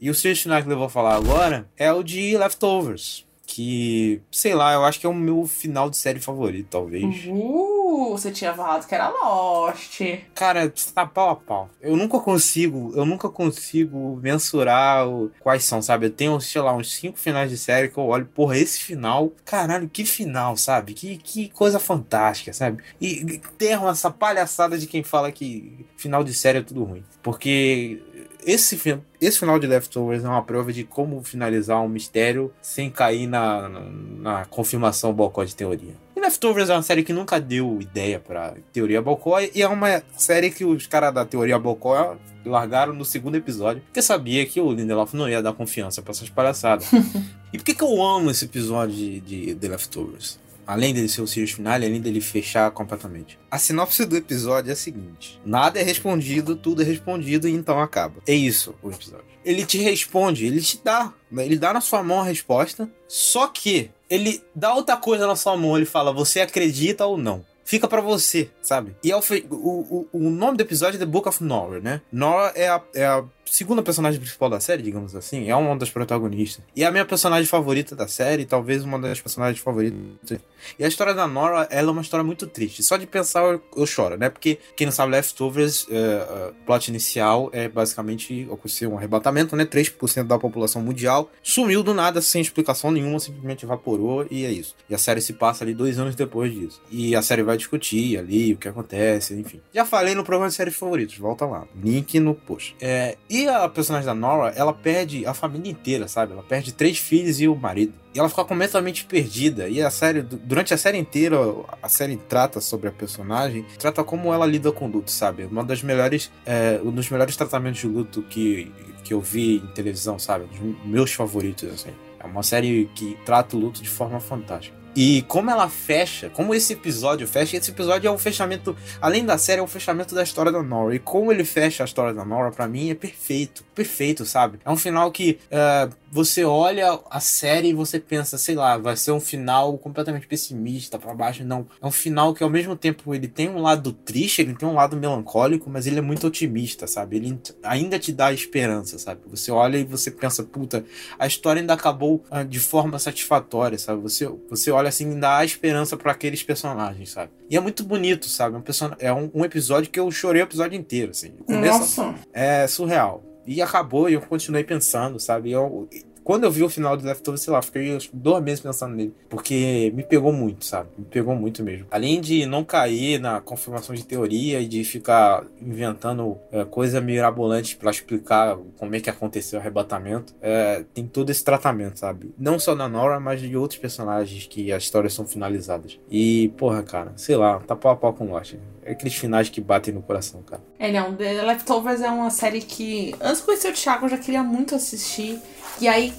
E 0.00 0.08
o 0.08 0.14
series 0.14 0.40
finale 0.40 0.64
que 0.64 0.72
eu 0.72 0.78
vou 0.78 0.88
falar 0.88 1.14
agora 1.14 1.68
é 1.76 1.92
o 1.92 2.02
de 2.02 2.34
Leftovers. 2.34 3.25
Que, 3.46 4.20
sei 4.30 4.54
lá, 4.54 4.72
eu 4.74 4.84
acho 4.84 4.98
que 4.98 5.06
é 5.06 5.08
o 5.08 5.14
meu 5.14 5.46
final 5.46 5.88
de 5.88 5.96
série 5.96 6.18
favorito, 6.20 6.66
talvez. 6.68 7.24
Uh, 7.28 8.08
você 8.10 8.30
tinha 8.32 8.52
falado 8.52 8.86
que 8.86 8.94
era 8.94 9.08
Lost. 9.08 10.00
Cara, 10.34 10.72
tá 10.92 11.06
pau 11.06 11.30
a 11.30 11.36
pau. 11.36 11.70
Eu 11.80 11.96
nunca 11.96 12.18
consigo, 12.18 12.92
eu 12.96 13.06
nunca 13.06 13.28
consigo 13.28 14.18
mensurar 14.20 15.08
o- 15.08 15.30
quais 15.40 15.62
são, 15.64 15.80
sabe? 15.80 16.06
Eu 16.06 16.10
tenho, 16.10 16.40
sei 16.40 16.60
lá, 16.60 16.74
uns 16.74 16.92
cinco 16.92 17.18
finais 17.18 17.48
de 17.48 17.56
série 17.56 17.88
que 17.88 17.96
eu 17.96 18.04
olho, 18.04 18.26
porra, 18.26 18.58
esse 18.58 18.80
final, 18.80 19.32
caralho, 19.44 19.88
que 19.88 20.04
final, 20.04 20.56
sabe? 20.56 20.92
Que, 20.92 21.16
que 21.16 21.48
coisa 21.50 21.78
fantástica, 21.78 22.52
sabe? 22.52 22.82
E 23.00 23.16
e 23.16 23.38
terram 23.56 23.88
essa 23.88 24.10
palhaçada 24.10 24.76
de 24.76 24.86
quem 24.86 25.02
fala 25.04 25.30
que 25.32 25.86
final 25.96 26.24
de 26.24 26.34
série 26.34 26.58
é 26.58 26.62
tudo 26.62 26.82
ruim. 26.84 27.04
Porque 27.22 28.02
esse, 28.46 28.80
esse 29.20 29.38
final 29.40 29.58
de 29.58 29.66
Leftovers 29.66 30.24
é 30.24 30.28
uma 30.28 30.42
prova 30.42 30.72
de 30.72 30.84
como 30.84 31.20
finalizar 31.24 31.82
um 31.82 31.88
mistério 31.88 32.52
sem 32.62 32.88
cair 32.88 33.26
na, 33.26 33.68
na, 33.68 33.80
na 33.80 34.44
confirmação 34.44 35.12
bocó 35.12 35.42
de 35.42 35.54
teoria. 35.54 35.94
E 36.14 36.20
Leftovers 36.20 36.70
é 36.70 36.72
uma 36.72 36.82
série 36.82 37.02
que 37.02 37.12
nunca 37.12 37.40
deu 37.40 37.78
ideia 37.80 38.20
pra 38.20 38.54
teoria 38.72 39.02
bocó 39.02 39.40
e 39.40 39.60
é 39.60 39.66
uma 39.66 40.00
série 40.16 40.50
que 40.52 40.64
os 40.64 40.86
caras 40.86 41.12
da 41.12 41.24
teoria 41.24 41.58
bocó 41.58 42.16
largaram 42.44 42.94
no 42.94 43.04
segundo 43.04 43.34
episódio, 43.34 43.82
porque 43.82 44.00
sabia 44.00 44.46
que 44.46 44.60
o 44.60 44.72
Lindelof 44.72 45.14
não 45.14 45.28
ia 45.28 45.42
dar 45.42 45.52
confiança 45.52 46.00
pra 46.00 46.12
essas 46.12 46.30
palhaçadas. 46.30 46.88
e 47.52 47.58
por 47.58 47.64
que, 47.64 47.74
que 47.74 47.82
eu 47.82 48.00
amo 48.00 48.30
esse 48.30 48.44
episódio 48.44 48.94
de, 48.94 49.20
de 49.20 49.54
The 49.56 49.68
Leftovers? 49.68 50.38
Além 50.66 50.92
dele 50.92 51.08
ser 51.08 51.22
o 51.22 51.26
series 51.26 51.52
finale, 51.52 51.86
além 51.86 52.00
dele 52.00 52.20
fechar 52.20 52.70
completamente. 52.72 53.38
A 53.50 53.58
sinopse 53.58 54.04
do 54.04 54.16
episódio 54.16 54.70
é 54.70 54.72
a 54.72 54.76
seguinte: 54.76 55.40
nada 55.44 55.78
é 55.78 55.82
respondido, 55.82 56.56
tudo 56.56 56.82
é 56.82 56.84
respondido 56.84 57.48
e 57.48 57.52
então 57.52 57.80
acaba. 57.80 58.20
É 58.26 58.34
isso 58.34 58.74
o 58.82 58.90
episódio. 58.90 59.24
Ele 59.44 59.64
te 59.64 59.78
responde, 59.78 60.44
ele 60.44 60.60
te 60.60 60.80
dá, 60.82 61.12
ele 61.32 61.56
dá 61.56 61.72
na 61.72 61.80
sua 61.80 62.02
mão 62.02 62.20
a 62.20 62.24
resposta, 62.24 62.90
só 63.06 63.46
que 63.46 63.90
ele 64.10 64.42
dá 64.54 64.74
outra 64.74 64.96
coisa 64.96 65.26
na 65.26 65.36
sua 65.36 65.56
mão, 65.56 65.76
ele 65.76 65.86
fala: 65.86 66.12
você 66.12 66.40
acredita 66.40 67.06
ou 67.06 67.16
não? 67.16 67.44
Fica 67.64 67.88
pra 67.88 68.00
você, 68.00 68.48
sabe? 68.62 68.94
E 69.02 69.10
é 69.10 69.16
o, 69.16 69.20
o, 69.50 70.08
o 70.12 70.30
nome 70.30 70.56
do 70.56 70.60
episódio 70.60 70.98
é 70.98 71.00
The 71.00 71.06
Book 71.06 71.28
of 71.28 71.42
Nora, 71.42 71.80
né? 71.80 72.00
Nora 72.12 72.52
é 72.54 72.68
a, 72.68 72.80
é 72.94 73.04
a 73.04 73.24
segunda 73.46 73.82
personagem 73.82 74.20
principal 74.20 74.50
da 74.50 74.60
série, 74.60 74.82
digamos 74.82 75.14
assim. 75.14 75.48
É 75.48 75.56
uma 75.56 75.76
das 75.76 75.90
protagonistas. 75.90 76.64
E 76.74 76.82
é 76.82 76.86
a 76.86 76.90
minha 76.90 77.04
personagem 77.04 77.46
favorita 77.46 77.94
da 77.94 78.08
série, 78.08 78.44
talvez 78.44 78.84
uma 78.84 78.98
das 78.98 79.20
personagens 79.20 79.60
favoritas. 79.60 80.38
E 80.78 80.84
a 80.84 80.88
história 80.88 81.14
da 81.14 81.26
Nora, 81.26 81.66
ela 81.70 81.88
é 81.88 81.92
uma 81.92 82.02
história 82.02 82.24
muito 82.24 82.46
triste. 82.46 82.82
Só 82.82 82.96
de 82.96 83.06
pensar 83.06 83.44
eu, 83.44 83.62
eu 83.76 83.86
choro, 83.86 84.16
né? 84.16 84.28
Porque, 84.28 84.58
quem 84.76 84.86
não 84.86 84.92
sabe, 84.92 85.12
Leftovers, 85.12 85.86
é, 85.90 85.96
é, 85.96 86.52
plot 86.64 86.88
inicial 86.88 87.50
é 87.52 87.68
basicamente 87.68 88.48
aconteceu 88.50 88.92
um 88.92 88.96
arrebatamento, 88.96 89.54
né? 89.54 89.64
3% 89.64 90.24
da 90.24 90.38
população 90.38 90.82
mundial 90.82 91.30
sumiu 91.42 91.82
do 91.82 91.94
nada, 91.94 92.20
sem 92.20 92.40
explicação 92.42 92.90
nenhuma, 92.90 93.20
simplesmente 93.20 93.64
evaporou 93.64 94.26
e 94.30 94.44
é 94.44 94.50
isso. 94.50 94.74
E 94.88 94.94
a 94.94 94.98
série 94.98 95.20
se 95.20 95.32
passa 95.32 95.64
ali 95.64 95.74
dois 95.74 95.98
anos 95.98 96.14
depois 96.14 96.52
disso. 96.52 96.80
E 96.90 97.14
a 97.14 97.22
série 97.22 97.42
vai 97.42 97.56
discutir 97.56 98.18
ali 98.18 98.54
o 98.54 98.56
que 98.56 98.68
acontece, 98.68 99.34
enfim. 99.34 99.60
Já 99.72 99.84
falei 99.84 100.14
no 100.14 100.24
programa 100.24 100.48
de 100.48 100.54
séries 100.54 100.76
favoritos, 100.76 101.16
volta 101.16 101.46
lá. 101.46 101.66
Link 101.82 102.18
no 102.18 102.34
post. 102.34 102.74
É, 102.80 103.16
e 103.28 103.35
a 103.46 103.68
personagem 103.68 104.06
da 104.06 104.14
Nora, 104.14 104.52
ela 104.56 104.72
perde 104.72 105.26
a 105.26 105.34
família 105.34 105.70
inteira, 105.70 106.06
sabe? 106.08 106.32
Ela 106.32 106.42
perde 106.42 106.72
três 106.72 106.96
filhos 106.96 107.40
e 107.40 107.48
o 107.48 107.54
marido. 107.56 107.92
E 108.14 108.18
ela 108.18 108.28
fica 108.28 108.44
completamente 108.44 109.04
perdida. 109.04 109.68
E 109.68 109.82
a 109.82 109.90
série, 109.90 110.22
du- 110.22 110.36
durante 110.38 110.72
a 110.72 110.78
série 110.78 110.96
inteira, 110.96 111.36
a 111.82 111.88
série 111.88 112.16
trata 112.16 112.60
sobre 112.60 112.88
a 112.88 112.92
personagem, 112.92 113.66
trata 113.78 114.02
como 114.04 114.32
ela 114.32 114.46
lida 114.46 114.72
com 114.72 114.86
o 114.86 114.88
luto, 114.90 115.10
sabe? 115.10 115.44
Uma 115.44 115.62
das 115.64 115.82
melhores, 115.82 116.30
é, 116.46 116.80
um 116.82 116.90
dos 116.92 117.10
melhores 117.10 117.36
tratamentos 117.36 117.80
de 117.80 117.86
luto 117.88 118.22
que, 118.22 118.72
que 119.04 119.12
eu 119.12 119.20
vi 119.20 119.56
em 119.56 119.66
televisão, 119.74 120.18
sabe? 120.18 120.46
Um 120.62 120.70
dos 120.72 120.84
meus 120.86 121.12
favoritos, 121.12 121.68
assim. 121.68 121.90
É 122.20 122.24
uma 122.26 122.42
série 122.42 122.88
que 122.94 123.18
trata 123.26 123.56
o 123.56 123.60
luto 123.60 123.82
de 123.82 123.88
forma 123.90 124.18
fantástica. 124.20 124.74
E 124.96 125.22
como 125.28 125.50
ela 125.50 125.68
fecha, 125.68 126.30
como 126.30 126.54
esse 126.54 126.72
episódio 126.72 127.28
fecha, 127.28 127.56
esse 127.56 127.70
episódio 127.70 128.08
é 128.08 128.10
o 128.10 128.16
fechamento, 128.16 128.74
além 129.00 129.26
da 129.26 129.36
série, 129.36 129.60
é 129.60 129.62
o 129.62 129.66
fechamento 129.66 130.14
da 130.14 130.22
história 130.22 130.50
da 130.50 130.62
Nora. 130.62 130.94
E 130.94 130.98
como 130.98 131.30
ele 131.30 131.44
fecha 131.44 131.84
a 131.84 131.86
história 131.86 132.14
da 132.14 132.24
Nora, 132.24 132.50
pra 132.50 132.66
mim, 132.66 132.90
é 132.90 132.94
perfeito. 132.94 133.62
Perfeito, 133.74 134.24
sabe? 134.24 134.58
É 134.64 134.70
um 134.70 134.76
final 134.76 135.12
que 135.12 135.38
é, 135.50 135.88
você 136.16 136.44
olha 136.44 136.98
a 137.10 137.20
série 137.20 137.68
e 137.68 137.74
você 137.74 138.00
pensa, 138.00 138.38
sei 138.38 138.54
lá, 138.54 138.78
vai 138.78 138.96
ser 138.96 139.10
um 139.12 139.20
final 139.20 139.76
completamente 139.76 140.26
pessimista, 140.26 140.98
pra 140.98 141.12
baixo. 141.14 141.44
Não. 141.44 141.66
É 141.82 141.86
um 141.86 141.90
final 141.90 142.32
que 142.32 142.42
ao 142.42 142.48
mesmo 142.48 142.74
tempo 142.74 143.14
ele 143.14 143.28
tem 143.28 143.50
um 143.50 143.60
lado 143.60 143.92
triste, 143.92 144.40
ele 144.40 144.54
tem 144.54 144.66
um 144.66 144.72
lado 144.72 144.96
melancólico, 144.96 145.68
mas 145.68 145.86
ele 145.86 145.98
é 145.98 146.00
muito 146.00 146.26
otimista, 146.26 146.86
sabe? 146.86 147.16
Ele 147.16 147.38
ainda 147.62 147.98
te 147.98 148.12
dá 148.12 148.32
esperança, 148.32 148.98
sabe? 148.98 149.20
Você 149.26 149.50
olha 149.52 149.76
e 149.76 149.84
você 149.84 150.10
pensa, 150.10 150.42
puta, 150.42 150.82
a 151.18 151.26
história 151.26 151.60
ainda 151.60 151.74
acabou 151.74 152.24
ah, 152.30 152.42
de 152.42 152.58
forma 152.58 152.98
satisfatória, 152.98 153.76
sabe? 153.78 154.00
Você, 154.00 154.26
você 154.48 154.70
olha 154.70 154.88
assim 154.88 155.10
e 155.10 155.12
ainda 155.12 155.36
há 155.36 155.44
esperança 155.44 155.98
para 155.98 156.12
aqueles 156.12 156.42
personagens, 156.42 157.10
sabe? 157.10 157.30
E 157.50 157.56
é 157.56 157.60
muito 157.60 157.84
bonito, 157.84 158.26
sabe? 158.26 158.56
É 158.56 158.58
um, 158.58 158.62
person... 158.62 158.90
é 158.98 159.12
um, 159.12 159.30
um 159.34 159.44
episódio 159.44 159.90
que 159.90 160.00
eu 160.00 160.10
chorei 160.10 160.40
o 160.40 160.44
episódio 160.44 160.78
inteiro, 160.78 161.10
assim. 161.10 161.32
Começa- 161.46 161.78
Nossa. 161.78 162.14
É 162.32 162.66
surreal. 162.66 163.22
E 163.46 163.62
acabou 163.62 164.08
e 164.08 164.14
eu 164.14 164.20
continuei 164.20 164.64
pensando, 164.64 165.20
sabe? 165.20 165.52
Eu, 165.52 165.88
quando 166.26 166.42
eu 166.42 166.50
vi 166.50 166.64
o 166.64 166.68
final 166.68 166.96
do 166.96 167.06
Leftovers, 167.06 167.40
sei 167.40 167.52
lá, 167.52 167.62
fiquei 167.62 167.94
acho 167.94 168.10
dois 168.12 168.42
meses 168.42 168.58
pensando 168.58 168.96
nele. 168.96 169.14
Porque 169.28 169.92
me 169.94 170.02
pegou 170.02 170.32
muito, 170.32 170.64
sabe? 170.64 170.88
Me 170.98 171.04
pegou 171.04 171.36
muito 171.36 171.62
mesmo. 171.62 171.86
Além 171.88 172.20
de 172.20 172.44
não 172.46 172.64
cair 172.64 173.20
na 173.20 173.40
confirmação 173.40 173.94
de 173.94 174.04
teoria 174.04 174.60
e 174.60 174.66
de 174.66 174.82
ficar 174.82 175.44
inventando 175.62 176.36
é, 176.50 176.64
coisa 176.64 177.00
mirabolante 177.00 177.76
pra 177.76 177.92
explicar 177.92 178.58
como 178.76 178.96
é 178.96 178.98
que 178.98 179.08
aconteceu 179.08 179.56
o 179.56 179.62
arrebatamento, 179.62 180.34
é, 180.42 180.84
tem 180.92 181.06
todo 181.06 181.30
esse 181.30 181.44
tratamento, 181.44 182.00
sabe? 182.00 182.34
Não 182.36 182.58
só 182.58 182.74
da 182.74 182.88
Nora, 182.88 183.20
mas 183.20 183.40
de 183.40 183.56
outros 183.56 183.78
personagens 183.78 184.48
que 184.48 184.72
as 184.72 184.82
histórias 184.82 185.14
são 185.14 185.24
finalizadas. 185.24 185.96
E, 186.10 186.48
porra, 186.56 186.82
cara, 186.82 187.12
sei 187.14 187.36
lá, 187.36 187.60
tá 187.60 187.76
pau 187.76 187.92
a 187.92 187.96
pau 187.96 188.12
com 188.12 188.32
Lost. 188.32 188.56
É 188.82 188.90
aqueles 188.90 189.14
finais 189.14 189.48
que 189.48 189.60
batem 189.60 189.94
no 189.94 190.02
coração, 190.02 190.42
cara. 190.42 190.62
É, 190.76 190.90
não, 190.90 191.14
The 191.14 191.42
Leftovers 191.42 192.00
é 192.00 192.10
uma 192.10 192.30
série 192.30 192.60
que, 192.60 193.14
antes 193.20 193.38
de 193.38 193.46
conhecer 193.46 193.70
o 193.70 193.72
Thiago, 193.72 194.06
eu 194.06 194.10
já 194.10 194.18
queria 194.18 194.42
muito 194.42 194.74
assistir. 194.74 195.40
E 195.80 195.88
aí, 195.88 196.12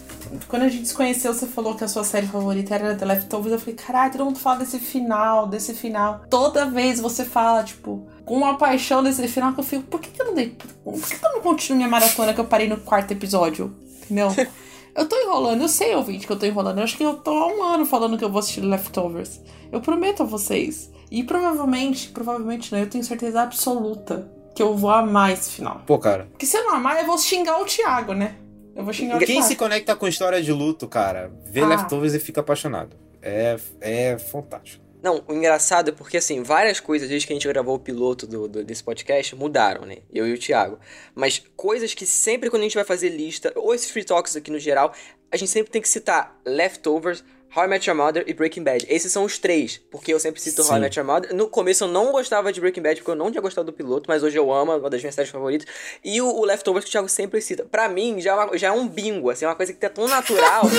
quando 0.48 0.64
a 0.64 0.70
gente 0.70 0.88
se 0.88 0.94
conheceu, 0.94 1.34
você 1.34 1.48
falou 1.48 1.76
que 1.76 1.84
a 1.84 1.88
sua 1.88 2.04
série 2.04 2.28
favorita 2.28 2.76
era 2.76 2.96
The 2.96 3.06
Leftovers. 3.06 3.54
Eu 3.54 3.60
falei, 3.60 3.76
caralho, 3.76 4.12
todo 4.12 4.26
mundo 4.26 4.40
fala 4.40 4.60
desse 4.60 4.80
final, 4.80 5.48
desse 5.48 5.74
final. 5.74 6.22
Toda 6.30 6.66
vez 6.66 7.00
você 7.00 7.26
fala, 7.26 7.64
tipo, 7.64 8.08
com 8.26 8.36
uma 8.36 8.58
paixão 8.58 9.02
desse 9.02 9.28
final 9.28 9.54
que 9.54 9.60
eu 9.60 9.64
fico, 9.64 9.84
por 9.84 10.00
que, 10.00 10.10
que 10.10 10.22
eu 10.22 10.28
não 10.28 10.34
dei. 10.36 10.56
Por 10.84 10.94
que, 10.94 11.18
que 11.18 11.26
eu 11.26 11.34
não 11.34 11.42
continuo 11.42 11.78
minha 11.78 11.90
maratona 11.90 12.34
que 12.34 12.40
eu 12.40 12.46
parei 12.46 12.68
no 12.68 12.78
quarto 12.78 13.12
episódio? 13.12 13.76
Entendeu? 14.04 14.30
Eu 14.98 15.08
tô 15.08 15.16
enrolando, 15.16 15.62
eu 15.62 15.68
sei, 15.68 15.94
ouvinte, 15.94 16.26
que 16.26 16.34
eu 16.34 16.40
tô 16.40 16.48
enrolando. 16.48 16.80
Eu 16.80 16.84
acho 16.84 16.98
que 16.98 17.04
eu 17.04 17.14
tô 17.14 17.30
há 17.30 17.48
um 17.54 17.62
ano 17.62 17.86
falando 17.86 18.18
que 18.18 18.26
eu 18.26 18.32
vou 18.32 18.40
assistir 18.40 18.62
Leftovers. 18.62 19.40
Eu 19.72 19.80
prometo 19.80 20.24
a 20.24 20.26
vocês. 20.26 20.92
E 21.12 21.24
provavelmente, 21.24 22.10
provavelmente 22.10 22.72
não, 22.72 22.80
eu 22.80 22.90
tenho 22.90 23.04
certeza 23.04 23.44
absoluta 23.44 24.28
que 24.56 24.64
eu 24.64 24.76
vou 24.76 24.90
amar 24.90 25.32
esse 25.32 25.52
final. 25.52 25.84
Pô, 25.86 26.00
cara. 26.00 26.28
Porque 26.32 26.48
se 26.48 26.58
eu 26.58 26.64
não 26.64 26.74
amar, 26.74 27.00
eu 27.00 27.06
vou 27.06 27.16
xingar 27.20 27.62
o 27.62 27.66
Thiago, 27.66 28.14
né? 28.14 28.38
Eu 28.78 28.84
vou 28.84 28.94
xingar 28.94 29.18
o 29.18 29.20
Quem 29.20 29.42
se 29.42 29.56
conecta 29.56 29.96
com 29.96 30.08
história 30.08 30.42
de 30.42 30.52
luto, 30.54 30.88
cara, 30.88 31.32
vê 31.46 31.62
Ah. 31.62 31.68
Leftovers 31.68 32.14
e 32.14 32.20
fica 32.20 32.42
apaixonado. 32.42 32.96
É, 33.22 33.58
é 33.82 34.18
fantástico. 34.20 34.86
Não, 35.02 35.24
o 35.28 35.34
engraçado 35.34 35.90
é 35.90 35.92
porque, 35.92 36.18
assim, 36.18 36.42
várias 36.44 36.80
coisas 36.80 37.08
desde 37.08 37.28
que 37.28 37.34
a 37.34 37.36
gente 37.36 37.48
gravou 37.48 37.76
o 37.76 37.80
piloto 37.80 38.26
do, 38.26 38.48
do- 38.48 38.64
desse 38.64 38.84
podcast 38.84 39.36
mudaram, 39.36 39.86
né? 39.86 39.98
Eu 40.12 40.28
e 40.28 40.34
o 40.34 40.38
Thiago. 40.40 40.80
Mas 41.14 41.42
coisas 41.56 41.94
que 41.94 42.06
sempre 42.06 42.50
quando 42.50 42.62
a 42.62 42.66
gente 42.66 42.76
vai 42.76 42.84
fazer 42.84 43.10
lista, 43.10 43.52
ou 43.56 43.74
esses 43.76 43.90
free 43.92 44.04
talks 44.04 44.36
aqui 44.36 44.50
no 44.52 44.60
geral, 44.60 44.92
a 45.32 45.38
gente 45.38 45.52
sempre 45.52 45.72
tem 45.72 45.82
que 45.82 45.90
citar 45.90 46.40
Leftovers, 46.46 47.24
How 47.56 47.64
I 47.64 47.68
Met 47.68 47.90
Your 47.90 47.98
Mother 47.98 48.24
e 48.28 48.34
Breaking 48.34 48.64
Bad. 48.64 48.86
Esses 48.90 49.12
são 49.12 49.24
os 49.24 49.38
três, 49.40 49.78
porque 49.90 50.14
eu 50.14 50.20
sempre 50.20 50.40
cito 50.42 50.62
How 50.62 50.68
I 50.68 50.74
Sim. 50.76 50.80
Met 50.82 51.00
Your 51.00 51.08
Mother. 51.08 51.34
No 51.36 51.48
começo 51.48 51.86
eu 51.86 51.88
não 51.88 52.12
gostava 52.12 52.52
de 52.54 52.60
Breaking 52.62 52.82
Bad, 52.82 52.96
porque 53.02 53.12
eu 53.12 53.16
não 53.16 53.32
tinha 53.32 53.42
gostado 53.42 53.66
do 53.72 53.74
piloto, 53.74 54.06
mas 54.08 54.22
hoje 54.24 54.38
eu 54.38 54.52
amo, 54.54 54.72
é 54.74 54.76
uma 54.76 54.90
das 54.90 55.02
minhas 55.02 55.16
séries 55.16 55.32
favoritas. 55.32 55.68
E 56.04 56.22
o, 56.22 56.28
o 56.28 56.46
Leftovers 56.46 56.84
que 56.86 56.90
o 56.90 56.92
Thiago 56.92 57.10
sempre 57.10 57.42
cita. 57.42 57.66
Pra 57.66 57.88
mim, 57.90 58.20
já 58.22 58.32
é, 58.32 58.36
uma- 58.36 58.58
já 58.58 58.68
é 58.68 58.72
um 58.72 58.88
bingo, 58.88 59.30
assim, 59.30 59.46
é 59.46 59.48
uma 59.48 59.56
coisa 59.56 59.74
que 59.74 59.80
tá 59.80 59.90
tão 59.90 60.08
natural. 60.08 60.64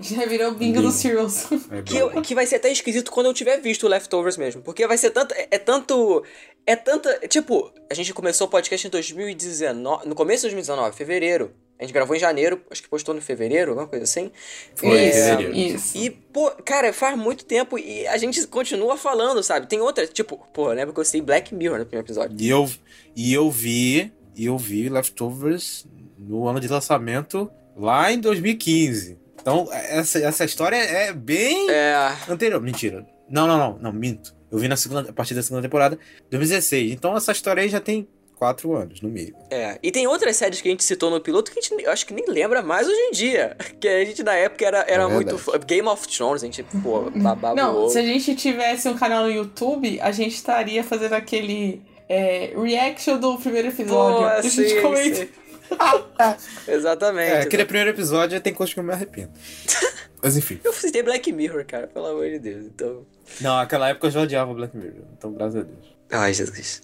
Já 0.00 0.26
virou 0.26 0.52
bingo 0.52 0.82
dos 0.82 0.94
Serials. 0.96 1.46
É 1.70 1.80
que, 1.80 1.96
eu- 1.96 2.10
que 2.20 2.34
vai 2.34 2.44
ser 2.46 2.56
até 2.56 2.70
esquisito 2.70 3.10
quando 3.10 3.24
eu 3.26 3.32
tiver 3.32 3.58
visto 3.62 3.84
o 3.84 3.88
Leftovers 3.88 4.36
mesmo. 4.36 4.60
Porque 4.60 4.86
vai 4.86 4.98
ser 4.98 5.08
tanto. 5.10 5.32
É, 5.34 5.48
é 5.52 5.58
tanto. 5.58 6.22
É 6.66 6.76
tanta. 6.76 7.26
Tipo, 7.26 7.72
a 7.90 7.94
gente 7.94 8.12
começou 8.12 8.46
o 8.46 8.50
podcast 8.50 8.86
em 8.86 8.90
2019. 8.90 10.06
No 10.06 10.14
começo 10.14 10.42
de 10.42 10.54
2019, 10.54 10.94
fevereiro. 10.94 11.52
A 11.84 11.86
gente 11.86 11.94
gravou 11.94 12.16
em 12.16 12.18
janeiro, 12.18 12.60
acho 12.70 12.82
que 12.82 12.88
postou 12.88 13.14
no 13.14 13.20
fevereiro, 13.20 13.72
alguma 13.72 13.86
coisa 13.86 14.04
assim. 14.04 14.30
Foi 14.74 14.98
isso, 15.04 15.40
isso. 15.52 15.98
E, 15.98 16.08
pô, 16.10 16.50
cara, 16.64 16.92
faz 16.92 17.16
muito 17.16 17.44
tempo 17.44 17.78
e 17.78 18.06
a 18.06 18.16
gente 18.16 18.46
continua 18.46 18.96
falando, 18.96 19.42
sabe? 19.42 19.66
Tem 19.68 19.80
outra, 19.80 20.06
tipo, 20.06 20.38
pô, 20.52 20.68
lembra 20.68 20.94
que 20.94 21.00
eu 21.00 21.04
citei 21.04 21.20
Black 21.20 21.54
Mirror 21.54 21.78
no 21.78 21.84
primeiro 21.86 22.06
episódio. 22.06 22.36
E 22.40 22.48
eu, 22.48 22.68
e 23.14 23.34
eu 23.34 23.50
vi, 23.50 24.10
e 24.34 24.46
eu 24.46 24.56
vi 24.56 24.88
Leftovers 24.88 25.86
no 26.18 26.48
ano 26.48 26.58
de 26.58 26.68
lançamento 26.68 27.50
lá 27.76 28.10
em 28.10 28.18
2015. 28.18 29.18
Então, 29.40 29.68
essa, 29.70 30.18
essa 30.20 30.44
história 30.44 30.76
é 30.76 31.12
bem 31.12 31.70
É. 31.70 32.16
anterior. 32.28 32.60
Mentira. 32.62 33.06
Não, 33.28 33.46
não, 33.46 33.58
não, 33.58 33.78
não, 33.78 33.92
minto. 33.92 34.34
Eu 34.50 34.58
vi 34.58 34.68
na 34.68 34.76
segunda, 34.76 35.10
a 35.10 35.12
partir 35.12 35.34
da 35.34 35.42
segunda 35.42 35.60
temporada, 35.62 35.98
2016. 36.30 36.92
Então 36.92 37.16
essa 37.16 37.32
história 37.32 37.62
aí 37.62 37.68
já 37.68 37.80
tem 37.80 38.06
quatro 38.36 38.74
anos, 38.74 39.00
no 39.00 39.08
mínimo. 39.08 39.38
É, 39.50 39.78
e 39.82 39.90
tem 39.90 40.06
outras 40.06 40.36
séries 40.36 40.60
que 40.60 40.68
a 40.68 40.70
gente 40.70 40.84
citou 40.84 41.10
no 41.10 41.20
piloto 41.20 41.50
que 41.50 41.58
a 41.58 41.62
gente 41.62 41.84
eu 41.84 41.90
acho 41.90 42.06
que 42.06 42.12
nem 42.12 42.24
lembra 42.26 42.62
mais 42.62 42.86
hoje 42.86 42.98
em 42.98 43.10
dia. 43.12 43.56
Que 43.80 43.88
a 43.88 44.04
gente 44.04 44.22
na 44.22 44.34
época 44.34 44.64
era, 44.64 44.84
era 44.88 45.02
É 45.04 45.06
muito. 45.06 45.36
fã. 45.38 45.58
Game 45.58 45.86
of 45.88 46.06
Thrones, 46.08 46.42
a 46.42 46.46
gente, 46.46 46.62
pô, 46.82 47.10
babava 47.10 47.54
Não, 47.54 47.88
se 47.88 47.98
a 47.98 48.02
gente 48.02 48.34
tivesse 48.34 48.88
um 48.88 48.96
canal 48.96 49.24
no 49.24 49.30
YouTube, 49.30 50.00
a 50.00 50.10
gente 50.12 50.34
estaria 50.34 50.82
fazendo 50.82 51.12
aquele 51.14 51.82
é, 52.08 52.52
reaction 52.56 53.18
do 53.18 53.36
primeiro 53.38 53.68
episódio. 53.68 54.18
Pô, 54.18 54.24
a 54.24 54.40
gente 54.42 54.68
sim, 54.68 54.80
comenta. 54.80 55.16
sim. 55.16 55.28
Exatamente. 56.68 57.32
É, 57.32 57.40
aquele 57.40 57.64
primeiro 57.64 57.90
episódio 57.90 58.40
tem 58.40 58.52
coisa 58.54 58.72
que 58.72 58.80
eu 58.80 58.84
me 58.84 58.92
arrependo. 58.92 59.30
Mas 60.22 60.36
enfim. 60.36 60.58
Eu 60.64 60.72
citei 60.72 61.02
Black 61.02 61.30
Mirror, 61.32 61.66
cara, 61.66 61.86
pelo 61.86 62.06
amor 62.06 62.28
de 62.30 62.38
Deus. 62.38 62.64
Então. 62.66 63.04
Não, 63.40 63.56
naquela 63.56 63.88
época 63.90 64.06
eu 64.06 64.10
já 64.10 64.20
odiava 64.22 64.54
Black 64.54 64.76
Mirror. 64.76 65.04
Então, 65.16 65.32
graças 65.32 65.56
a 65.56 65.62
Deus. 65.62 65.94
Ai, 66.10 66.32
Jesus. 66.32 66.82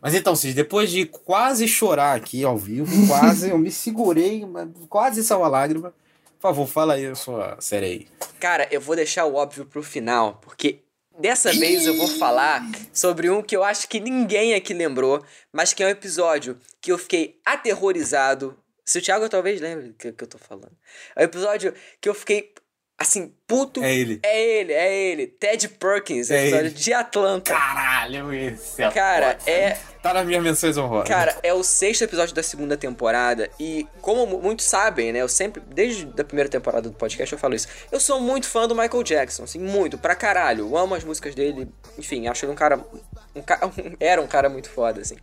Mas 0.00 0.14
então, 0.14 0.36
Cid, 0.36 0.54
depois 0.54 0.90
de 0.90 1.06
quase 1.06 1.66
chorar 1.66 2.16
aqui 2.16 2.44
ao 2.44 2.56
vivo, 2.56 2.90
quase, 3.08 3.50
eu 3.50 3.58
me 3.58 3.70
segurei, 3.70 4.44
quase 4.88 5.24
saiu 5.24 5.44
a 5.44 5.48
lágrima. 5.48 5.92
Por 6.40 6.42
favor, 6.42 6.66
fala 6.68 6.94
aí 6.94 7.06
a 7.06 7.14
sua 7.16 7.56
série 7.60 7.86
aí. 7.86 8.06
Cara, 8.38 8.68
eu 8.70 8.80
vou 8.80 8.94
deixar 8.94 9.24
o 9.24 9.34
óbvio 9.34 9.66
pro 9.66 9.82
final, 9.82 10.38
porque 10.40 10.80
dessa 11.18 11.52
vez 11.52 11.84
eu 11.84 11.96
vou 11.96 12.06
falar 12.06 12.62
sobre 12.92 13.28
um 13.28 13.42
que 13.42 13.56
eu 13.56 13.64
acho 13.64 13.88
que 13.88 13.98
ninguém 13.98 14.54
aqui 14.54 14.72
lembrou, 14.72 15.24
mas 15.52 15.72
que 15.72 15.82
é 15.82 15.86
um 15.86 15.90
episódio 15.90 16.56
que 16.80 16.92
eu 16.92 16.98
fiquei 16.98 17.40
aterrorizado. 17.44 18.56
Se 18.84 18.98
o 18.98 19.02
Thiago 19.02 19.28
talvez 19.28 19.60
lembre 19.60 19.88
do 19.88 19.94
que, 19.94 20.12
que 20.12 20.24
eu 20.24 20.28
tô 20.28 20.38
falando. 20.38 20.72
É 21.16 21.22
um 21.22 21.24
episódio 21.24 21.74
que 22.00 22.08
eu 22.08 22.14
fiquei, 22.14 22.54
assim, 22.98 23.32
puto. 23.46 23.82
É 23.82 23.94
ele. 23.94 24.20
É 24.22 24.40
ele, 24.60 24.72
é 24.72 24.98
ele. 25.10 25.26
Ted 25.28 25.68
Perkins, 25.68 26.30
É 26.30 26.42
episódio 26.42 26.66
ele. 26.66 26.74
de 26.74 26.92
Atlanta. 26.92 27.52
Caralho, 27.54 28.32
esse 28.34 28.82
é 28.82 28.90
Cara, 28.90 29.38
foda. 29.38 29.50
é, 29.50 29.78
Tá 30.02 30.14
nas 30.14 30.24
minhas 30.26 30.42
menções 30.42 30.76
honrosas. 30.78 31.08
Cara, 31.08 31.36
é 31.42 31.52
o 31.52 31.62
sexto 31.64 32.02
episódio 32.02 32.32
da 32.34 32.42
segunda 32.42 32.76
temporada 32.76 33.50
e 33.58 33.86
como 34.00 34.26
mu- 34.26 34.40
muitos 34.40 34.64
sabem, 34.66 35.12
né, 35.12 35.20
eu 35.20 35.28
sempre, 35.28 35.60
desde 35.66 36.08
a 36.20 36.24
primeira 36.24 36.48
temporada 36.48 36.88
do 36.88 36.94
podcast 36.96 37.32
eu 37.32 37.38
falo 37.38 37.54
isso, 37.56 37.66
eu 37.90 37.98
sou 37.98 38.20
muito 38.20 38.46
fã 38.46 38.68
do 38.68 38.76
Michael 38.76 39.02
Jackson, 39.02 39.42
assim, 39.42 39.58
muito, 39.58 39.98
pra 39.98 40.14
caralho, 40.14 40.60
eu 40.68 40.76
amo 40.76 40.94
as 40.94 41.02
músicas 41.02 41.34
dele, 41.34 41.68
enfim, 41.98 42.28
acho 42.28 42.44
ele 42.44 42.52
um 42.52 42.54
cara, 42.54 42.78
um, 43.34 43.42
ca- 43.42 43.60
era 43.98 44.22
um 44.22 44.26
cara 44.28 44.48
muito 44.48 44.70
foda, 44.70 45.00
assim. 45.00 45.16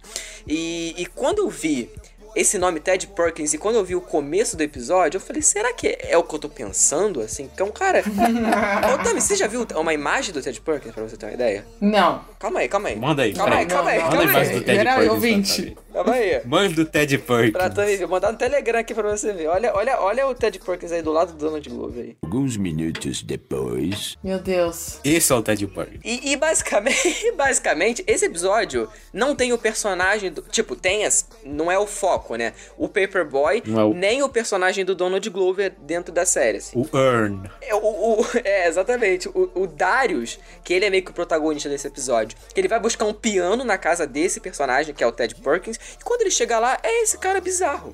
E, 0.45 0.93
e 0.97 1.05
quando 1.05 1.39
eu 1.39 1.49
vi 1.49 1.89
esse 2.36 2.58
nome 2.58 2.80
Ted 2.80 3.08
Perkins 3.08 3.54
e 3.54 3.58
quando 3.58 3.76
eu 3.76 3.84
vi 3.84 3.96
o 3.96 4.02
começo 4.02 4.58
do 4.58 4.62
episódio, 4.64 5.18
eu 5.18 5.22
falei, 5.22 5.42
será 5.42 5.72
que 5.74 5.98
é 6.02 6.18
o 6.18 6.24
que 6.24 6.36
eu 6.36 6.40
tô 6.40 6.50
pensando, 6.50 7.22
assim? 7.22 7.50
Que 7.56 7.62
é 7.62 7.66
um 7.66 7.72
cara... 7.72 8.04
Ô, 8.94 9.04
Tami, 9.04 9.22
você 9.22 9.36
já 9.36 9.48
viu 9.48 9.66
uma 9.76 9.94
imagem 9.94 10.34
do 10.34 10.42
Ted 10.42 10.60
Perkins, 10.62 10.94
pra 10.94 11.04
você 11.04 11.18
ter 11.18 11.26
uma 11.28 11.34
ideia? 11.34 11.66
Não. 11.80 12.24
Calma 12.40 12.60
aí, 12.60 12.68
calma 12.68 12.90
aí. 12.90 12.96
Manda 12.96 13.24
aí, 13.24 13.34
Calma 13.34 13.56
aí, 13.56 13.66
calma 13.66 13.90
aí, 13.90 14.00
Manda 14.00 14.10
calma 14.16 14.22
a 14.22 14.32
imagem 14.34 14.54
aí. 14.54 14.60
do 14.60 14.66
Ted 14.66 14.78
Peraí, 14.78 14.96
Perkins. 14.96 15.12
ouvinte. 15.14 15.78
Calma 15.94 16.14
aí. 16.14 16.42
Mãe 16.46 16.72
do 16.72 16.86
Ted 16.86 17.18
Perkins. 17.20 17.52
Pra 17.54 17.70
Tami, 17.70 17.98
vou 17.98 18.08
mandar 18.10 18.32
no 18.32 18.38
Telegram 18.38 18.80
aqui 18.80 18.94
pra 18.94 19.10
você 19.10 19.32
ver. 19.34 19.48
Olha, 19.48 19.74
olha, 19.74 20.00
olha 20.02 20.28
o 20.28 20.36
Ted 20.36 20.60
Perkins 20.60 20.92
aí 20.92 21.02
do 21.02 21.12
lado 21.12 21.32
do 21.34 21.38
Donald 21.38 21.68
Glover 21.70 22.04
aí. 22.04 22.18
Alguns 22.22 22.58
minutos 22.58 23.24
depois. 23.24 24.18
Meu 24.24 24.40
Deus. 24.40 25.00
Esse 25.04 25.32
é 25.32 25.36
o 25.36 25.42
Ted 25.42 25.66
Perkins. 25.68 26.02
E, 26.04 26.32
e 26.32 26.36
basicamente, 26.36 27.32
basicamente, 27.38 28.04
esse 28.08 28.26
episódio 28.26 28.90
não 29.14 29.36
tem 29.36 29.54
o 29.54 29.58
personagem 29.58 30.32
do. 30.32 30.42
Tipo, 30.44 30.76
tem 30.76 31.06
as. 31.06 31.26
Não 31.46 31.72
é 31.72 31.80
o 31.80 31.88
foco, 31.88 32.24
né? 32.34 32.53
O 32.78 32.88
Paperboy, 32.88 33.61
é 33.65 33.84
o- 33.84 33.93
nem 33.93 34.23
o 34.23 34.30
personagem 34.30 34.84
do 34.84 34.95
Donald 34.95 35.30
Glover 35.30 35.73
dentro 35.80 36.11
da 36.13 36.26
série. 36.26 36.57
assim. 36.57 36.80
O 36.80 36.97
Earn. 36.97 37.49
É, 37.61 37.76
o, 37.76 37.78
o- 38.21 38.26
é, 38.43 38.67
exatamente. 38.67 39.30
O, 39.30 39.51
o 39.53 39.67
Darius, 39.67 40.39
que 40.63 40.73
ele 40.73 40.86
é 40.86 40.89
meio 40.89 41.03
que 41.03 41.11
o 41.11 41.13
protagonista 41.13 41.69
desse 41.69 41.88
episódio, 41.88 42.38
que 42.53 42.59
ele 42.59 42.67
vai 42.67 42.80
buscar 42.80 43.05
um 43.05 43.13
piano 43.13 43.63
na 43.63 43.78
casa 43.78 44.07
desse 44.07 44.39
personagem, 44.39 44.93
que 44.95 45.03
é 45.03 45.07
o 45.07 45.11
Ted 45.11 45.36
Perkins, 45.36 45.78
e 45.99 46.03
quando 46.03 46.21
ele 46.21 46.32
chega 46.32 46.57
lá, 46.59 46.80
é 46.82 47.03
esse 47.03 47.17
cara 47.17 47.39
bizarro. 47.39 47.93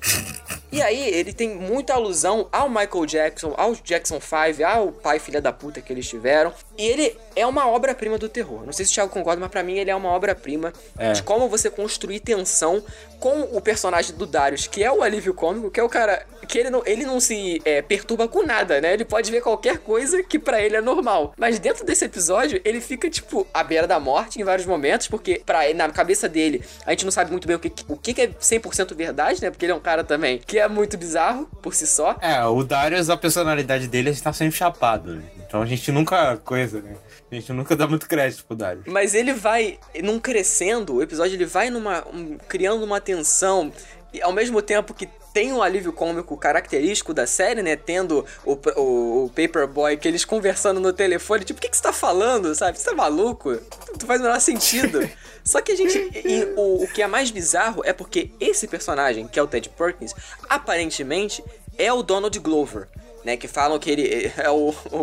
E 0.70 0.80
aí, 0.80 1.06
ele 1.08 1.32
tem 1.34 1.50
muita 1.54 1.92
alusão 1.94 2.48
ao 2.50 2.68
Michael 2.68 3.04
Jackson, 3.06 3.52
ao 3.58 3.74
Jackson 3.74 4.18
5, 4.20 4.64
ao 4.66 4.90
pai 4.92 5.18
filha 5.18 5.40
da 5.40 5.52
puta 5.52 5.80
que 5.82 5.92
eles 5.92 6.08
tiveram. 6.08 6.52
E 6.82 6.88
ele 6.88 7.16
é 7.36 7.46
uma 7.46 7.68
obra-prima 7.68 8.18
do 8.18 8.28
terror. 8.28 8.64
Não 8.66 8.72
sei 8.72 8.84
se 8.84 8.90
o 8.90 8.94
Thiago 8.94 9.12
concorda, 9.12 9.40
mas 9.40 9.50
pra 9.50 9.62
mim 9.62 9.78
ele 9.78 9.88
é 9.90 9.94
uma 9.94 10.08
obra-prima 10.10 10.72
É. 10.98 11.12
de 11.12 11.22
como 11.22 11.48
você 11.48 11.70
construir 11.70 12.18
tensão 12.18 12.82
com 13.20 13.42
o 13.56 13.60
personagem 13.60 14.16
do 14.16 14.26
Darius, 14.26 14.66
que 14.66 14.82
é 14.82 14.90
o 14.90 15.00
alívio 15.00 15.32
cômico, 15.32 15.70
que 15.70 15.78
é 15.78 15.82
o 15.82 15.88
cara 15.88 16.26
que 16.48 16.58
ele 16.58 16.70
não, 16.70 16.82
ele 16.84 17.04
não 17.06 17.20
se 17.20 17.62
é, 17.64 17.80
perturba 17.80 18.26
com 18.26 18.44
nada, 18.44 18.80
né? 18.80 18.92
Ele 18.94 19.04
pode 19.04 19.30
ver 19.30 19.40
qualquer 19.40 19.78
coisa 19.78 20.24
que 20.24 20.40
pra 20.40 20.60
ele 20.60 20.74
é 20.74 20.80
normal. 20.80 21.32
Mas 21.36 21.60
dentro 21.60 21.84
desse 21.86 22.04
episódio, 22.04 22.60
ele 22.64 22.80
fica, 22.80 23.08
tipo, 23.08 23.46
à 23.54 23.62
beira 23.62 23.86
da 23.86 24.00
morte 24.00 24.40
em 24.40 24.44
vários 24.44 24.66
momentos, 24.66 25.06
porque 25.06 25.40
pra, 25.46 25.72
na 25.72 25.88
cabeça 25.90 26.28
dele, 26.28 26.64
a 26.84 26.90
gente 26.90 27.04
não 27.04 27.12
sabe 27.12 27.30
muito 27.30 27.46
bem 27.46 27.54
o 27.54 27.60
que, 27.60 27.72
o 27.86 27.96
que 27.96 28.12
que 28.12 28.22
é 28.22 28.26
100% 28.28 28.92
verdade, 28.96 29.40
né? 29.40 29.50
Porque 29.50 29.64
ele 29.64 29.72
é 29.72 29.76
um 29.76 29.80
cara 29.80 30.02
também 30.02 30.38
que 30.44 30.58
é 30.58 30.66
muito 30.66 30.98
bizarro 30.98 31.48
por 31.62 31.74
si 31.74 31.86
só. 31.86 32.16
É, 32.20 32.44
o 32.44 32.64
Darius, 32.64 33.08
a 33.08 33.16
personalidade 33.16 33.86
dele 33.86 34.10
está 34.10 34.32
sempre 34.32 34.56
chapado, 34.56 35.14
né? 35.14 35.22
Então 35.52 35.60
a 35.60 35.66
gente 35.66 35.92
nunca 35.92 36.38
coisa, 36.38 36.80
né? 36.80 36.96
A 37.30 37.34
gente 37.34 37.52
nunca 37.52 37.76
dá 37.76 37.86
muito 37.86 38.08
crédito 38.08 38.42
pro 38.46 38.56
Darius. 38.56 38.86
Mas 38.86 39.14
ele 39.14 39.34
vai 39.34 39.78
num 40.02 40.18
crescendo, 40.18 40.94
o 40.94 41.02
episódio 41.02 41.34
ele 41.36 41.44
vai 41.44 41.68
numa 41.68 42.02
um- 42.08 42.38
criando 42.48 42.82
uma 42.82 43.02
tensão 43.02 43.70
e 44.14 44.22
ao 44.22 44.32
mesmo 44.32 44.62
tempo 44.62 44.94
que 44.94 45.06
tem 45.34 45.52
um 45.52 45.62
alívio 45.62 45.92
cômico 45.92 46.34
característico 46.38 47.12
da 47.12 47.26
série, 47.26 47.60
né? 47.62 47.76
Tendo 47.76 48.24
o, 48.46 48.52
o, 48.80 49.24
o 49.26 49.28
Paperboy, 49.28 49.98
que 49.98 50.08
eles 50.08 50.24
conversando 50.24 50.80
no 50.80 50.90
telefone, 50.90 51.44
tipo, 51.44 51.58
o 51.58 51.60
que, 51.62 51.68
que 51.68 51.76
você 51.76 51.82
tá 51.82 51.92
falando, 51.92 52.54
sabe? 52.54 52.78
Você 52.78 52.86
tá 52.88 52.94
maluco? 52.96 53.50
Não 53.52 54.06
faz 54.06 54.20
o 54.20 54.24
menor 54.24 54.40
sentido. 54.40 55.06
Só 55.44 55.60
que 55.60 55.72
a 55.72 55.76
gente. 55.76 55.98
e 55.98 56.44
o, 56.56 56.84
o 56.84 56.88
que 56.88 57.02
é 57.02 57.06
mais 57.06 57.30
bizarro 57.30 57.82
é 57.84 57.92
porque 57.92 58.30
esse 58.40 58.66
personagem, 58.66 59.28
que 59.28 59.38
é 59.38 59.42
o 59.42 59.46
Ted 59.46 59.68
Perkins, 59.68 60.14
aparentemente 60.48 61.44
é 61.76 61.92
o 61.92 62.02
Donald 62.02 62.38
Glover. 62.38 62.88
Né, 63.24 63.36
que 63.36 63.46
falam 63.46 63.78
que 63.78 63.88
ele 63.88 64.32
é 64.36 64.50
o, 64.50 64.74
o, 64.90 64.96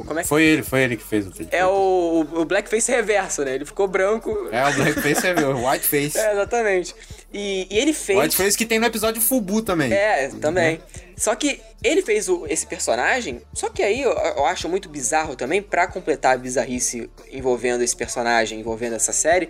o 0.00 0.04
Como 0.06 0.20
é 0.20 0.22
que 0.22 0.28
Foi 0.28 0.42
ele, 0.42 0.62
foi 0.62 0.82
ele 0.82 0.96
que 0.96 1.02
fez 1.02 1.26
o 1.26 1.30
Ted 1.30 1.48
É 1.50 1.64
o, 1.64 2.26
o 2.34 2.44
Blackface 2.44 2.92
reverso, 2.92 3.42
né? 3.44 3.54
Ele 3.54 3.64
ficou 3.64 3.88
branco. 3.88 4.30
É, 4.52 4.68
o 4.68 4.74
Blackface 4.74 5.26
é 5.26 5.34
o 5.46 5.66
Whiteface. 5.66 6.18
É, 6.22 6.32
exatamente. 6.32 6.94
E, 7.32 7.66
e 7.70 7.78
ele 7.78 7.94
fez. 7.94 8.18
Whiteface 8.18 8.58
que 8.58 8.66
tem 8.66 8.78
no 8.78 8.84
episódio 8.84 9.22
Fubu 9.22 9.62
também. 9.62 9.90
É, 9.90 10.28
também. 10.40 10.80
Só 11.16 11.34
que 11.34 11.60
ele 11.82 12.02
fez 12.02 12.28
o, 12.28 12.46
esse 12.46 12.66
personagem, 12.66 13.40
só 13.54 13.68
que 13.70 13.82
aí 13.82 14.02
eu, 14.02 14.12
eu 14.12 14.44
acho 14.44 14.68
muito 14.68 14.88
bizarro 14.88 15.34
também, 15.34 15.62
pra 15.62 15.86
completar 15.86 16.34
a 16.34 16.38
bizarrice 16.38 17.10
envolvendo 17.30 17.82
esse 17.82 17.96
personagem, 17.96 18.60
envolvendo 18.60 18.96
essa 18.96 19.12
série. 19.12 19.48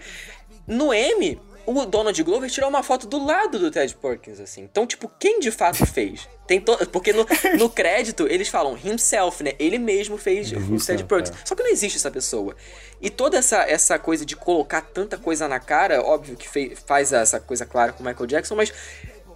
No 0.66 0.94
M, 0.94 1.40
o 1.66 1.84
Donald 1.86 2.20
Glover 2.22 2.50
tirou 2.50 2.68
uma 2.68 2.82
foto 2.82 3.06
do 3.06 3.24
lado 3.24 3.58
do 3.58 3.70
Ted 3.70 3.94
Perkins, 3.96 4.40
assim. 4.40 4.62
Então, 4.62 4.86
tipo, 4.86 5.10
quem 5.18 5.40
de 5.40 5.50
fato 5.50 5.84
fez? 5.86 6.28
Tem 6.46 6.60
to... 6.60 6.76
Porque 6.88 7.12
no, 7.12 7.26
no 7.58 7.70
crédito 7.70 8.26
eles 8.28 8.48
falam 8.48 8.76
himself, 8.76 9.42
né? 9.42 9.52
Ele 9.58 9.78
mesmo 9.78 10.16
fez 10.18 10.50
o 10.52 10.84
Ted 10.84 11.04
Perkins. 11.04 11.30
é. 11.30 11.46
Só 11.46 11.54
que 11.54 11.62
não 11.62 11.70
existe 11.70 11.96
essa 11.96 12.10
pessoa. 12.10 12.54
E 13.00 13.08
toda 13.10 13.38
essa, 13.38 13.58
essa 13.62 13.98
coisa 13.98 14.24
de 14.26 14.34
colocar 14.36 14.80
tanta 14.80 15.16
coisa 15.16 15.46
na 15.48 15.60
cara, 15.60 16.02
óbvio 16.02 16.36
que 16.36 16.48
fei- 16.48 16.74
faz 16.74 17.12
essa 17.12 17.38
coisa 17.40 17.64
clara 17.64 17.92
com 17.92 18.02
o 18.02 18.06
Michael 18.06 18.26
Jackson, 18.26 18.54
mas 18.56 18.72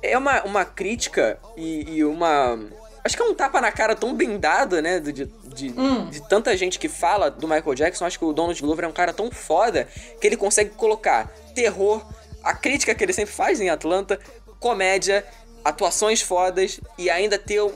é 0.03 0.17
uma, 0.19 0.43
uma 0.45 0.65
crítica 0.65 1.39
e, 1.57 1.97
e 1.97 2.05
uma. 2.05 2.59
Acho 3.05 3.17
que 3.17 3.23
é 3.23 3.27
um 3.27 3.35
tapa 3.35 3.61
na 3.61 3.71
cara 3.71 3.95
tão 3.95 4.13
bem 4.15 4.37
dado, 4.37 4.83
né? 4.83 4.99
De, 4.99 5.13
de, 5.13 5.73
de 6.11 6.29
tanta 6.29 6.57
gente 6.57 6.77
que 6.77 6.89
fala 6.89 7.31
do 7.31 7.47
Michael 7.47 7.75
Jackson. 7.75 8.05
Acho 8.05 8.19
que 8.19 8.25
o 8.25 8.33
Donald 8.33 8.61
Glover 8.61 8.85
é 8.85 8.89
um 8.89 8.93
cara 8.93 9.13
tão 9.13 9.31
foda 9.31 9.87
que 10.21 10.27
ele 10.27 10.37
consegue 10.37 10.71
colocar 10.71 11.33
terror, 11.55 12.05
a 12.47 12.55
crítica 12.55 12.95
que 12.95 13.05
ele 13.05 13.13
sempre 13.13 13.35
faz 13.35 13.61
em 13.61 13.69
Atlanta, 13.71 14.19
comédia, 14.61 15.25
atuações 15.65 16.23
fodas 16.23 16.79
e 16.97 17.11
ainda 17.11 17.37
ter 17.39 17.61
um, 17.61 17.73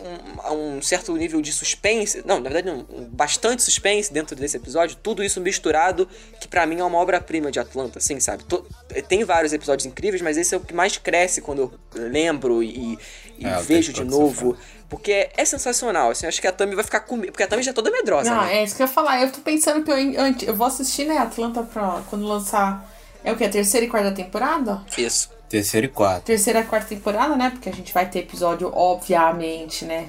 um 0.52 0.80
certo 0.80 1.12
nível 1.16 1.42
de 1.42 1.52
suspense. 1.52 2.22
Não, 2.24 2.38
na 2.38 2.48
verdade, 2.48 2.70
um, 2.70 2.86
um 2.88 3.04
bastante 3.04 3.62
suspense 3.64 4.12
dentro 4.12 4.36
desse 4.36 4.56
episódio. 4.56 4.96
Tudo 5.02 5.24
isso 5.24 5.40
misturado, 5.40 6.08
que 6.40 6.46
pra 6.46 6.64
mim 6.66 6.78
é 6.78 6.84
uma 6.84 6.98
obra-prima 6.98 7.50
de 7.50 7.58
Atlanta, 7.58 7.98
assim, 7.98 8.20
sabe? 8.20 8.44
To- 8.44 8.64
tem 9.08 9.24
vários 9.24 9.52
episódios 9.52 9.86
incríveis, 9.86 10.22
mas 10.22 10.36
esse 10.36 10.54
é 10.54 10.56
o 10.56 10.60
que 10.60 10.72
mais 10.72 10.96
cresce 10.98 11.40
quando 11.40 11.62
eu 11.96 12.08
lembro 12.08 12.62
e, 12.62 12.96
e 13.38 13.44
É, 13.44 13.60
vejo 13.62 13.92
de 13.92 14.04
novo. 14.04 14.56
Porque 14.88 15.12
é, 15.12 15.30
é 15.36 15.44
sensacional, 15.44 16.10
assim, 16.10 16.26
acho 16.26 16.40
que 16.40 16.46
a 16.46 16.52
Tami 16.52 16.74
vai 16.76 16.84
ficar 16.84 17.00
comigo. 17.00 17.32
Porque 17.32 17.42
a 17.44 17.46
Tami 17.48 17.62
já 17.62 17.70
é 17.70 17.74
toda 17.74 17.90
medrosa, 17.90 18.30
Não, 18.30 18.44
né? 18.44 18.58
é 18.58 18.64
isso 18.64 18.76
que 18.76 18.82
eu 18.82 18.86
ia 18.86 18.92
falar. 18.92 19.20
Eu 19.22 19.32
tô 19.32 19.40
pensando 19.40 19.84
que 19.84 19.90
eu, 19.90 19.96
eu, 19.96 20.34
eu 20.46 20.54
vou 20.54 20.66
assistir, 20.66 21.04
né, 21.06 21.18
Atlanta 21.18 21.62
pra 21.64 22.02
quando 22.08 22.24
lançar. 22.26 22.88
É 23.24 23.32
o 23.32 23.36
que? 23.36 23.44
A 23.44 23.48
terceira 23.48 23.86
e 23.86 23.88
quarta 23.88 24.12
temporada? 24.12 24.82
Isso. 24.96 25.30
Terceiro 25.48 25.86
e 25.86 25.90
quarto. 25.90 26.24
Terceira 26.24 26.60
e 26.60 26.64
quarta 26.64 26.88
temporada, 26.88 27.36
né? 27.36 27.50
Porque 27.50 27.68
a 27.68 27.72
gente 27.72 27.92
vai 27.92 28.08
ter 28.08 28.20
episódio, 28.20 28.70
obviamente, 28.72 29.84
né? 29.84 30.08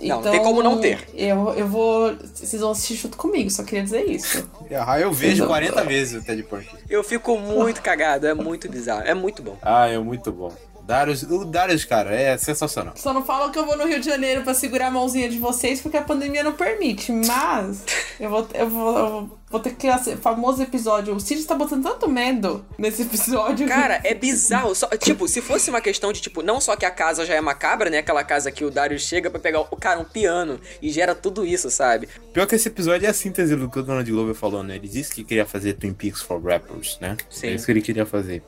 Não, 0.00 0.22
não 0.22 0.30
tem 0.30 0.42
como 0.42 0.62
não 0.62 0.80
ter. 0.80 1.08
Eu, 1.12 1.52
eu 1.54 1.66
vou. 1.66 2.14
Vocês 2.16 2.60
vão 2.60 2.70
assistir 2.70 2.94
junto 2.94 3.16
comigo, 3.16 3.50
só 3.50 3.64
queria 3.64 3.82
dizer 3.82 4.04
isso. 4.04 4.48
Ah, 4.86 5.00
eu 5.00 5.10
vejo 5.10 5.44
Não. 5.44 5.48
40 5.48 5.82
vezes 5.84 6.20
o 6.20 6.24
Ted 6.24 6.42
Perkins. 6.42 6.80
Eu 6.90 7.02
fico 7.02 7.38
muito 7.38 7.80
cagado, 7.80 8.26
é 8.26 8.34
muito 8.34 8.68
bizarro, 8.68 9.00
é 9.00 9.14
muito 9.14 9.42
bom. 9.42 9.56
Ah, 9.62 9.88
é 9.88 9.96
muito 9.96 10.30
bom. 10.30 10.52
Darius, 10.88 11.22
o 11.22 11.44
Darius, 11.44 11.84
cara, 11.84 12.14
é 12.14 12.38
sensacional. 12.38 12.94
Só 12.96 13.12
não 13.12 13.22
falam 13.22 13.52
que 13.52 13.58
eu 13.58 13.66
vou 13.66 13.76
no 13.76 13.86
Rio 13.86 14.00
de 14.00 14.06
Janeiro 14.06 14.40
pra 14.40 14.54
segurar 14.54 14.86
a 14.86 14.90
mãozinha 14.90 15.28
de 15.28 15.38
vocês 15.38 15.82
porque 15.82 15.98
a 15.98 16.02
pandemia 16.02 16.42
não 16.42 16.54
permite. 16.54 17.12
Mas 17.12 17.84
eu 18.18 18.30
vou, 18.30 18.48
eu 18.54 18.70
vou, 18.70 18.98
eu 18.98 19.38
vou 19.50 19.60
ter 19.60 19.74
que. 19.74 19.86
assim, 19.86 20.16
famoso 20.16 20.62
episódio. 20.62 21.14
O 21.14 21.20
Cid 21.20 21.44
tá 21.44 21.54
botando 21.54 21.82
tanto 21.82 22.08
medo 22.08 22.64
nesse 22.78 23.02
episódio. 23.02 23.68
Cara, 23.68 24.00
é 24.02 24.14
bizarro. 24.14 24.74
Só, 24.74 24.86
tipo, 24.96 25.28
se 25.28 25.42
fosse 25.42 25.68
uma 25.68 25.82
questão 25.82 26.10
de, 26.10 26.22
tipo, 26.22 26.40
não 26.40 26.58
só 26.58 26.74
que 26.74 26.86
a 26.86 26.90
casa 26.90 27.26
já 27.26 27.34
é 27.34 27.40
macabra, 27.42 27.90
né? 27.90 27.98
Aquela 27.98 28.24
casa 28.24 28.50
que 28.50 28.64
o 28.64 28.70
Dario 28.70 28.98
chega 28.98 29.28
pra 29.28 29.38
pegar, 29.38 29.60
o 29.60 29.76
cara, 29.76 30.00
um 30.00 30.04
piano 30.04 30.58
e 30.80 30.88
gera 30.88 31.14
tudo 31.14 31.44
isso, 31.44 31.70
sabe? 31.70 32.08
Pior 32.32 32.46
que 32.46 32.54
esse 32.54 32.68
episódio 32.68 33.04
é 33.04 33.10
a 33.10 33.14
síntese 33.14 33.54
do 33.54 33.68
que 33.68 33.78
o 33.78 33.82
Donald 33.82 34.10
Glover 34.10 34.34
falou, 34.34 34.62
né? 34.62 34.76
Ele 34.76 34.88
disse 34.88 35.14
que 35.14 35.22
queria 35.22 35.44
fazer 35.44 35.74
Twin 35.74 35.92
Peaks 35.92 36.22
for 36.22 36.42
Rappers, 36.42 36.96
né? 36.98 37.18
Sim. 37.28 37.48
É 37.48 37.50
isso 37.52 37.66
que 37.66 37.72
ele 37.72 37.82
queria 37.82 38.06
fazer. 38.06 38.42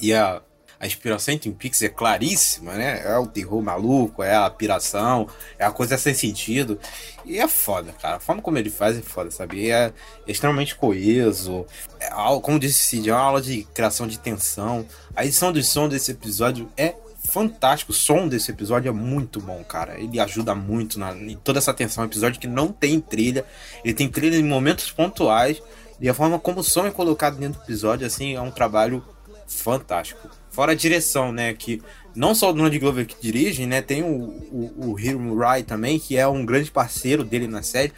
E 0.00 0.14
a, 0.14 0.40
a 0.78 0.86
inspiração 0.86 1.34
em 1.34 1.38
Twin 1.38 1.52
Peaks 1.52 1.82
é 1.82 1.88
claríssima, 1.88 2.74
né? 2.74 3.02
É 3.04 3.16
o 3.16 3.26
terror 3.26 3.62
maluco, 3.62 4.22
é 4.22 4.34
a 4.34 4.50
piração, 4.50 5.28
é 5.58 5.64
a 5.64 5.70
coisa 5.70 5.96
sem 5.96 6.14
sentido. 6.14 6.78
E 7.24 7.38
é 7.38 7.48
foda, 7.48 7.92
cara. 7.92 8.16
A 8.16 8.20
forma 8.20 8.42
como 8.42 8.58
ele 8.58 8.70
faz 8.70 8.98
é 8.98 9.02
foda, 9.02 9.30
sabe? 9.30 9.64
E 9.64 9.70
é 9.70 9.92
extremamente 10.26 10.74
coeso. 10.74 11.66
É, 11.98 12.10
como 12.42 12.58
disse 12.58 12.80
o 12.80 12.82
Cid, 12.82 13.10
é 13.10 13.14
uma 13.14 13.22
aula 13.22 13.40
de 13.40 13.64
criação 13.72 14.06
de 14.06 14.18
tensão. 14.18 14.86
A 15.16 15.24
edição 15.24 15.52
do 15.52 15.62
som 15.62 15.88
desse 15.88 16.10
episódio 16.10 16.70
é 16.76 16.94
fantástico. 17.24 17.92
O 17.92 17.94
som 17.94 18.28
desse 18.28 18.50
episódio 18.50 18.88
é 18.88 18.92
muito 18.92 19.40
bom, 19.40 19.62
cara. 19.64 19.98
Ele 19.98 20.20
ajuda 20.20 20.54
muito 20.54 20.98
na, 20.98 21.12
em 21.12 21.36
toda 21.36 21.58
essa 21.58 21.72
tensão. 21.72 22.04
É 22.04 22.06
um 22.06 22.10
episódio 22.10 22.40
que 22.40 22.46
não 22.46 22.68
tem 22.68 23.00
trilha. 23.00 23.44
Ele 23.84 23.94
tem 23.94 24.08
trilha 24.08 24.36
em 24.36 24.44
momentos 24.44 24.90
pontuais. 24.90 25.62
E 26.00 26.08
a 26.08 26.14
forma 26.14 26.38
como 26.38 26.60
o 26.60 26.64
som 26.64 26.86
é 26.86 26.90
colocado 26.90 27.38
dentro 27.38 27.58
do 27.58 27.64
episódio, 27.64 28.06
assim, 28.06 28.34
é 28.34 28.40
um 28.40 28.50
trabalho 28.50 29.02
fantástico. 29.46 30.28
Fora 30.54 30.72
a 30.72 30.74
direção, 30.74 31.32
né? 31.32 31.52
Que 31.52 31.82
não 32.14 32.32
só 32.34 32.50
o 32.50 32.52
Donald 32.52 32.78
Glover 32.78 33.04
que 33.06 33.16
dirige, 33.20 33.66
né? 33.66 33.82
Tem 33.82 34.04
o, 34.04 34.06
o, 34.06 34.90
o 34.92 35.00
Hiro 35.00 35.36
Rai 35.36 35.64
também, 35.64 35.98
que 35.98 36.16
é 36.16 36.26
um 36.28 36.46
grande 36.46 36.70
parceiro 36.70 37.24
dele 37.24 37.48
na 37.48 37.60
série. 37.62 37.92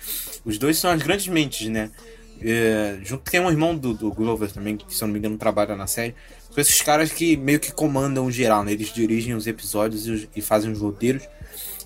Os 0.45 0.57
dois 0.57 0.79
são 0.79 0.91
as 0.91 1.03
grandes 1.03 1.29
mentes, 1.29 1.69
né? 1.69 1.91
É, 2.41 2.99
junto 3.03 3.31
tem 3.31 3.41
um 3.41 3.51
irmão 3.51 3.77
do, 3.77 3.93
do 3.93 4.11
Glover 4.11 4.51
também, 4.51 4.77
que 4.77 4.95
se 4.95 5.03
eu 5.03 5.07
não 5.07 5.13
me 5.13 5.19
engano 5.19 5.37
trabalha 5.37 5.77
na 5.77 5.87
série. 5.87 6.15
São 6.51 6.61
esses 6.63 6.81
caras 6.81 7.13
que 7.13 7.37
meio 7.37 7.61
que 7.61 7.71
comandam 7.73 8.25
o 8.25 8.31
geral, 8.33 8.65
né? 8.65 8.73
Eles 8.73 8.93
dirigem 8.93 9.35
os 9.35 9.47
episódios 9.47 10.07
e, 10.07 10.11
os- 10.11 10.29
e 10.35 10.41
fazem 10.41 10.73
os 10.73 10.79
roteiros. 10.81 11.23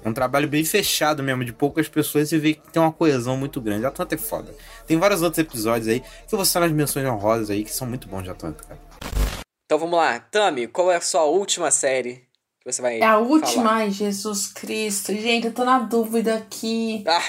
É 0.05 0.09
um 0.09 0.13
trabalho 0.15 0.47
bem 0.49 0.65
fechado 0.65 1.23
mesmo, 1.23 1.45
de 1.45 1.53
poucas 1.53 1.89
pessoas 1.89 2.31
e 2.33 2.39
vê 2.39 2.55
que 2.55 2.71
tem 2.73 2.81
uma 2.81 2.93
coesão 2.93 3.37
muito 3.37 3.61
grande. 3.61 3.85
Atlanta 3.85 4.15
é 4.15 4.19
foda. 4.19 4.55
Tem 4.87 4.97
vários 4.99 5.21
outros 5.21 5.39
episódios 5.45 5.89
aí 5.89 6.01
que 6.01 6.33
eu 6.35 6.39
vou 6.39 6.45
citar 6.45 6.63
nas 6.63 6.73
menções 6.73 7.05
honrosas 7.07 7.51
aí 7.51 7.65
que 7.65 7.73
são 7.73 7.87
muito 7.89 8.09
bons 8.09 8.23
de 8.23 8.31
Atlanta, 8.31 8.65
cara. 8.65 9.40
Então 9.71 9.79
vamos 9.79 9.97
lá. 9.97 10.19
Tami, 10.19 10.67
qual 10.67 10.91
é 10.91 10.97
a 10.97 11.01
sua 11.01 11.23
última 11.27 11.71
série 11.71 12.27
que 12.59 12.73
você 12.73 12.83
vai 12.83 12.99
É 13.01 13.05
a 13.05 13.19
última, 13.19 13.63
falar? 13.63 13.75
ai, 13.77 13.91
Jesus 13.93 14.49
Cristo. 14.49 15.13
Gente, 15.15 15.47
eu 15.47 15.55
tô 15.55 15.65
na 15.65 15.79
dúvida 15.79 16.35
aqui. 16.35 17.05
Ah, 17.07 17.23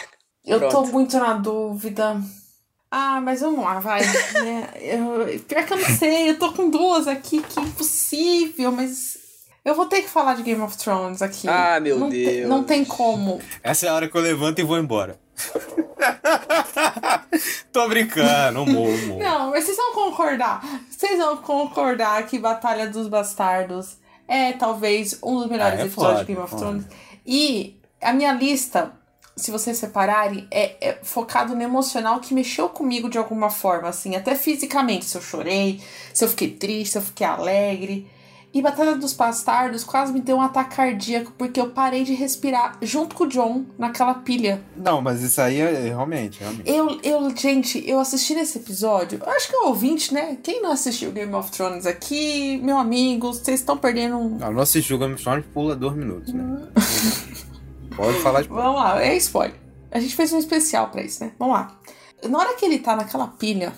Eu 0.43 0.68
tô 0.68 0.84
muito 0.88 1.19
na 1.19 1.34
dúvida. 1.35 2.19
Ah, 2.89 3.22
mas 3.22 3.41
vamos 3.41 3.63
lá, 3.63 3.80
vai. 3.80 4.01
né? 4.01 4.73
eu, 4.81 5.39
pior 5.41 5.63
que 5.68 5.73
eu 5.73 5.77
não 5.77 5.89
sei, 5.99 6.31
eu 6.31 6.39
tô 6.39 6.51
com 6.51 6.68
duas 6.72 7.07
aqui, 7.07 7.43
que 7.43 7.59
impossível, 7.59 8.72
mas. 8.72 9.19
Eu 9.63 9.75
vou 9.75 9.85
ter 9.85 10.01
que 10.01 10.09
falar 10.09 10.35
de 10.35 10.41
Game 10.43 10.61
of 10.61 10.75
Thrones 10.77 11.21
aqui. 11.21 11.47
Ah, 11.47 11.79
meu 11.79 11.99
não 11.99 12.09
te- 12.09 12.25
Deus. 12.25 12.49
não 12.49 12.63
tem 12.63 12.83
como. 12.83 13.39
Essa 13.61 13.85
é 13.85 13.89
a 13.89 13.93
hora 13.93 14.07
que 14.07 14.17
eu 14.17 14.21
levanto 14.21 14.59
e 14.59 14.63
vou 14.63 14.77
embora. 14.77 15.19
Tô 17.71 17.88
brincando, 17.88 18.63
humor, 18.63 18.89
humor. 18.89 19.19
Não, 19.19 19.51
mas 19.51 19.63
vocês 19.63 19.77
vão 19.77 19.93
concordar. 19.93 20.61
Vocês 20.89 21.17
vão 21.17 21.38
concordar 21.38 22.25
que 22.27 22.38
Batalha 22.39 22.88
dos 22.88 23.07
Bastardos 23.07 23.97
é 24.27 24.53
talvez 24.53 25.19
um 25.23 25.38
dos 25.39 25.47
melhores 25.47 25.79
Ah, 25.79 25.83
é 25.83 25.85
episódios 25.85 26.13
foda, 26.13 26.25
de 26.25 26.33
Game 26.33 26.41
of 26.41 26.49
foda. 26.49 26.61
Thrones. 26.65 26.85
E 27.25 27.79
a 28.01 28.13
minha 28.13 28.33
lista, 28.33 28.91
se 29.35 29.51
vocês 29.51 29.77
separarem, 29.77 30.47
é, 30.51 30.89
é 30.89 30.99
focado 31.03 31.55
no 31.55 31.61
emocional 31.61 32.19
que 32.19 32.33
mexeu 32.33 32.67
comigo 32.69 33.07
de 33.09 33.17
alguma 33.19 33.49
forma, 33.51 33.89
assim, 33.89 34.15
até 34.15 34.33
fisicamente. 34.35 35.05
Se 35.05 35.17
eu 35.17 35.21
chorei, 35.21 35.79
se 36.13 36.23
eu 36.23 36.27
fiquei 36.29 36.49
triste, 36.51 36.93
se 36.93 36.97
eu 36.97 37.01
fiquei 37.03 37.25
alegre. 37.27 38.09
E 38.53 38.61
Batalha 38.61 38.95
dos 38.95 39.14
Bastardos 39.14 39.84
quase 39.84 40.11
me 40.11 40.19
deu 40.19 40.36
um 40.36 40.41
ataque 40.41 40.76
cardíaco 40.76 41.32
porque 41.38 41.60
eu 41.60 41.69
parei 41.69 42.03
de 42.03 42.14
respirar 42.14 42.78
junto 42.82 43.15
com 43.15 43.23
o 43.23 43.28
John 43.28 43.65
naquela 43.78 44.14
pilha. 44.14 44.61
Não, 44.76 45.02
mas 45.02 45.22
isso 45.22 45.40
aí 45.40 45.61
é 45.61 45.88
realmente, 45.88 46.41
realmente. 46.41 46.69
Eu, 46.69 46.99
eu, 47.02 47.36
gente, 47.36 47.82
eu 47.88 47.99
assisti 47.99 48.36
nesse 48.36 48.57
episódio. 48.57 49.22
Eu 49.26 49.32
acho 49.32 49.48
que 49.48 49.56
é 49.56 49.60
o 49.60 49.68
ouvinte, 49.68 50.14
né? 50.14 50.38
Quem 50.44 50.61
não 50.61 50.72
assistiu 50.72 51.11
Game 51.11 51.34
of 51.34 51.49
Thrones 51.49 51.86
aqui, 51.86 52.60
meu 52.61 52.78
amigo, 52.78 53.34
vocês 53.34 53.61
estão 53.61 53.78
perdendo 53.78 54.18
um. 54.18 54.38
Não, 54.38 54.52
não 54.52 54.61
assistiu 54.61 54.99
Game 54.99 55.14
of 55.14 55.23
Thrones, 55.23 55.45
pula 55.53 55.73
dois 55.73 55.95
minutos, 55.95 56.34
né? 56.34 56.68
Pode 57.95 58.19
falar 58.19 58.41
de 58.41 58.49
Vamos 58.52 58.76
lá, 58.76 59.02
é 59.02 59.15
spoiler. 59.15 59.56
A 59.90 59.99
gente 59.99 60.14
fez 60.14 60.34
um 60.34 60.38
especial 60.38 60.90
pra 60.90 61.02
isso, 61.02 61.23
né? 61.23 61.32
Vamos 61.40 61.53
lá. 61.53 61.80
Na 62.28 62.38
hora 62.38 62.56
que 62.56 62.65
ele 62.65 62.80
tá 62.80 62.95
naquela 62.98 63.28
pilha, 63.28 63.73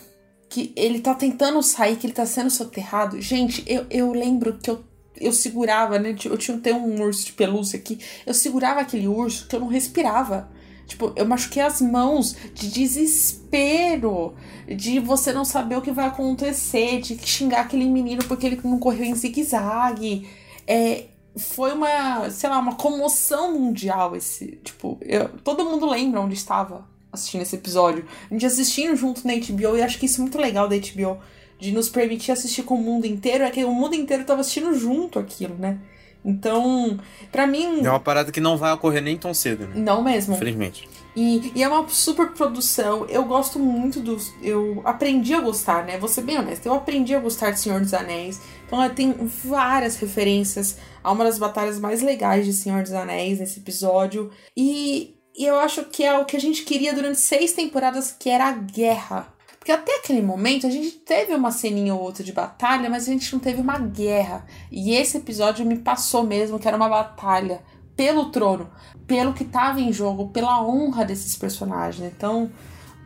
que 0.53 0.71
ele 0.75 0.99
tá 0.99 1.15
tentando 1.15 1.63
sair, 1.63 1.95
que 1.95 2.05
ele 2.05 2.13
tá 2.13 2.27
sendo 2.27 2.51
soterrado, 2.51 3.19
gente, 3.19 3.63
eu, 3.65 3.87
eu 3.89 4.11
lembro 4.11 4.59
que 4.61 4.69
eu, 4.69 4.83
eu 5.19 5.33
segurava, 5.33 5.97
né? 5.97 6.15
Eu 6.25 6.37
tinha 6.37 6.55
até 6.57 6.71
um 6.71 7.01
urso 7.01 7.25
de 7.25 7.31
pelúcia 7.33 7.79
aqui. 7.79 7.97
Eu 8.23 8.35
segurava 8.35 8.79
aquele 8.81 9.07
urso 9.07 9.47
que 9.47 9.55
eu 9.55 9.59
não 9.59 9.67
respirava. 9.67 10.47
Tipo, 10.85 11.11
eu 11.15 11.25
machuquei 11.25 11.63
as 11.63 11.81
mãos 11.81 12.35
de 12.53 12.69
desespero, 12.69 14.35
de 14.67 14.99
você 14.99 15.33
não 15.33 15.43
saber 15.43 15.75
o 15.75 15.81
que 15.81 15.91
vai 15.91 16.05
acontecer, 16.05 17.01
de 17.01 17.17
xingar 17.25 17.61
aquele 17.61 17.85
menino 17.85 18.23
porque 18.25 18.45
ele 18.45 18.59
não 18.63 18.77
correu 18.77 19.05
em 19.05 19.15
zigue-zague. 19.15 20.27
É, 20.67 21.05
foi 21.35 21.73
uma, 21.73 22.29
sei 22.29 22.47
lá, 22.47 22.59
uma 22.59 22.75
comoção 22.75 23.57
mundial 23.59 24.15
esse, 24.15 24.59
tipo, 24.63 24.99
eu- 25.01 25.29
todo 25.43 25.65
mundo 25.65 25.87
lembra 25.87 26.21
onde 26.21 26.35
estava 26.35 26.85
assistindo 27.13 27.43
esse 27.43 27.55
episódio. 27.55 28.05
A 28.29 28.33
gente 28.33 28.45
assistindo 28.45 28.95
junto 28.95 29.25
na 29.25 29.33
HBO 29.35 29.77
e 29.77 29.81
acho 29.81 29.99
que 29.99 30.07
isso 30.07 30.19
é 30.19 30.21
muito 30.23 30.37
legal 30.37 30.67
da 30.67 30.75
HBO 30.75 31.19
de 31.59 31.71
nos 31.71 31.87
permitir 31.87 32.31
assistir 32.31 32.63
com 32.63 32.75
o 32.75 32.81
mundo 32.81 33.05
inteiro, 33.05 33.43
é 33.43 33.49
que 33.49 33.63
o 33.63 33.71
mundo 33.71 33.95
inteiro 33.95 34.25
tava 34.25 34.41
assistindo 34.41 34.77
junto 34.77 35.17
aquilo, 35.17 35.55
né? 35.55 35.77
Então, 36.25 36.97
pra 37.31 37.45
mim, 37.45 37.81
É 37.83 37.89
uma 37.89 37.99
parada 37.99 38.31
que 38.31 38.39
não 38.39 38.57
vai 38.57 38.71
ocorrer 38.73 39.01
nem 39.01 39.17
tão 39.17 39.33
cedo, 39.33 39.67
né? 39.67 39.73
não 39.75 40.01
mesmo. 40.01 40.35
Infelizmente. 40.35 40.87
E, 41.15 41.51
e 41.53 41.61
é 41.61 41.67
uma 41.67 41.87
super 41.89 42.31
produção. 42.31 43.05
Eu 43.07 43.23
gosto 43.25 43.59
muito 43.59 43.99
dos. 43.99 44.33
Eu 44.41 44.81
aprendi 44.85 45.33
a 45.33 45.41
gostar, 45.41 45.85
né? 45.85 45.97
Vou 45.97 46.09
ser 46.09 46.21
bem 46.21 46.39
honesta. 46.39 46.67
Eu 46.67 46.73
aprendi 46.73 47.13
a 47.13 47.19
gostar 47.19 47.51
de 47.51 47.59
Senhor 47.59 47.79
dos 47.79 47.93
Anéis. 47.93 48.41
Então 48.65 48.81
ela 48.81 48.93
tem 48.93 49.13
várias 49.13 49.97
referências 49.97 50.77
a 51.03 51.11
uma 51.11 51.23
das 51.25 51.37
batalhas 51.37 51.77
mais 51.77 52.01
legais 52.01 52.45
de 52.45 52.53
Senhor 52.53 52.81
dos 52.81 52.93
Anéis 52.93 53.39
nesse 53.39 53.59
episódio. 53.59 54.31
E, 54.57 55.15
e 55.35 55.45
eu 55.45 55.59
acho 55.59 55.85
que 55.85 56.03
é 56.03 56.17
o 56.17 56.25
que 56.25 56.37
a 56.37 56.41
gente 56.41 56.63
queria 56.63 56.93
durante 56.93 57.19
seis 57.19 57.53
temporadas, 57.53 58.11
que 58.11 58.29
era 58.29 58.47
a 58.47 58.51
guerra. 58.51 59.33
Porque 59.57 59.71
até 59.71 59.97
aquele 59.97 60.21
momento 60.21 60.67
a 60.67 60.69
gente 60.69 60.91
teve 60.91 61.33
uma 61.33 61.49
ceninha 61.49 61.95
ou 61.95 62.01
outra 62.01 62.23
de 62.23 62.33
batalha, 62.33 62.89
mas 62.89 63.07
a 63.07 63.11
gente 63.11 63.31
não 63.31 63.39
teve 63.39 63.61
uma 63.61 63.79
guerra. 63.79 64.45
E 64.69 64.93
esse 64.93 65.17
episódio 65.17 65.65
me 65.65 65.77
passou 65.77 66.23
mesmo 66.23 66.59
que 66.59 66.67
era 66.67 66.75
uma 66.75 66.89
batalha 66.89 67.61
pelo 67.95 68.29
trono, 68.29 68.69
pelo 69.07 69.33
que 69.33 69.45
tava 69.45 69.79
em 69.79 69.93
jogo, 69.93 70.29
pela 70.29 70.61
honra 70.61 71.05
desses 71.05 71.37
personagens. 71.37 72.11
Então, 72.13 72.51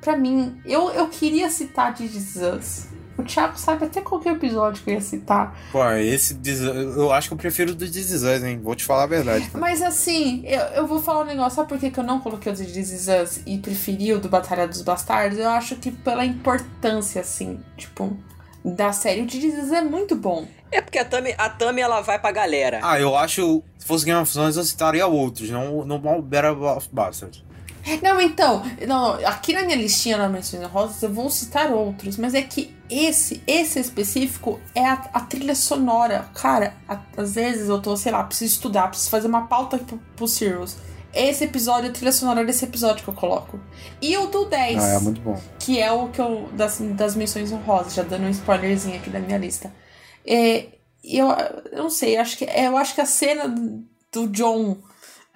pra 0.01 0.17
mim, 0.17 0.59
eu, 0.65 0.89
eu 0.89 1.07
queria 1.07 1.49
citar 1.49 1.93
This 1.93 2.15
Is 2.15 2.35
Us. 2.35 2.97
O 3.18 3.23
Thiago 3.23 3.57
sabe 3.57 3.85
até 3.85 4.02
qual 4.02 4.22
que 4.22 4.30
é 4.30 4.31
o 4.31 4.35
episódio 4.35 4.84
que 4.84 4.91
eu 4.91 4.94
ia 4.94 5.02
citar. 5.02 5.57
Pô, 5.72 5.84
esse. 5.94 6.38
Eu 6.95 7.11
acho 7.11 7.30
que 7.30 7.34
eu 7.34 7.38
prefiro 7.38 7.72
o 7.72 7.76
do 7.76 7.89
This 7.89 8.23
hein? 8.23 8.60
Vou 8.61 8.76
te 8.76 8.84
falar 8.84 9.03
a 9.03 9.07
verdade. 9.07 9.49
Mas 9.57 9.81
assim, 9.81 10.44
eu, 10.45 10.60
eu 10.60 10.88
vou 10.88 11.02
falar 11.02 11.22
um 11.22 11.26
negócio, 11.26 11.56
sabe 11.56 11.69
por 11.69 11.80
que, 11.80 11.89
que 11.89 11.99
eu 11.99 12.03
não 12.03 12.19
coloquei 12.19 12.52
o 12.52 12.56
de 12.56 12.65
This 12.65 13.44
e 13.45 13.57
preferi 13.57 14.14
o 14.14 14.19
do 14.19 14.30
Batalha 14.30 14.68
dos 14.68 14.81
Bastardos? 14.81 15.39
Eu 15.39 15.49
acho 15.49 15.76
que 15.77 15.91
pela 15.91 16.26
importância, 16.26 17.22
assim, 17.22 17.60
tipo, 17.76 18.15
da 18.64 18.91
série. 18.94 19.22
O 19.22 19.26
de 19.26 19.39
This 19.39 19.72
é 19.72 19.81
muito 19.81 20.15
bom. 20.15 20.48
É 20.72 20.81
porque 20.81 20.99
a 20.99 21.06
Tami, 21.06 21.34
a 21.38 21.49
Tami 21.49 21.81
ela 21.81 22.02
vai 22.02 22.19
pra 22.19 22.31
galera. 22.31 22.81
Ah, 22.84 22.99
eu 22.99 23.15
acho. 23.15 23.64
Se 23.77 23.85
fosse 23.88 24.06
Game 24.06 24.22
of 24.22 24.31
Thrones, 24.31 24.57
eu 24.57 24.64
citaria 24.64 25.07
outros, 25.07 25.49
não 25.49 25.85
não 25.85 25.95
o 25.95 26.22
Battle 26.22 26.64
of 26.65 26.89
Bastards. 26.91 27.47
Não, 28.01 28.19
então, 28.22 28.64
não, 28.88 29.19
não, 29.19 29.27
aqui 29.27 29.53
na 29.53 29.64
minha 29.64 29.77
listinha 29.77 30.18
na 30.18 30.27
Menções 30.30 30.64
Rosas 30.68 31.01
eu 31.01 31.11
vou 31.14 31.30
citar 31.30 31.72
outros, 31.72 32.18
mas 32.18 32.34
é 32.34 32.41
que 32.41 32.76
esse, 32.89 33.41
esse 33.47 33.80
específico 33.80 34.59
é 34.76 34.85
a, 34.85 34.93
a 35.14 35.19
trilha 35.22 35.55
sonora. 35.55 36.30
Cara, 36.34 36.73
a- 36.88 36.99
às 37.18 37.35
vezes 37.35 37.69
eu 37.69 37.81
tô, 37.81 37.95
sei 37.97 38.11
lá, 38.11 38.23
preciso 38.23 38.53
estudar, 38.53 38.88
preciso 38.89 39.09
fazer 39.09 39.27
uma 39.27 39.47
pauta 39.47 39.77
pro, 39.77 39.97
pro 40.15 40.27
Sirius. 40.27 40.76
Esse 41.14 41.45
episódio, 41.45 41.89
a 41.89 41.93
trilha 41.93 42.11
sonora 42.11 42.45
desse 42.45 42.65
episódio 42.65 43.03
que 43.03 43.09
eu 43.09 43.14
coloco. 43.14 43.59
E 44.01 44.15
o 44.18 44.27
do 44.27 44.45
10, 44.45 44.84
Ah, 44.84 44.88
é 44.88 44.99
muito 44.99 45.22
bom. 45.22 45.41
que 45.57 45.80
é 45.80 45.91
o 45.91 46.09
que 46.09 46.19
eu. 46.22 46.49
das, 46.53 46.77
das 46.80 47.15
menções 47.15 47.51
honrosas, 47.51 47.93
já 47.93 48.03
dando 48.03 48.26
um 48.26 48.30
spoilerzinho 48.30 48.97
aqui 48.97 49.09
da 49.09 49.19
minha 49.19 49.38
lista. 49.38 49.73
É, 50.26 50.68
eu, 51.03 51.27
eu 51.72 51.84
não 51.84 51.89
sei, 51.89 52.18
acho 52.18 52.38
que, 52.38 52.43
eu 52.45 52.77
acho 52.77 52.93
que 52.93 53.01
a 53.01 53.05
cena 53.05 53.47
do 54.11 54.27
John, 54.27 54.77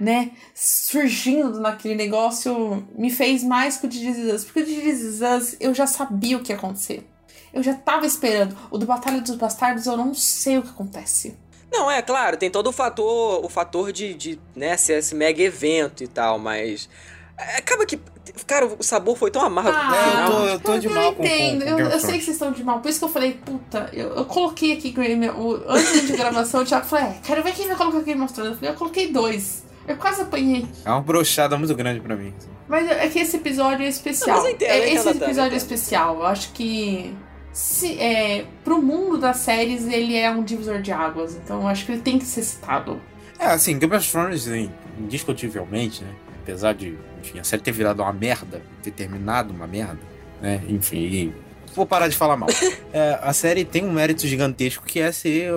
né, 0.02 0.32
surgindo 0.56 1.60
naquele 1.60 1.96
negócio 1.96 2.88
me 2.98 3.12
fez 3.12 3.44
mais 3.44 3.78
que 3.78 3.86
o 3.86 3.90
de 3.90 4.10
Us, 4.10 4.44
porque 4.44 4.62
o 4.62 4.66
de 4.66 4.90
Us 4.90 5.56
eu 5.60 5.74
já 5.74 5.86
sabia 5.86 6.38
o 6.38 6.42
que 6.42 6.52
ia 6.52 6.58
acontecer. 6.58 7.08
Eu 7.54 7.62
já 7.62 7.74
tava 7.74 8.06
esperando. 8.06 8.58
O 8.72 8.78
do 8.78 8.86
Batalha 8.86 9.22
dos 9.22 9.36
Bastardos 9.36 9.86
eu 9.86 9.96
não 9.98 10.14
sei 10.14 10.58
o 10.58 10.62
que 10.64 10.70
acontece. 10.70 11.38
Não, 11.72 11.90
é 11.92 12.02
claro, 12.02 12.36
tem 12.38 12.50
todo 12.50 12.68
o 12.68 12.72
fator, 12.72 13.46
o 13.46 13.50
fator 13.50 13.92
de, 13.92 14.14
de 14.14 14.40
né, 14.56 14.76
ser 14.78 15.00
esse 15.00 15.14
mega 15.14 15.42
evento 15.44 16.04
e 16.04 16.08
tal, 16.08 16.40
mas. 16.40 16.90
é, 17.38 17.58
Acaba 17.58 17.86
que. 17.86 18.00
Cara, 18.48 18.66
o 18.68 18.84
sabor 18.84 19.18
foi 19.18 19.30
tão 19.32 19.42
amargo 19.42 19.72
Ah, 19.74 19.92
final. 19.92 20.32
eu 20.32 20.32
tô- 20.32 20.48
eu 20.48 20.60
tô 20.60 20.78
de 20.80 20.88
mal 20.90 21.14
com- 21.14 21.24
entendo, 21.26 21.64
com 21.64 21.70
eu, 21.70 21.76
Game 21.78 21.88
of 21.90 21.94
eu 21.96 22.00
sei 22.00 22.18
que 22.20 22.24
vocês 22.26 22.36
estão 22.36 22.52
de 22.52 22.64
mal, 22.64 22.80
por 22.80 22.88
isso 22.90 23.00
que 23.00 23.06
eu 23.06 23.10
falei, 23.10 23.34
puta, 23.34 23.90
eu, 23.94 24.16
eu 24.16 24.26
coloquei 24.26 24.74
aqui 24.74 24.92
Game, 24.92 25.28
o, 25.30 25.56
antes 25.68 26.08
de 26.08 26.14
gravação, 26.16 26.62
o 26.62 26.66
Thiago 26.66 26.86
falou, 26.86 27.06
é, 27.06 27.18
quero 27.24 27.42
ver 27.44 27.54
quem 27.54 27.68
vai 27.68 27.76
colocar 27.76 28.00
Game 28.02 28.22
of 28.22 28.32
Thrones. 28.34 28.52
Eu 28.54 28.58
falei, 28.58 28.72
eu 28.74 28.78
coloquei 28.78 29.12
dois. 29.12 29.64
Eu 29.92 29.98
quase 29.98 30.22
apanhei. 30.22 30.66
É 30.86 30.90
uma 30.90 31.02
brochada 31.02 31.58
muito 31.58 31.76
grande 31.76 32.00
pra 32.00 32.16
mim. 32.16 32.34
Mas 32.68 32.90
é 32.90 33.08
que 33.08 33.20
esse 33.20 33.38
episódio 33.38 33.86
é 33.86 33.90
especial. 33.90 34.38
Não, 34.38 34.44
mas 34.44 34.46
eu 34.46 34.56
entendo, 34.56 34.70
É, 34.70 34.94
esse 34.94 35.10
episódio 35.10 35.54
é 35.54 35.58
especial. 35.58 36.16
Eu 36.16 36.26
acho 36.26 36.52
que. 36.54 37.16
Se, 37.54 38.00
é, 38.00 38.46
pro 38.64 38.82
mundo 38.82 39.18
das 39.18 39.38
séries, 39.38 39.86
ele 39.86 40.16
é 40.16 40.32
um 40.32 40.42
divisor 40.44 40.82
de 40.82 40.92
águas. 40.92 41.36
Então 41.36 41.62
eu 41.62 41.68
acho 41.68 41.86
que 41.86 41.92
ele 41.92 42.02
tem 42.02 42.18
que 42.18 42.26
ser 42.26 42.44
citado. 42.44 43.02
É, 43.38 43.48
assim, 43.48 43.78
Game 43.78 43.94
of 43.94 44.10
Thrones, 44.10 44.48
hein, 44.48 44.72
indiscutivelmente, 44.98 46.04
né? 46.04 46.12
Apesar 46.42 46.74
de, 46.74 46.98
enfim, 47.22 47.40
a 47.40 47.44
série 47.44 47.62
ter 47.62 47.72
virado 47.72 48.02
uma 48.02 48.14
merda, 48.14 48.62
ter 48.82 48.92
terminado 48.92 49.54
uma 49.54 49.68
merda, 49.68 50.00
né? 50.42 50.62
Enfim, 50.70 50.98
e 50.98 51.34
vou 51.76 51.86
parar 51.86 52.08
de 52.08 52.16
falar 52.16 52.38
mal. 52.38 52.50
É, 52.94 53.18
a 53.22 53.32
série 53.32 53.64
tem 53.64 53.86
um 53.86 53.92
mérito 53.94 54.28
gigantesco 54.28 54.86
que 54.86 55.00
é 55.00 55.10
ser 55.14 55.54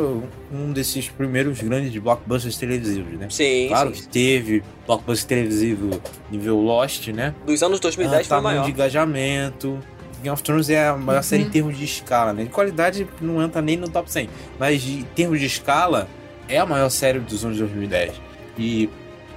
um 0.52 0.72
desses 0.72 1.08
primeiros 1.08 1.60
grandes 1.60 2.00
blockbusters 2.00 2.56
televisivos, 2.56 3.18
né? 3.18 3.26
Sim, 3.28 3.66
Claro 3.66 3.92
sim. 3.92 4.02
que 4.02 4.08
teve 4.08 4.62
blockbuster 4.86 5.26
televisivo 5.38 6.00
nível 6.30 6.60
Lost, 6.60 7.08
né? 7.08 7.34
Dos 7.44 7.60
anos 7.64 7.80
2010 7.80 8.20
Ah, 8.20 8.24
foi 8.24 8.26
o 8.26 8.28
tamanho 8.40 8.58
maior. 8.60 8.66
de 8.66 8.70
engajamento. 8.72 9.80
Game 10.22 10.30
of 10.30 10.42
Thrones 10.44 10.70
é 10.70 10.86
a 10.88 10.96
maior 10.96 11.22
série 11.24 11.42
em 11.42 11.50
termos 11.50 11.76
de 11.76 11.84
escala, 11.84 12.32
né? 12.32 12.44
De 12.44 12.50
qualidade 12.50 13.04
não 13.20 13.42
entra 13.42 13.60
nem 13.60 13.76
no 13.76 13.88
top 13.88 14.10
100, 14.10 14.30
mas 14.60 14.80
de, 14.80 15.00
em 15.00 15.02
termos 15.02 15.40
de 15.40 15.46
escala 15.46 16.08
é 16.48 16.58
a 16.58 16.64
maior 16.64 16.88
série 16.90 17.18
dos 17.18 17.44
anos 17.44 17.58
2010. 17.58 18.12
E 18.56 18.88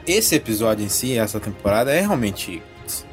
esse 0.06 0.36
episódio 0.36 0.86
em 0.86 0.90
si, 0.90 1.18
essa 1.18 1.40
temporada, 1.40 1.92
é 1.92 2.00
realmente 2.02 2.62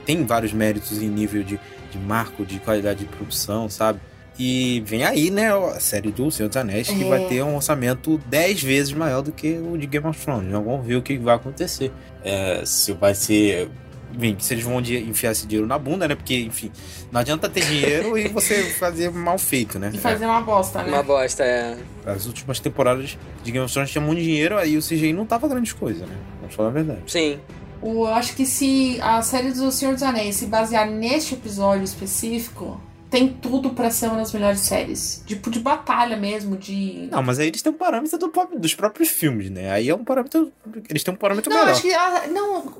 tem 0.04 0.26
vários 0.26 0.52
méritos 0.52 1.02
em 1.02 1.08
nível 1.08 1.42
de, 1.42 1.58
de 1.98 2.04
marco, 2.04 2.44
de 2.44 2.58
qualidade 2.58 3.00
de 3.00 3.06
produção, 3.06 3.68
sabe? 3.68 4.00
E 4.38 4.82
vem 4.84 5.04
aí, 5.04 5.30
né, 5.30 5.52
a 5.54 5.78
série 5.78 6.10
do 6.10 6.28
Senhor 6.30 6.48
dos 6.48 6.56
Anéis, 6.56 6.88
que 6.88 7.04
É. 7.04 7.08
vai 7.08 7.24
ter 7.26 7.42
um 7.44 7.54
orçamento 7.54 8.20
10 8.26 8.62
vezes 8.62 8.92
maior 8.92 9.22
do 9.22 9.30
que 9.30 9.52
o 9.58 9.78
de 9.78 9.86
Game 9.86 10.06
of 10.06 10.18
Thrones. 10.20 10.48
Então 10.48 10.62
vamos 10.64 10.84
ver 10.84 10.96
o 10.96 11.02
que 11.02 11.16
vai 11.16 11.36
acontecer. 11.36 11.92
É, 12.24 12.62
se 12.64 12.92
vai 12.92 13.14
ser. 13.14 13.68
Enfim, 14.16 14.36
se 14.38 14.54
eles 14.54 14.64
vão 14.64 14.80
de- 14.80 14.96
enfiar 14.98 15.32
esse 15.32 15.44
dinheiro 15.46 15.66
na 15.66 15.76
bunda, 15.78 16.06
né? 16.06 16.14
Porque, 16.14 16.36
enfim, 16.38 16.70
não 17.10 17.20
adianta 17.20 17.48
ter 17.48 17.64
dinheiro 17.64 18.16
e 18.18 18.28
você 18.28 18.62
fazer 18.78 19.10
mal 19.10 19.36
feito, 19.38 19.76
né? 19.78 19.90
E 19.92 19.98
fazer 19.98 20.24
uma 20.26 20.40
bosta, 20.40 20.82
né? 20.82 20.88
Uma 20.88 21.02
bosta, 21.02 21.42
é. 21.44 21.76
É, 22.06 22.10
As 22.10 22.26
últimas 22.26 22.58
temporadas 22.60 23.16
de 23.42 23.50
Game 23.52 23.64
of 23.64 23.72
Thrones 23.72 23.90
tinha 23.90 24.02
muito 24.02 24.20
dinheiro, 24.22 24.56
aí 24.56 24.76
o 24.76 24.80
CGI 24.80 25.12
não 25.12 25.26
tava 25.26 25.46
grande 25.48 25.72
coisa, 25.74 26.06
né? 26.06 26.14
Vamos 26.40 26.54
falar 26.54 26.68
a 26.68 26.72
verdade. 26.72 27.00
Sim. 27.08 27.38
O- 27.86 28.06
Eu 28.06 28.14
acho 28.14 28.34
que 28.34 28.46
se 28.46 28.98
a 29.02 29.20
série 29.22 29.52
do 29.52 29.70
Senhor 29.70 29.92
dos 29.94 30.02
Anéis 30.02 30.36
se 30.36 30.46
basear 30.46 30.88
neste 30.90 31.34
episódio 31.34 31.84
específico, 31.84 32.80
tem 33.10 33.28
tudo 33.28 33.70
pra 33.70 33.90
ser 33.90 34.06
uma 34.08 34.16
das 34.16 34.32
melhores 34.32 34.60
séries. 34.60 35.22
Tipo, 35.26 35.50
de 35.50 35.60
batalha 35.60 36.16
mesmo, 36.16 36.56
de. 36.56 37.08
Não, 37.12 37.22
mas 37.22 37.38
aí 37.38 37.46
eles 37.48 37.62
têm 37.62 37.70
um 37.72 37.76
parâmetro 37.76 38.18
do 38.18 38.32
dos 38.58 38.74
próprios 38.74 39.08
filmes, 39.08 39.50
né? 39.50 39.70
Aí 39.70 39.88
é 39.88 39.94
um 39.94 40.02
parâmetro. 40.04 40.50
Eles 40.88 41.04
têm 41.04 41.14
um 41.14 41.16
parâmetro 41.16 41.50
Não, 41.50 41.58
melhor. 41.60 41.72
acho 41.72 41.82
que 41.82 41.92
ah, 41.94 42.26
não 42.28 42.72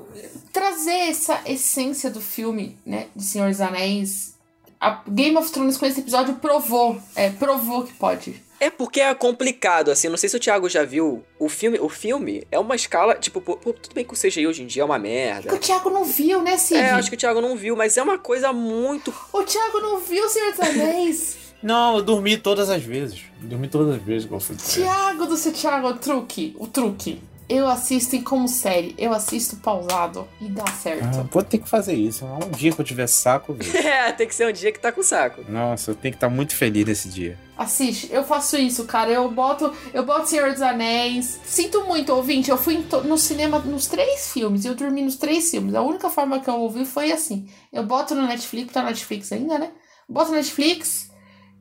trazer 0.51 1.09
essa 1.09 1.39
essência 1.45 2.09
do 2.09 2.19
filme, 2.21 2.77
né, 2.85 3.07
de 3.15 3.23
Senhor 3.23 3.49
dos 3.49 3.61
Anéis. 3.61 4.35
A 4.79 5.01
Game 5.07 5.35
of 5.37 5.51
Thrones 5.51 5.77
com 5.77 5.85
esse 5.85 6.01
episódio 6.01 6.35
provou, 6.35 6.99
é, 7.15 7.29
provou 7.29 7.83
que 7.83 7.93
pode. 7.93 8.43
É 8.59 8.69
porque 8.69 9.01
é 9.01 9.13
complicado, 9.13 9.91
assim, 9.91 10.07
não 10.07 10.17
sei 10.17 10.29
se 10.29 10.37
o 10.37 10.39
Thiago 10.39 10.69
já 10.69 10.83
viu. 10.83 11.23
O 11.37 11.49
filme, 11.49 11.77
o 11.79 11.89
filme 11.89 12.47
é 12.51 12.57
uma 12.57 12.75
escala, 12.75 13.15
tipo, 13.15 13.41
pô, 13.41 13.57
pô, 13.57 13.73
tudo 13.73 13.93
bem 13.93 14.05
que 14.05 14.13
o 14.13 14.17
CGI 14.17 14.47
hoje 14.47 14.63
em 14.63 14.67
dia 14.67 14.81
é 14.81 14.85
uma 14.85 14.97
merda. 14.97 15.53
O 15.53 15.57
Thiago 15.57 15.89
não 15.89 16.05
viu, 16.05 16.41
né, 16.41 16.57
Cid? 16.57 16.79
É, 16.79 16.91
acho 16.91 17.09
que 17.09 17.15
o 17.15 17.19
Thiago 17.19 17.41
não 17.41 17.55
viu, 17.55 17.75
mas 17.75 17.97
é 17.97 18.03
uma 18.03 18.17
coisa 18.17 18.53
muito. 18.53 19.13
O 19.33 19.43
Thiago 19.43 19.79
não 19.79 19.99
viu 19.99 20.27
Senhor 20.29 20.51
dos 20.51 20.59
Anéis. 20.61 21.37
Não, 21.63 21.97
eu 21.97 22.03
dormi 22.03 22.37
todas 22.37 22.69
as 22.69 22.83
vezes. 22.83 23.21
Dormi 23.41 23.67
todas 23.67 23.95
as 23.95 24.01
vezes 24.03 24.27
que 24.27 24.33
eu 24.33 24.39
fui. 24.39 24.55
Thiago 24.55 25.25
do 25.25 25.35
seu 25.35 25.51
Thiago, 25.51 25.87
o 25.87 25.97
truque, 25.97 26.55
o 26.59 26.67
truque. 26.67 27.19
Eu 27.47 27.67
assisto 27.67 28.15
em 28.15 28.23
como 28.23 28.47
série, 28.47 28.95
eu 28.97 29.13
assisto 29.13 29.57
pausado 29.57 30.27
e 30.41 30.49
dá 30.49 30.65
certo. 30.65 31.03
Ah, 31.03 31.25
vou 31.31 31.43
ter 31.43 31.59
que 31.59 31.69
fazer 31.69 31.93
isso. 31.93 32.25
Um 32.25 32.49
dia 32.49 32.71
que 32.71 32.81
eu 32.81 32.85
tiver 32.85 33.05
saco, 33.07 33.53
velho. 33.53 33.71
É, 33.85 34.11
tem 34.11 34.27
que 34.27 34.33
ser 34.33 34.47
um 34.47 34.51
dia 34.51 34.71
que 34.71 34.79
tá 34.79 34.91
com 34.91 35.03
saco. 35.03 35.43
Nossa, 35.47 35.91
eu 35.91 35.95
tenho 35.95 36.11
que 36.11 36.17
estar 36.17 36.29
muito 36.29 36.55
feliz 36.55 36.85
nesse 36.85 37.07
dia. 37.07 37.37
Assiste, 37.55 38.11
eu 38.11 38.23
faço 38.23 38.57
isso, 38.57 38.85
cara. 38.85 39.11
Eu 39.11 39.29
boto, 39.29 39.71
eu 39.93 40.03
boto 40.03 40.27
Senhor 40.27 40.51
dos 40.51 40.61
Anéis. 40.61 41.39
Sinto 41.45 41.85
muito, 41.85 42.11
ouvinte. 42.13 42.49
Eu 42.49 42.57
fui 42.57 42.83
no 43.05 43.17
cinema 43.17 43.59
nos 43.59 43.85
três 43.85 44.33
filmes. 44.33 44.65
Eu 44.65 44.73
dormi 44.75 45.03
nos 45.03 45.15
três 45.15 45.49
filmes. 45.51 45.75
A 45.75 45.81
única 45.81 46.09
forma 46.09 46.39
que 46.39 46.49
eu 46.49 46.55
ouvi 46.59 46.83
foi 46.83 47.11
assim. 47.11 47.47
Eu 47.71 47.85
boto 47.85 48.15
no 48.15 48.25
Netflix, 48.27 48.73
tá 48.73 48.81
no 48.81 48.87
Netflix 48.87 49.31
ainda, 49.31 49.59
né? 49.59 49.71
Boto 50.09 50.31
no 50.31 50.37
Netflix. 50.37 51.11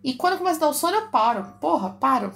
E 0.02 0.15
quando 0.15 0.39
começa 0.39 0.56
a 0.56 0.61
dar 0.61 0.69
o 0.69 0.74
sono, 0.74 0.97
eu 0.97 1.09
paro. 1.09 1.55
Porra, 1.61 1.90
paro. 1.90 2.32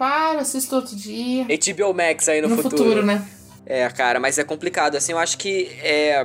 Paro, 0.00 0.38
assisto 0.40 0.74
outro 0.76 0.96
dia. 0.96 1.44
HBO 1.44 1.92
Max 1.94 2.26
aí 2.28 2.40
no, 2.40 2.48
No 2.48 2.62
futuro, 2.62 3.04
né? 3.04 3.22
É, 3.66 3.86
cara, 3.90 4.18
mas 4.18 4.38
é 4.38 4.44
complicado, 4.44 4.96
assim, 4.96 5.12
eu 5.12 5.18
acho 5.18 5.36
que, 5.36 5.70
é... 5.82 6.24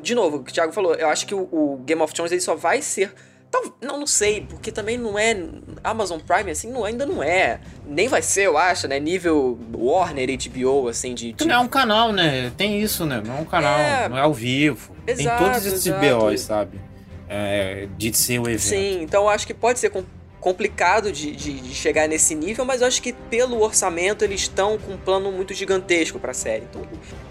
De 0.00 0.14
novo, 0.14 0.36
o 0.38 0.44
que 0.44 0.50
o 0.52 0.54
Thiago 0.54 0.72
falou, 0.72 0.94
eu 0.94 1.08
acho 1.08 1.26
que 1.26 1.34
o, 1.34 1.40
o 1.50 1.82
Game 1.84 2.00
of 2.00 2.14
Thrones 2.14 2.30
ele 2.30 2.40
só 2.40 2.54
vai 2.54 2.80
ser... 2.80 3.12
Tal- 3.50 3.76
Não, 3.82 3.98
não 3.98 4.06
sei, 4.06 4.42
porque 4.48 4.70
também 4.70 4.96
não 4.96 5.18
é. 5.18 5.36
Amazon 5.82 6.20
Prime, 6.20 6.52
assim, 6.52 6.70
não, 6.70 6.84
ainda 6.84 7.04
não 7.04 7.20
é. 7.20 7.58
Nem 7.84 8.06
vai 8.06 8.22
ser, 8.22 8.42
eu 8.46 8.56
acho, 8.56 8.86
né? 8.86 9.00
Nível 9.00 9.58
Warner, 9.74 10.28
HBO, 10.48 10.86
assim, 10.86 11.14
de. 11.14 11.32
de- 11.32 11.44
Não 11.48 11.54
é 11.56 11.58
um 11.58 11.66
canal, 11.66 12.12
né? 12.12 12.52
Tem 12.56 12.80
isso, 12.80 13.04
né? 13.04 13.20
Não 13.26 13.38
é 13.38 13.40
um 13.40 13.44
canal, 13.44 13.76
É. 13.76 14.08
não 14.08 14.16
é 14.16 14.20
ao 14.20 14.32
vivo. 14.32 14.94
Tem 15.04 15.16
Exato, 15.16 15.42
todos 15.42 15.66
esses 15.66 15.84
exato. 15.86 16.06
BOs, 16.20 16.40
sabe? 16.42 16.80
É, 17.28 17.88
de 17.98 18.16
ser 18.16 18.38
o 18.38 18.44
evento. 18.48 18.60
Sim, 18.60 19.02
então 19.02 19.24
eu 19.24 19.28
acho 19.28 19.44
que 19.48 19.52
pode 19.52 19.80
ser 19.80 19.90
com- 19.90 20.04
complicado 20.40 21.12
de, 21.12 21.32
de- 21.36 21.60
de 21.60 21.74
chegar 21.74 22.08
nesse 22.08 22.34
nível, 22.34 22.64
mas 22.64 22.80
eu 22.80 22.86
acho 22.86 23.02
que 23.02 23.12
pelo 23.12 23.60
orçamento 23.60 24.24
eles 24.24 24.40
estão 24.42 24.78
com 24.78 24.92
um 24.94 24.96
plano 24.96 25.30
muito 25.30 25.52
gigantesco 25.52 26.18
pra 26.18 26.32
série. 26.32 26.64
Então 26.70 26.82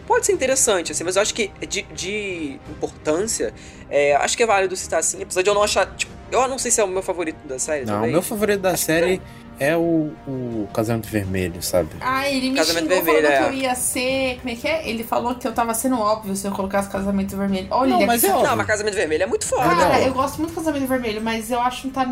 pode 0.08 0.26
ser 0.28 0.34
interessante, 0.34 0.92
assim, 0.92 1.04
mas 1.04 1.16
eu 1.16 1.22
acho 1.22 1.34
que 1.34 1.50
de, 1.68 1.82
de 1.94 2.60
importância, 2.70 3.54
é, 3.90 4.16
acho 4.16 4.38
que 4.38 4.44
é 4.44 4.46
válido 4.46 4.76
citar 4.76 5.00
assim, 5.00 5.22
apesar 5.24 5.42
de 5.42 5.50
eu 5.50 5.54
não 5.54 5.64
achar. 5.64 5.86
Tipo, 5.96 6.12
eu 6.32 6.48
não 6.48 6.60
sei 6.60 6.70
se 6.72 6.80
é 6.80 6.84
o 6.84 6.88
meu 6.88 7.02
favorito 7.02 7.38
da 7.48 7.58
série. 7.58 7.86
Não, 7.86 7.94
o 7.94 7.96
talvez. 7.96 8.14
meu 8.14 8.22
favorito 8.22 8.60
da 8.62 8.78
série 8.78 9.20
é 9.60 9.76
o, 9.76 10.12
o 10.28 10.70
Casamento 10.74 11.10
Vermelho, 11.10 11.62
sabe? 11.64 11.90
Ah, 12.00 12.30
ele 12.30 12.52
me 12.52 12.56
Casamento 12.56 12.84
xingou 12.90 13.04
Vermelho, 13.04 13.28
falando 13.28 13.46
é. 13.46 13.50
que 13.50 13.56
eu 13.56 13.62
ia 13.64 13.76
ser. 13.76 14.38
Como 14.38 14.50
é 14.50 14.56
que 14.56 14.68
é? 14.68 14.88
Ele 14.88 15.04
falou 15.04 15.34
que 15.36 15.48
eu 15.48 15.52
tava 15.52 15.74
sendo 15.74 16.00
óbvio 16.00 16.36
se 16.36 16.48
eu 16.48 16.52
colocasse 16.52 16.88
casamento 16.90 17.36
vermelho. 17.36 17.68
Olha, 17.72 17.90
Não, 17.90 18.06
mas 18.06 18.24
é 18.24 18.30
óbvio. 18.32 18.48
Não, 18.48 18.56
mas 18.56 18.68
Casamento 18.68 18.94
Vermelho 18.94 19.24
é 19.24 19.26
muito 19.26 19.46
foda. 19.48 19.64
Cara, 19.64 19.98
não. 20.00 20.06
eu 20.06 20.14
gosto 20.14 20.38
muito 20.38 20.52
do 20.52 20.56
casamento 20.56 20.86
vermelho, 20.88 21.20
mas 21.22 21.50
eu 21.50 21.60
acho 21.60 21.82
que 21.82 21.90
tá, 21.90 22.06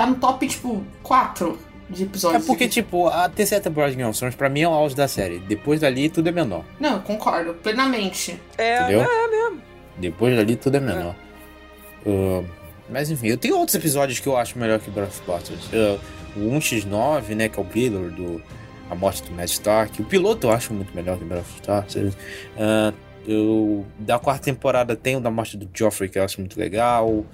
tá 0.00 0.06
no 0.06 0.16
top, 0.16 0.46
tipo, 0.46 0.84
4 1.02 1.58
de 1.88 2.02
É 2.02 2.06
episódios. 2.06 2.44
porque, 2.46 2.68
tipo, 2.68 3.08
a 3.08 3.28
terceira 3.28 3.62
temporada 3.64 3.90
de 3.92 3.96
Game 3.96 4.10
of 4.10 4.18
Thrones, 4.18 4.34
pra 4.36 4.48
mim, 4.48 4.60
é 4.60 4.68
o 4.68 4.72
auge 4.72 4.94
da 4.94 5.08
série. 5.08 5.38
Depois 5.38 5.80
dali, 5.80 6.08
tudo 6.08 6.28
é 6.28 6.32
menor. 6.32 6.64
Não, 6.78 6.94
eu 6.96 7.00
concordo, 7.00 7.54
plenamente. 7.54 8.38
É, 8.58 8.82
Entendeu? 8.82 9.02
é 9.02 9.28
mesmo. 9.28 9.62
Depois 9.96 10.36
dali, 10.36 10.56
tudo 10.56 10.76
é 10.76 10.80
menor. 10.80 11.14
Ah, 12.06 12.42
mas, 12.90 13.10
enfim, 13.10 13.28
eu 13.28 13.36
tenho 13.38 13.56
outros 13.56 13.74
episódios 13.74 14.20
que 14.20 14.26
eu 14.28 14.36
acho 14.36 14.58
melhor 14.58 14.78
que 14.78 14.90
Breath 14.90 15.08
of 15.08 15.22
Bastards. 15.26 15.68
Ah, 15.72 15.98
o 16.36 16.40
1x9, 16.40 17.34
né, 17.34 17.48
que 17.48 17.58
é 17.58 17.62
o 17.62 17.64
Baylor, 17.64 18.10
do 18.10 18.42
A 18.90 18.94
Morte 18.94 19.22
do 19.22 19.34
Ned 19.34 19.50
Stark. 19.50 20.02
O 20.02 20.04
piloto 20.04 20.46
eu 20.48 20.52
acho 20.52 20.74
muito 20.74 20.94
melhor 20.94 21.16
que 21.18 21.24
Breath 21.24 21.40
of 21.42 21.62
Bastards. 21.66 22.16
Ah, 22.58 22.92
eu, 23.26 23.84
da 23.98 24.18
quarta 24.18 24.44
temporada 24.44 24.94
tem 24.94 25.16
o 25.16 25.20
da 25.20 25.30
Morte 25.30 25.56
do 25.56 25.68
Joffrey, 25.72 26.08
que 26.10 26.18
eu 26.18 26.24
acho 26.24 26.40
muito 26.40 26.58
legal. 26.60 27.24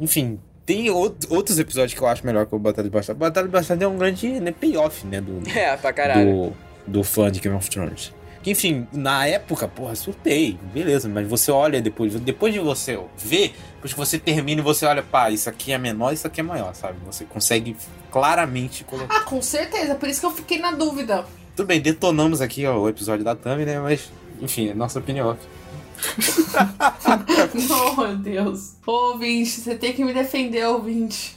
Enfim... 0.00 0.38
Tem 0.68 0.86
out- 0.90 1.26
outros 1.30 1.58
episódios 1.58 1.94
que 1.94 2.04
eu 2.04 2.06
acho 2.06 2.26
melhor 2.26 2.44
que 2.44 2.54
o 2.54 2.58
Batalha 2.58 2.84
de 2.86 2.94
Bastardos. 2.94 3.18
Batalha 3.18 3.46
de 3.46 3.52
Bastardos 3.54 3.82
é 3.82 3.88
um 3.88 3.96
grande 3.96 4.28
né, 4.38 4.52
payoff, 4.52 5.06
né? 5.06 5.18
Do, 5.18 5.40
É, 5.48 5.74
pra 5.78 5.94
caralho. 5.94 6.52
do, 6.86 6.92
do 6.98 7.02
fã 7.02 7.32
de 7.32 7.40
Game 7.40 7.56
of 7.56 7.70
Thrones. 7.70 8.12
Que, 8.42 8.50
enfim, 8.50 8.86
na 8.92 9.26
época, 9.26 9.66
porra, 9.66 9.94
surtei, 9.94 10.58
beleza, 10.74 11.08
mas 11.08 11.26
você 11.26 11.50
olha 11.50 11.80
depois, 11.80 12.14
depois 12.20 12.52
de 12.52 12.60
você 12.60 13.00
ver, 13.16 13.54
depois 13.76 13.94
que 13.94 13.98
você 13.98 14.18
termina 14.18 14.60
e 14.60 14.64
você 14.64 14.84
olha, 14.84 15.02
pá, 15.02 15.30
isso 15.30 15.48
aqui 15.48 15.72
é 15.72 15.78
menor, 15.78 16.12
isso 16.12 16.26
aqui 16.26 16.40
é 16.40 16.44
maior, 16.44 16.74
sabe? 16.74 16.98
Você 17.06 17.24
consegue 17.24 17.74
claramente 18.12 18.84
colocar. 18.84 19.16
Ah, 19.16 19.20
com 19.20 19.40
certeza, 19.40 19.94
por 19.94 20.06
isso 20.08 20.20
que 20.20 20.26
eu 20.26 20.30
fiquei 20.32 20.58
na 20.58 20.72
dúvida. 20.72 21.24
Tudo 21.56 21.66
bem, 21.66 21.80
detonamos 21.80 22.40
aqui 22.40 22.66
ó, 22.66 22.78
o 22.78 22.88
episódio 22.88 23.24
da 23.24 23.34
Tami, 23.34 23.64
né? 23.64 23.80
Mas, 23.80 24.10
enfim, 24.40 24.68
é 24.68 24.74
nossa 24.74 24.98
opinião. 24.98 25.36
Não, 27.68 27.96
meu 27.96 28.16
Deus. 28.16 28.72
Ô, 28.86 28.92
ouvinte, 29.12 29.60
você 29.60 29.74
tem 29.74 29.92
que 29.92 30.04
me 30.04 30.12
defender, 30.12 30.66
ouvinte. 30.66 31.36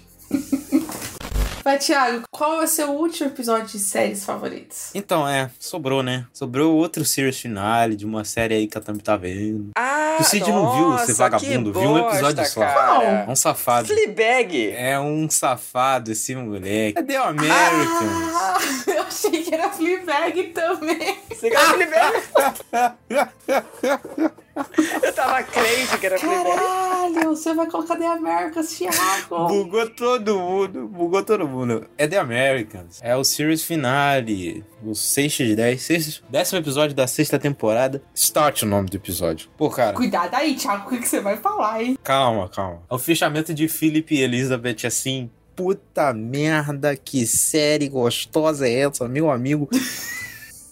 Vai, 1.63 1.77
Thiago, 1.77 2.23
qual 2.31 2.65
ser 2.65 2.85
o 2.85 2.91
último 2.91 3.29
episódio 3.29 3.67
de 3.67 3.77
séries 3.77 4.25
favoritos? 4.25 4.89
Então, 4.95 5.27
é, 5.27 5.51
sobrou, 5.59 6.01
né? 6.01 6.25
Sobrou 6.33 6.75
outro 6.75 7.05
series 7.05 7.39
finale 7.39 7.95
de 7.95 8.03
uma 8.03 8.25
série 8.25 8.55
aí 8.55 8.65
que 8.67 8.75
a 8.79 8.81
Tami 8.81 8.99
tá 8.99 9.15
vendo. 9.15 9.69
Ah, 9.77 10.17
O 10.19 10.23
Cid 10.23 10.49
não 10.49 10.75
viu, 10.75 10.91
você 10.93 11.13
vagabundo, 11.13 11.71
que 11.71 11.79
viu 11.79 11.89
um 11.91 11.99
episódio 11.99 12.37
bosta, 12.37 12.45
só. 12.45 12.61
cara. 12.61 13.25
É 13.27 13.29
um 13.29 13.35
safado. 13.35 13.87
Fleabag. 13.89 14.71
É 14.71 14.99
um 14.99 15.29
safado 15.29 16.11
esse 16.11 16.33
moleque. 16.33 16.93
Cadê 16.93 17.17
o 17.19 17.23
Americans? 17.25 18.33
Ah, 18.33 18.57
eu 18.91 19.03
achei 19.03 19.43
que 19.43 19.53
era 19.53 19.69
Fleabag 19.69 20.43
também. 20.47 21.19
Você 21.29 21.51
quer 21.51 21.59
Fleabag? 21.59 22.23
Eu 25.01 25.13
tava 25.13 25.41
crente 25.43 25.97
que 25.97 26.05
era 26.05 26.17
Fleabag. 26.19 26.55
Caralho, 26.55 27.29
você 27.35 27.53
vai 27.53 27.67
colocar 27.69 27.95
The 27.95 28.07
Americans, 28.07 28.77
Thiago. 28.77 29.47
Bugou 29.47 29.89
todo 29.89 30.37
mundo, 30.39 30.87
bugou 30.87 31.23
todo 31.23 31.47
mundo. 31.47 31.87
É 31.97 32.07
The 32.07 32.17
Americans. 32.17 32.99
É 33.01 33.15
o 33.15 33.23
series 33.23 33.63
finale. 33.63 34.63
O 34.83 34.93
6 34.95 35.31
de 35.33 35.55
10. 35.55 35.81
Sexto, 35.81 36.23
décimo 36.29 36.59
episódio 36.59 36.95
da 36.95 37.07
sexta 37.07 37.37
temporada. 37.37 38.01
Start 38.15 38.63
o 38.63 38.65
nome 38.65 38.89
do 38.89 38.97
episódio. 38.97 39.49
Pô, 39.57 39.69
cara, 39.69 39.93
Cuidado 39.93 40.33
aí, 40.33 40.55
Thiago, 40.55 40.87
o 40.87 40.89
que 40.89 40.97
que 40.99 41.07
você 41.07 41.19
vai 41.19 41.37
falar, 41.37 41.83
hein? 41.83 41.97
calma, 42.03 42.49
calma. 42.49 42.81
É 42.89 42.93
o 42.93 42.99
fechamento 42.99 43.53
de 43.53 43.67
Philip 43.67 44.13
e 44.13 44.21
Elizabeth 44.21 44.85
assim. 44.85 45.29
Puta 45.55 46.13
merda, 46.13 46.95
que 46.95 47.27
série 47.27 47.87
gostosa 47.87 48.67
é 48.67 48.79
essa, 48.79 49.07
meu 49.07 49.29
amigo. 49.29 49.69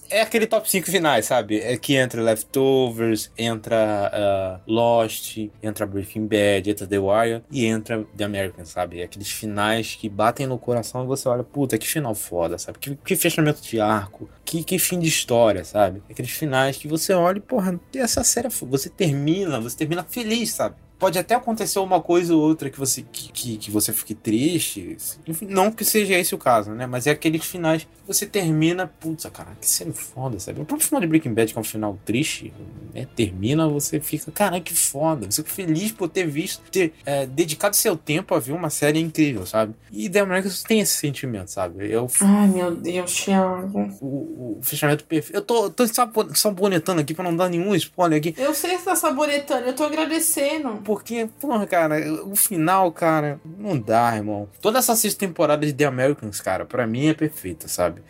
É 0.09 0.21
aquele 0.21 0.47
top 0.47 0.69
5 0.69 0.89
finais, 0.89 1.25
sabe? 1.25 1.59
É 1.59 1.77
que 1.77 1.95
entra 1.95 2.21
Leftovers, 2.21 3.31
entra 3.37 4.09
ah, 4.11 4.59
Lost, 4.67 5.37
entra 5.61 5.85
Breaking 5.85 6.25
Bad, 6.25 6.69
entra 6.69 6.87
The 6.87 6.97
Wire 6.99 7.43
e 7.51 7.65
entra 7.65 8.03
The 8.17 8.23
American, 8.23 8.65
sabe? 8.65 9.01
É 9.01 9.03
aqueles 9.03 9.29
finais 9.29 9.95
que 9.95 10.09
batem 10.09 10.47
no 10.47 10.57
coração 10.57 11.03
e 11.03 11.07
você 11.07 11.29
olha, 11.29 11.43
puta, 11.43 11.77
que 11.77 11.87
final 11.87 12.15
foda, 12.15 12.57
sabe? 12.57 12.79
Que, 12.79 12.95
que 12.95 13.15
fechamento 13.15 13.61
de 13.61 13.79
arco, 13.79 14.29
que, 14.43 14.63
que 14.63 14.79
fim 14.79 14.99
de 14.99 15.07
história, 15.07 15.63
sabe? 15.63 16.01
Aqueles 16.09 16.31
finais 16.31 16.77
que 16.77 16.87
você 16.87 17.13
olha 17.13 17.37
e, 17.37 17.41
porra, 17.41 17.79
essa 17.95 18.23
série, 18.23 18.47
é 18.47 18.49
você 18.49 18.89
termina, 18.89 19.59
você 19.59 19.77
termina 19.77 20.03
feliz, 20.03 20.51
sabe? 20.53 20.75
Pode 20.99 21.17
até 21.17 21.33
acontecer 21.33 21.79
uma 21.79 22.01
coisa 22.01 22.35
ou 22.35 22.41
outra 22.41 22.69
que 22.69 22.77
você, 22.77 23.03
que, 23.09 23.31
que, 23.31 23.57
que 23.57 23.71
você 23.71 23.93
fique 23.93 24.13
triste. 24.13 24.97
Enfim, 25.25 25.47
não 25.49 25.71
que 25.71 25.85
seja 25.85 26.13
esse 26.17 26.35
o 26.35 26.37
caso, 26.37 26.71
né? 26.71 26.85
Mas 26.85 27.07
é 27.07 27.11
aqueles 27.11 27.45
finais 27.45 27.83
que 27.83 27.89
você 28.05 28.25
termina, 28.25 28.85
putz, 28.99 29.25
cara, 29.31 29.51
que 29.61 29.67
série 29.67 29.93
foda, 29.93 30.39
sabe? 30.39 30.59
O 30.61 30.65
próprio 30.65 30.85
final 30.87 30.99
de 31.01 31.07
Breaking 31.07 31.33
Bad, 31.33 31.53
que 31.53 31.57
é 31.57 31.61
um 31.61 31.63
final 31.63 31.97
triste, 32.03 32.53
né? 32.93 33.07
Termina, 33.15 33.67
você 33.69 33.99
fica, 33.99 34.29
cara, 34.31 34.59
que 34.59 34.73
foda. 34.75 35.29
Você 35.31 35.41
fica 35.43 35.55
feliz 35.55 35.91
por 35.91 36.09
ter 36.09 36.27
visto, 36.27 36.61
ter 36.69 36.93
é, 37.05 37.25
dedicado 37.25 37.75
seu 37.75 37.95
tempo 37.95 38.35
a 38.35 38.39
ver 38.39 38.51
uma 38.51 38.69
série 38.69 38.99
incrível, 38.99 39.45
sabe? 39.45 39.73
E 39.91 40.09
The 40.09 40.19
Americans 40.19 40.63
tem 40.63 40.81
esse 40.81 40.95
sentimento, 40.97 41.49
sabe? 41.49 41.95
O, 41.95 42.07
Ai, 42.21 42.47
meu 42.49 42.75
Deus, 42.75 43.13
Thiago. 43.15 43.79
o, 44.01 44.57
o 44.57 44.59
fechamento 44.61 45.03
perfeito. 45.05 45.35
Eu 45.37 45.41
tô, 45.41 45.69
tô 45.69 45.87
sabo- 45.87 46.35
sabonetando 46.35 46.99
aqui 46.99 47.13
pra 47.13 47.23
não 47.23 47.35
dar 47.35 47.47
nenhum 47.47 47.73
spoiler 47.75 48.17
aqui. 48.19 48.33
Eu 48.37 48.53
sei 48.53 48.71
que 48.71 48.79
você 48.79 48.85
tá 48.85 48.95
saboretando, 48.95 49.67
eu 49.67 49.73
tô 49.73 49.83
agradecendo. 49.83 50.81
Porque, 50.89 51.29
porra, 51.39 51.67
cara, 51.67 51.99
o 52.23 52.35
final, 52.35 52.91
cara, 52.91 53.39
não 53.59 53.79
dá, 53.79 54.15
irmão. 54.15 54.49
Toda 54.59 54.79
essa 54.79 54.95
sexta 54.95 55.19
temporada 55.19 55.63
de 55.63 55.71
The 55.71 55.85
Americans, 55.85 56.41
cara, 56.41 56.65
pra 56.65 56.87
mim 56.87 57.05
é 57.05 57.13
perfeita, 57.13 57.67
sabe? 57.67 58.01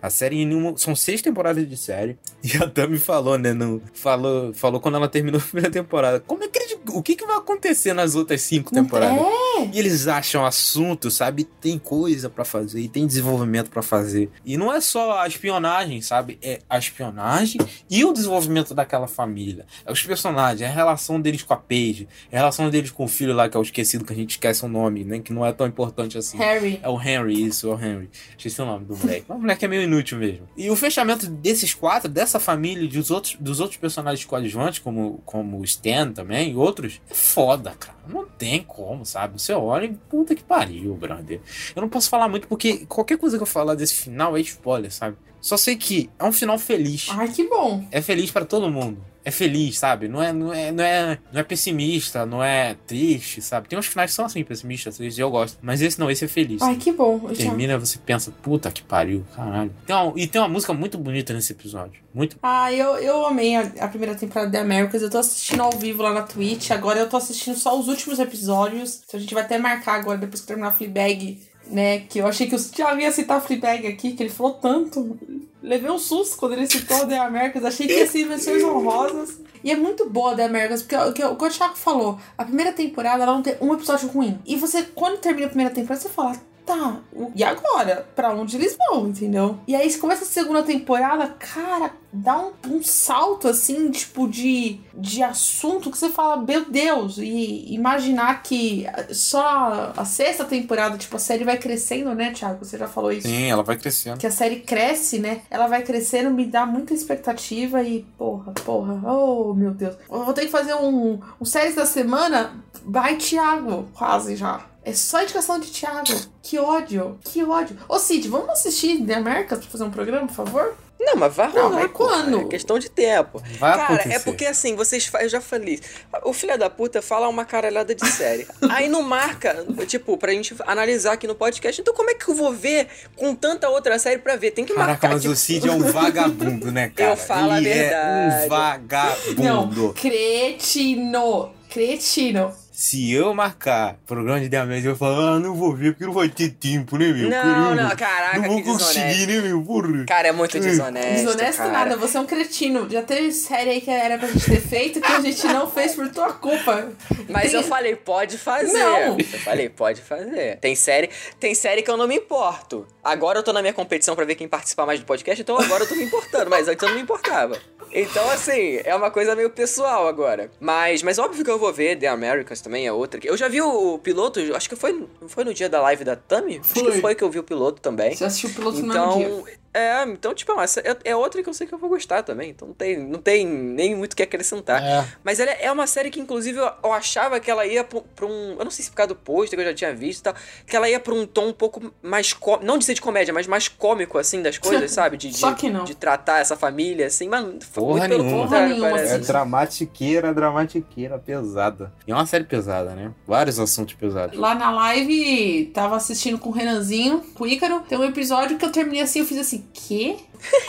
A 0.00 0.08
série 0.08 0.36
em 0.36 0.46
nenhuma. 0.46 0.76
São 0.76 0.94
seis 0.94 1.20
temporadas 1.20 1.68
de 1.68 1.76
série. 1.76 2.16
E 2.40 2.56
a 2.56 2.68
Tami 2.70 2.98
falou, 2.98 3.36
né? 3.36 3.52
No, 3.52 3.82
falou, 3.92 4.54
falou 4.54 4.80
quando 4.80 4.94
ela 4.94 5.08
terminou 5.08 5.40
a 5.40 5.42
primeira 5.42 5.70
temporada. 5.70 6.20
Como 6.20 6.44
é 6.44 6.48
que 6.48 6.56
eles. 6.56 6.78
O 6.90 7.02
que, 7.02 7.16
que 7.16 7.26
vai 7.26 7.36
acontecer 7.36 7.92
nas 7.92 8.14
outras 8.14 8.42
cinco 8.42 8.72
temporadas? 8.72 9.18
É. 9.18 9.70
E 9.72 9.78
eles 9.78 10.06
acham 10.06 10.46
assunto, 10.46 11.10
sabe? 11.10 11.42
Tem 11.42 11.76
coisa 11.78 12.30
pra 12.30 12.44
fazer 12.44 12.80
e 12.80 12.88
tem 12.88 13.06
desenvolvimento 13.08 13.70
pra 13.70 13.82
fazer. 13.82 14.30
E 14.44 14.56
não 14.56 14.72
é 14.72 14.80
só 14.80 15.18
a 15.18 15.26
espionagem, 15.26 16.00
sabe? 16.00 16.38
É 16.40 16.60
a 16.70 16.78
espionagem 16.78 17.60
e 17.90 18.04
o 18.04 18.12
desenvolvimento 18.12 18.72
daquela 18.72 19.08
família. 19.08 19.66
É 19.84 19.90
os 19.90 20.02
personagens, 20.02 20.62
é 20.62 20.66
a 20.66 20.74
relação 20.74 21.20
deles 21.20 21.42
com 21.42 21.52
a 21.52 21.56
Paige, 21.56 22.08
a 22.32 22.36
relação 22.36 22.68
deles 22.70 22.90
com 22.90 23.04
o 23.04 23.08
filho 23.08 23.34
lá, 23.34 23.48
que 23.48 23.56
é 23.56 23.60
o 23.60 23.62
esquecido, 23.62 24.04
que 24.04 24.12
a 24.12 24.16
gente 24.16 24.32
esquece 24.32 24.64
o 24.64 24.68
nome, 24.68 25.04
né? 25.04 25.18
Que 25.18 25.32
não 25.32 25.44
é 25.44 25.52
tão 25.52 25.66
importante 25.66 26.18
assim. 26.18 26.36
Harry. 26.38 26.78
É 26.82 26.88
o 26.88 27.00
Henry, 27.00 27.44
isso, 27.44 27.70
é 27.70 27.74
o 27.74 27.80
Henry. 27.82 28.10
Esqueci 28.36 28.60
o 28.60 28.66
nome 28.66 28.84
do 28.84 28.96
moleque. 28.96 29.24
Mas 29.28 29.38
o 29.38 29.40
moleque 29.40 29.64
é 29.64 29.68
meio 29.68 29.82
inútil 29.82 30.18
mesmo. 30.18 30.48
E 30.56 30.70
o 30.70 30.76
fechamento 30.76 31.26
desses 31.26 31.72
quatro, 31.74 32.08
dessa 32.08 32.38
família 32.38 32.84
e 32.84 32.88
dos 32.88 33.10
outros, 33.10 33.36
dos 33.40 33.60
outros 33.60 33.78
personagens 33.78 34.24
coadjuvantes, 34.24 34.78
como, 34.78 35.22
como 35.24 35.58
o 35.58 35.64
Stan 35.64 36.12
também 36.12 36.52
e 36.52 36.56
outros, 36.56 37.00
é 37.10 37.14
foda, 37.14 37.74
cara. 37.78 37.98
Não 38.06 38.26
tem 38.26 38.62
como, 38.62 39.04
sabe? 39.04 39.40
Você 39.40 39.52
olha 39.52 39.86
e 39.86 39.94
puta 39.94 40.34
que 40.34 40.42
pariu, 40.42 40.94
brother. 40.94 41.40
Eu 41.74 41.82
não 41.82 41.88
posso 41.88 42.08
falar 42.08 42.28
muito 42.28 42.48
porque 42.48 42.86
qualquer 42.86 43.18
coisa 43.18 43.36
que 43.36 43.42
eu 43.42 43.46
falar 43.46 43.74
desse 43.74 43.94
final 43.94 44.36
é 44.36 44.40
spoiler, 44.40 44.92
sabe? 44.92 45.16
Só 45.40 45.56
sei 45.56 45.76
que 45.76 46.10
é 46.18 46.24
um 46.24 46.32
final 46.32 46.58
feliz. 46.58 47.06
Ai, 47.10 47.28
que 47.28 47.48
bom. 47.48 47.86
É 47.90 48.02
feliz 48.02 48.30
pra 48.30 48.44
todo 48.44 48.70
mundo. 48.70 48.98
É 49.28 49.30
feliz, 49.30 49.78
sabe? 49.78 50.08
Não 50.08 50.22
é, 50.22 50.32
não 50.32 50.52
é, 50.54 50.72
não 50.72 50.82
é, 50.84 51.18
não 51.32 51.40
é 51.40 51.44
pessimista, 51.44 52.24
não 52.24 52.42
é 52.42 52.74
triste, 52.86 53.42
sabe? 53.42 53.68
Tem 53.68 53.78
uns 53.78 53.86
finais 53.86 54.10
que 54.10 54.16
são 54.16 54.24
assim, 54.24 54.42
pessimistas, 54.42 54.96
tristes, 54.96 55.18
e 55.18 55.20
eu 55.20 55.30
gosto. 55.30 55.58
Mas 55.60 55.82
esse 55.82 56.00
não, 56.00 56.10
esse 56.10 56.24
é 56.24 56.28
feliz. 56.28 56.62
Ai, 56.62 56.76
que 56.76 56.90
bom. 56.92 57.28
Já- 57.30 57.44
Termina, 57.44 57.78
você 57.78 57.98
pensa, 57.98 58.32
puta 58.42 58.70
que 58.70 58.82
pariu, 58.82 59.24
caralho. 59.36 59.70
Tem 59.86 59.94
uma- 59.94 60.12
e 60.16 60.26
tem 60.26 60.40
uma 60.40 60.48
música 60.48 60.72
muito 60.72 60.96
bonita 60.96 61.34
nesse 61.34 61.52
episódio. 61.52 62.00
Muito. 62.14 62.38
Ah, 62.42 62.72
eu, 62.72 62.96
eu 62.96 63.26
amei 63.26 63.54
a, 63.54 63.60
a 63.80 63.88
primeira 63.88 64.14
temporada 64.14 64.50
de 64.50 64.56
Americans. 64.56 65.02
Eu 65.02 65.10
tô 65.10 65.18
assistindo 65.18 65.62
ao 65.62 65.72
vivo 65.72 66.02
lá 66.02 66.12
na 66.14 66.22
Twitch. 66.22 66.70
Agora 66.70 66.98
eu 66.98 67.08
tô 67.08 67.16
assistindo 67.18 67.56
só 67.56 67.78
os 67.78 67.86
últimos 67.86 68.18
episódios. 68.18 69.02
Então 69.06 69.18
a 69.18 69.20
gente 69.20 69.34
vai 69.34 69.42
até 69.42 69.58
marcar 69.58 69.94
agora, 69.94 70.16
depois 70.18 70.40
que 70.40 70.46
terminar 70.46 70.68
a 70.68 70.72
Fleabag, 70.72 71.38
né? 71.70 72.00
Que 72.00 72.18
eu 72.20 72.26
achei 72.26 72.46
que 72.46 72.54
o 72.54 72.62
Thiago 72.62 73.00
ia 73.00 73.12
citar 73.12 73.40
Fleabag 73.40 73.86
aqui, 73.86 74.12
que 74.12 74.22
ele 74.22 74.30
falou 74.30 74.54
tanto. 74.54 75.18
Levei 75.62 75.90
um 75.90 75.98
susto 75.98 76.36
quando 76.36 76.52
ele 76.52 76.66
citou 76.66 77.06
The 77.06 77.18
Americans. 77.18 77.64
Achei 77.64 77.86
que 77.86 77.94
ia 77.94 78.06
ser 78.06 78.26
menções 78.26 78.62
honrosas. 78.62 79.40
E 79.62 79.70
é 79.70 79.76
muito 79.76 80.08
boa 80.08 80.36
The 80.36 80.44
Americans, 80.44 80.82
porque 80.82 80.96
o 80.96 81.12
que 81.12 81.24
o 81.24 81.36
que 81.36 81.44
o 81.44 81.50
Thiago 81.50 81.76
falou, 81.76 82.18
a 82.36 82.44
primeira 82.44 82.72
temporada 82.72 83.22
ela 83.22 83.34
não 83.34 83.42
tem 83.42 83.56
um 83.60 83.74
episódio 83.74 84.08
ruim. 84.08 84.38
E 84.46 84.56
você, 84.56 84.82
quando 84.94 85.18
termina 85.18 85.46
a 85.46 85.50
primeira 85.50 85.74
temporada, 85.74 86.00
você 86.00 86.08
fala, 86.08 86.36
tá, 86.68 87.00
e 87.34 87.42
agora? 87.42 88.06
Pra 88.14 88.30
onde 88.30 88.56
eles 88.56 88.76
vão, 88.76 89.08
entendeu? 89.08 89.58
E 89.66 89.74
aí, 89.74 89.92
começa 89.94 90.24
a 90.24 90.26
segunda 90.26 90.62
temporada, 90.62 91.26
cara, 91.28 91.92
dá 92.12 92.38
um, 92.38 92.52
um 92.66 92.82
salto, 92.82 93.48
assim, 93.48 93.90
tipo, 93.90 94.28
de, 94.28 94.78
de 94.94 95.22
assunto 95.22 95.90
que 95.90 95.96
você 95.96 96.10
fala, 96.10 96.36
meu 96.36 96.70
Deus, 96.70 97.16
e 97.16 97.72
imaginar 97.72 98.42
que 98.42 98.86
só 99.10 99.92
a 99.96 100.04
sexta 100.04 100.44
temporada, 100.44 100.98
tipo, 100.98 101.16
a 101.16 101.18
série 101.18 101.44
vai 101.44 101.56
crescendo, 101.56 102.14
né, 102.14 102.32
Thiago? 102.32 102.64
Você 102.64 102.76
já 102.76 102.86
falou 102.86 103.10
isso 103.10 103.26
Sim, 103.26 103.50
ela 103.50 103.62
vai 103.62 103.76
crescendo. 103.76 104.18
que 104.18 104.26
a 104.26 104.30
série 104.30 104.60
cresce, 104.60 105.18
né? 105.18 105.40
Ela 105.50 105.66
vai 105.66 105.82
crescendo, 105.82 106.30
me 106.30 106.44
dá 106.44 106.66
muita 106.66 106.92
expectativa 106.92 107.82
e 107.82 108.04
porra, 108.18 108.52
porra, 108.64 109.00
oh 109.10 109.54
meu 109.54 109.70
Deus. 109.70 109.96
Eu 110.10 110.24
vou 110.24 110.34
ter 110.34 110.42
que 110.42 110.50
fazer 110.50 110.74
um, 110.74 111.18
um 111.40 111.44
séries 111.44 111.74
da 111.74 111.86
semana. 111.86 112.52
Vai, 112.84 113.16
Thiago, 113.16 113.88
quase 113.94 114.36
já. 114.36 114.66
É 114.88 114.94
só 114.94 115.22
indicação 115.22 115.58
de 115.58 115.68
Thiago. 115.70 116.08
Que 116.42 116.58
ódio, 116.58 117.18
que 117.22 117.44
ódio. 117.44 117.76
Ô 117.88 117.98
Cid, 117.98 118.26
vamos 118.28 118.48
assistir 118.48 119.04
The 119.04 119.16
Americans 119.16 119.60
pra 119.60 119.70
fazer 119.70 119.84
um 119.84 119.90
programa, 119.90 120.26
por 120.26 120.34
favor? 120.34 120.74
Não, 120.98 121.14
mas 121.14 121.32
vai 121.34 121.52
Não, 121.52 121.64
rolar. 121.64 121.74
mas 121.82 121.90
pô, 121.92 121.98
quando? 121.98 122.40
É 122.40 122.44
questão 122.46 122.78
de 122.78 122.88
tempo. 122.90 123.40
Vai 123.58 123.76
Cara, 123.76 123.84
acontecer. 123.94 124.14
é 124.14 124.18
porque 124.18 124.46
assim, 124.46 124.74
vocês 124.74 125.08
eu 125.20 125.28
já 125.28 125.40
falei. 125.40 125.74
isso. 125.74 125.82
O 126.24 126.32
filho 126.32 126.58
da 126.58 126.68
puta 126.70 127.00
fala 127.02 127.28
uma 127.28 127.44
caralhada 127.44 127.94
de 127.94 128.04
série. 128.10 128.46
Aí 128.70 128.88
não 128.88 129.02
marca, 129.02 129.64
tipo, 129.86 130.16
pra 130.16 130.32
gente 130.32 130.56
analisar 130.66 131.12
aqui 131.12 131.26
no 131.26 131.34
podcast. 131.36 131.80
Então 131.80 131.92
como 131.94 132.10
é 132.10 132.14
que 132.14 132.26
eu 132.28 132.34
vou 132.34 132.52
ver 132.52 132.88
com 133.14 133.34
tanta 133.34 133.68
outra 133.68 133.98
série 133.98 134.18
pra 134.20 134.36
ver? 134.36 134.50
Tem 134.52 134.64
que 134.64 134.72
Caraca, 134.72 134.90
marcar. 134.92 135.08
mas 135.10 135.20
tipo, 135.22 135.34
o 135.34 135.36
Cid 135.36 135.68
é 135.68 135.72
um 135.72 135.80
vagabundo, 135.92 136.72
né, 136.72 136.88
cara? 136.96 137.10
Eu 137.12 137.16
falo 137.16 137.52
a 137.52 137.58
Ele 137.58 137.68
verdade. 137.72 138.42
é 138.42 138.46
um 138.46 138.48
vagabundo. 138.48 139.42
Não, 139.84 139.92
cretino. 139.92 141.52
Cretino. 141.68 142.52
Se 142.80 143.12
eu 143.12 143.34
marcar 143.34 143.96
programa 144.06 144.38
de 144.38 144.48
Diamantes, 144.48 144.84
eu 144.84 144.94
vou 144.94 145.08
falar, 145.08 145.32
ah, 145.32 145.38
não 145.40 145.56
vou 145.56 145.74
ver 145.74 145.90
porque 145.94 146.06
não 146.06 146.12
vai 146.12 146.28
ter 146.28 146.50
tempo, 146.50 146.96
né, 146.96 147.08
meu? 147.08 147.28
Não, 147.28 147.42
Caramba, 147.42 147.74
não, 147.74 147.96
caraca, 147.96 148.38
Não 148.38 148.48
vou 148.48 148.58
que 148.58 148.68
conseguir, 148.68 149.26
né, 149.26 149.40
meu? 149.40 149.60
Porra. 149.64 150.04
Cara, 150.06 150.28
é 150.28 150.32
muito 150.32 150.60
desonesto. 150.60 151.24
Desonesto 151.24 151.58
cara. 151.58 151.72
nada, 151.72 151.96
você 151.96 152.16
é 152.16 152.20
um 152.20 152.24
cretino. 152.24 152.88
Já 152.88 153.02
teve 153.02 153.32
série 153.32 153.70
aí 153.70 153.80
que 153.80 153.90
era 153.90 154.16
pra 154.16 154.28
gente 154.28 154.44
ter 154.44 154.60
feito 154.60 155.00
que 155.00 155.10
a 155.10 155.20
gente 155.20 155.44
não 155.48 155.68
fez 155.68 155.96
por 155.96 156.08
tua 156.12 156.32
culpa. 156.34 156.92
Mas 157.28 157.50
Tem- 157.50 157.60
eu 157.60 157.66
falei, 157.66 157.96
pode 157.96 158.38
fazer. 158.38 158.72
Não. 158.72 159.18
Eu 159.18 159.24
falei, 159.40 159.68
pode 159.68 160.00
fazer. 160.00 160.58
Tem 160.60 160.76
série, 160.76 161.10
tem 161.40 161.56
série 161.56 161.82
que 161.82 161.90
eu 161.90 161.96
não 161.96 162.06
me 162.06 162.14
importo. 162.14 162.86
Agora 163.02 163.40
eu 163.40 163.42
tô 163.42 163.52
na 163.52 163.60
minha 163.60 163.74
competição 163.74 164.14
pra 164.14 164.24
ver 164.24 164.36
quem 164.36 164.46
participa 164.46 164.86
mais 164.86 165.00
do 165.00 165.06
podcast, 165.06 165.42
então 165.42 165.58
agora 165.58 165.82
eu 165.82 165.88
tô 165.88 165.96
me 165.96 166.04
importando, 166.04 166.48
mas 166.48 166.68
antes 166.68 166.80
eu 166.80 166.90
não 166.90 166.94
me 166.94 167.02
importava. 167.02 167.58
Então, 167.92 168.28
assim, 168.30 168.80
é 168.84 168.94
uma 168.94 169.10
coisa 169.10 169.34
meio 169.34 169.50
pessoal 169.50 170.06
agora. 170.08 170.50
Mas, 170.60 171.02
mas 171.02 171.18
óbvio 171.18 171.44
que 171.44 171.50
eu 171.50 171.58
vou 171.58 171.72
ver 171.72 171.96
The 171.98 172.06
Americans 172.08 172.60
também, 172.60 172.86
é 172.86 172.92
outra. 172.92 173.20
que- 173.20 173.28
Eu 173.28 173.36
já 173.36 173.48
vi 173.48 173.60
o 173.62 173.98
piloto, 173.98 174.40
acho 174.54 174.68
que 174.68 174.76
foi, 174.76 175.06
foi 175.26 175.44
no 175.44 175.54
dia 175.54 175.68
da 175.68 175.80
live 175.82 176.04
da 176.04 176.16
Tami? 176.16 176.58
Acho 176.62 176.74
Foi. 176.80 176.92
que 176.92 177.00
foi 177.00 177.14
que 177.14 177.24
eu 177.24 177.30
vi 177.30 177.38
o 177.38 177.42
piloto 177.44 177.80
também. 177.80 178.14
Você 178.14 178.24
assistiu 178.24 178.50
o 178.50 178.54
piloto 178.54 178.78
no 178.82 178.86
mesmo 178.88 178.92
Então, 178.92 179.18
dia. 179.44 179.54
É, 179.78 180.04
então, 180.04 180.34
tipo, 180.34 180.58
essa 180.60 180.80
é, 180.80 180.96
é 181.04 181.16
outra 181.16 181.42
que 181.42 181.48
eu 181.48 181.54
sei 181.54 181.66
que 181.66 181.74
eu 181.74 181.78
vou 181.78 181.88
gostar 181.88 182.22
também. 182.22 182.50
Então 182.50 182.68
não 182.68 182.74
tem, 182.74 182.98
não 182.98 183.18
tem 183.20 183.46
nem 183.46 183.94
muito 183.94 184.12
o 184.12 184.16
que 184.16 184.22
acrescentar. 184.22 184.82
É. 184.82 185.06
Mas 185.22 185.40
ela 185.40 185.50
é 185.52 185.70
uma 185.70 185.86
série 185.86 186.10
que, 186.10 186.20
inclusive, 186.20 186.58
eu, 186.58 186.70
eu 186.82 186.92
achava 186.92 187.40
que 187.40 187.50
ela 187.50 187.66
ia 187.66 187.84
pra, 187.84 188.26
um. 188.26 188.56
Eu 188.58 188.64
não 188.64 188.70
sei 188.70 188.84
se 188.84 188.90
por 188.90 188.96
causa 188.96 189.08
do 189.08 189.16
pôster 189.16 189.58
que 189.58 189.64
eu 189.64 189.68
já 189.68 189.74
tinha 189.74 189.94
visto 189.94 190.20
e 190.20 190.22
tal. 190.24 190.34
Que 190.66 190.76
ela 190.76 190.88
ia 190.88 191.00
pra 191.00 191.14
um 191.14 191.26
tom 191.26 191.48
um 191.48 191.52
pouco 191.52 191.92
mais. 192.02 192.34
Não 192.62 192.78
de 192.78 192.84
ser 192.84 192.94
de 192.94 193.00
comédia, 193.00 193.32
mas 193.32 193.46
mais 193.46 193.68
cômico, 193.68 194.18
assim, 194.18 194.42
das 194.42 194.58
coisas, 194.58 194.90
sabe? 194.92 195.16
De, 195.16 195.28
de, 195.30 195.36
Só 195.36 195.52
que 195.52 195.70
não. 195.70 195.84
de 195.84 195.94
tratar 195.94 196.40
essa 196.40 196.56
família, 196.56 197.06
assim. 197.06 197.28
Mas 197.28 197.42
foi 197.64 197.82
Porra 197.84 197.98
muito 198.00 198.10
pelo 198.10 198.24
nenhuma. 198.24 198.42
contrário, 198.42 198.66
Porra 198.68 198.78
nenhuma, 198.80 198.96
parece. 198.96 199.12
É 199.12 199.16
assim. 199.16 199.26
dramatiqueira, 199.26 200.34
dramatiqueira 200.34 201.18
pesada. 201.18 201.92
E 202.06 202.12
é 202.12 202.14
uma 202.14 202.26
série 202.26 202.44
pesada, 202.44 202.94
né? 202.94 203.12
Vários 203.26 203.58
assuntos 203.58 203.94
pesados. 203.94 204.38
Lá 204.38 204.54
na 204.54 204.70
live, 204.70 205.70
tava 205.74 205.96
assistindo 205.96 206.38
com 206.38 206.50
o 206.50 206.52
Renanzinho, 206.52 207.20
com 207.34 207.44
o 207.44 207.46
Ícaro. 207.46 207.80
Tem 207.88 207.98
um 207.98 208.04
episódio 208.04 208.56
que 208.58 208.64
eu 208.64 208.72
terminei 208.72 209.02
assim, 209.02 209.20
eu 209.20 209.26
fiz 209.26 209.38
assim, 209.38 209.64
quê? 209.72 210.16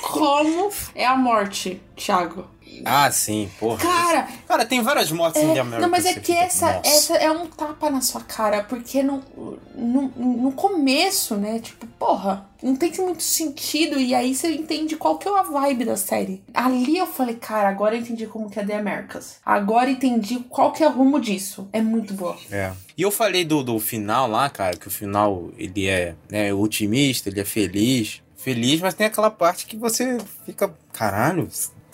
Como 0.01 0.71
é 0.95 1.05
a 1.05 1.15
morte, 1.15 1.81
Thiago? 1.95 2.45
Ah, 2.85 3.09
sim, 3.11 3.49
porra. 3.59 3.77
Cara, 3.79 4.27
Cara, 4.47 4.65
tem 4.65 4.81
várias 4.81 5.11
mortes 5.11 5.41
em 5.41 5.47
The 5.47 5.57
É, 5.57 5.59
Americans. 5.59 5.81
não, 5.81 5.89
mas 5.89 6.05
é 6.05 6.13
que 6.13 6.31
essa, 6.31 6.73
nossa. 6.73 6.87
essa 6.87 7.13
é 7.15 7.29
um 7.29 7.47
tapa 7.47 7.89
na 7.89 7.99
sua 7.99 8.21
cara, 8.21 8.63
porque 8.63 9.01
no, 9.03 9.21
no, 9.75 10.01
no 10.15 10.51
começo, 10.51 11.35
né, 11.35 11.59
tipo, 11.59 11.85
porra, 11.87 12.47
não 12.61 12.75
tem 12.75 12.91
muito 12.99 13.23
sentido, 13.23 13.99
e 13.99 14.13
aí 14.13 14.33
você 14.35 14.53
entende 14.53 14.95
qual 14.95 15.17
que 15.17 15.27
é 15.27 15.31
a 15.37 15.41
vibe 15.41 15.85
da 15.85 15.97
série. 15.97 16.41
Ali 16.53 16.97
eu 16.97 17.07
falei, 17.07 17.35
cara, 17.35 17.67
agora 17.69 17.95
eu 17.95 18.01
entendi 18.01 18.27
como 18.27 18.49
que 18.49 18.59
é 18.59 18.63
The 18.65 18.77
Americas. 18.77 19.37
Agora 19.45 19.89
entendi 19.89 20.39
qual 20.47 20.71
que 20.71 20.83
é 20.83 20.87
o 20.87 20.91
rumo 20.91 21.19
disso. 21.19 21.67
É 21.73 21.81
muito 21.81 22.13
boa. 22.13 22.37
É. 22.51 22.71
E 22.95 23.01
eu 23.01 23.11
falei 23.11 23.43
do, 23.43 23.63
do 23.63 23.79
final 23.79 24.27
lá, 24.29 24.47
cara, 24.49 24.77
que 24.77 24.87
o 24.87 24.91
final 24.91 25.49
ele 25.57 25.87
é 25.87 26.15
né, 26.29 26.53
otimista, 26.53 27.29
ele 27.29 27.41
é 27.41 27.45
feliz. 27.45 28.21
Feliz, 28.39 28.79
mas 28.79 28.93
tem 28.93 29.05
aquela 29.05 29.29
parte 29.29 29.65
que 29.65 29.75
você 29.75 30.17
fica, 30.45 30.73
caralho, 30.93 31.49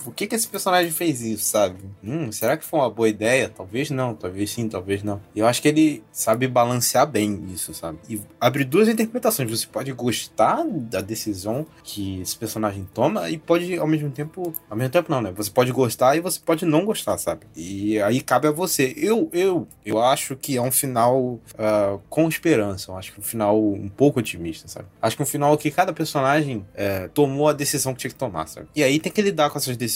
por 0.06 0.14
que, 0.14 0.28
que 0.28 0.36
esse 0.36 0.48
personagem 0.48 0.92
fez 0.92 1.22
isso, 1.22 1.46
sabe? 1.46 1.80
Hum, 2.04 2.32
será 2.32 2.56
que 2.56 2.64
foi 2.64 2.80
uma 2.80 2.92
boa 2.92 3.10
ideia? 3.10 3.50
Talvez 3.50 3.90
não, 3.90 4.14
talvez 4.14 4.52
sim, 4.52 4.70
talvez 4.70 5.02
não. 5.02 5.20
Eu 5.36 5.48
acho 5.48 5.60
que 5.64 5.68
ele 5.68 6.04
sabe 6.12 6.48
balancear 6.48 7.08
bem 7.08 7.44
isso, 7.52 7.74
sabe? 7.74 7.98
E 8.08 8.22
abre 8.40 8.64
duas 8.64 8.88
interpretações. 8.88 9.50
Você 9.50 9.66
pode 9.66 9.92
gostar 9.94 10.64
da 10.64 11.02
decisão 11.02 11.66
que 11.84 12.22
esse 12.22 12.38
personagem 12.38 12.88
toma 12.94 13.32
e 13.32 13.40
pode, 13.40 13.76
ao 13.80 13.88
mesmo 13.88 14.12
tempo. 14.12 14.54
Ao 14.70 14.78
mesmo 14.78 14.92
tempo, 14.92 15.12
não, 15.12 15.22
né? 15.22 15.34
Você 15.36 15.50
pode 15.50 15.72
gostar 15.72 16.16
e 16.16 16.22
você 16.22 16.40
pode 16.40 16.66
não 16.66 16.86
gostar, 16.86 17.18
sabe? 17.18 17.48
E 17.56 18.00
aí 18.02 18.22
cabe 18.22 18.48
a 18.48 18.52
você. 18.52 18.94
Eu, 18.96 19.28
eu, 19.34 19.68
eu 19.84 20.00
acho 20.00 20.36
que 20.36 20.56
é 20.56 20.62
um 20.62 20.72
final 20.72 21.40
ah, 21.58 21.98
com 22.10 22.28
esperança. 22.30 22.92
Eu 22.92 22.98
acho 22.98 23.12
que 23.12 23.20
um 23.20 23.24
final 23.24 23.60
um 23.60 23.90
pouco 23.90 24.20
otimista, 24.20 24.68
sabe? 24.68 24.88
Acho 25.02 25.18
que 25.18 25.24
um 25.24 25.26
final 25.26 25.58
que 25.58 25.72
cada 25.72 25.92
personagem 25.92 26.64
eh, 26.76 27.10
tomou 27.12 27.48
a 27.48 27.54
decisão 27.54 27.94
que 27.94 28.02
tinha 28.02 28.12
que 28.12 28.18
tomar, 28.18 28.48
sabe? 28.48 28.68
E 28.76 28.84
aí 28.84 29.00
tem 29.00 29.12
que 29.12 29.22
lidar 29.22 29.50
com 29.50 29.58
essas 29.58 29.76
decisões. 29.76 29.95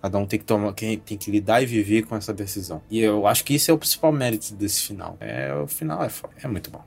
Cada 0.00 0.18
um 0.18 0.26
tem 0.26 0.38
que 0.38 0.44
tomar, 0.44 0.72
tem 0.72 0.98
que 0.98 1.30
lidar 1.30 1.62
e 1.62 1.66
viver 1.66 2.02
com 2.02 2.16
essa 2.16 2.32
decisão. 2.32 2.82
E 2.90 3.00
eu 3.00 3.26
acho 3.26 3.44
que 3.44 3.54
isso 3.54 3.70
é 3.70 3.74
o 3.74 3.78
principal 3.78 4.12
mérito 4.12 4.54
desse 4.54 4.82
final. 4.82 5.16
É, 5.20 5.52
o 5.54 5.66
final 5.66 6.02
é, 6.02 6.10
é 6.42 6.48
muito 6.48 6.70
bom. 6.70 6.84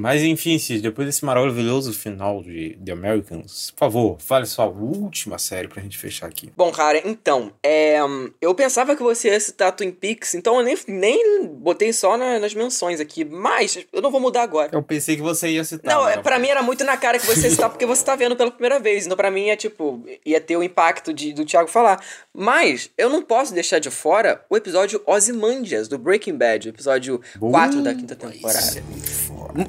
Mas 0.00 0.22
enfim, 0.22 0.58
Cid, 0.58 0.80
depois 0.80 1.06
desse 1.06 1.24
maravilhoso 1.24 1.92
final 1.92 2.42
de 2.42 2.78
The 2.84 2.92
Americans, 2.92 3.70
por 3.72 3.78
favor, 3.78 4.16
fale 4.18 4.46
sua 4.46 4.66
última 4.66 5.38
série 5.38 5.68
pra 5.68 5.82
gente 5.82 5.98
fechar 5.98 6.26
aqui. 6.26 6.50
Bom, 6.56 6.70
cara, 6.72 7.02
então, 7.06 7.52
é, 7.62 7.98
eu 8.40 8.54
pensava 8.54 8.96
que 8.96 9.02
você 9.02 9.28
ia 9.28 9.38
citar 9.40 9.72
Twin 9.72 9.90
Peaks, 9.90 10.34
então 10.34 10.56
eu 10.58 10.64
nem, 10.64 10.76
nem 10.88 11.46
botei 11.46 11.92
só 11.92 12.16
na- 12.16 12.38
nas 12.38 12.54
menções 12.54 12.98
aqui, 13.00 13.24
mas 13.24 13.78
eu 13.92 14.00
não 14.00 14.10
vou 14.10 14.20
mudar 14.20 14.42
agora. 14.42 14.70
Eu 14.72 14.82
pensei 14.82 15.16
que 15.16 15.22
você 15.22 15.48
ia 15.48 15.64
citar. 15.64 15.94
Não, 15.94 16.06
né? 16.06 16.14
é, 16.14 16.16
pra 16.16 16.38
mim 16.38 16.48
era 16.48 16.62
muito 16.62 16.82
na 16.84 16.96
cara 16.96 17.18
que 17.18 17.26
você 17.26 17.50
citar, 17.50 17.68
porque 17.68 17.84
você 17.86 18.04
tá 18.04 18.16
vendo 18.16 18.34
pela 18.36 18.50
primeira 18.50 18.78
vez. 18.80 19.04
Então, 19.04 19.16
pra 19.16 19.30
mim, 19.30 19.48
é 19.48 19.56
tipo, 19.56 20.02
ia 20.24 20.40
ter 20.40 20.56
o 20.56 20.62
impacto 20.62 21.12
de, 21.12 21.32
do 21.32 21.44
Thiago 21.44 21.68
falar. 21.68 22.02
Mas 22.34 22.90
eu 22.96 23.10
não 23.10 23.22
posso 23.22 23.52
deixar 23.52 23.78
de 23.78 23.90
fora 23.90 24.44
o 24.48 24.56
episódio 24.56 25.02
Ozymandias, 25.06 25.88
do 25.88 25.98
Breaking 25.98 26.36
Bad, 26.36 26.68
o 26.68 26.70
episódio 26.70 27.20
4 27.38 27.82
da 27.82 27.94
quinta 27.94 28.16
temporada. 28.16 28.82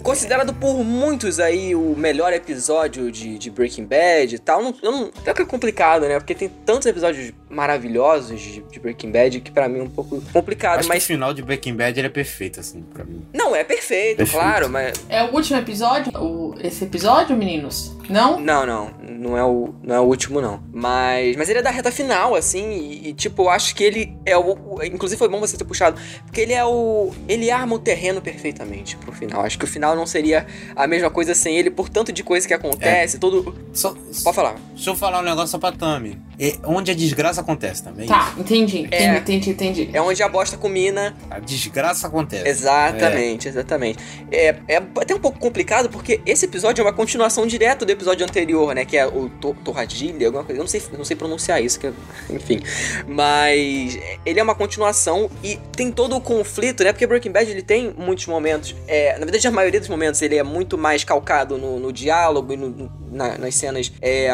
Considerado 0.03 0.53
por 0.53 0.83
muitos 0.83 1.39
aí 1.39 1.73
o 1.75 1.95
melhor 1.97 2.31
episódio 2.33 3.11
de, 3.11 3.37
de 3.37 3.49
Breaking 3.49 3.85
Bad 3.85 4.35
e 4.35 4.39
tal. 4.39 4.61
Não, 4.63 4.75
eu 4.81 4.91
não, 4.91 5.11
até 5.17 5.33
que 5.33 5.41
é 5.41 5.45
complicado, 5.45 6.07
né? 6.07 6.19
Porque 6.19 6.35
tem 6.35 6.49
tantos 6.65 6.85
episódios 6.87 7.31
maravilhosos 7.49 8.39
de, 8.39 8.61
de 8.61 8.79
Breaking 8.79 9.11
Bad 9.11 9.39
que 9.41 9.51
pra 9.51 9.67
mim 9.69 9.79
é 9.79 9.83
um 9.83 9.89
pouco 9.89 10.21
complicado. 10.33 10.79
Acho 10.79 10.89
mas 10.89 11.03
o 11.03 11.07
final 11.07 11.33
de 11.33 11.41
Breaking 11.41 11.75
Bad 11.75 11.99
ele 11.99 12.07
é 12.07 12.09
perfeito, 12.09 12.59
assim, 12.59 12.81
pra 12.93 13.03
mim. 13.03 13.25
não, 13.33 13.55
é 13.55 13.63
perfeito, 13.63 14.17
Perfeito. 14.17 14.41
claro, 14.41 14.69
mas 14.69 14.93
É 15.09 15.23
o 15.23 15.33
último 15.33 15.57
episódio? 15.59 16.11
O, 16.17 16.55
esse 16.61 16.83
episódio, 16.83 17.35
meninos? 17.35 17.95
Não? 18.09 18.39
Não, 18.39 18.65
não, 18.65 18.91
não 19.09 19.37
é 19.37 19.43
o, 19.43 19.73
não 19.83 19.95
é 19.95 19.99
o 19.99 20.03
último, 20.03 20.41
não. 20.41 20.61
Mas, 20.73 21.35
mas 21.37 21.49
ele 21.49 21.59
é 21.59 21.61
da 21.61 21.69
reta 21.69 21.91
final, 21.91 22.35
assim, 22.35 22.71
e, 22.71 23.09
e, 23.09 23.13
tipo, 23.13 23.43
eu 23.43 23.49
acho 23.49 23.73
que 23.75 23.83
ele 23.83 24.13
é 24.25 24.37
o, 24.37 24.51
o- 24.53 24.83
Inclusive 24.83 25.17
foi 25.17 25.29
bom 25.29 25.39
você 25.39 25.55
ter 25.57 25.63
puxado, 25.63 25.99
porque 26.25 26.41
ele 26.41 26.51
é 26.53 26.65
o. 26.65 27.11
Ele 27.27 27.49
arma 27.51 27.75
o 27.75 27.79
terreno 27.79 28.21
perfeitamente 28.21 28.97
pro 28.97 29.11
final. 29.13 29.41
Acho 29.45 29.57
que 29.57 29.63
o 29.63 29.67
final 29.71 29.95
não 29.95 30.05
seria 30.05 30.45
a 30.75 30.85
mesma 30.87 31.09
coisa 31.09 31.33
sem 31.33 31.57
ele, 31.57 31.69
por 31.71 31.89
tanto 31.89 32.11
de 32.11 32.23
coisa 32.23 32.47
que 32.47 32.53
acontece, 32.53 33.17
todo. 33.17 33.55
Só, 33.73 33.95
Pode 34.23 34.35
falar. 34.35 34.55
Deixa 34.75 34.89
eu 34.89 34.95
falar 34.95 35.19
um 35.19 35.23
negócio 35.23 35.47
só 35.49 35.57
pra 35.57 35.71
Tami. 35.71 36.19
é 36.39 36.53
onde 36.65 36.91
a 36.91 36.93
desgraça 36.95 37.41
acontece 37.41 37.83
também. 37.83 38.07
Tá, 38.07 38.33
entendi, 38.37 38.79
entendi, 38.79 39.03
É. 39.03 39.17
entendi, 39.17 39.49
entendi. 39.51 39.89
É 39.93 40.01
onde 40.01 40.21
a 40.21 40.27
bosta 40.29 40.57
culmina. 40.57 41.15
A 41.29 41.39
desgraça 41.39 42.07
acontece. 42.07 42.47
Exatamente, 42.47 43.47
exatamente. 43.47 43.99
É, 44.31 44.55
é 44.67 44.77
até 44.77 45.13
um 45.15 45.19
pouco 45.19 45.39
complicado 45.39 45.89
porque 45.89 46.19
esse 46.25 46.45
episódio 46.45 46.81
é 46.81 46.85
uma 46.85 46.93
continuação 46.93 47.45
direta 47.47 47.85
do 47.85 47.91
episódio 47.91 48.25
anterior, 48.25 48.73
né? 48.75 48.85
Que 48.85 48.97
é 48.97 49.05
o 49.07 49.29
to 49.29 49.55
Torradilha, 49.63 50.27
alguma 50.27 50.43
coisa. 50.43 50.59
Eu 50.59 50.63
não 50.63 50.69
sei, 50.69 50.81
não 50.97 51.05
sei 51.05 51.15
pronunciar 51.15 51.63
isso, 51.63 51.79
que 51.79 51.87
é- 51.87 51.93
enfim. 52.29 52.59
Mas 53.07 53.97
ele 54.25 54.39
é 54.39 54.43
uma 54.43 54.55
continuação 54.55 55.29
e 55.43 55.57
tem 55.75 55.91
todo 55.91 56.15
o 56.15 56.21
conflito, 56.21 56.83
né? 56.83 56.91
Porque 56.91 57.05
Breaking 57.05 57.31
Bad 57.31 57.49
ele 57.49 57.61
tem 57.61 57.93
muitos 57.97 58.25
momentos. 58.25 58.75
É, 58.87 59.13
na 59.13 59.25
verdade, 59.25 59.47
a 59.51 59.55
maioria 59.55 59.79
dos 59.79 59.89
momentos 59.89 60.21
ele 60.21 60.35
é 60.37 60.43
muito 60.43 60.77
mais 60.77 61.03
calcado 61.03 61.57
no, 61.57 61.79
no 61.79 61.91
diálogo 61.93 62.53
e 62.53 62.57
no- 62.57 62.91
na- 63.11 63.37
nas 63.37 63.55
cenas 63.55 63.91
é, 64.01 64.29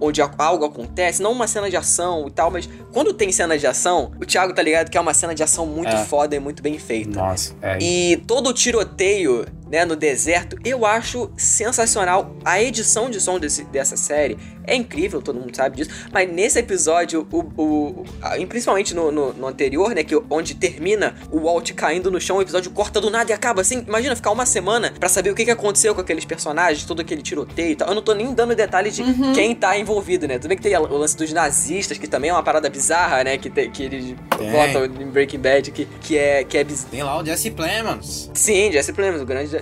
onde 0.00 0.20
algo 0.38 0.64
acontece, 0.64 1.22
não 1.22 1.32
uma 1.32 1.46
cena 1.46 1.68
de 1.70 1.76
ação 1.76 2.26
e 2.26 2.30
tal, 2.30 2.50
mas 2.50 2.68
quando 2.92 3.12
tem 3.12 3.30
cena 3.30 3.56
de 3.58 3.66
ação, 3.66 4.12
o 4.20 4.24
Thiago 4.26 4.52
tá 4.54 4.62
ligado 4.62 4.90
que 4.90 4.96
é 4.98 5.00
uma 5.00 5.14
cena 5.14 5.34
de 5.34 5.42
ação 5.42 5.66
muito 5.66 5.90
É. 5.94 6.04
foda 6.04 6.34
e 6.34 6.40
muito 6.40 6.62
bem 6.62 6.78
feita. 6.78 7.10
Nossa, 7.18 7.54
é. 7.62 7.78
E 7.80 8.16
todo 8.26 8.48
o 8.50 8.52
tiroteio, 8.52 9.44
né, 9.72 9.86
no 9.86 9.96
deserto, 9.96 10.56
eu 10.64 10.84
acho 10.84 11.30
sensacional. 11.36 12.36
A 12.44 12.62
edição 12.62 13.08
de 13.08 13.18
som 13.20 13.38
desse- 13.38 13.64
dessa 13.64 13.96
série 13.96 14.36
é 14.66 14.74
incrível, 14.74 15.22
todo 15.22 15.40
mundo 15.40 15.56
sabe 15.56 15.76
disso. 15.78 15.90
Mas 16.12 16.30
nesse 16.30 16.58
episódio, 16.58 17.26
o, 17.32 17.38
o- 17.60 18.04
e 18.38 18.44
principalmente 18.46 18.94
no, 18.94 19.10
no- 19.10 19.32
no 19.32 19.46
anterior, 19.46 19.94
né, 19.94 20.04
que 20.04 20.14
onde 20.28 20.54
termina 20.54 21.14
o 21.30 21.40
Walt 21.40 21.72
caindo 21.72 22.10
no 22.10 22.20
chão, 22.20 22.36
o 22.36 22.42
episódio 22.42 22.70
corta 22.70 23.00
do 23.00 23.10
nada 23.10 23.30
e 23.30 23.34
acaba 23.34 23.62
assim. 23.62 23.84
Imagina 23.88 24.14
ficar 24.14 24.30
uma 24.30 24.44
semana 24.44 24.92
pra 25.00 25.08
saber 25.08 25.30
o 25.30 25.34
que, 25.34 25.44
que 25.46 25.50
aconteceu 25.50 25.94
com 25.94 26.00
aqueles 26.02 26.24
personagens, 26.24 26.84
todo 26.84 27.00
aquele 27.00 27.22
tiroteio 27.22 27.70
e 27.72 27.76
tal. 27.76 27.88
Eu 27.88 27.94
não 27.94 28.02
tô 28.02 28.12
nem 28.12 28.32
dando 28.34 28.54
detalhes 28.54 28.94
de 28.94 29.02
quem 29.34 29.54
tá 29.54 29.78
envolvido, 29.78 30.28
né? 30.28 30.34
Tudo 30.38 30.48
bem 30.48 30.56
que 30.58 30.62
tem 30.62 30.76
o 30.76 30.96
lance 30.98 31.16
dos 31.16 31.32
nazistas, 31.32 31.96
que 31.96 32.06
também 32.06 32.30
é 32.30 32.32
uma 32.34 32.42
parada 32.42 32.68
bizarra, 32.68 33.24
né? 33.24 33.38
Que, 33.38 33.48
tem- 33.48 33.70
que 33.70 33.82
eles 33.84 34.14
Tem. 34.36 34.50
botam 34.52 34.84
em 34.84 35.10
Breaking 35.10 35.38
Bad, 35.40 35.70
que, 35.70 35.86
que 36.02 36.18
é, 36.18 36.44
que 36.44 36.58
é 36.58 36.64
bizarro. 36.64 36.90
Tem 36.90 37.02
lá 37.02 37.18
o 37.20 37.24
Jesse 37.24 37.50
Plemons. 37.50 38.30
Sim, 38.34 38.70
Jesse 38.70 38.92
Plemons, 38.92 39.22
o 39.22 39.26
grande. 39.26 39.56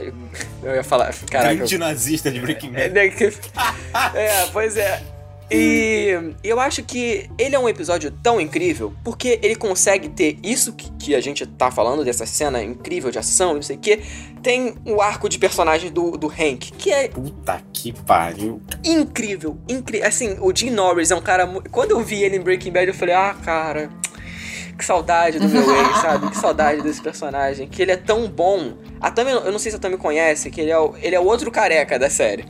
Eu 0.62 0.74
ia 0.74 0.84
falar. 0.84 1.12
Caraca. 1.30 1.54
Grande 1.54 1.78
nazista 1.78 2.30
de 2.30 2.40
Breaking 2.40 2.72
É, 2.74 2.88
Bad. 2.88 2.94
né, 2.94 3.08
que- 3.08 3.32
é, 4.14 4.46
pois 4.52 4.76
é. 4.76 5.02
E 5.52 6.32
eu 6.44 6.60
acho 6.60 6.80
que 6.84 7.28
ele 7.36 7.56
é 7.56 7.58
um 7.58 7.68
episódio 7.68 8.12
tão 8.22 8.40
incrível 8.40 8.94
porque 9.02 9.40
ele 9.42 9.56
consegue 9.56 10.08
ter 10.08 10.38
isso 10.44 10.72
que, 10.72 10.88
que 10.92 11.12
a 11.12 11.20
gente 11.20 11.44
tá 11.44 11.72
falando, 11.72 12.04
dessa 12.04 12.24
cena 12.24 12.62
incrível 12.62 13.10
de 13.10 13.18
ação 13.18 13.54
não 13.54 13.62
sei 13.62 13.74
o 13.74 13.78
que. 13.80 14.00
Tem 14.44 14.76
o 14.86 15.02
arco 15.02 15.28
de 15.28 15.38
personagem 15.40 15.90
do, 15.90 16.12
do 16.12 16.28
Hank, 16.28 16.70
que 16.78 16.92
é 16.92 17.08
Puta 17.08 17.60
que 17.72 17.92
pariu. 17.92 18.62
incrível, 18.84 19.58
incrível. 19.68 20.06
Assim, 20.06 20.36
o 20.40 20.54
Jim 20.54 20.70
Norris 20.70 21.10
é 21.10 21.16
um 21.16 21.20
cara. 21.20 21.48
Quando 21.72 21.90
eu 21.90 22.00
vi 22.04 22.22
ele 22.22 22.36
em 22.36 22.40
Breaking 22.40 22.70
Bad, 22.70 22.86
eu 22.86 22.94
falei, 22.94 23.14
ah, 23.16 23.34
cara. 23.44 23.90
Que 24.80 24.86
saudade 24.86 25.38
do 25.38 25.48
meu 25.48 25.60
ex, 25.76 25.98
sabe? 25.98 26.28
Que 26.30 26.36
saudade 26.36 26.82
desse 26.82 27.00
personagem. 27.02 27.68
Que 27.68 27.82
ele 27.82 27.92
é 27.92 27.96
tão 27.96 28.26
bom. 28.28 28.72
A 29.00 29.10
Tami, 29.10 29.30
eu 29.30 29.52
não 29.52 29.58
sei 29.58 29.70
se 29.70 29.76
a 29.76 29.80
Tami 29.80 29.96
conhece, 29.96 30.50
que 30.50 30.60
ele 30.60 30.70
é 30.70 30.78
o, 30.78 30.94
ele 31.02 31.14
é 31.14 31.20
o 31.20 31.24
outro 31.24 31.50
careca 31.50 31.98
da 31.98 32.08
série. 32.10 32.44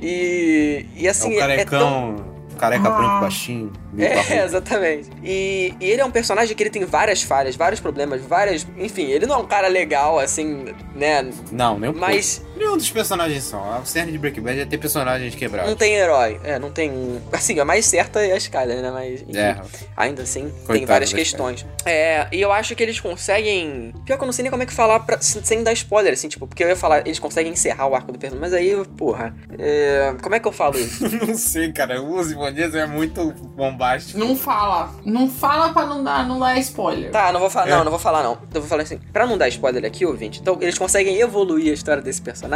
E, 0.00 0.86
e 0.96 1.08
assim, 1.08 1.34
é 1.34 1.36
o 1.36 1.38
tão- 1.38 1.48
carecão. 1.48 2.32
Careca 2.58 2.90
branco 2.90 3.20
baixinho. 3.20 3.72
é, 3.98 4.14
barbudo. 4.14 4.34
exatamente. 4.44 5.10
E, 5.24 5.74
e 5.80 5.90
ele 5.90 6.00
é 6.00 6.04
um 6.04 6.10
personagem 6.12 6.54
que 6.56 6.62
ele 6.62 6.70
tem 6.70 6.84
várias 6.84 7.20
falhas, 7.22 7.56
vários 7.56 7.80
problemas, 7.80 8.20
várias. 8.20 8.64
Enfim, 8.78 9.06
ele 9.10 9.26
não 9.26 9.34
é 9.36 9.38
um 9.38 9.46
cara 9.46 9.66
legal, 9.66 10.20
assim, 10.20 10.66
né? 10.94 11.28
Não, 11.50 11.76
nem 11.78 11.90
um 11.90 11.94
Mas 11.98 12.38
pouco. 12.38 12.51
Nenhum 12.62 12.76
dos 12.76 12.90
personagens 12.90 13.42
são. 13.42 13.72
A 13.72 13.84
cerne 13.84 14.12
de 14.12 14.18
Breaking 14.18 14.40
Bad 14.42 14.60
é 14.60 14.64
ter 14.64 14.78
personagens 14.78 15.34
quebrados. 15.34 15.68
não 15.70 15.76
tem 15.76 15.94
herói. 15.94 16.40
É, 16.44 16.58
não 16.58 16.70
tem. 16.70 17.20
Assim, 17.32 17.58
a 17.58 17.64
mais 17.64 17.84
certa 17.86 18.24
é 18.24 18.32
a 18.32 18.36
escada, 18.36 18.80
né? 18.80 18.90
Mas. 18.92 19.22
enfim, 19.22 19.36
É. 19.36 19.60
Ainda 19.96 20.22
assim, 20.22 20.44
tem 20.44 20.64
Coitado 20.66 20.86
várias 20.86 21.10
da 21.10 21.16
questões. 21.18 21.66
É, 21.84 22.28
e 22.30 22.40
eu 22.40 22.52
acho 22.52 22.74
que 22.76 22.82
eles 22.82 23.00
conseguem. 23.00 23.92
Pior 24.04 24.16
que 24.16 24.22
eu 24.22 24.26
não 24.26 24.32
sei 24.32 24.44
nem 24.44 24.50
como 24.50 24.62
é 24.62 24.66
que 24.66 24.72
falar 24.72 25.00
pra- 25.00 25.20
sem 25.20 25.64
dar 25.64 25.72
spoiler, 25.72 26.12
assim, 26.12 26.28
tipo, 26.28 26.46
porque 26.46 26.62
eu 26.62 26.68
ia 26.68 26.76
falar, 26.76 27.00
eles 27.06 27.18
conseguem 27.18 27.52
encerrar 27.52 27.86
o 27.88 27.94
arco 27.96 28.12
do 28.12 28.18
personagem, 28.18 28.40
mas 28.40 28.54
aí, 28.54 28.76
porra. 28.96 29.34
é, 29.58 30.14
como 30.22 30.34
é 30.34 30.38
que 30.40 30.46
eu 30.46 30.52
falo 30.52 30.78
isso? 30.78 31.02
não 31.26 31.34
sei, 31.34 31.72
cara. 31.72 32.00
O 32.00 32.22
Dias 32.52 32.74
é 32.74 32.86
muito 32.86 33.32
bombástico. 33.56 34.18
Não 34.18 34.36
fala. 34.36 34.92
Não 35.04 35.28
fala 35.28 35.72
pra 35.72 35.84
não 35.86 36.04
dar, 36.04 36.26
não 36.28 36.38
dar 36.38 36.56
spoiler. 36.60 37.10
Tá, 37.10 37.32
não 37.32 37.40
vou 37.40 37.50
falar, 37.50 37.66
É. 37.68 37.70
não, 37.70 37.82
não 37.84 37.90
vou 37.90 37.98
falar 38.00 38.22
não. 38.22 38.38
Eu 38.54 38.60
vou 38.60 38.68
falar 38.68 38.82
assim, 38.82 38.98
pra 39.12 39.26
não 39.26 39.36
dar 39.36 39.48
spoiler 39.48 39.84
aqui, 39.84 40.06
ouvinte, 40.06 40.40
então 40.40 40.58
eles 40.60 40.78
conseguem 40.78 41.18
evoluir 41.18 41.70
a 41.70 41.74
história 41.74 42.02
desse 42.02 42.20
personagem 42.22 42.51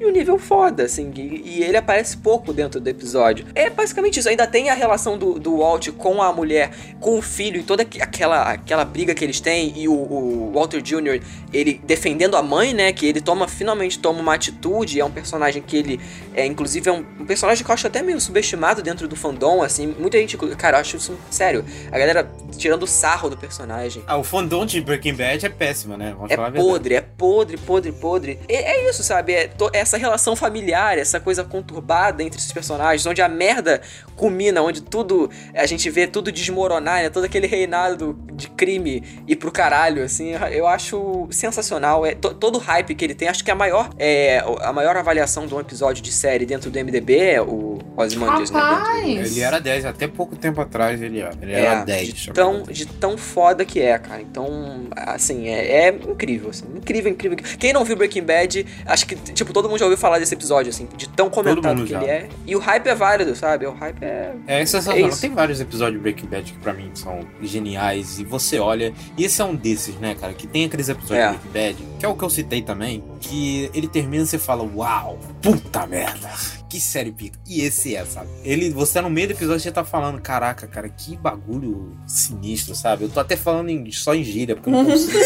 em 0.00 0.04
um 0.06 0.10
nível 0.10 0.38
foda, 0.38 0.84
assim, 0.84 1.12
e, 1.14 1.42
e 1.58 1.62
ele 1.62 1.76
aparece 1.76 2.16
pouco 2.16 2.52
dentro 2.52 2.80
do 2.80 2.88
episódio. 2.88 3.46
É 3.54 3.68
basicamente 3.70 4.18
isso, 4.20 4.28
ainda 4.28 4.46
tem 4.46 4.70
a 4.70 4.74
relação 4.74 5.16
do, 5.18 5.38
do 5.38 5.58
Walt 5.58 5.88
com 5.90 6.22
a 6.22 6.32
mulher, 6.32 6.70
com 7.00 7.18
o 7.18 7.22
filho, 7.22 7.60
e 7.60 7.62
toda 7.62 7.82
aqu- 7.82 8.00
aquela, 8.02 8.42
aquela 8.52 8.84
briga 8.84 9.14
que 9.14 9.24
eles 9.24 9.40
têm, 9.40 9.72
e 9.76 9.88
o, 9.88 9.92
o 9.92 10.52
Walter 10.54 10.80
Jr., 10.80 11.20
ele 11.52 11.80
defendendo 11.84 12.36
a 12.36 12.42
mãe, 12.42 12.72
né, 12.74 12.92
que 12.92 13.06
ele 13.06 13.20
toma, 13.20 13.46
finalmente 13.46 13.98
toma 13.98 14.20
uma 14.20 14.34
atitude, 14.34 14.98
é 15.00 15.04
um 15.04 15.10
personagem 15.10 15.62
que 15.62 15.76
ele, 15.76 16.00
é, 16.34 16.44
inclusive, 16.46 16.88
é 16.88 16.92
um, 16.92 17.04
um 17.20 17.26
personagem 17.26 17.64
que 17.64 17.70
eu 17.70 17.74
acho 17.74 17.86
até 17.86 18.02
meio 18.02 18.20
subestimado 18.20 18.82
dentro 18.82 19.06
do 19.06 19.14
fandom, 19.16 19.62
assim, 19.62 19.94
muita 19.98 20.18
gente, 20.18 20.36
cara, 20.56 20.76
eu 20.78 20.80
acho 20.80 20.96
isso, 20.96 21.18
sério, 21.30 21.64
a 21.92 21.98
galera 21.98 22.30
tirando 22.56 22.86
sarro 22.86 23.28
do 23.28 23.36
personagem. 23.36 24.02
Ah, 24.06 24.16
o 24.16 24.24
fandom 24.24 24.64
de 24.64 24.80
Breaking 24.80 25.14
Bad 25.14 25.44
é 25.44 25.48
péssimo, 25.48 25.96
né? 25.96 26.14
Vamos 26.16 26.30
É 26.30 26.36
podre, 26.36 26.94
é 26.94 27.00
podre, 27.00 27.56
podre, 27.56 27.92
podre. 27.92 28.38
É, 28.48 28.54
é 28.76 28.90
isso, 28.90 29.02
sabe? 29.02 29.33
É 29.34 29.50
essa 29.72 29.96
relação 29.96 30.36
familiar, 30.36 30.98
essa 30.98 31.18
coisa 31.20 31.42
conturbada 31.44 32.22
entre 32.22 32.38
esses 32.38 32.52
personagens, 32.52 33.04
onde 33.06 33.20
a 33.20 33.28
merda 33.28 33.80
culmina, 34.16 34.62
onde 34.62 34.80
tudo. 34.82 35.30
A 35.54 35.66
gente 35.66 35.88
vê 35.90 36.06
tudo 36.06 36.30
desmoronar, 36.30 37.02
né? 37.02 37.10
Todo 37.10 37.24
aquele 37.24 37.46
reinado 37.46 38.16
de 38.32 38.48
crime 38.48 39.02
ir 39.26 39.36
pro 39.36 39.50
caralho, 39.50 40.02
assim. 40.04 40.32
Eu 40.52 40.66
acho 40.66 41.26
sensacional. 41.30 42.04
É, 42.06 42.14
to- 42.14 42.34
todo 42.34 42.56
o 42.56 42.58
hype 42.58 42.94
que 42.94 43.04
ele 43.04 43.14
tem, 43.14 43.28
acho 43.28 43.44
que 43.44 43.50
a 43.50 43.54
maior, 43.54 43.90
é, 43.98 44.42
a 44.60 44.72
maior 44.72 44.96
avaliação 44.96 45.46
de 45.46 45.54
um 45.54 45.60
episódio 45.60 46.02
de 46.02 46.12
série 46.12 46.46
dentro 46.46 46.70
do 46.70 46.78
MDB 46.78 47.18
é 47.18 47.40
o 47.42 47.78
Ozymandias, 47.96 48.50
né? 48.50 48.60
Do-! 48.60 49.08
Ele 49.08 49.40
era 49.40 49.58
10, 49.60 49.84
até 49.84 50.06
pouco 50.08 50.36
tempo 50.36 50.60
atrás 50.60 51.00
ele 51.02 51.20
era. 51.20 51.32
Ele 51.40 51.52
É, 51.52 51.60
era 51.64 51.84
10. 51.84 52.08
de 52.08 52.32
tão, 52.32 52.62
de 52.62 52.86
tão 52.86 53.16
foda 53.18 53.64
que 53.64 53.80
é, 53.80 53.98
cara. 53.98 54.20
Então, 54.20 54.84
assim, 54.96 55.48
é, 55.48 55.86
é 55.86 55.88
incrível, 55.88 56.50
assim. 56.50 56.64
Incrível, 56.76 57.10
incrível. 57.12 57.38
Quem 57.58 57.72
não 57.72 57.84
viu 57.84 57.96
Breaking 57.96 58.22
Bad, 58.22 58.66
acho 58.86 59.06
que, 59.06 59.13
tipo, 59.16 59.52
todo 59.52 59.68
mundo 59.68 59.78
já 59.78 59.84
ouviu 59.84 59.98
falar 59.98 60.18
desse 60.18 60.34
episódio, 60.34 60.70
assim, 60.70 60.88
de 60.96 61.08
tão 61.08 61.28
comentado 61.30 61.82
que 61.84 61.90
já. 61.90 62.00
ele 62.02 62.10
é. 62.10 62.28
E 62.46 62.54
o 62.56 62.58
hype 62.58 62.86
é 62.86 62.94
válido, 62.94 63.34
sabe? 63.34 63.66
O 63.66 63.72
hype 63.72 64.02
é. 64.02 64.34
É 64.46 64.58
sensacional. 64.66 65.08
É. 65.08 65.16
Tem 65.16 65.30
vários 65.34 65.60
episódios 65.60 65.96
de 65.98 66.02
Breaking 66.02 66.26
Bad 66.26 66.52
que 66.52 66.58
pra 66.58 66.72
mim 66.72 66.90
são 66.94 67.20
geniais. 67.42 68.18
E 68.18 68.24
você 68.24 68.58
olha. 68.58 68.92
E 69.16 69.24
esse 69.24 69.40
é 69.40 69.44
um 69.44 69.54
desses, 69.54 69.94
né, 69.96 70.14
cara? 70.14 70.32
Que 70.32 70.46
tem 70.46 70.64
aqueles 70.64 70.88
episódios 70.88 71.18
É. 71.18 71.32
de 71.32 71.38
Breaking 71.48 71.52
Bad, 71.84 71.93
que 72.04 72.06
é 72.06 72.08
o 72.08 72.14
que 72.16 72.24
eu 72.24 72.28
citei 72.30 72.60
também. 72.60 73.02
Que 73.20 73.70
ele 73.72 73.88
termina 73.88 74.24
e 74.24 74.26
você 74.26 74.38
fala: 74.38 74.62
Uau, 74.62 75.18
puta 75.40 75.86
merda. 75.86 76.30
Que 76.68 76.80
série 76.80 77.12
pica. 77.12 77.38
E 77.46 77.60
esse 77.60 77.94
é, 77.94 78.04
sabe? 78.04 78.28
Ele, 78.42 78.68
você 78.70 78.94
tá 78.94 79.02
no 79.02 79.08
meio 79.08 79.28
do 79.28 79.30
episódio 79.32 79.60
você 79.60 79.70
tá 79.72 79.84
falando: 79.84 80.20
Caraca, 80.20 80.66
cara, 80.66 80.88
que 80.88 81.16
bagulho 81.16 81.96
sinistro, 82.06 82.74
sabe? 82.74 83.04
Eu 83.04 83.08
tô 83.08 83.20
até 83.20 83.36
falando 83.36 83.70
em- 83.70 83.90
só 83.92 84.14
em 84.14 84.22
gíria, 84.24 84.54
porque 84.56 84.68
eu 84.68 84.72
não 84.74 84.84
consigo. 84.90 85.18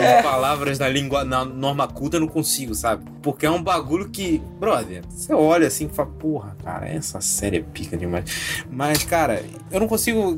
As 0.00 0.22
palavras 0.22 0.78
da 0.78 0.88
língua, 0.88 1.24
na 1.24 1.44
norma 1.44 1.86
culta, 1.88 2.16
eu 2.16 2.20
não 2.20 2.28
consigo, 2.28 2.74
sabe? 2.74 3.04
Porque 3.22 3.46
é 3.46 3.50
um 3.50 3.62
bagulho 3.62 4.08
que, 4.10 4.40
brother, 4.58 5.02
você 5.08 5.32
olha 5.34 5.66
assim 5.66 5.86
e 5.86 5.94
fala, 5.94 6.08
porra, 6.08 6.56
cara, 6.64 6.88
essa 6.88 7.20
série 7.20 7.58
é 7.58 7.60
pica 7.60 7.96
demais. 7.96 8.24
Mas, 8.70 9.02
cara, 9.04 9.44
eu 9.70 9.80
não 9.80 9.88
consigo. 9.88 10.36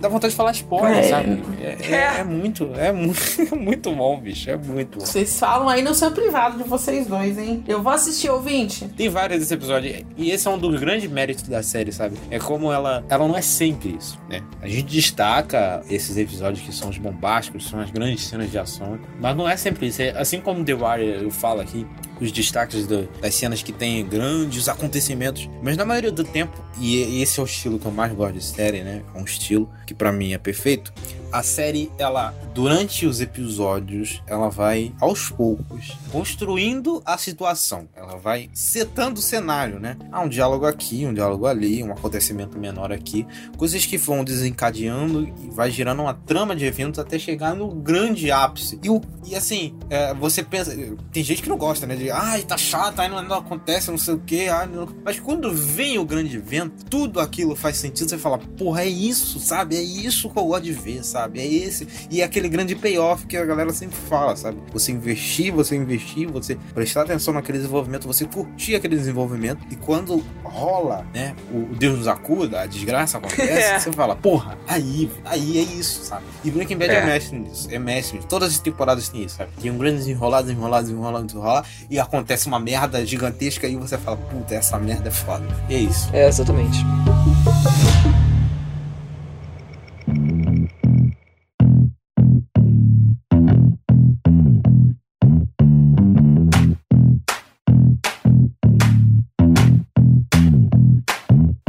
Dá 0.00 0.08
vontade 0.08 0.30
de 0.32 0.36
falar 0.36 0.52
spoiler, 0.52 0.98
É. 0.98 1.02
sabe? 1.08 1.42
É, 1.60 1.76
é- 1.94 2.20
é 2.20 2.24
muito, 2.24 2.70
é 2.74 2.90
muito, 2.92 3.18
é 3.52 3.54
muito 3.56 3.94
bom, 3.94 4.18
bicho. 4.20 4.48
É 4.50 4.56
muito 4.56 4.87
bom. 4.96 5.04
Vocês 5.04 5.38
falam 5.38 5.68
aí 5.68 5.82
no 5.82 5.94
seu 5.94 6.10
privado 6.10 6.58
de 6.62 6.68
vocês 6.68 7.06
dois, 7.06 7.36
hein? 7.36 7.62
Eu 7.66 7.82
vou 7.82 7.92
assistir, 7.92 8.30
ouvinte. 8.30 8.86
Tem 8.96 9.08
vários 9.08 9.40
desse 9.40 9.54
episódio. 9.54 10.06
E 10.16 10.30
esse 10.30 10.46
é 10.46 10.50
um 10.50 10.58
dos 10.58 10.80
grandes 10.80 11.10
méritos 11.10 11.44
da 11.44 11.62
série, 11.62 11.92
sabe? 11.92 12.16
É 12.30 12.38
como 12.38 12.72
ela. 12.72 13.04
Ela 13.08 13.26
não 13.26 13.36
é 13.36 13.42
sempre 13.42 13.96
isso, 13.98 14.18
né? 14.28 14.42
A 14.62 14.68
gente 14.68 14.84
destaca 14.84 15.82
esses 15.90 16.16
episódios 16.16 16.64
que 16.64 16.72
são 16.72 16.88
os 16.88 16.98
bombásticos, 16.98 17.68
são 17.68 17.80
as 17.80 17.90
grandes 17.90 18.24
cenas 18.24 18.50
de 18.50 18.58
ação. 18.58 18.98
Mas 19.20 19.36
não 19.36 19.48
é 19.48 19.56
sempre 19.56 19.88
isso. 19.88 20.00
É, 20.00 20.10
assim 20.10 20.40
como 20.40 20.64
The 20.64 20.74
Wire 20.74 21.24
eu 21.24 21.30
falo 21.30 21.60
aqui, 21.60 21.86
os 22.20 22.32
destaques 22.32 22.86
do- 22.86 23.08
das 23.20 23.34
cenas 23.34 23.62
que 23.62 23.72
tem 23.72 24.04
grandes 24.06 24.68
acontecimentos. 24.68 25.48
Mas 25.62 25.76
na 25.76 25.84
maioria 25.84 26.10
do 26.12 26.24
tempo, 26.24 26.62
e, 26.80 27.20
esse 27.22 27.38
é 27.40 27.42
o 27.42 27.46
estilo 27.46 27.78
que 27.78 27.86
eu 27.86 27.92
mais 27.92 28.12
gosto 28.12 28.34
de 28.34 28.44
série, 28.44 28.82
né? 28.82 29.02
É 29.14 29.18
um 29.18 29.24
estilo 29.24 29.68
que 29.86 29.94
pra 29.94 30.12
mim 30.12 30.32
é 30.32 30.38
perfeito. 30.38 30.92
a 31.30 31.42
série, 31.42 31.92
ela, 31.98 32.34
durante 32.54 33.04
os 33.04 33.20
episódios, 33.20 34.22
ela 34.26 34.48
vai 34.48 34.94
aos 34.98 35.28
poucos 35.28 35.92
construindo 36.10 37.02
a 37.04 37.18
situação. 37.18 37.86
Ela 37.94 38.16
vai 38.16 38.48
setando 38.54 39.18
o 39.20 39.22
cenário, 39.22 39.78
né? 39.78 39.98
Há 40.10 40.22
um 40.22 40.28
diálogo 40.28 40.64
aqui, 40.64 41.04
um 41.04 41.12
diálogo 41.12 41.46
ali, 41.46 41.82
um 41.82 41.92
acontecimento 41.92 42.58
menor 42.58 42.90
aqui, 42.92 43.26
coisas 43.58 43.84
que 43.84 43.98
vão 43.98 44.24
desencadeando 44.24 45.28
e 45.42 45.50
vai 45.50 45.70
girando 45.70 46.00
uma 46.02 46.14
trama 46.14 46.56
de 46.56 46.64
eventos 46.64 46.98
até 46.98 47.18
chegar 47.18 47.54
no 47.54 47.68
grande 47.68 48.30
ápice. 48.30 48.80
E, 48.82 49.30
e 49.30 49.34
assim, 49.36 49.74
é, 49.90 50.14
você 50.14 50.42
pensa, 50.42 50.74
tem 51.12 51.22
gente 51.22 51.42
que 51.42 51.48
não 51.50 51.58
gosta, 51.58 51.86
né? 51.86 51.94
De, 51.94 52.07
ai, 52.10 52.42
tá 52.42 52.56
chato, 52.56 53.00
ai, 53.00 53.08
não, 53.08 53.22
não 53.22 53.36
acontece, 53.36 53.90
não 53.90 53.98
sei 53.98 54.14
o 54.14 54.18
que, 54.18 54.48
ai, 54.48 54.66
não. 54.66 54.88
mas 55.04 55.18
quando 55.20 55.52
vem 55.52 55.98
o 55.98 56.04
grande 56.04 56.36
evento, 56.36 56.84
tudo 56.88 57.20
aquilo 57.20 57.54
faz 57.56 57.76
sentido. 57.76 58.08
Você 58.08 58.18
fala, 58.18 58.38
porra, 58.38 58.82
é 58.82 58.88
isso, 58.88 59.38
sabe? 59.40 59.76
É 59.76 59.82
isso 59.82 60.30
que 60.30 60.38
eu 60.38 60.44
gosto 60.44 60.64
de 60.64 60.72
ver, 60.72 61.04
sabe? 61.04 61.40
É 61.40 61.46
esse. 61.46 61.86
E 62.10 62.20
é 62.20 62.24
aquele 62.24 62.48
grande 62.48 62.74
payoff 62.74 63.26
que 63.26 63.36
a 63.36 63.44
galera 63.44 63.72
sempre 63.72 63.96
fala, 64.08 64.36
sabe? 64.36 64.58
Você 64.72 64.92
investir, 64.92 65.52
você 65.52 65.76
investir, 65.76 66.28
você 66.30 66.56
prestar 66.74 67.02
atenção 67.02 67.34
naquele 67.34 67.58
desenvolvimento, 67.58 68.06
você 68.06 68.24
curtir 68.24 68.74
aquele 68.74 68.96
desenvolvimento. 68.96 69.64
E 69.70 69.76
quando 69.76 70.24
rola, 70.44 71.06
né? 71.14 71.34
O 71.52 71.74
Deus 71.74 71.98
nos 71.98 72.08
acuda, 72.08 72.60
a 72.62 72.66
desgraça 72.66 73.18
acontece, 73.18 73.80
você 73.84 73.92
fala, 73.92 74.16
porra, 74.16 74.58
aí, 74.66 75.10
aí 75.24 75.58
é 75.58 75.62
isso, 75.62 76.04
sabe? 76.04 76.24
E 76.44 76.50
Breaking 76.50 76.76
Bad 76.76 76.90
é, 76.90 76.94
É. 76.94 77.00
é 77.00 77.06
mestre 77.06 77.38
nisso, 77.38 77.68
é 77.70 77.78
mestre. 77.78 78.20
Todas 78.28 78.50
as 78.50 78.58
temporadas 78.60 79.08
tem 79.08 79.24
isso, 79.24 79.36
sabe? 79.36 79.50
Tem 79.60 79.70
um 79.70 79.78
grande 79.78 79.98
desenrolar, 79.98 80.42
desenrolar, 80.42 80.80
desenrolar, 80.82 81.22
desenrolar, 81.22 81.66
e 81.90 81.97
acontece 82.00 82.46
uma 82.46 82.58
merda 82.58 83.04
gigantesca 83.04 83.66
e 83.66 83.76
você 83.76 83.98
fala, 83.98 84.16
puta, 84.16 84.54
essa 84.54 84.78
merda 84.78 85.08
é 85.08 85.12
foda. 85.12 85.44
E 85.68 85.74
é 85.74 85.78
isso. 85.78 86.08
É, 86.12 86.26
exatamente. 86.26 86.78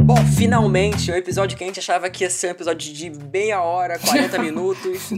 Bom, 0.02 0.16
finalmente, 0.36 1.12
um 1.12 1.14
episódio 1.14 1.56
que 1.56 1.62
a 1.62 1.66
gente 1.66 1.78
achava 1.78 2.10
que 2.10 2.24
ia 2.24 2.30
ser 2.30 2.48
um 2.48 2.50
episódio 2.50 2.92
de 2.92 3.10
meia 3.10 3.62
hora, 3.62 3.98
40 3.98 4.38
minutos, 4.42 5.10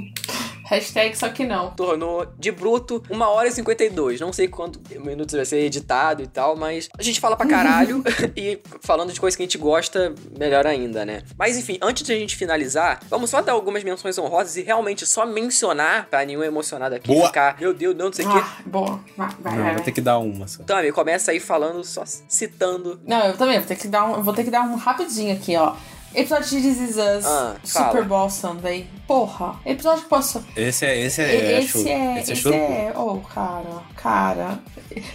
Hashtag 0.73 1.17
só 1.17 1.29
que 1.29 1.45
não. 1.45 1.71
tornou 1.73 2.27
de 2.39 2.51
bruto 2.51 3.03
1 3.11 3.21
hora 3.21 3.49
e 3.49 3.53
52. 3.53 4.21
Não 4.21 4.33
sei 4.33 4.49
quanto 4.49 4.81
minutos 5.01 5.35
vai 5.35 5.45
ser 5.45 5.59
editado 5.59 6.23
e 6.23 6.27
tal, 6.27 6.57
mas 6.57 6.89
a 6.99 7.03
gente 7.03 7.21
fala 7.21 7.37
pra 7.37 7.47
caralho 7.47 8.03
e 8.37 8.59
falando 8.81 9.13
de 9.13 9.21
coisas 9.21 9.37
que 9.37 9.43
a 9.43 9.47
gente 9.47 9.59
gosta, 9.59 10.15
melhor 10.39 10.67
ainda, 10.67 11.05
né? 11.05 11.23
Mas 11.39 11.57
enfim, 11.59 11.79
antes 11.83 12.03
de 12.03 12.13
a 12.13 12.17
gente 12.17 12.37
finalizar, 12.37 13.01
vamos 13.09 13.31
só 13.31 13.43
dar 13.43 13.53
algumas 13.53 13.85
menções 13.85 14.17
honrosas 14.19 14.57
e 14.57 14.63
realmente 14.63 15.07
só 15.07 15.27
mencionar 15.27 16.07
pra 16.09 16.25
nenhum 16.25 16.43
emocionado 16.43 16.95
aqui 16.95 17.09
Boa. 17.09 17.27
ficar, 17.27 17.57
meu 17.61 17.75
Deus, 17.75 17.95
não, 17.97 18.07
não 18.07 18.13
sei 18.13 18.25
o. 18.25 18.31
Ah, 18.31 18.57
boa. 18.65 19.01
Vai, 19.17 19.29
vai, 19.41 19.57
Não, 19.57 19.63
vai. 19.65 19.75
vou 19.75 19.85
ter 19.85 19.93
que 19.93 20.01
dar 20.01 20.19
uma 20.19 20.49
só. 20.49 20.63
Tami, 20.63 20.91
começa 20.93 21.31
aí 21.33 21.41
falando, 21.41 21.85
só 21.85 22.03
citando. 22.07 23.01
Não, 23.07 23.27
eu 23.27 23.37
também 23.37 23.59
vou 23.59 23.67
ter 23.69 23.77
que 23.77 23.89
dar 23.89 24.05
um, 24.05 24.23
vou 24.23 24.33
ter 24.35 24.45
que 24.45 24.51
dar 24.51 24.63
um 24.63 24.75
rapidinho 24.77 25.35
aqui, 25.35 25.57
ó. 25.57 25.75
Episódio 26.15 26.61
de 26.61 26.61
This 26.61 26.91
Is 26.91 26.97
Us, 26.97 27.25
Ah, 27.27 27.57
Super. 27.65 28.05
Bowl 28.05 28.29
Sunday. 28.29 28.87
Porra, 29.07 29.59
episódio 29.65 30.03
que 30.03 30.09
posso. 30.11 30.45
Esse 30.57 30.85
é, 30.85 30.99
esse 31.01 31.23
é, 31.23 31.59
esse 31.61 31.69
choro. 31.73 31.89
é. 31.89 32.21
Esse 32.21 32.31
é 32.31 32.35
Esse 32.35 32.53
é. 32.55 32.93
Oh, 32.97 33.19
cara, 33.21 33.83
cara. 33.97 34.59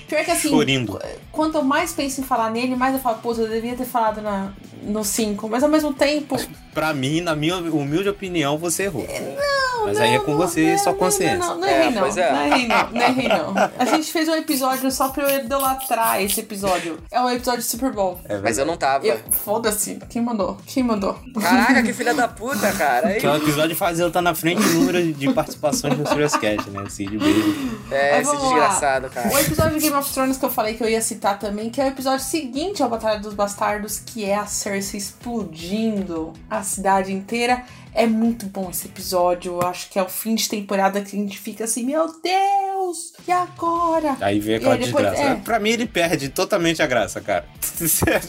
Pior 0.08 0.26
que 0.26 0.32
assim. 0.32 0.50
Chorindo. 0.50 1.00
Quanto 1.38 1.56
eu 1.60 1.64
mais 1.64 1.94
penso 1.94 2.20
em 2.20 2.24
falar 2.24 2.50
nele, 2.50 2.76
mais 2.76 2.96
eu 2.96 3.00
falo, 3.00 3.20
pô, 3.22 3.32
eu 3.34 3.48
devia 3.48 3.76
ter 3.76 3.86
falado 3.86 4.22
na, 4.22 4.52
no 4.82 5.04
5. 5.04 5.48
Mas 5.48 5.62
ao 5.62 5.70
mesmo 5.70 5.94
tempo. 5.94 6.36
Pra 6.74 6.94
mim, 6.96 7.22
na 7.22 7.36
minha 7.36 7.58
humilde 7.58 8.10
opinião, 8.10 8.58
você 8.58 8.84
errou. 8.84 9.06
Não, 9.08 9.86
Mas 9.86 9.98
não, 9.98 10.04
aí 10.06 10.16
é 10.16 10.20
com 10.20 10.32
não, 10.32 10.38
você 10.38 10.62
e 10.64 10.72
não, 10.72 10.78
sua 10.80 10.92
não, 10.92 11.00
consciência. 11.00 11.38
Não, 11.38 11.48
não, 11.56 11.60
não 11.62 11.68
É, 11.68 11.80
errei 11.80 11.92
não. 11.92 12.02
pois 12.02 12.18
é. 12.18 12.32
Não 12.32 12.46
errei 12.46 12.68
não, 12.68 12.90
não 12.92 13.02
errei 13.02 13.28
não. 13.28 13.54
A 13.80 13.86
gente 13.86 14.12
fez 14.12 14.28
um 14.28 14.36
episódio 14.36 14.92
só 14.92 15.10
pra 15.10 15.24
eu 15.32 15.40
idolatrar 15.46 16.22
esse 16.22 16.40
episódio. 16.40 17.00
É 17.12 17.20
o 17.22 17.30
episódio 17.30 17.62
de 17.62 17.68
Super 17.68 17.92
Bowl. 17.92 18.20
É 18.26 18.38
Mas 18.40 18.58
eu 18.58 18.66
não 18.66 18.76
tava. 18.78 19.06
Eu- 19.06 19.20
Foda-se. 19.32 19.96
Quem 20.10 20.22
mandou? 20.22 20.58
Quem 20.68 20.84
mandou? 20.84 21.16
Caraca, 21.40 21.82
que 21.84 21.94
filha 21.94 22.14
da 22.14 22.28
puta, 22.28 22.72
cara. 22.74 23.14
Que 23.16 23.26
é 23.26 23.32
um 23.32 23.38
episódio 23.38 23.76
faz 23.76 24.00
eu 24.00 24.08
estar 24.10 24.22
na 24.22 24.36
frente 24.36 24.62
do 24.62 24.70
número 24.74 25.14
de 25.14 25.34
participações 25.34 25.98
no 25.98 26.08
Serious 26.08 26.36
Cast, 26.36 26.70
né? 26.70 26.84
Cid, 26.90 27.18
beijo. 27.18 27.80
É, 27.92 28.18
Mas 28.18 28.28
esse 28.28 28.36
vamos 28.36 28.44
lá. 28.44 28.50
desgraçado, 28.68 29.10
cara. 29.10 29.30
O 29.34 29.40
episódio 29.40 29.74
de 29.76 29.80
Game 29.80 29.96
of 29.96 30.14
Thrones 30.14 30.38
que 30.38 30.46
eu 30.46 30.52
falei 30.52 30.76
que 30.76 30.84
eu 30.84 30.90
ia 30.90 31.02
citar 31.02 31.27
também, 31.36 31.70
que 31.70 31.80
é 31.82 31.86
o 31.86 31.88
episódio 31.88 32.26
seguinte 32.26 32.82
ao 32.84 32.90
Batalha 32.90 33.20
dos 33.20 33.34
Bastardos, 33.34 34.00
que 34.00 34.24
é 34.26 34.36
a 34.36 34.46
Cersei 34.46 35.00
explodindo 35.00 36.34
a 36.50 36.64
cidade 36.64 37.12
inteira. 37.14 37.64
É 37.94 38.06
muito 38.06 38.46
bom 38.46 38.70
esse 38.70 38.86
episódio. 38.88 39.54
Eu 39.60 39.68
acho 39.68 39.90
que 39.90 39.98
é 39.98 40.04
o 40.04 40.10
fim 40.10 40.36
de 40.36 40.48
temporada 40.48 41.02
que 41.02 41.16
a 41.16 41.20
gente 41.20 41.40
fica 41.40 41.64
assim, 41.64 41.84
meu 41.84 42.06
Deus! 42.22 43.14
E 43.28 43.32
agora? 43.32 44.16
Aí 44.22 44.40
vem 44.40 44.56
aquela 44.58 44.76
aí 44.76 44.84
depois- 44.86 45.06
desgraça. 45.10 45.32
é. 45.32 45.36
Pra 45.36 45.60
mim, 45.60 45.72
ele 45.72 45.88
perde 45.88 46.30
totalmente 46.30 46.82
a 46.82 46.86
graça, 46.88 47.20
cara. 47.22 47.46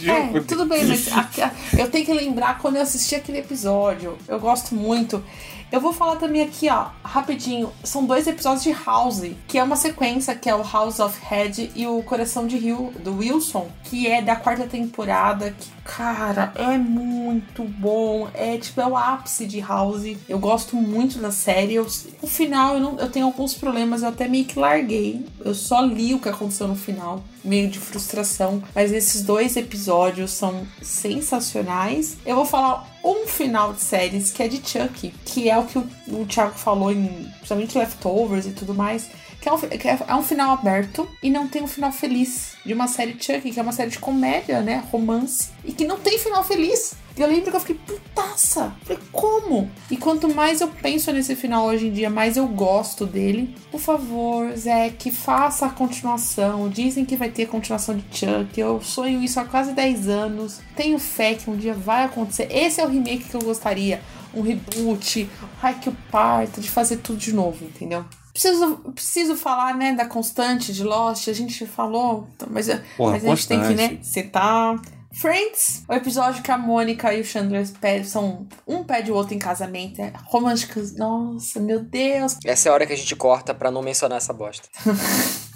É, 0.08 0.40
tudo 0.40 0.66
bem, 0.66 0.84
mas 0.86 1.06
eu 1.78 1.90
tenho 1.90 2.04
que 2.04 2.12
lembrar 2.12 2.58
quando 2.58 2.76
eu 2.76 2.82
assisti 2.82 3.14
aquele 3.14 3.38
episódio. 3.38 4.16
Eu 4.26 4.38
gosto 4.40 4.74
muito. 4.74 5.22
Eu 5.70 5.80
vou 5.80 5.92
falar 5.92 6.16
também 6.16 6.42
aqui, 6.42 6.68
ó, 6.70 6.86
rapidinho. 7.04 7.70
São 7.84 8.06
dois 8.06 8.26
episódios 8.26 8.62
de 8.62 8.72
House, 8.72 9.22
que 9.46 9.58
é 9.58 9.62
uma 9.62 9.76
sequência, 9.76 10.34
que 10.34 10.48
é 10.48 10.54
o 10.54 10.62
House 10.62 10.98
of 10.98 11.18
Head 11.22 11.72
e 11.74 11.86
o 11.86 12.02
Coração 12.02 12.46
de 12.46 12.56
Rio, 12.56 12.90
do 13.04 13.18
Wilson, 13.18 13.68
que 13.84 14.06
é 14.06 14.22
da 14.22 14.34
quarta 14.34 14.66
temporada, 14.66 15.50
que, 15.50 15.68
cara, 15.84 16.52
é 16.54 16.78
muito 16.78 17.64
bom. 17.64 18.28
É 18.32 18.56
tipo, 18.56 18.80
é 18.80 18.86
o 18.86 18.96
ápice 18.96 19.46
de 19.46 19.60
House. 19.60 20.16
Eu 20.26 20.38
gosto 20.38 20.74
muito 20.74 21.18
da 21.18 21.30
série. 21.30 21.74
Eu, 21.74 21.86
o 22.22 22.26
final, 22.26 22.74
eu, 22.74 22.80
não, 22.80 22.98
eu 22.98 23.10
tenho 23.10 23.26
alguns 23.26 23.52
problemas, 23.52 24.02
eu 24.02 24.08
até 24.08 24.26
meio 24.26 24.46
que 24.46 24.58
larguei. 24.58 25.26
Eu 25.44 25.54
só 25.54 25.82
li 25.82 26.14
o 26.14 26.18
que 26.18 26.30
aconteceu 26.30 26.66
no 26.66 26.76
final 26.76 27.22
meio 27.44 27.68
de 27.68 27.78
frustração. 27.78 28.62
Mas 28.74 28.92
esses 28.92 29.22
dois 29.22 29.56
episódios 29.56 30.30
são 30.30 30.66
sensacionais. 30.82 32.16
Eu 32.24 32.36
vou 32.36 32.44
falar 32.44 32.88
um 33.04 33.26
final 33.26 33.72
de 33.72 33.80
séries 33.80 34.30
que 34.30 34.42
é 34.42 34.48
de 34.48 34.56
Chuck, 34.56 35.12
que 35.24 35.48
é 35.48 35.58
o 35.58 35.64
que 35.64 35.78
o, 35.78 36.26
Thiago 36.26 36.58
falou 36.58 36.92
em 36.92 37.06
principalmente 37.36 37.78
Leftovers 37.78 38.46
e 38.46 38.50
tudo 38.50 38.74
mais. 38.74 39.08
Que 39.40 39.48
é, 39.48 39.52
um, 39.52 39.58
que 39.58 39.88
é, 39.88 39.98
é 40.08 40.14
um 40.16 40.22
final 40.22 40.50
aberto 40.50 41.08
e 41.22 41.30
não 41.30 41.46
tem 41.46 41.62
um 41.62 41.68
final 41.68 41.92
feliz 41.92 42.56
de 42.66 42.74
uma 42.74 42.88
série 42.88 43.12
Chuck, 43.12 43.52
que 43.52 43.58
é 43.58 43.62
uma 43.62 43.72
série 43.72 43.90
de 43.90 43.98
comédia, 43.98 44.60
né? 44.60 44.82
Romance, 44.90 45.50
e 45.64 45.72
que 45.72 45.84
não 45.84 45.98
tem 46.00 46.18
final 46.18 46.42
feliz. 46.42 46.96
E 47.18 47.20
eu 47.20 47.26
lembro 47.26 47.50
que 47.50 47.56
eu 47.56 47.60
fiquei 47.60 47.74
putaça. 47.74 48.72
Falei, 48.84 49.02
como? 49.10 49.68
E 49.90 49.96
quanto 49.96 50.32
mais 50.32 50.60
eu 50.60 50.68
penso 50.68 51.10
nesse 51.10 51.34
final 51.34 51.66
hoje 51.66 51.88
em 51.88 51.92
dia, 51.92 52.08
mais 52.08 52.36
eu 52.36 52.46
gosto 52.46 53.04
dele. 53.04 53.56
Por 53.72 53.80
favor, 53.80 54.54
Zé, 54.56 54.90
que 54.90 55.10
faça 55.10 55.66
a 55.66 55.70
continuação. 55.70 56.68
Dizem 56.68 57.04
que 57.04 57.16
vai 57.16 57.28
ter 57.28 57.46
continuação 57.46 57.96
de 57.96 58.04
Chuck. 58.16 58.60
Eu 58.60 58.80
sonho 58.80 59.20
isso 59.20 59.40
há 59.40 59.44
quase 59.44 59.72
10 59.72 60.08
anos. 60.08 60.60
Tenho 60.76 60.96
fé 61.00 61.34
que 61.34 61.50
um 61.50 61.56
dia 61.56 61.74
vai 61.74 62.04
acontecer. 62.04 62.46
Esse 62.52 62.80
é 62.80 62.84
o 62.84 62.88
remake 62.88 63.24
que 63.24 63.34
eu 63.34 63.42
gostaria. 63.42 64.00
Um 64.32 64.42
reboot, 64.42 65.28
ai 65.60 65.76
que 65.80 65.88
eu 65.88 65.96
parto, 66.12 66.60
de 66.60 66.70
fazer 66.70 66.98
tudo 66.98 67.18
de 67.18 67.32
novo, 67.32 67.64
entendeu? 67.64 68.04
Preciso, 68.32 68.76
preciso 68.94 69.34
falar, 69.34 69.74
né, 69.74 69.92
da 69.92 70.06
constante 70.06 70.72
de 70.72 70.84
Lost. 70.84 71.26
A 71.26 71.32
gente 71.32 71.66
falou, 71.66 72.28
mas, 72.48 72.68
Porra, 72.96 73.12
mas 73.12 73.24
a 73.24 73.28
gente 73.28 73.48
tem 73.48 73.60
que, 73.60 73.74
né, 73.74 73.98
citar. 74.02 74.80
Friends, 75.18 75.82
o 75.88 75.94
episódio 75.94 76.44
que 76.44 76.50
a 76.52 76.56
Mônica 76.56 77.12
e 77.12 77.20
o 77.20 77.24
Chandler 77.24 77.66
são 78.04 78.46
um 78.64 78.84
pede 78.84 79.10
o 79.10 79.14
outro 79.16 79.34
em 79.34 79.38
casamento. 79.38 80.00
É 80.00 80.12
românticos. 80.26 80.94
Nossa, 80.96 81.58
meu 81.58 81.80
Deus. 81.80 82.36
Essa 82.44 82.68
é 82.68 82.70
a 82.70 82.74
hora 82.74 82.86
que 82.86 82.92
a 82.92 82.96
gente 82.96 83.16
corta 83.16 83.52
pra 83.52 83.68
não 83.68 83.82
mencionar 83.82 84.18
essa 84.18 84.32
bosta. 84.32 84.68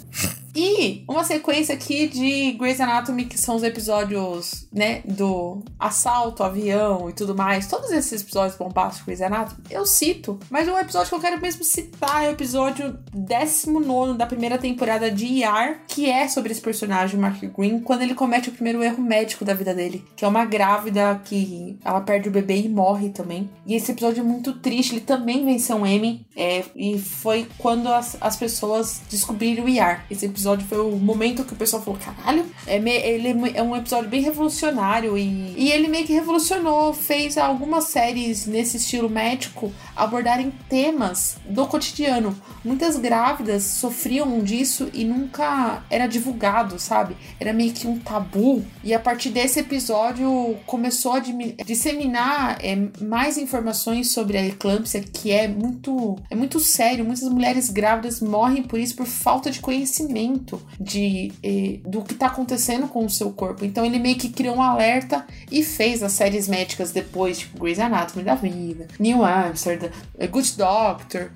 E 0.54 1.04
uma 1.08 1.24
sequência 1.24 1.74
aqui 1.74 2.06
de 2.06 2.52
Grey's 2.52 2.80
Anatomy, 2.80 3.24
que 3.24 3.38
são 3.38 3.56
os 3.56 3.62
episódios, 3.62 4.66
né, 4.72 5.00
do 5.04 5.62
assalto, 5.78 6.42
avião 6.42 7.08
e 7.08 7.12
tudo 7.12 7.34
mais. 7.34 7.66
Todos 7.66 7.90
esses 7.90 8.22
episódios 8.22 8.56
bombásticos 8.56 8.98
de 8.98 9.04
Grey's 9.06 9.22
Anatomy, 9.22 9.62
eu 9.70 9.86
cito. 9.86 10.38
Mas 10.50 10.68
um 10.68 10.78
episódio 10.78 11.08
que 11.08 11.14
eu 11.14 11.20
quero 11.20 11.40
mesmo 11.40 11.64
citar 11.64 12.24
é 12.24 12.28
o 12.28 12.32
episódio 12.32 12.98
19 13.14 14.18
da 14.18 14.26
primeira 14.26 14.58
temporada 14.58 15.10
de 15.10 15.42
ER, 15.42 15.80
que 15.88 16.08
é 16.08 16.28
sobre 16.28 16.52
esse 16.52 16.60
personagem, 16.60 17.18
Mark 17.18 17.42
Green, 17.56 17.80
quando 17.80 18.02
ele 18.02 18.14
comete 18.14 18.50
o 18.50 18.52
primeiro 18.52 18.82
erro 18.82 19.02
médico 19.02 19.44
da 19.44 19.54
vida 19.54 19.74
dele, 19.74 20.04
que 20.14 20.24
é 20.24 20.28
uma 20.28 20.44
grávida 20.44 21.20
que 21.24 21.78
ela 21.84 22.00
perde 22.00 22.28
o 22.28 22.32
bebê 22.32 22.60
e 22.60 22.68
morre 22.68 23.08
também. 23.08 23.48
E 23.66 23.74
esse 23.74 23.90
episódio 23.90 24.20
é 24.20 24.24
muito 24.24 24.52
triste, 24.54 24.94
ele 24.94 25.00
também 25.00 25.44
venceu 25.44 25.76
um 25.76 25.86
Emmy, 25.86 26.26
é, 26.36 26.64
e 26.76 26.98
foi 26.98 27.48
quando 27.58 27.88
as, 27.88 28.16
as 28.20 28.36
pessoas 28.36 29.00
descobriram 29.10 29.64
o 29.64 29.68
ER. 29.68 30.00
Esse 30.10 30.26
episódio 30.26 30.41
episódio 30.42 30.66
foi 30.66 30.78
o 30.80 30.96
momento 30.96 31.44
que 31.44 31.52
o 31.52 31.56
pessoal 31.56 31.82
falou: 31.82 31.98
caralho, 32.04 32.44
é 32.66 32.78
me- 32.78 32.90
ele 32.90 33.28
é 33.28 33.52
é 33.54 33.62
um 33.62 33.76
episódio 33.76 34.08
bem 34.08 34.20
revolucionário 34.22 35.16
e, 35.16 35.54
e 35.56 35.70
ele 35.70 35.88
meio 35.88 36.06
que 36.06 36.12
revolucionou, 36.12 36.92
fez 36.92 37.38
algumas 37.38 37.84
séries 37.84 38.46
nesse 38.46 38.76
estilo 38.76 39.08
médico 39.08 39.72
abordarem 39.94 40.52
temas 40.68 41.36
do 41.48 41.66
cotidiano. 41.66 42.34
Muitas 42.64 42.96
grávidas 42.96 43.62
sofriam 43.64 44.40
disso 44.40 44.88
e 44.92 45.04
nunca 45.04 45.82
era 45.90 46.06
divulgado, 46.06 46.78
sabe? 46.78 47.16
Era 47.38 47.52
meio 47.52 47.72
que 47.72 47.86
um 47.86 47.98
tabu. 47.98 48.64
E 48.82 48.94
a 48.94 48.98
partir 48.98 49.30
desse 49.30 49.60
episódio 49.60 50.56
começou 50.66 51.12
a 51.12 51.20
disseminar 51.64 52.58
é, 52.62 52.76
mais 53.04 53.36
informações 53.38 54.10
sobre 54.10 54.38
a 54.38 54.46
eclâmpsia, 54.46 55.00
que 55.02 55.30
é 55.30 55.46
muito, 55.46 56.16
é 56.30 56.34
muito 56.34 56.58
sério. 56.58 57.04
Muitas 57.04 57.28
mulheres 57.28 57.68
grávidas 57.68 58.20
morrem 58.20 58.62
por 58.62 58.78
isso, 58.78 58.96
por 58.96 59.06
falta 59.06 59.50
de 59.50 59.60
conhecimento 59.60 60.31
de, 60.80 61.32
eh, 61.42 61.80
do 61.86 62.02
que 62.02 62.14
tá 62.14 62.26
acontecendo 62.26 62.88
com 62.88 63.04
o 63.04 63.10
seu 63.10 63.30
corpo. 63.32 63.64
Então 63.64 63.84
ele 63.84 63.98
meio 63.98 64.16
que 64.16 64.28
criou 64.28 64.56
um 64.56 64.62
alerta 64.62 65.26
e 65.50 65.62
fez 65.62 66.02
as 66.02 66.12
séries 66.12 66.48
médicas 66.48 66.92
depois, 66.92 67.38
tipo 67.38 67.58
Grey's 67.58 67.78
Anatomy 67.78 68.24
da 68.24 68.34
vida, 68.34 68.88
New 68.98 69.24
Amsterdam, 69.24 69.90
eh, 70.18 70.26
Good 70.26 70.56
Doctor. 70.56 71.30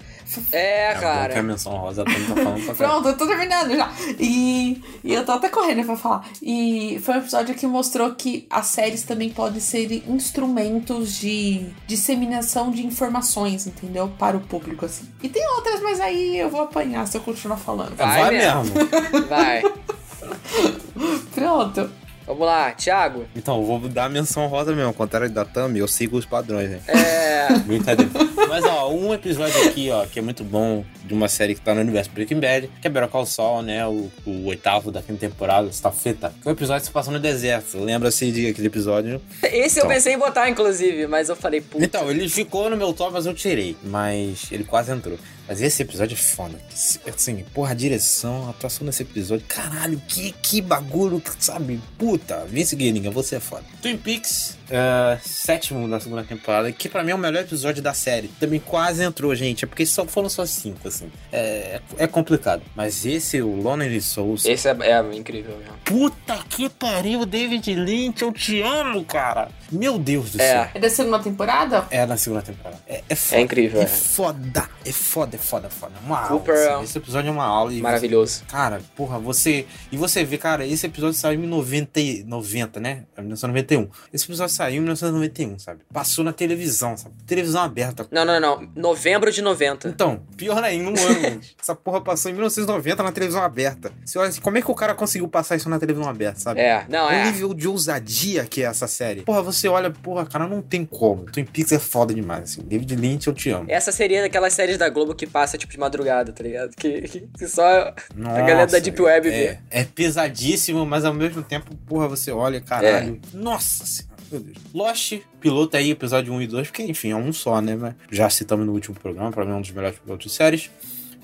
É, 0.52 0.90
É 0.90 0.94
bom 0.94 1.00
que 1.00 1.06
a 1.06 1.10
cara. 1.10 1.42
menção 1.42 1.72
rosa 1.76 2.04
tá 2.04 2.10
falando 2.10 2.64
pra. 2.64 2.74
Pronto, 2.74 3.08
eu 3.08 3.16
tô 3.16 3.26
terminando 3.26 3.74
já. 3.76 3.90
E, 4.18 4.82
e 5.04 5.12
eu 5.14 5.24
tô 5.24 5.32
até 5.32 5.48
correndo 5.48 5.84
pra 5.84 5.96
falar. 5.96 6.26
E 6.42 7.00
foi 7.04 7.14
um 7.14 7.18
episódio 7.18 7.54
que 7.54 7.66
mostrou 7.66 8.14
que 8.14 8.46
as 8.50 8.66
séries 8.66 9.02
também 9.02 9.30
podem 9.30 9.60
ser 9.60 9.90
instrumentos 10.08 11.14
de 11.18 11.66
disseminação 11.86 12.70
de 12.70 12.84
informações, 12.86 13.66
entendeu? 13.66 14.12
Para 14.18 14.36
o 14.36 14.40
público, 14.40 14.84
assim. 14.84 15.08
E 15.22 15.28
tem 15.28 15.46
outras, 15.56 15.80
mas 15.82 16.00
aí 16.00 16.36
eu 16.38 16.50
vou 16.50 16.62
apanhar 16.62 17.06
se 17.06 17.16
eu 17.16 17.20
continuar 17.20 17.56
falando. 17.56 17.94
Vai 17.96 18.20
Vai 18.22 18.30
mesmo. 18.36 18.64
mesmo. 18.64 19.26
Vai. 19.28 19.62
Pronto. 21.34 21.90
Vamos 22.26 22.44
lá, 22.44 22.72
Thiago. 22.72 23.24
Então, 23.36 23.56
eu 23.56 23.64
vou 23.64 23.78
dar 23.88 24.06
a 24.06 24.08
menção 24.08 24.46
rosa 24.48 24.72
mesmo. 24.72 24.88
Ao 24.88 24.94
contrário 24.94 25.30
da 25.30 25.44
Tami, 25.44 25.78
eu 25.78 25.86
sigo 25.86 26.16
os 26.16 26.24
padrões, 26.26 26.70
né? 26.70 26.80
É. 26.88 27.58
Brincadeira. 27.60 28.10
Mas, 28.48 28.64
ó, 28.64 28.90
um 28.90 29.14
episódio 29.14 29.68
aqui, 29.68 29.90
ó, 29.90 30.04
que 30.06 30.18
é 30.18 30.22
muito 30.22 30.42
bom, 30.42 30.84
de 31.06 31.14
uma 31.14 31.28
série 31.28 31.54
que 31.54 31.60
tá 31.60 31.74
no 31.74 31.80
universo 31.80 32.10
Breaking 32.10 32.40
Bad, 32.40 32.68
que 32.80 32.86
é 32.86 32.90
Better 32.90 33.08
Call 33.08 33.26
Saul, 33.26 33.62
né? 33.62 33.86
O, 33.86 34.10
o 34.26 34.46
oitavo 34.46 34.90
da 34.90 35.00
quinta 35.02 35.20
temporada, 35.20 35.68
Stafeta. 35.70 36.34
Que 36.42 36.48
um 36.48 36.52
episódio 36.52 36.84
se 36.86 36.90
passa 36.92 37.10
no 37.10 37.18
deserto. 37.20 37.78
Lembra-se 37.78 38.30
de 38.32 38.48
aquele 38.48 38.66
episódio? 38.66 39.20
Esse 39.42 39.78
eu 39.78 39.84
Então. 39.84 39.94
pensei 39.94 40.14
em 40.14 40.18
botar, 40.18 40.48
inclusive, 40.50 41.06
mas 41.06 41.28
eu 41.28 41.36
falei, 41.36 41.60
puta. 41.60 41.84
Então, 41.84 42.10
ele 42.10 42.28
ficou 42.28 42.68
no 42.68 42.76
meu 42.76 42.92
top, 42.92 43.12
mas 43.12 43.26
eu 43.26 43.34
tirei. 43.34 43.76
Mas 43.84 44.46
ele 44.50 44.64
quase 44.64 44.90
entrou. 44.92 45.18
Mas 45.48 45.62
esse 45.62 45.80
episódio 45.82 46.14
é 46.14 46.16
foda. 46.16 46.58
Assim, 47.06 47.44
porra, 47.54 47.70
a 47.70 47.74
direção, 47.74 48.46
a 48.48 48.50
atuação 48.50 48.84
desse 48.84 49.02
episódio. 49.02 49.46
Caralho, 49.46 50.00
que, 50.08 50.32
que 50.42 50.60
bagulho, 50.60 51.22
sabe? 51.38 51.80
Puta, 51.96 52.44
Vince 52.46 52.76
Gilligan, 52.76 53.10
você 53.12 53.36
é 53.36 53.40
foda. 53.40 53.62
Twin 53.80 53.96
Peaks, 53.96 54.55
é, 54.70 55.18
sétimo 55.22 55.88
da 55.88 56.00
segunda 56.00 56.24
temporada, 56.24 56.70
que 56.72 56.88
pra 56.88 57.02
mim 57.04 57.10
é 57.12 57.14
o 57.14 57.18
melhor 57.18 57.42
episódio 57.42 57.82
da 57.82 57.94
série. 57.94 58.28
Também 58.40 58.60
quase 58.60 59.02
entrou, 59.02 59.34
gente. 59.34 59.64
É 59.64 59.68
porque 59.68 59.86
só 59.86 60.04
foram 60.06 60.28
só 60.28 60.44
cinco, 60.46 60.88
assim. 60.88 61.10
É, 61.32 61.80
é 61.98 62.06
complicado. 62.06 62.62
Mas 62.74 63.04
esse, 63.06 63.40
o 63.42 63.54
Lonely 63.60 64.00
Souls. 64.00 64.44
Esse 64.44 64.68
é, 64.68 64.76
é 64.80 65.16
incrível 65.16 65.56
mesmo. 65.58 65.74
Puta 65.84 66.36
que 66.48 66.68
pariu, 66.68 67.24
David 67.26 67.74
Lynch, 67.74 68.22
eu 68.22 68.32
te 68.32 68.60
amo, 68.62 69.04
cara. 69.04 69.48
Meu 69.70 69.98
Deus 69.98 70.30
do 70.32 70.40
É. 70.40 70.46
céu. 70.46 70.70
É 70.74 70.78
da 70.80 70.90
segunda 70.90 71.18
temporada? 71.18 71.86
É 71.90 72.06
na 72.06 72.16
segunda 72.16 72.42
temporada. 72.42 72.80
É, 72.86 73.02
é 73.08 73.14
foda. 73.14 73.40
É 73.40 73.44
incrível, 73.44 73.80
É 73.80 73.84
é. 73.84 73.86
foda. 73.86 74.68
É 74.84 74.92
foda, 74.92 75.36
é 75.36 75.38
foda, 75.38 75.66
é 75.66 75.70
foda. 75.70 75.92
Uma 76.04 76.28
Cooper 76.28 76.54
aula. 76.54 76.66
é 76.66 76.74
assim. 76.74 76.84
Esse 76.84 76.98
episódio 76.98 77.28
é 77.28 77.32
uma 77.32 77.44
aula. 77.44 77.72
E 77.72 77.80
Maravilhoso. 77.80 78.38
você- 78.40 78.44
cara, 78.46 78.80
porra, 78.94 79.18
você. 79.18 79.66
E 79.90 79.96
você 79.96 80.24
vê, 80.24 80.38
cara, 80.38 80.64
esse 80.66 80.86
episódio 80.86 81.14
saiu 81.14 81.42
em 81.42 81.46
90, 81.46 82.00
e- 82.00 82.22
90 82.24 82.78
né? 82.78 83.04
É 83.16 83.20
1991. 83.20 83.88
Esse 84.12 84.24
episódio 84.24 84.54
saiu 84.56 84.76
em 84.78 84.80
1991, 84.80 85.58
sabe? 85.58 85.80
Passou 85.92 86.24
na 86.24 86.32
televisão, 86.32 86.96
sabe? 86.96 87.14
Televisão 87.26 87.62
aberta. 87.62 88.06
Não, 88.10 88.24
não, 88.24 88.40
não. 88.40 88.68
Novembro 88.74 89.30
de 89.30 89.42
90. 89.42 89.88
Então, 89.88 90.20
pior 90.36 90.62
ainda, 90.62 90.90
um 90.90 91.06
ano. 91.06 91.20
gente. 91.20 91.56
Essa 91.60 91.74
porra 91.74 92.00
passou 92.00 92.30
em 92.30 92.34
1990 92.34 93.02
na 93.02 93.12
televisão 93.12 93.42
aberta. 93.42 93.92
Você 94.04 94.18
olha 94.18 94.28
assim, 94.28 94.40
como 94.40 94.58
é 94.58 94.62
que 94.62 94.70
o 94.70 94.74
cara 94.74 94.94
conseguiu 94.94 95.28
passar 95.28 95.56
isso 95.56 95.68
na 95.68 95.78
televisão 95.78 96.08
aberta, 96.08 96.40
sabe? 96.40 96.60
É, 96.60 96.84
não, 96.88 97.06
O 97.06 97.10
é. 97.10 97.24
nível 97.26 97.54
de 97.54 97.68
ousadia 97.68 98.44
que 98.44 98.62
é 98.62 98.66
essa 98.66 98.86
série. 98.86 99.22
Porra, 99.22 99.42
você 99.42 99.68
olha, 99.68 99.90
porra, 99.90 100.26
cara, 100.26 100.46
não 100.46 100.60
tem 100.62 100.84
como. 100.84 101.24
Twin 101.24 101.44
Peaks 101.44 101.72
é 101.72 101.78
foda 101.78 102.12
demais, 102.14 102.44
assim. 102.44 102.62
David 102.62 102.96
Lynch, 102.96 103.26
eu 103.26 103.34
te 103.34 103.50
amo. 103.50 103.66
Essa 103.68 103.92
seria 103.92 104.22
daquelas 104.22 104.52
séries 104.52 104.78
da 104.78 104.88
Globo 104.88 105.14
que 105.14 105.26
passa, 105.26 105.56
tipo, 105.58 105.72
de 105.72 105.78
madrugada, 105.78 106.32
tá 106.32 106.42
ligado? 106.42 106.74
Que, 106.76 107.02
que- 107.02 107.28
que 107.36 107.46
só 107.48 107.62
a 107.66 107.94
Nossa, 108.14 108.38
galera 108.40 108.66
da 108.66 108.78
Deep 108.78 109.00
Web 109.00 109.28
vê. 109.30 109.36
é, 109.44 109.60
é 109.70 109.84
pesadíssimo, 109.84 110.84
mas 110.86 111.04
ao 111.04 111.12
mesmo 111.14 111.42
tempo, 111.42 111.74
porra, 111.86 112.08
você 112.08 112.30
olha, 112.30 112.60
caralho. 112.60 113.20
Nossa 113.34 113.84
senhora, 113.84 114.15
meu 114.30 114.40
Deus. 114.40 114.56
Lost, 114.74 115.20
piloto 115.40 115.76
aí, 115.76 115.90
episódio 115.90 116.32
1 116.32 116.42
e 116.42 116.46
2, 116.46 116.68
porque 116.68 116.82
enfim, 116.82 117.10
é 117.10 117.16
um 117.16 117.32
só, 117.32 117.60
né? 117.60 117.76
Mas 117.76 117.94
já 118.10 118.28
citamos 118.30 118.66
no 118.66 118.72
último 118.72 118.94
programa, 118.98 119.30
pra 119.30 119.44
mim 119.44 119.52
é 119.52 119.54
um 119.54 119.60
dos 119.60 119.70
melhores 119.70 119.98
pilotos 119.98 120.30
de 120.30 120.36
séries. 120.36 120.70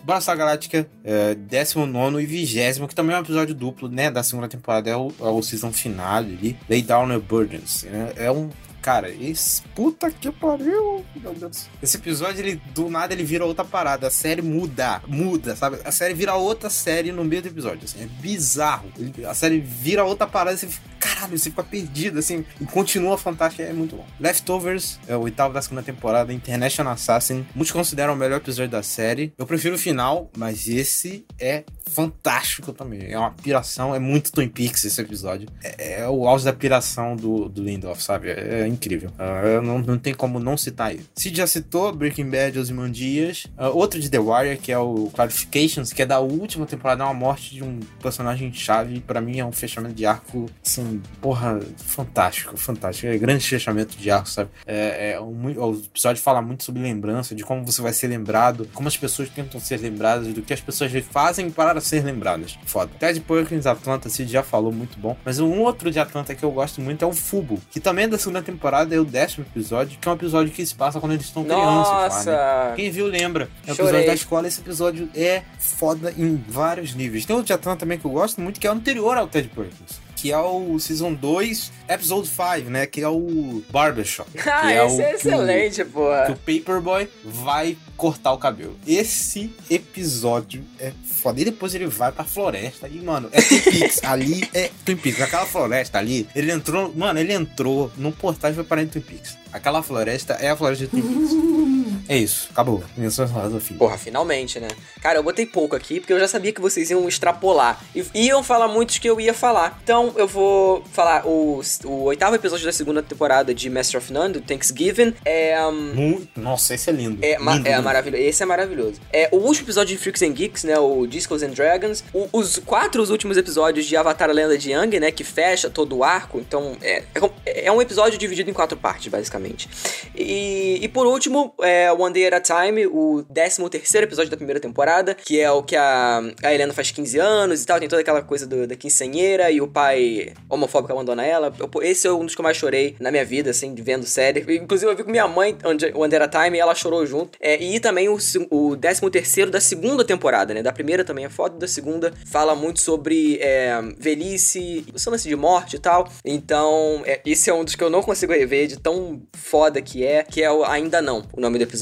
Battlestar 0.05 0.37
Galáctica, 0.37 0.89
é, 1.05 1.35
19 1.35 2.23
e 2.23 2.27
20, 2.27 2.89
que 2.89 2.95
também 2.95 3.15
é 3.15 3.19
um 3.19 3.23
episódio 3.23 3.55
duplo, 3.55 3.89
né? 3.89 4.11
Da 4.11 4.23
segunda 4.23 4.49
temporada, 4.49 4.91
é 4.91 4.97
o, 4.97 5.13
é 5.21 5.25
o 5.25 5.41
season 5.43 5.73
finale 5.73 6.37
ali. 6.37 6.57
Lay 6.69 6.83
Down 6.83 7.13
Your 7.13 7.23
Burdens. 7.23 7.85
né, 7.85 8.13
É 8.17 8.31
um. 8.31 8.51
Cara, 8.83 9.09
esse. 9.09 9.63
Puta 9.77 10.11
que 10.11 10.31
pariu! 10.33 11.05
Meu 11.15 11.33
Deus. 11.33 11.69
Esse 11.81 11.97
episódio, 11.97 12.41
ele, 12.41 12.61
do 12.75 12.91
nada, 12.91 13.15
ele 13.15 13.23
vira 13.23 13.47
outra 13.47 13.65
parada. 13.65 14.09
A 14.09 14.11
série 14.11 14.43
muda. 14.43 15.01
Muda, 15.07 15.55
sabe? 15.55 15.79
A 15.85 15.93
série 15.93 16.15
vira 16.15 16.35
outra 16.35 16.69
série 16.69 17.13
no 17.13 17.25
meio 17.25 17.43
do 17.43 17.49
episódio. 17.49 17.85
Assim, 17.85 18.03
é 18.03 18.07
bizarro. 18.21 18.93
A 19.29 19.35
série 19.35 19.61
vira 19.61 20.05
outra 20.05 20.27
parada. 20.27 20.57
Você 20.57 20.67
fica, 20.67 20.83
caralho, 20.99 21.39
você 21.39 21.51
fica 21.51 21.63
perdido, 21.63 22.19
assim. 22.19 22.45
E 22.61 22.67
continua 22.67 23.17
fantástica. 23.17 23.63
É 23.63 23.73
muito 23.73 23.95
bom. 23.95 24.07
Leftovers, 24.19 24.99
é 25.07 25.17
o 25.17 25.21
oitavo 25.21 25.55
da 25.55 25.63
segunda 25.63 25.83
temporada. 25.83 26.33
International 26.33 26.95
Assassin. 26.95 27.47
Muitos 27.55 27.71
consideram 27.71 28.15
o 28.15 28.17
melhor 28.17 28.39
episódio 28.39 28.73
da 28.73 28.83
série. 28.83 29.33
Eu 29.39 29.47
prefiro 29.47 29.77
o 29.77 29.79
final, 29.79 30.29
mas 30.37 30.67
esse 30.67 31.25
é 31.39 31.63
fantástico 31.87 32.73
também. 32.73 33.13
É 33.13 33.19
uma 33.19 33.31
piração. 33.31 33.95
É 33.95 34.01
muito 34.01 34.33
Twin 34.33 34.49
Peaks 34.49 34.83
esse 34.83 35.01
episódio. 35.01 35.49
É, 35.63 36.01
é 36.01 36.09
o 36.09 36.27
auge 36.27 36.45
da 36.45 36.53
piração 36.53 37.15
do, 37.15 37.49
do 37.49 37.63
Lindelof, 37.63 38.03
sabe? 38.03 38.31
É 38.31 38.72
incrível. 38.73 39.11
Ah, 39.19 39.61
não, 39.63 39.79
não 39.79 39.99
tem 39.99 40.15
como 40.15 40.39
não 40.39 40.57
citar 40.57 40.93
ele. 40.93 41.05
Cid 41.15 41.37
já 41.37 41.47
citou 41.47 41.93
Breaking 41.93 42.29
Bad, 42.31 42.59
Ozymandias. 42.59 43.45
Uh, 43.59 43.77
outro 43.77 44.01
de 44.01 44.09
The 44.11 44.19
Wire, 44.19 44.57
que 44.59 44.73
é 44.73 44.79
o 44.79 45.11
Clarifications, 45.15 45.93
que 45.93 46.03
é 46.03 46.07
da 46.07 46.21
última 46.21 46.67
temporada, 46.67 47.03
é 47.03 47.07
uma 47.07 47.15
morte 47.15 47.55
de 47.55 47.63
um 47.63 47.81
personagem 48.03 48.53
chave. 48.53 49.01
Pra 49.01 49.21
mim 49.21 49.39
é 49.39 49.45
um 49.45 49.53
fechamento 49.53 49.95
de 49.95 50.07
arco, 50.07 50.49
assim, 50.65 51.01
porra, 51.21 51.61
fantástico, 51.77 52.57
fantástico. 52.57 53.07
É 53.09 53.19
grande 53.19 53.47
fechamento 53.47 53.97
de 53.97 54.11
arco, 54.11 54.29
sabe? 54.29 54.51
É, 54.67 55.13
é 55.13 55.21
um- 55.21 55.47
o 55.47 55.75
episódio 55.85 56.23
fala 56.23 56.41
muito 56.41 56.65
sobre 56.65 56.83
lembrança, 56.83 57.35
de 57.35 57.43
como 57.43 57.65
você 57.65 57.83
vai 57.83 57.93
ser 57.93 58.09
lembrado, 58.09 58.69
como 58.73 58.89
as 58.89 58.97
pessoas 58.97 59.29
tentam 59.29 59.61
ser 59.61 59.79
lembradas, 59.81 60.29
do 60.29 60.43
que 60.43 60.53
as 60.53 60.61
pessoas 60.61 60.93
fazem 61.11 61.51
para 61.51 61.81
ser 61.81 62.05
lembradas. 62.05 62.59
Foda. 62.65 62.91
Ted 62.99 63.21
Perkins, 63.21 63.67
Atlanta, 63.67 64.09
Cid 64.09 64.31
já 64.31 64.43
falou 64.43 64.73
muito 64.73 64.99
bom. 64.99 65.17
Mas 65.25 65.39
um 65.41 65.61
outro 65.61 65.91
de 65.91 65.99
Atlanta 65.99 66.35
que 66.35 66.43
eu 66.45 66.51
gosto 66.51 66.81
muito 66.81 67.05
é 67.05 67.09
o 67.09 67.13
Fubo, 67.13 67.61
que 67.71 67.81
também 67.81 68.05
é 68.05 68.09
da 68.09 68.19
segunda 68.19 68.41
temporada, 68.43 68.62
é 68.95 69.01
o 69.01 69.05
décimo 69.05 69.45
episódio, 69.51 69.99
que 70.01 70.09
é 70.09 70.11
um 70.11 70.15
episódio 70.15 70.53
que 70.53 70.65
se 70.65 70.75
passa 70.75 71.01
quando 71.01 71.13
eles 71.13 71.27
estão 71.27 71.45
crianças. 71.45 71.65
lá, 71.65 71.95
né? 71.97 72.03
Nossa! 72.09 72.73
Quem 72.77 72.91
viu 72.91 73.07
lembra. 73.07 73.49
É 73.67 73.73
o 73.73 73.75
Chorei. 73.75 73.91
episódio 73.91 74.07
da 74.07 74.15
escola. 74.15 74.49
Esse 74.49 74.61
episódio 74.61 75.09
é 75.15 75.43
foda 75.59 76.13
em 76.17 76.37
vários 76.49 76.95
níveis. 76.95 77.25
Tem 77.27 77.35
outro 77.35 77.55
Atlanta 77.55 77.81
também 77.81 77.99
que 77.99 78.05
eu 78.05 78.11
gosto 78.11 78.41
muito, 78.41 78.59
que 78.61 78.67
é 78.67 78.71
o 78.71 78.75
anterior 78.75 79.17
ao 79.17 79.27
Ted 79.29 79.49
Perkins. 79.49 80.01
Que 80.17 80.31
é 80.31 80.39
o 80.39 80.79
Season 80.79 81.13
2, 81.15 81.73
Episode 81.89 82.29
5, 82.29 82.71
né? 82.71 82.87
Que 82.87 83.01
é 83.03 83.09
o 83.09 83.61
Barbershop. 83.71 84.31
Ah, 84.49 84.73
é 84.73 84.87
esse 84.87 84.97
o 84.97 85.01
é 85.03 85.11
o- 85.11 85.15
excelente, 85.17 85.85
porra. 85.85 86.27
que 86.27 86.33
o 86.33 86.37
Paperboy 86.37 87.09
vai 87.25 87.77
cortar 88.03 88.33
o 88.33 88.39
cabelo. 88.39 88.77
Esse 88.85 89.55
episódio 89.71 90.65
é 90.81 90.93
foda. 91.05 91.41
E 91.41 91.45
depois 91.45 91.73
ele 91.73 91.87
vai 91.87 92.11
pra 92.11 92.25
floresta. 92.25 92.89
E, 92.89 93.01
mano, 93.01 93.29
é 93.31 93.41
Twin 93.41 93.61
Peaks. 93.61 94.01
ali 94.03 94.51
é 94.53 94.71
Twin 94.85 94.97
Peaks. 94.97 95.21
Aquela 95.21 95.47
floresta 95.47 95.99
ali, 95.99 96.29
ele 96.35 96.51
entrou. 96.51 96.93
Mano, 96.97 97.21
ele 97.21 97.33
entrou 97.33 97.93
no 97.97 98.11
portal 98.11 98.51
e 98.51 98.55
foi 98.55 98.65
parar 98.65 98.83
em 98.83 98.89
Twin 98.89 99.03
Peaks. 99.03 99.39
Aquela 99.53 99.85
floresta 99.85 100.33
é 100.33 100.51
a 100.51 100.57
floresta 100.57 100.85
de 100.85 100.91
Twin 100.91 101.03
Peaks. 101.03 101.83
é 102.09 102.17
isso, 102.17 102.49
acabou. 102.51 102.83
Menções 102.97 103.31
honrosas 103.31 103.55
ao 103.55 103.61
fim. 103.61 103.75
Porra, 103.75 103.97
finalmente, 103.99 104.59
né? 104.61 104.69
Cara, 105.01 105.19
eu 105.19 105.23
botei 105.23 105.47
pouco 105.47 105.75
aqui 105.77 106.01
porque 106.01 106.13
eu 106.13 106.19
já 106.21 106.29
sabia 106.29 106.53
que 106.53 106.61
vocês 106.61 106.91
iam 106.91 107.09
extrapolar. 107.09 107.83
E 107.95 108.05
iam 108.27 108.43
falar 108.43 108.69
muitos 108.69 108.99
que 108.99 109.09
eu 109.09 109.21
ia 109.21 109.33
falar. 109.35 109.79
Então 109.83 110.13
eu 110.17 110.27
vou 110.27 110.85
falar 110.93 111.27
o, 111.27 111.61
o 111.85 112.03
oitavo 112.05 112.35
episódio 112.37 112.65
da 112.67 112.73
segunda 112.73 113.03
temporada 113.03 113.55
de 113.55 113.69
Master 113.71 113.99
of 114.01 114.13
None, 114.13 114.33
do 114.35 114.41
Thanksgiving. 114.41 115.15
É. 115.25 115.57
um, 115.67 116.27
Nossa, 116.37 116.75
esse 116.75 116.91
é 116.91 116.93
lindo. 116.93 117.19
É, 117.25 117.39
ma- 117.39 117.55
lindo, 117.55 117.69
é 117.69 117.71
lindo. 117.73 117.83
maravilhoso. 117.83 118.23
Esse 118.23 118.43
é 118.43 118.47
maravilhoso. 118.47 119.01
É 119.13 119.29
o 119.33 119.37
último 119.37 119.67
episódio 119.67 119.97
de 119.97 120.03
Freaks 120.03 120.23
and 120.23 120.33
Geeks, 120.33 120.65
né? 120.65 120.79
O 120.79 121.07
Discos 121.07 121.43
and 121.43 121.51
Dragons. 121.51 122.05
O- 122.13 122.29
os 122.33 122.59
quatro 122.59 123.03
últimos 123.11 123.37
episódios 123.37 123.87
de 123.87 123.97
Avatar 123.97 124.31
a 124.31 124.33
Lenda 124.33 124.57
de 124.59 124.71
Yang, 124.71 125.01
né? 125.01 125.11
Que 125.11 125.25
fecha 125.25 125.69
todo 125.71 125.97
o 125.97 126.05
arco. 126.05 126.39
Então, 126.41 126.77
é, 126.81 127.03
é, 127.47 127.67
é 127.67 127.73
um 127.73 127.81
episódio 127.81 128.19
dividido 128.19 128.51
em 128.51 128.53
quatro 128.55 128.77
partes, 128.77 129.09
basicamente. 129.09 129.69
E, 130.15 130.79
e 130.83 130.89
por 130.89 131.07
último, 131.07 131.55
é 131.61 131.92
One 131.93 132.13
Day 132.13 132.27
at 132.27 132.35
a 132.35 132.41
Time, 132.41 132.87
o 132.87 133.25
13 133.33 133.69
terceiro 133.71 134.07
episódio 134.07 134.31
da 134.31 134.37
primeira 134.37 134.61
temporada, 134.61 135.15
que 135.15 135.41
é 135.41 135.51
o 135.51 135.63
que 135.63 135.77
a, 135.77 136.23
a 136.43 136.55
Helena 136.55 136.73
faz 136.73 136.91
15 136.91 137.19
anos 137.19 137.63
e 137.63 137.67
tal, 137.67 137.79
tem 137.79 137.89
toda 137.89 138.01
aquela 138.03 138.23
coisa 138.23 138.47
do, 138.47 138.67
da 138.67 138.75
quinceanheira 138.77 139.51
e 139.51 139.61
o 139.61 139.67
pai 139.69 140.33
homofóbico 140.49 140.93
abandona 140.93 141.25
ela. 141.25 141.53
Eu- 141.59 141.71
esse 141.83 142.07
é 142.07 142.13
um 142.13 142.25
dos 142.25 142.35
que 142.35 142.41
eu 142.41 142.45
mais 142.45 142.57
chorei 142.57 142.97
na 143.01 143.11
minha 143.11 143.25
vida, 143.25 143.51
assim, 143.51 143.75
vendo 143.75 144.05
série. 144.07 144.41
Inclusive, 144.57 144.91
eu 144.91 144.97
vi 144.97 145.05
com 145.05 145.11
minha 145.11 145.27
mãe, 145.29 145.57
One 145.95 146.09
Day 146.11 146.21
at 146.21 146.35
a 146.35 146.45
Time, 146.45 146.57
e 146.57 146.61
ela 146.61 146.75
chorou 146.75 147.05
junto. 147.07 147.39
É, 147.41 147.61
e 147.63 147.79
também 147.81 148.09
o, 148.09 148.17
o 148.51 148.77
13 148.77 149.11
terceiro 149.11 149.51
da 149.51 149.61
segunda 149.61 150.05
temporada, 150.05 150.55
né? 150.55 150.63
Da 150.63 150.73
primeira 150.73 151.05
também 151.05 151.25
é 151.25 151.29
foda, 151.31 151.57
da 151.59 151.69
segunda 151.69 152.13
fala 152.31 152.55
muito 152.55 152.81
sobre 152.81 153.39
é, 153.41 153.81
velhice, 153.99 154.85
esse 154.95 155.11
lance 155.11 155.29
de 155.29 155.37
morte 155.37 155.77
e 155.77 155.79
tal. 155.79 156.09
Então, 156.25 157.03
é, 157.05 157.21
esse 157.27 157.51
é 157.51 157.55
um 157.55 157.65
dos 157.65 157.75
que 157.75 157.83
eu 157.83 157.91
não 157.91 158.03
consigo 158.03 158.33
rever, 158.33 158.67
de 158.67 158.79
tão 158.79 159.23
foda 159.35 159.81
que 159.83 160.05
é, 160.05 160.23
que 160.23 160.43
é 160.43 160.51
o 160.51 160.65
Ainda 160.65 161.01
Não, 161.03 161.23
o 161.33 161.41
nome 161.41 161.59
do 161.59 161.63
episódio, 161.65 161.82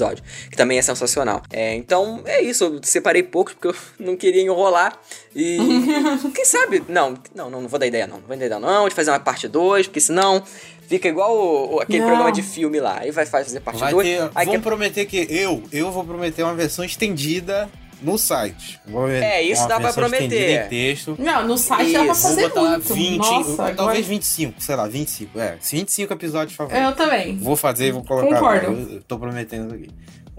que 0.51 0.57
também 0.57 0.79
é 0.79 0.83
sensacional. 0.83 1.43
É, 1.53 1.75
então, 1.75 2.21
é 2.25 2.41
isso, 2.43 2.65
eu 2.65 2.81
separei 2.83 3.23
poucos 3.23 3.55
porque 3.55 3.69
eu 3.69 3.75
não 4.05 4.17
queria 4.17 4.43
enrolar. 4.43 4.99
E 5.35 5.59
quem 6.35 6.45
sabe? 6.45 6.83
Não, 6.89 7.15
não, 7.35 7.51
não, 7.51 7.61
não 7.63 7.69
vou 7.69 7.79
dar 7.79 7.87
ideia 7.87 8.07
não, 8.07 8.17
não 8.19 8.27
vou 8.27 8.37
dar 8.37 8.47
ideia 8.47 8.61
não, 8.61 8.89
de 8.89 8.95
fazer 8.95 9.11
uma 9.11 9.21
parte 9.21 9.47
2, 9.49 9.87
porque 9.87 10.01
senão 10.01 10.43
fica 10.89 11.09
igual 11.09 11.37
o- 11.37 11.77
o- 11.77 11.81
aquele 11.81 12.01
Não. 12.01 12.07
programa 12.09 12.33
de 12.33 12.43
filme 12.43 12.81
lá. 12.81 12.99
Aí 13.01 13.11
vai 13.13 13.25
fazer 13.25 13.61
parte 13.61 13.79
Vai 13.79 13.93
2. 13.93 14.07
ter, 14.09 14.23
aí 14.35 14.45
vamos 14.47 14.61
que- 14.61 14.65
prometer 14.69 15.05
que 15.07 15.27
eu, 15.31 15.63
eu 15.73 15.91
vou 15.93 16.03
prometer 16.05 16.43
uma 16.43 16.55
versão 16.55 16.85
estendida 16.85 17.71
no 18.03 18.19
site. 18.19 18.81
Vou 18.87 19.09
É, 19.09 19.43
isso 19.43 19.67
dá 19.69 19.81
pra 19.81 19.93
prometer. 19.93 20.67
Em 20.67 20.69
texto. 20.69 21.17
Não, 21.19 21.47
no 21.47 21.57
site 21.57 21.93
dá 21.93 22.05
pra 22.05 22.13
Isso. 22.13 22.23
Vou 22.23 22.31
fazer 22.31 22.49
botar 22.49 22.71
muito. 22.71 22.95
20, 22.95 23.19
Nossa, 23.19 23.57
talvez 23.57 23.79
agora... 23.79 24.03
25, 24.03 24.63
sei 24.63 24.77
lá, 24.77 24.89
25. 24.89 25.39
É, 25.39 25.59
25 25.61 26.13
episódios, 26.13 26.57
por 26.57 26.69
favor. 26.69 26.83
Eu 26.83 26.93
também. 26.95 27.37
Vou 27.37 27.57
fazer 27.57 27.89
e 27.89 27.93
vou 27.93 28.05
colocar. 28.05 28.29
Concordo. 28.29 28.67
Eu, 28.67 28.95
eu 28.95 29.03
tô 29.03 29.19
prometendo 29.19 29.75
aqui. 29.75 29.89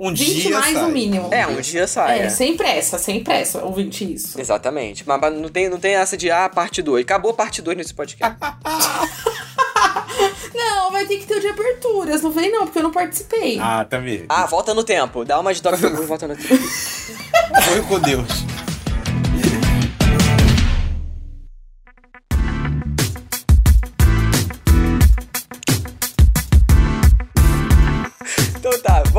Um 0.03 0.09
20 0.09 0.41
dia 0.41 0.59
mais 0.59 0.73
sai. 0.73 0.83
o 0.83 0.91
mínimo. 0.91 1.29
É, 1.31 1.45
um 1.45 1.61
dia 1.61 1.85
sai. 1.85 2.21
É, 2.21 2.23
é. 2.23 2.29
sem 2.29 2.57
pressa, 2.57 2.97
sem 2.97 3.23
pressa, 3.23 3.63
ouvinte 3.63 4.13
isso. 4.13 4.41
Exatamente. 4.41 5.03
Mas, 5.05 5.21
mas 5.21 5.39
não, 5.39 5.47
tem, 5.47 5.69
não 5.69 5.79
tem 5.79 5.93
essa 5.93 6.17
de, 6.17 6.31
ah, 6.31 6.49
parte 6.49 6.81
2. 6.81 7.03
Acabou 7.03 7.35
parte 7.35 7.61
2 7.61 7.77
nesse 7.77 7.93
podcast. 7.93 8.35
Não, 10.53 10.91
vai 10.91 11.05
ter 11.05 11.17
que 11.17 11.25
ter 11.25 11.37
o 11.37 11.39
de 11.39 11.47
aberturas, 11.47 12.21
não 12.21 12.31
vem 12.31 12.51
não, 12.51 12.65
porque 12.65 12.79
eu 12.79 12.83
não 12.83 12.91
participei. 12.91 13.59
Ah, 13.59 13.85
também. 13.89 14.25
ah, 14.29 14.45
volta 14.45 14.73
no 14.73 14.83
tempo. 14.83 15.23
Dá 15.25 15.39
uma 15.39 15.53
de 15.53 15.61
Doctor 15.61 15.93
Who 15.93 16.03
e 16.03 16.05
volta 16.05 16.27
no 16.27 16.35
tempo. 16.35 16.55
Foi 16.57 17.81
com 17.87 17.99
Deus. 17.99 18.27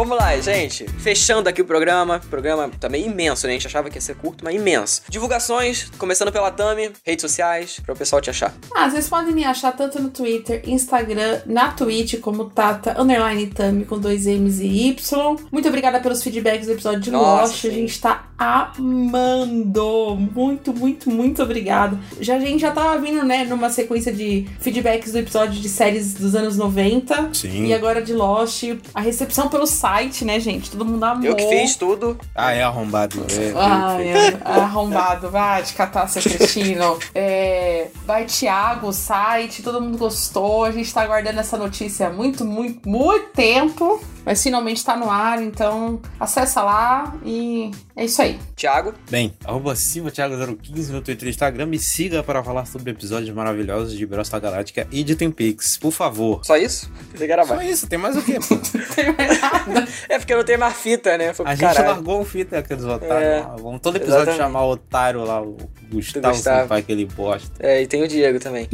Vamos 0.03 0.19
lá, 0.19 0.37
gente. 0.41 0.85
Fechando 0.99 1.49
aqui 1.49 1.63
o 1.63 1.65
programa. 1.65 2.21
Programa 2.29 2.69
também 2.81 3.07
imenso, 3.07 3.47
né? 3.47 3.53
A 3.53 3.57
gente 3.57 3.69
achava 3.69 3.89
que 3.89 3.97
ia 3.97 4.01
ser 4.01 4.17
curto, 4.17 4.45
mas 4.45 4.55
imenso. 4.55 5.03
Divulgações, 5.09 5.91
começando 5.97 6.33
pela 6.33 6.51
Tami, 6.51 6.91
redes 7.05 7.23
sociais, 7.23 7.79
para 7.81 7.93
o 7.95 7.97
pessoal 7.97 8.21
te 8.21 8.29
achar. 8.29 8.53
Ah, 8.75 8.91
vocês 8.91 9.09
podem 9.09 9.33
me 9.33 9.45
achar 9.45 9.71
tanto 9.73 10.03
no 10.03 10.11
Twitter, 10.11 10.61
Instagram, 10.67 11.43
na 11.47 11.69
Twitch, 11.71 12.19
como 12.21 12.47
Tata 12.51 13.01
Underline 13.01 13.47
Tami 13.47 13.85
com 13.85 13.97
dois 13.97 14.27
M's 14.27 14.59
e 14.59 14.89
Y. 14.89 15.37
Muito 15.53 15.69
obrigada 15.69 16.01
pelos 16.01 16.21
feedbacks 16.21 16.67
do 16.67 16.73
episódio 16.73 17.01
de 17.01 17.11
Nossa, 17.13 17.43
Lost. 17.43 17.61
sim. 17.61 17.69
A 17.69 17.73
gente 17.73 18.01
tá 18.01 18.25
amando. 18.37 20.17
Muito, 20.17 20.73
muito, 20.75 21.11
muito 21.11 21.43
obrigada. 21.45 21.97
Já, 22.21 22.37
a 22.37 22.41
gente 22.41 22.61
já 22.61 22.73
tava 22.73 22.99
vindo, 22.99 23.25
né, 23.25 23.45
numa 23.45 23.71
sequência 23.71 24.13
de 24.13 24.49
feedbacks 24.59 25.13
do 25.13 25.19
episódio 25.19 25.61
de 25.61 25.69
séries 25.69 26.15
dos 26.15 26.35
anos 26.35 26.57
90. 26.57 27.31
Sim. 27.35 27.67
E 27.67 27.73
agora 27.75 28.03
de 28.03 28.13
Lost. 28.13 28.65
A 28.93 29.01
recepção 29.01 29.49
pelo 29.49 29.67
site, 29.67 29.92
né, 30.25 30.41
gente? 30.41 30.71
Todo 30.71 30.85
mundo 30.85 31.05
amou. 31.05 31.25
Eu 31.25 31.37
que 31.37 31.47
fiz 31.47 31.77
tudo. 31.77 32.19
Ah, 32.35 32.53
é 32.53 32.63
arrombado. 32.63 33.25
É, 33.31 33.53
Ai, 33.57 34.09
é, 34.09 34.39
arrombado, 34.45 35.31
vai 35.31 35.63
te 35.63 35.75
catar, 35.75 36.07
seu 36.09 36.23
cretino. 36.23 36.99
É, 37.15 37.89
vai, 38.07 38.25
Thiago, 38.25 38.89
o 38.89 38.93
site, 38.93 39.63
todo 39.63 39.81
mundo 39.81 39.99
gostou. 39.99 40.65
A 40.65 40.71
gente 40.71 40.93
tá 40.93 41.03
aguardando 41.03 41.41
essa 41.41 41.57
notícia 41.57 42.09
há 42.09 42.11
muito, 42.11 42.45
muito, 42.45 42.89
muito 42.89 43.29
tempo. 43.31 44.01
Mas 44.25 44.43
finalmente 44.43 44.85
tá 44.85 44.97
no 44.97 45.11
ar, 45.11 45.43
então 45.43 46.01
acessa 46.19 46.63
lá 46.63 47.15
e 47.25 47.73
é 47.97 48.05
isso 48.05 48.21
aí. 48.23 48.39
Thiago, 48.57 48.95
Bem, 49.11 49.35
arroba 49.45 49.75
SilvaThiago015 49.75 50.89
no 50.91 51.01
Twitter 51.03 51.27
e 51.29 51.31
Instagram. 51.31 51.67
Me 51.67 51.79
siga 51.79 52.23
para 52.23 52.43
falar 52.43 52.65
sobre 52.67 52.91
episódios 52.91 53.35
maravilhosos 53.35 53.97
de 53.97 54.07
Battlestar 54.07 54.41
Galáctica 54.41 54.87
e 54.91 55.03
de 55.05 55.15
Peaks, 55.31 55.77
por 55.79 55.93
favor. 55.93 56.41
só 56.45 56.57
isso? 56.57 56.91
Você 57.15 57.27
gravar. 57.27 57.57
Só 57.57 57.63
isso, 57.63 57.87
tem 57.87 57.99
mais 57.99 58.17
o 58.17 58.23
quê, 58.23 58.39
pô? 58.41 58.57
É 60.09 60.19
porque 60.19 60.35
não 60.35 60.45
tem 60.45 60.57
mais 60.57 60.77
fita, 60.77 61.17
né? 61.17 61.33
Foi 61.33 61.47
A 61.47 61.51
gente 61.55 61.61
caralho. 61.61 61.87
largou 61.89 62.21
o 62.21 62.25
fita 62.25 62.59
aqueles 62.59 62.85
otários 62.85 63.23
É, 63.23 63.41
lá. 63.41 63.57
Vamos 63.57 63.81
todo 63.81 63.97
episódio 63.97 64.23
exatamente. 64.23 64.39
chamar 64.43 64.65
o 64.65 64.71
otário 64.73 65.25
lá, 65.25 65.41
o 65.43 65.57
Gustavo, 65.91 66.29
Gustavo. 66.29 66.61
Sampaio, 66.63 66.81
aquele 66.83 67.05
bosta. 67.07 67.51
É, 67.61 67.83
e 67.83 67.87
tem 67.87 68.03
o 68.03 68.09
Diego 68.09 68.39
também. 68.39 68.69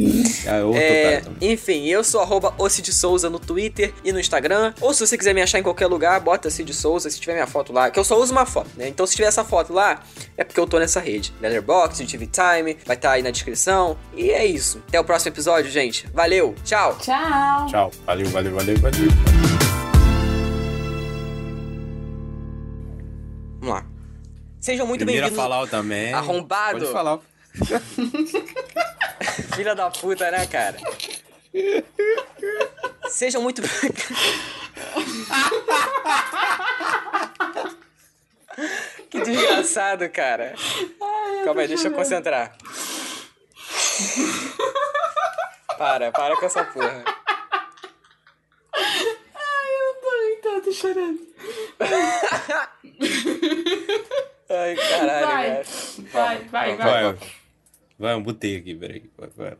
É, 0.45 0.63
outro 0.63 0.81
É, 0.81 1.07
otário 1.17 1.25
também. 1.25 1.51
enfim, 1.53 1.85
eu 1.87 2.03
sou 2.03 2.21
arroba 2.21 2.53
o 2.57 2.69
Cid 2.69 2.91
Souza 2.93 3.29
no 3.29 3.39
Twitter 3.39 3.93
e 4.03 4.11
no 4.11 4.19
Instagram. 4.19 4.73
Ou 4.81 4.93
se 4.93 5.05
você 5.05 5.17
quiser 5.17 5.33
me 5.33 5.41
achar 5.41 5.59
em 5.59 5.63
qualquer 5.63 5.87
lugar, 5.87 6.19
bota 6.19 6.49
Cid 6.49 6.73
Souza, 6.73 7.09
se 7.09 7.19
tiver 7.19 7.33
minha 7.33 7.47
foto 7.47 7.71
lá. 7.73 7.89
Que 7.89 7.99
eu 7.99 8.03
só 8.03 8.17
uso 8.19 8.31
uma 8.31 8.45
foto, 8.45 8.69
né? 8.77 8.87
Então 8.87 9.05
se 9.09 9.15
tiver 9.15 9.27
essa 9.27 9.43
foto 9.43 9.73
lá, 9.73 10.03
é 10.37 10.43
porque 10.43 10.59
eu 10.59 10.67
tô 10.67 10.77
nessa 10.79 10.99
rede. 10.99 11.33
Letterboxd, 11.41 12.05
TV 12.05 12.27
Time, 12.27 12.77
vai 12.85 12.95
estar 12.95 13.11
aí 13.11 13.23
na 13.23 13.31
descrição. 13.31 13.97
E 14.15 14.29
é 14.29 14.45
isso. 14.45 14.83
Até 14.87 14.99
o 14.99 15.03
próximo 15.03 15.33
episódio, 15.33 15.71
gente. 15.71 16.07
Valeu, 16.13 16.53
tchau! 16.63 16.95
Tchau! 16.99 17.65
Tchau. 17.67 17.91
Valeu, 18.05 18.27
valeu, 18.27 18.53
valeu, 18.53 18.77
valeu. 18.77 19.09
Vamos 23.59 23.75
lá. 23.75 23.85
Sejam 24.59 24.85
muito 24.85 25.05
bem-vindos. 25.05 25.35
falar 25.35 25.65
também. 25.67 26.13
Arrombado. 26.13 26.79
Pode 26.79 26.91
falar. 26.91 27.19
Filha 29.55 29.73
da 29.75 29.89
puta, 29.89 30.29
né, 30.31 30.45
cara? 30.45 30.77
Sejam 33.09 33.41
muito. 33.41 33.61
que 39.09 39.21
desgraçado, 39.21 40.09
cara. 40.09 40.55
Calma 41.43 41.61
aí, 41.61 41.67
deixa 41.67 41.87
eu 41.87 41.93
concentrar. 41.93 42.55
Para, 45.77 46.11
para 46.11 46.35
com 46.37 46.45
essa 46.45 46.63
porra. 46.65 47.03
Ai, 48.73 49.75
eu 50.43 50.61
tô 50.61 50.71
chorando. 50.71 51.19
Ai, 54.49 54.75
caralho, 54.75 55.27
Vai, 55.27 55.53
velho. 55.53 55.65
vai, 56.11 56.37
vai, 56.45 56.75
vai. 56.75 57.03
Vai, 57.03 57.17
vai, 57.97 58.13
eu 58.13 58.21
botei 58.21 58.57
aqui, 58.57 58.75
peraí. 58.75 59.09
Vai, 59.17 59.29
vai. 59.35 59.57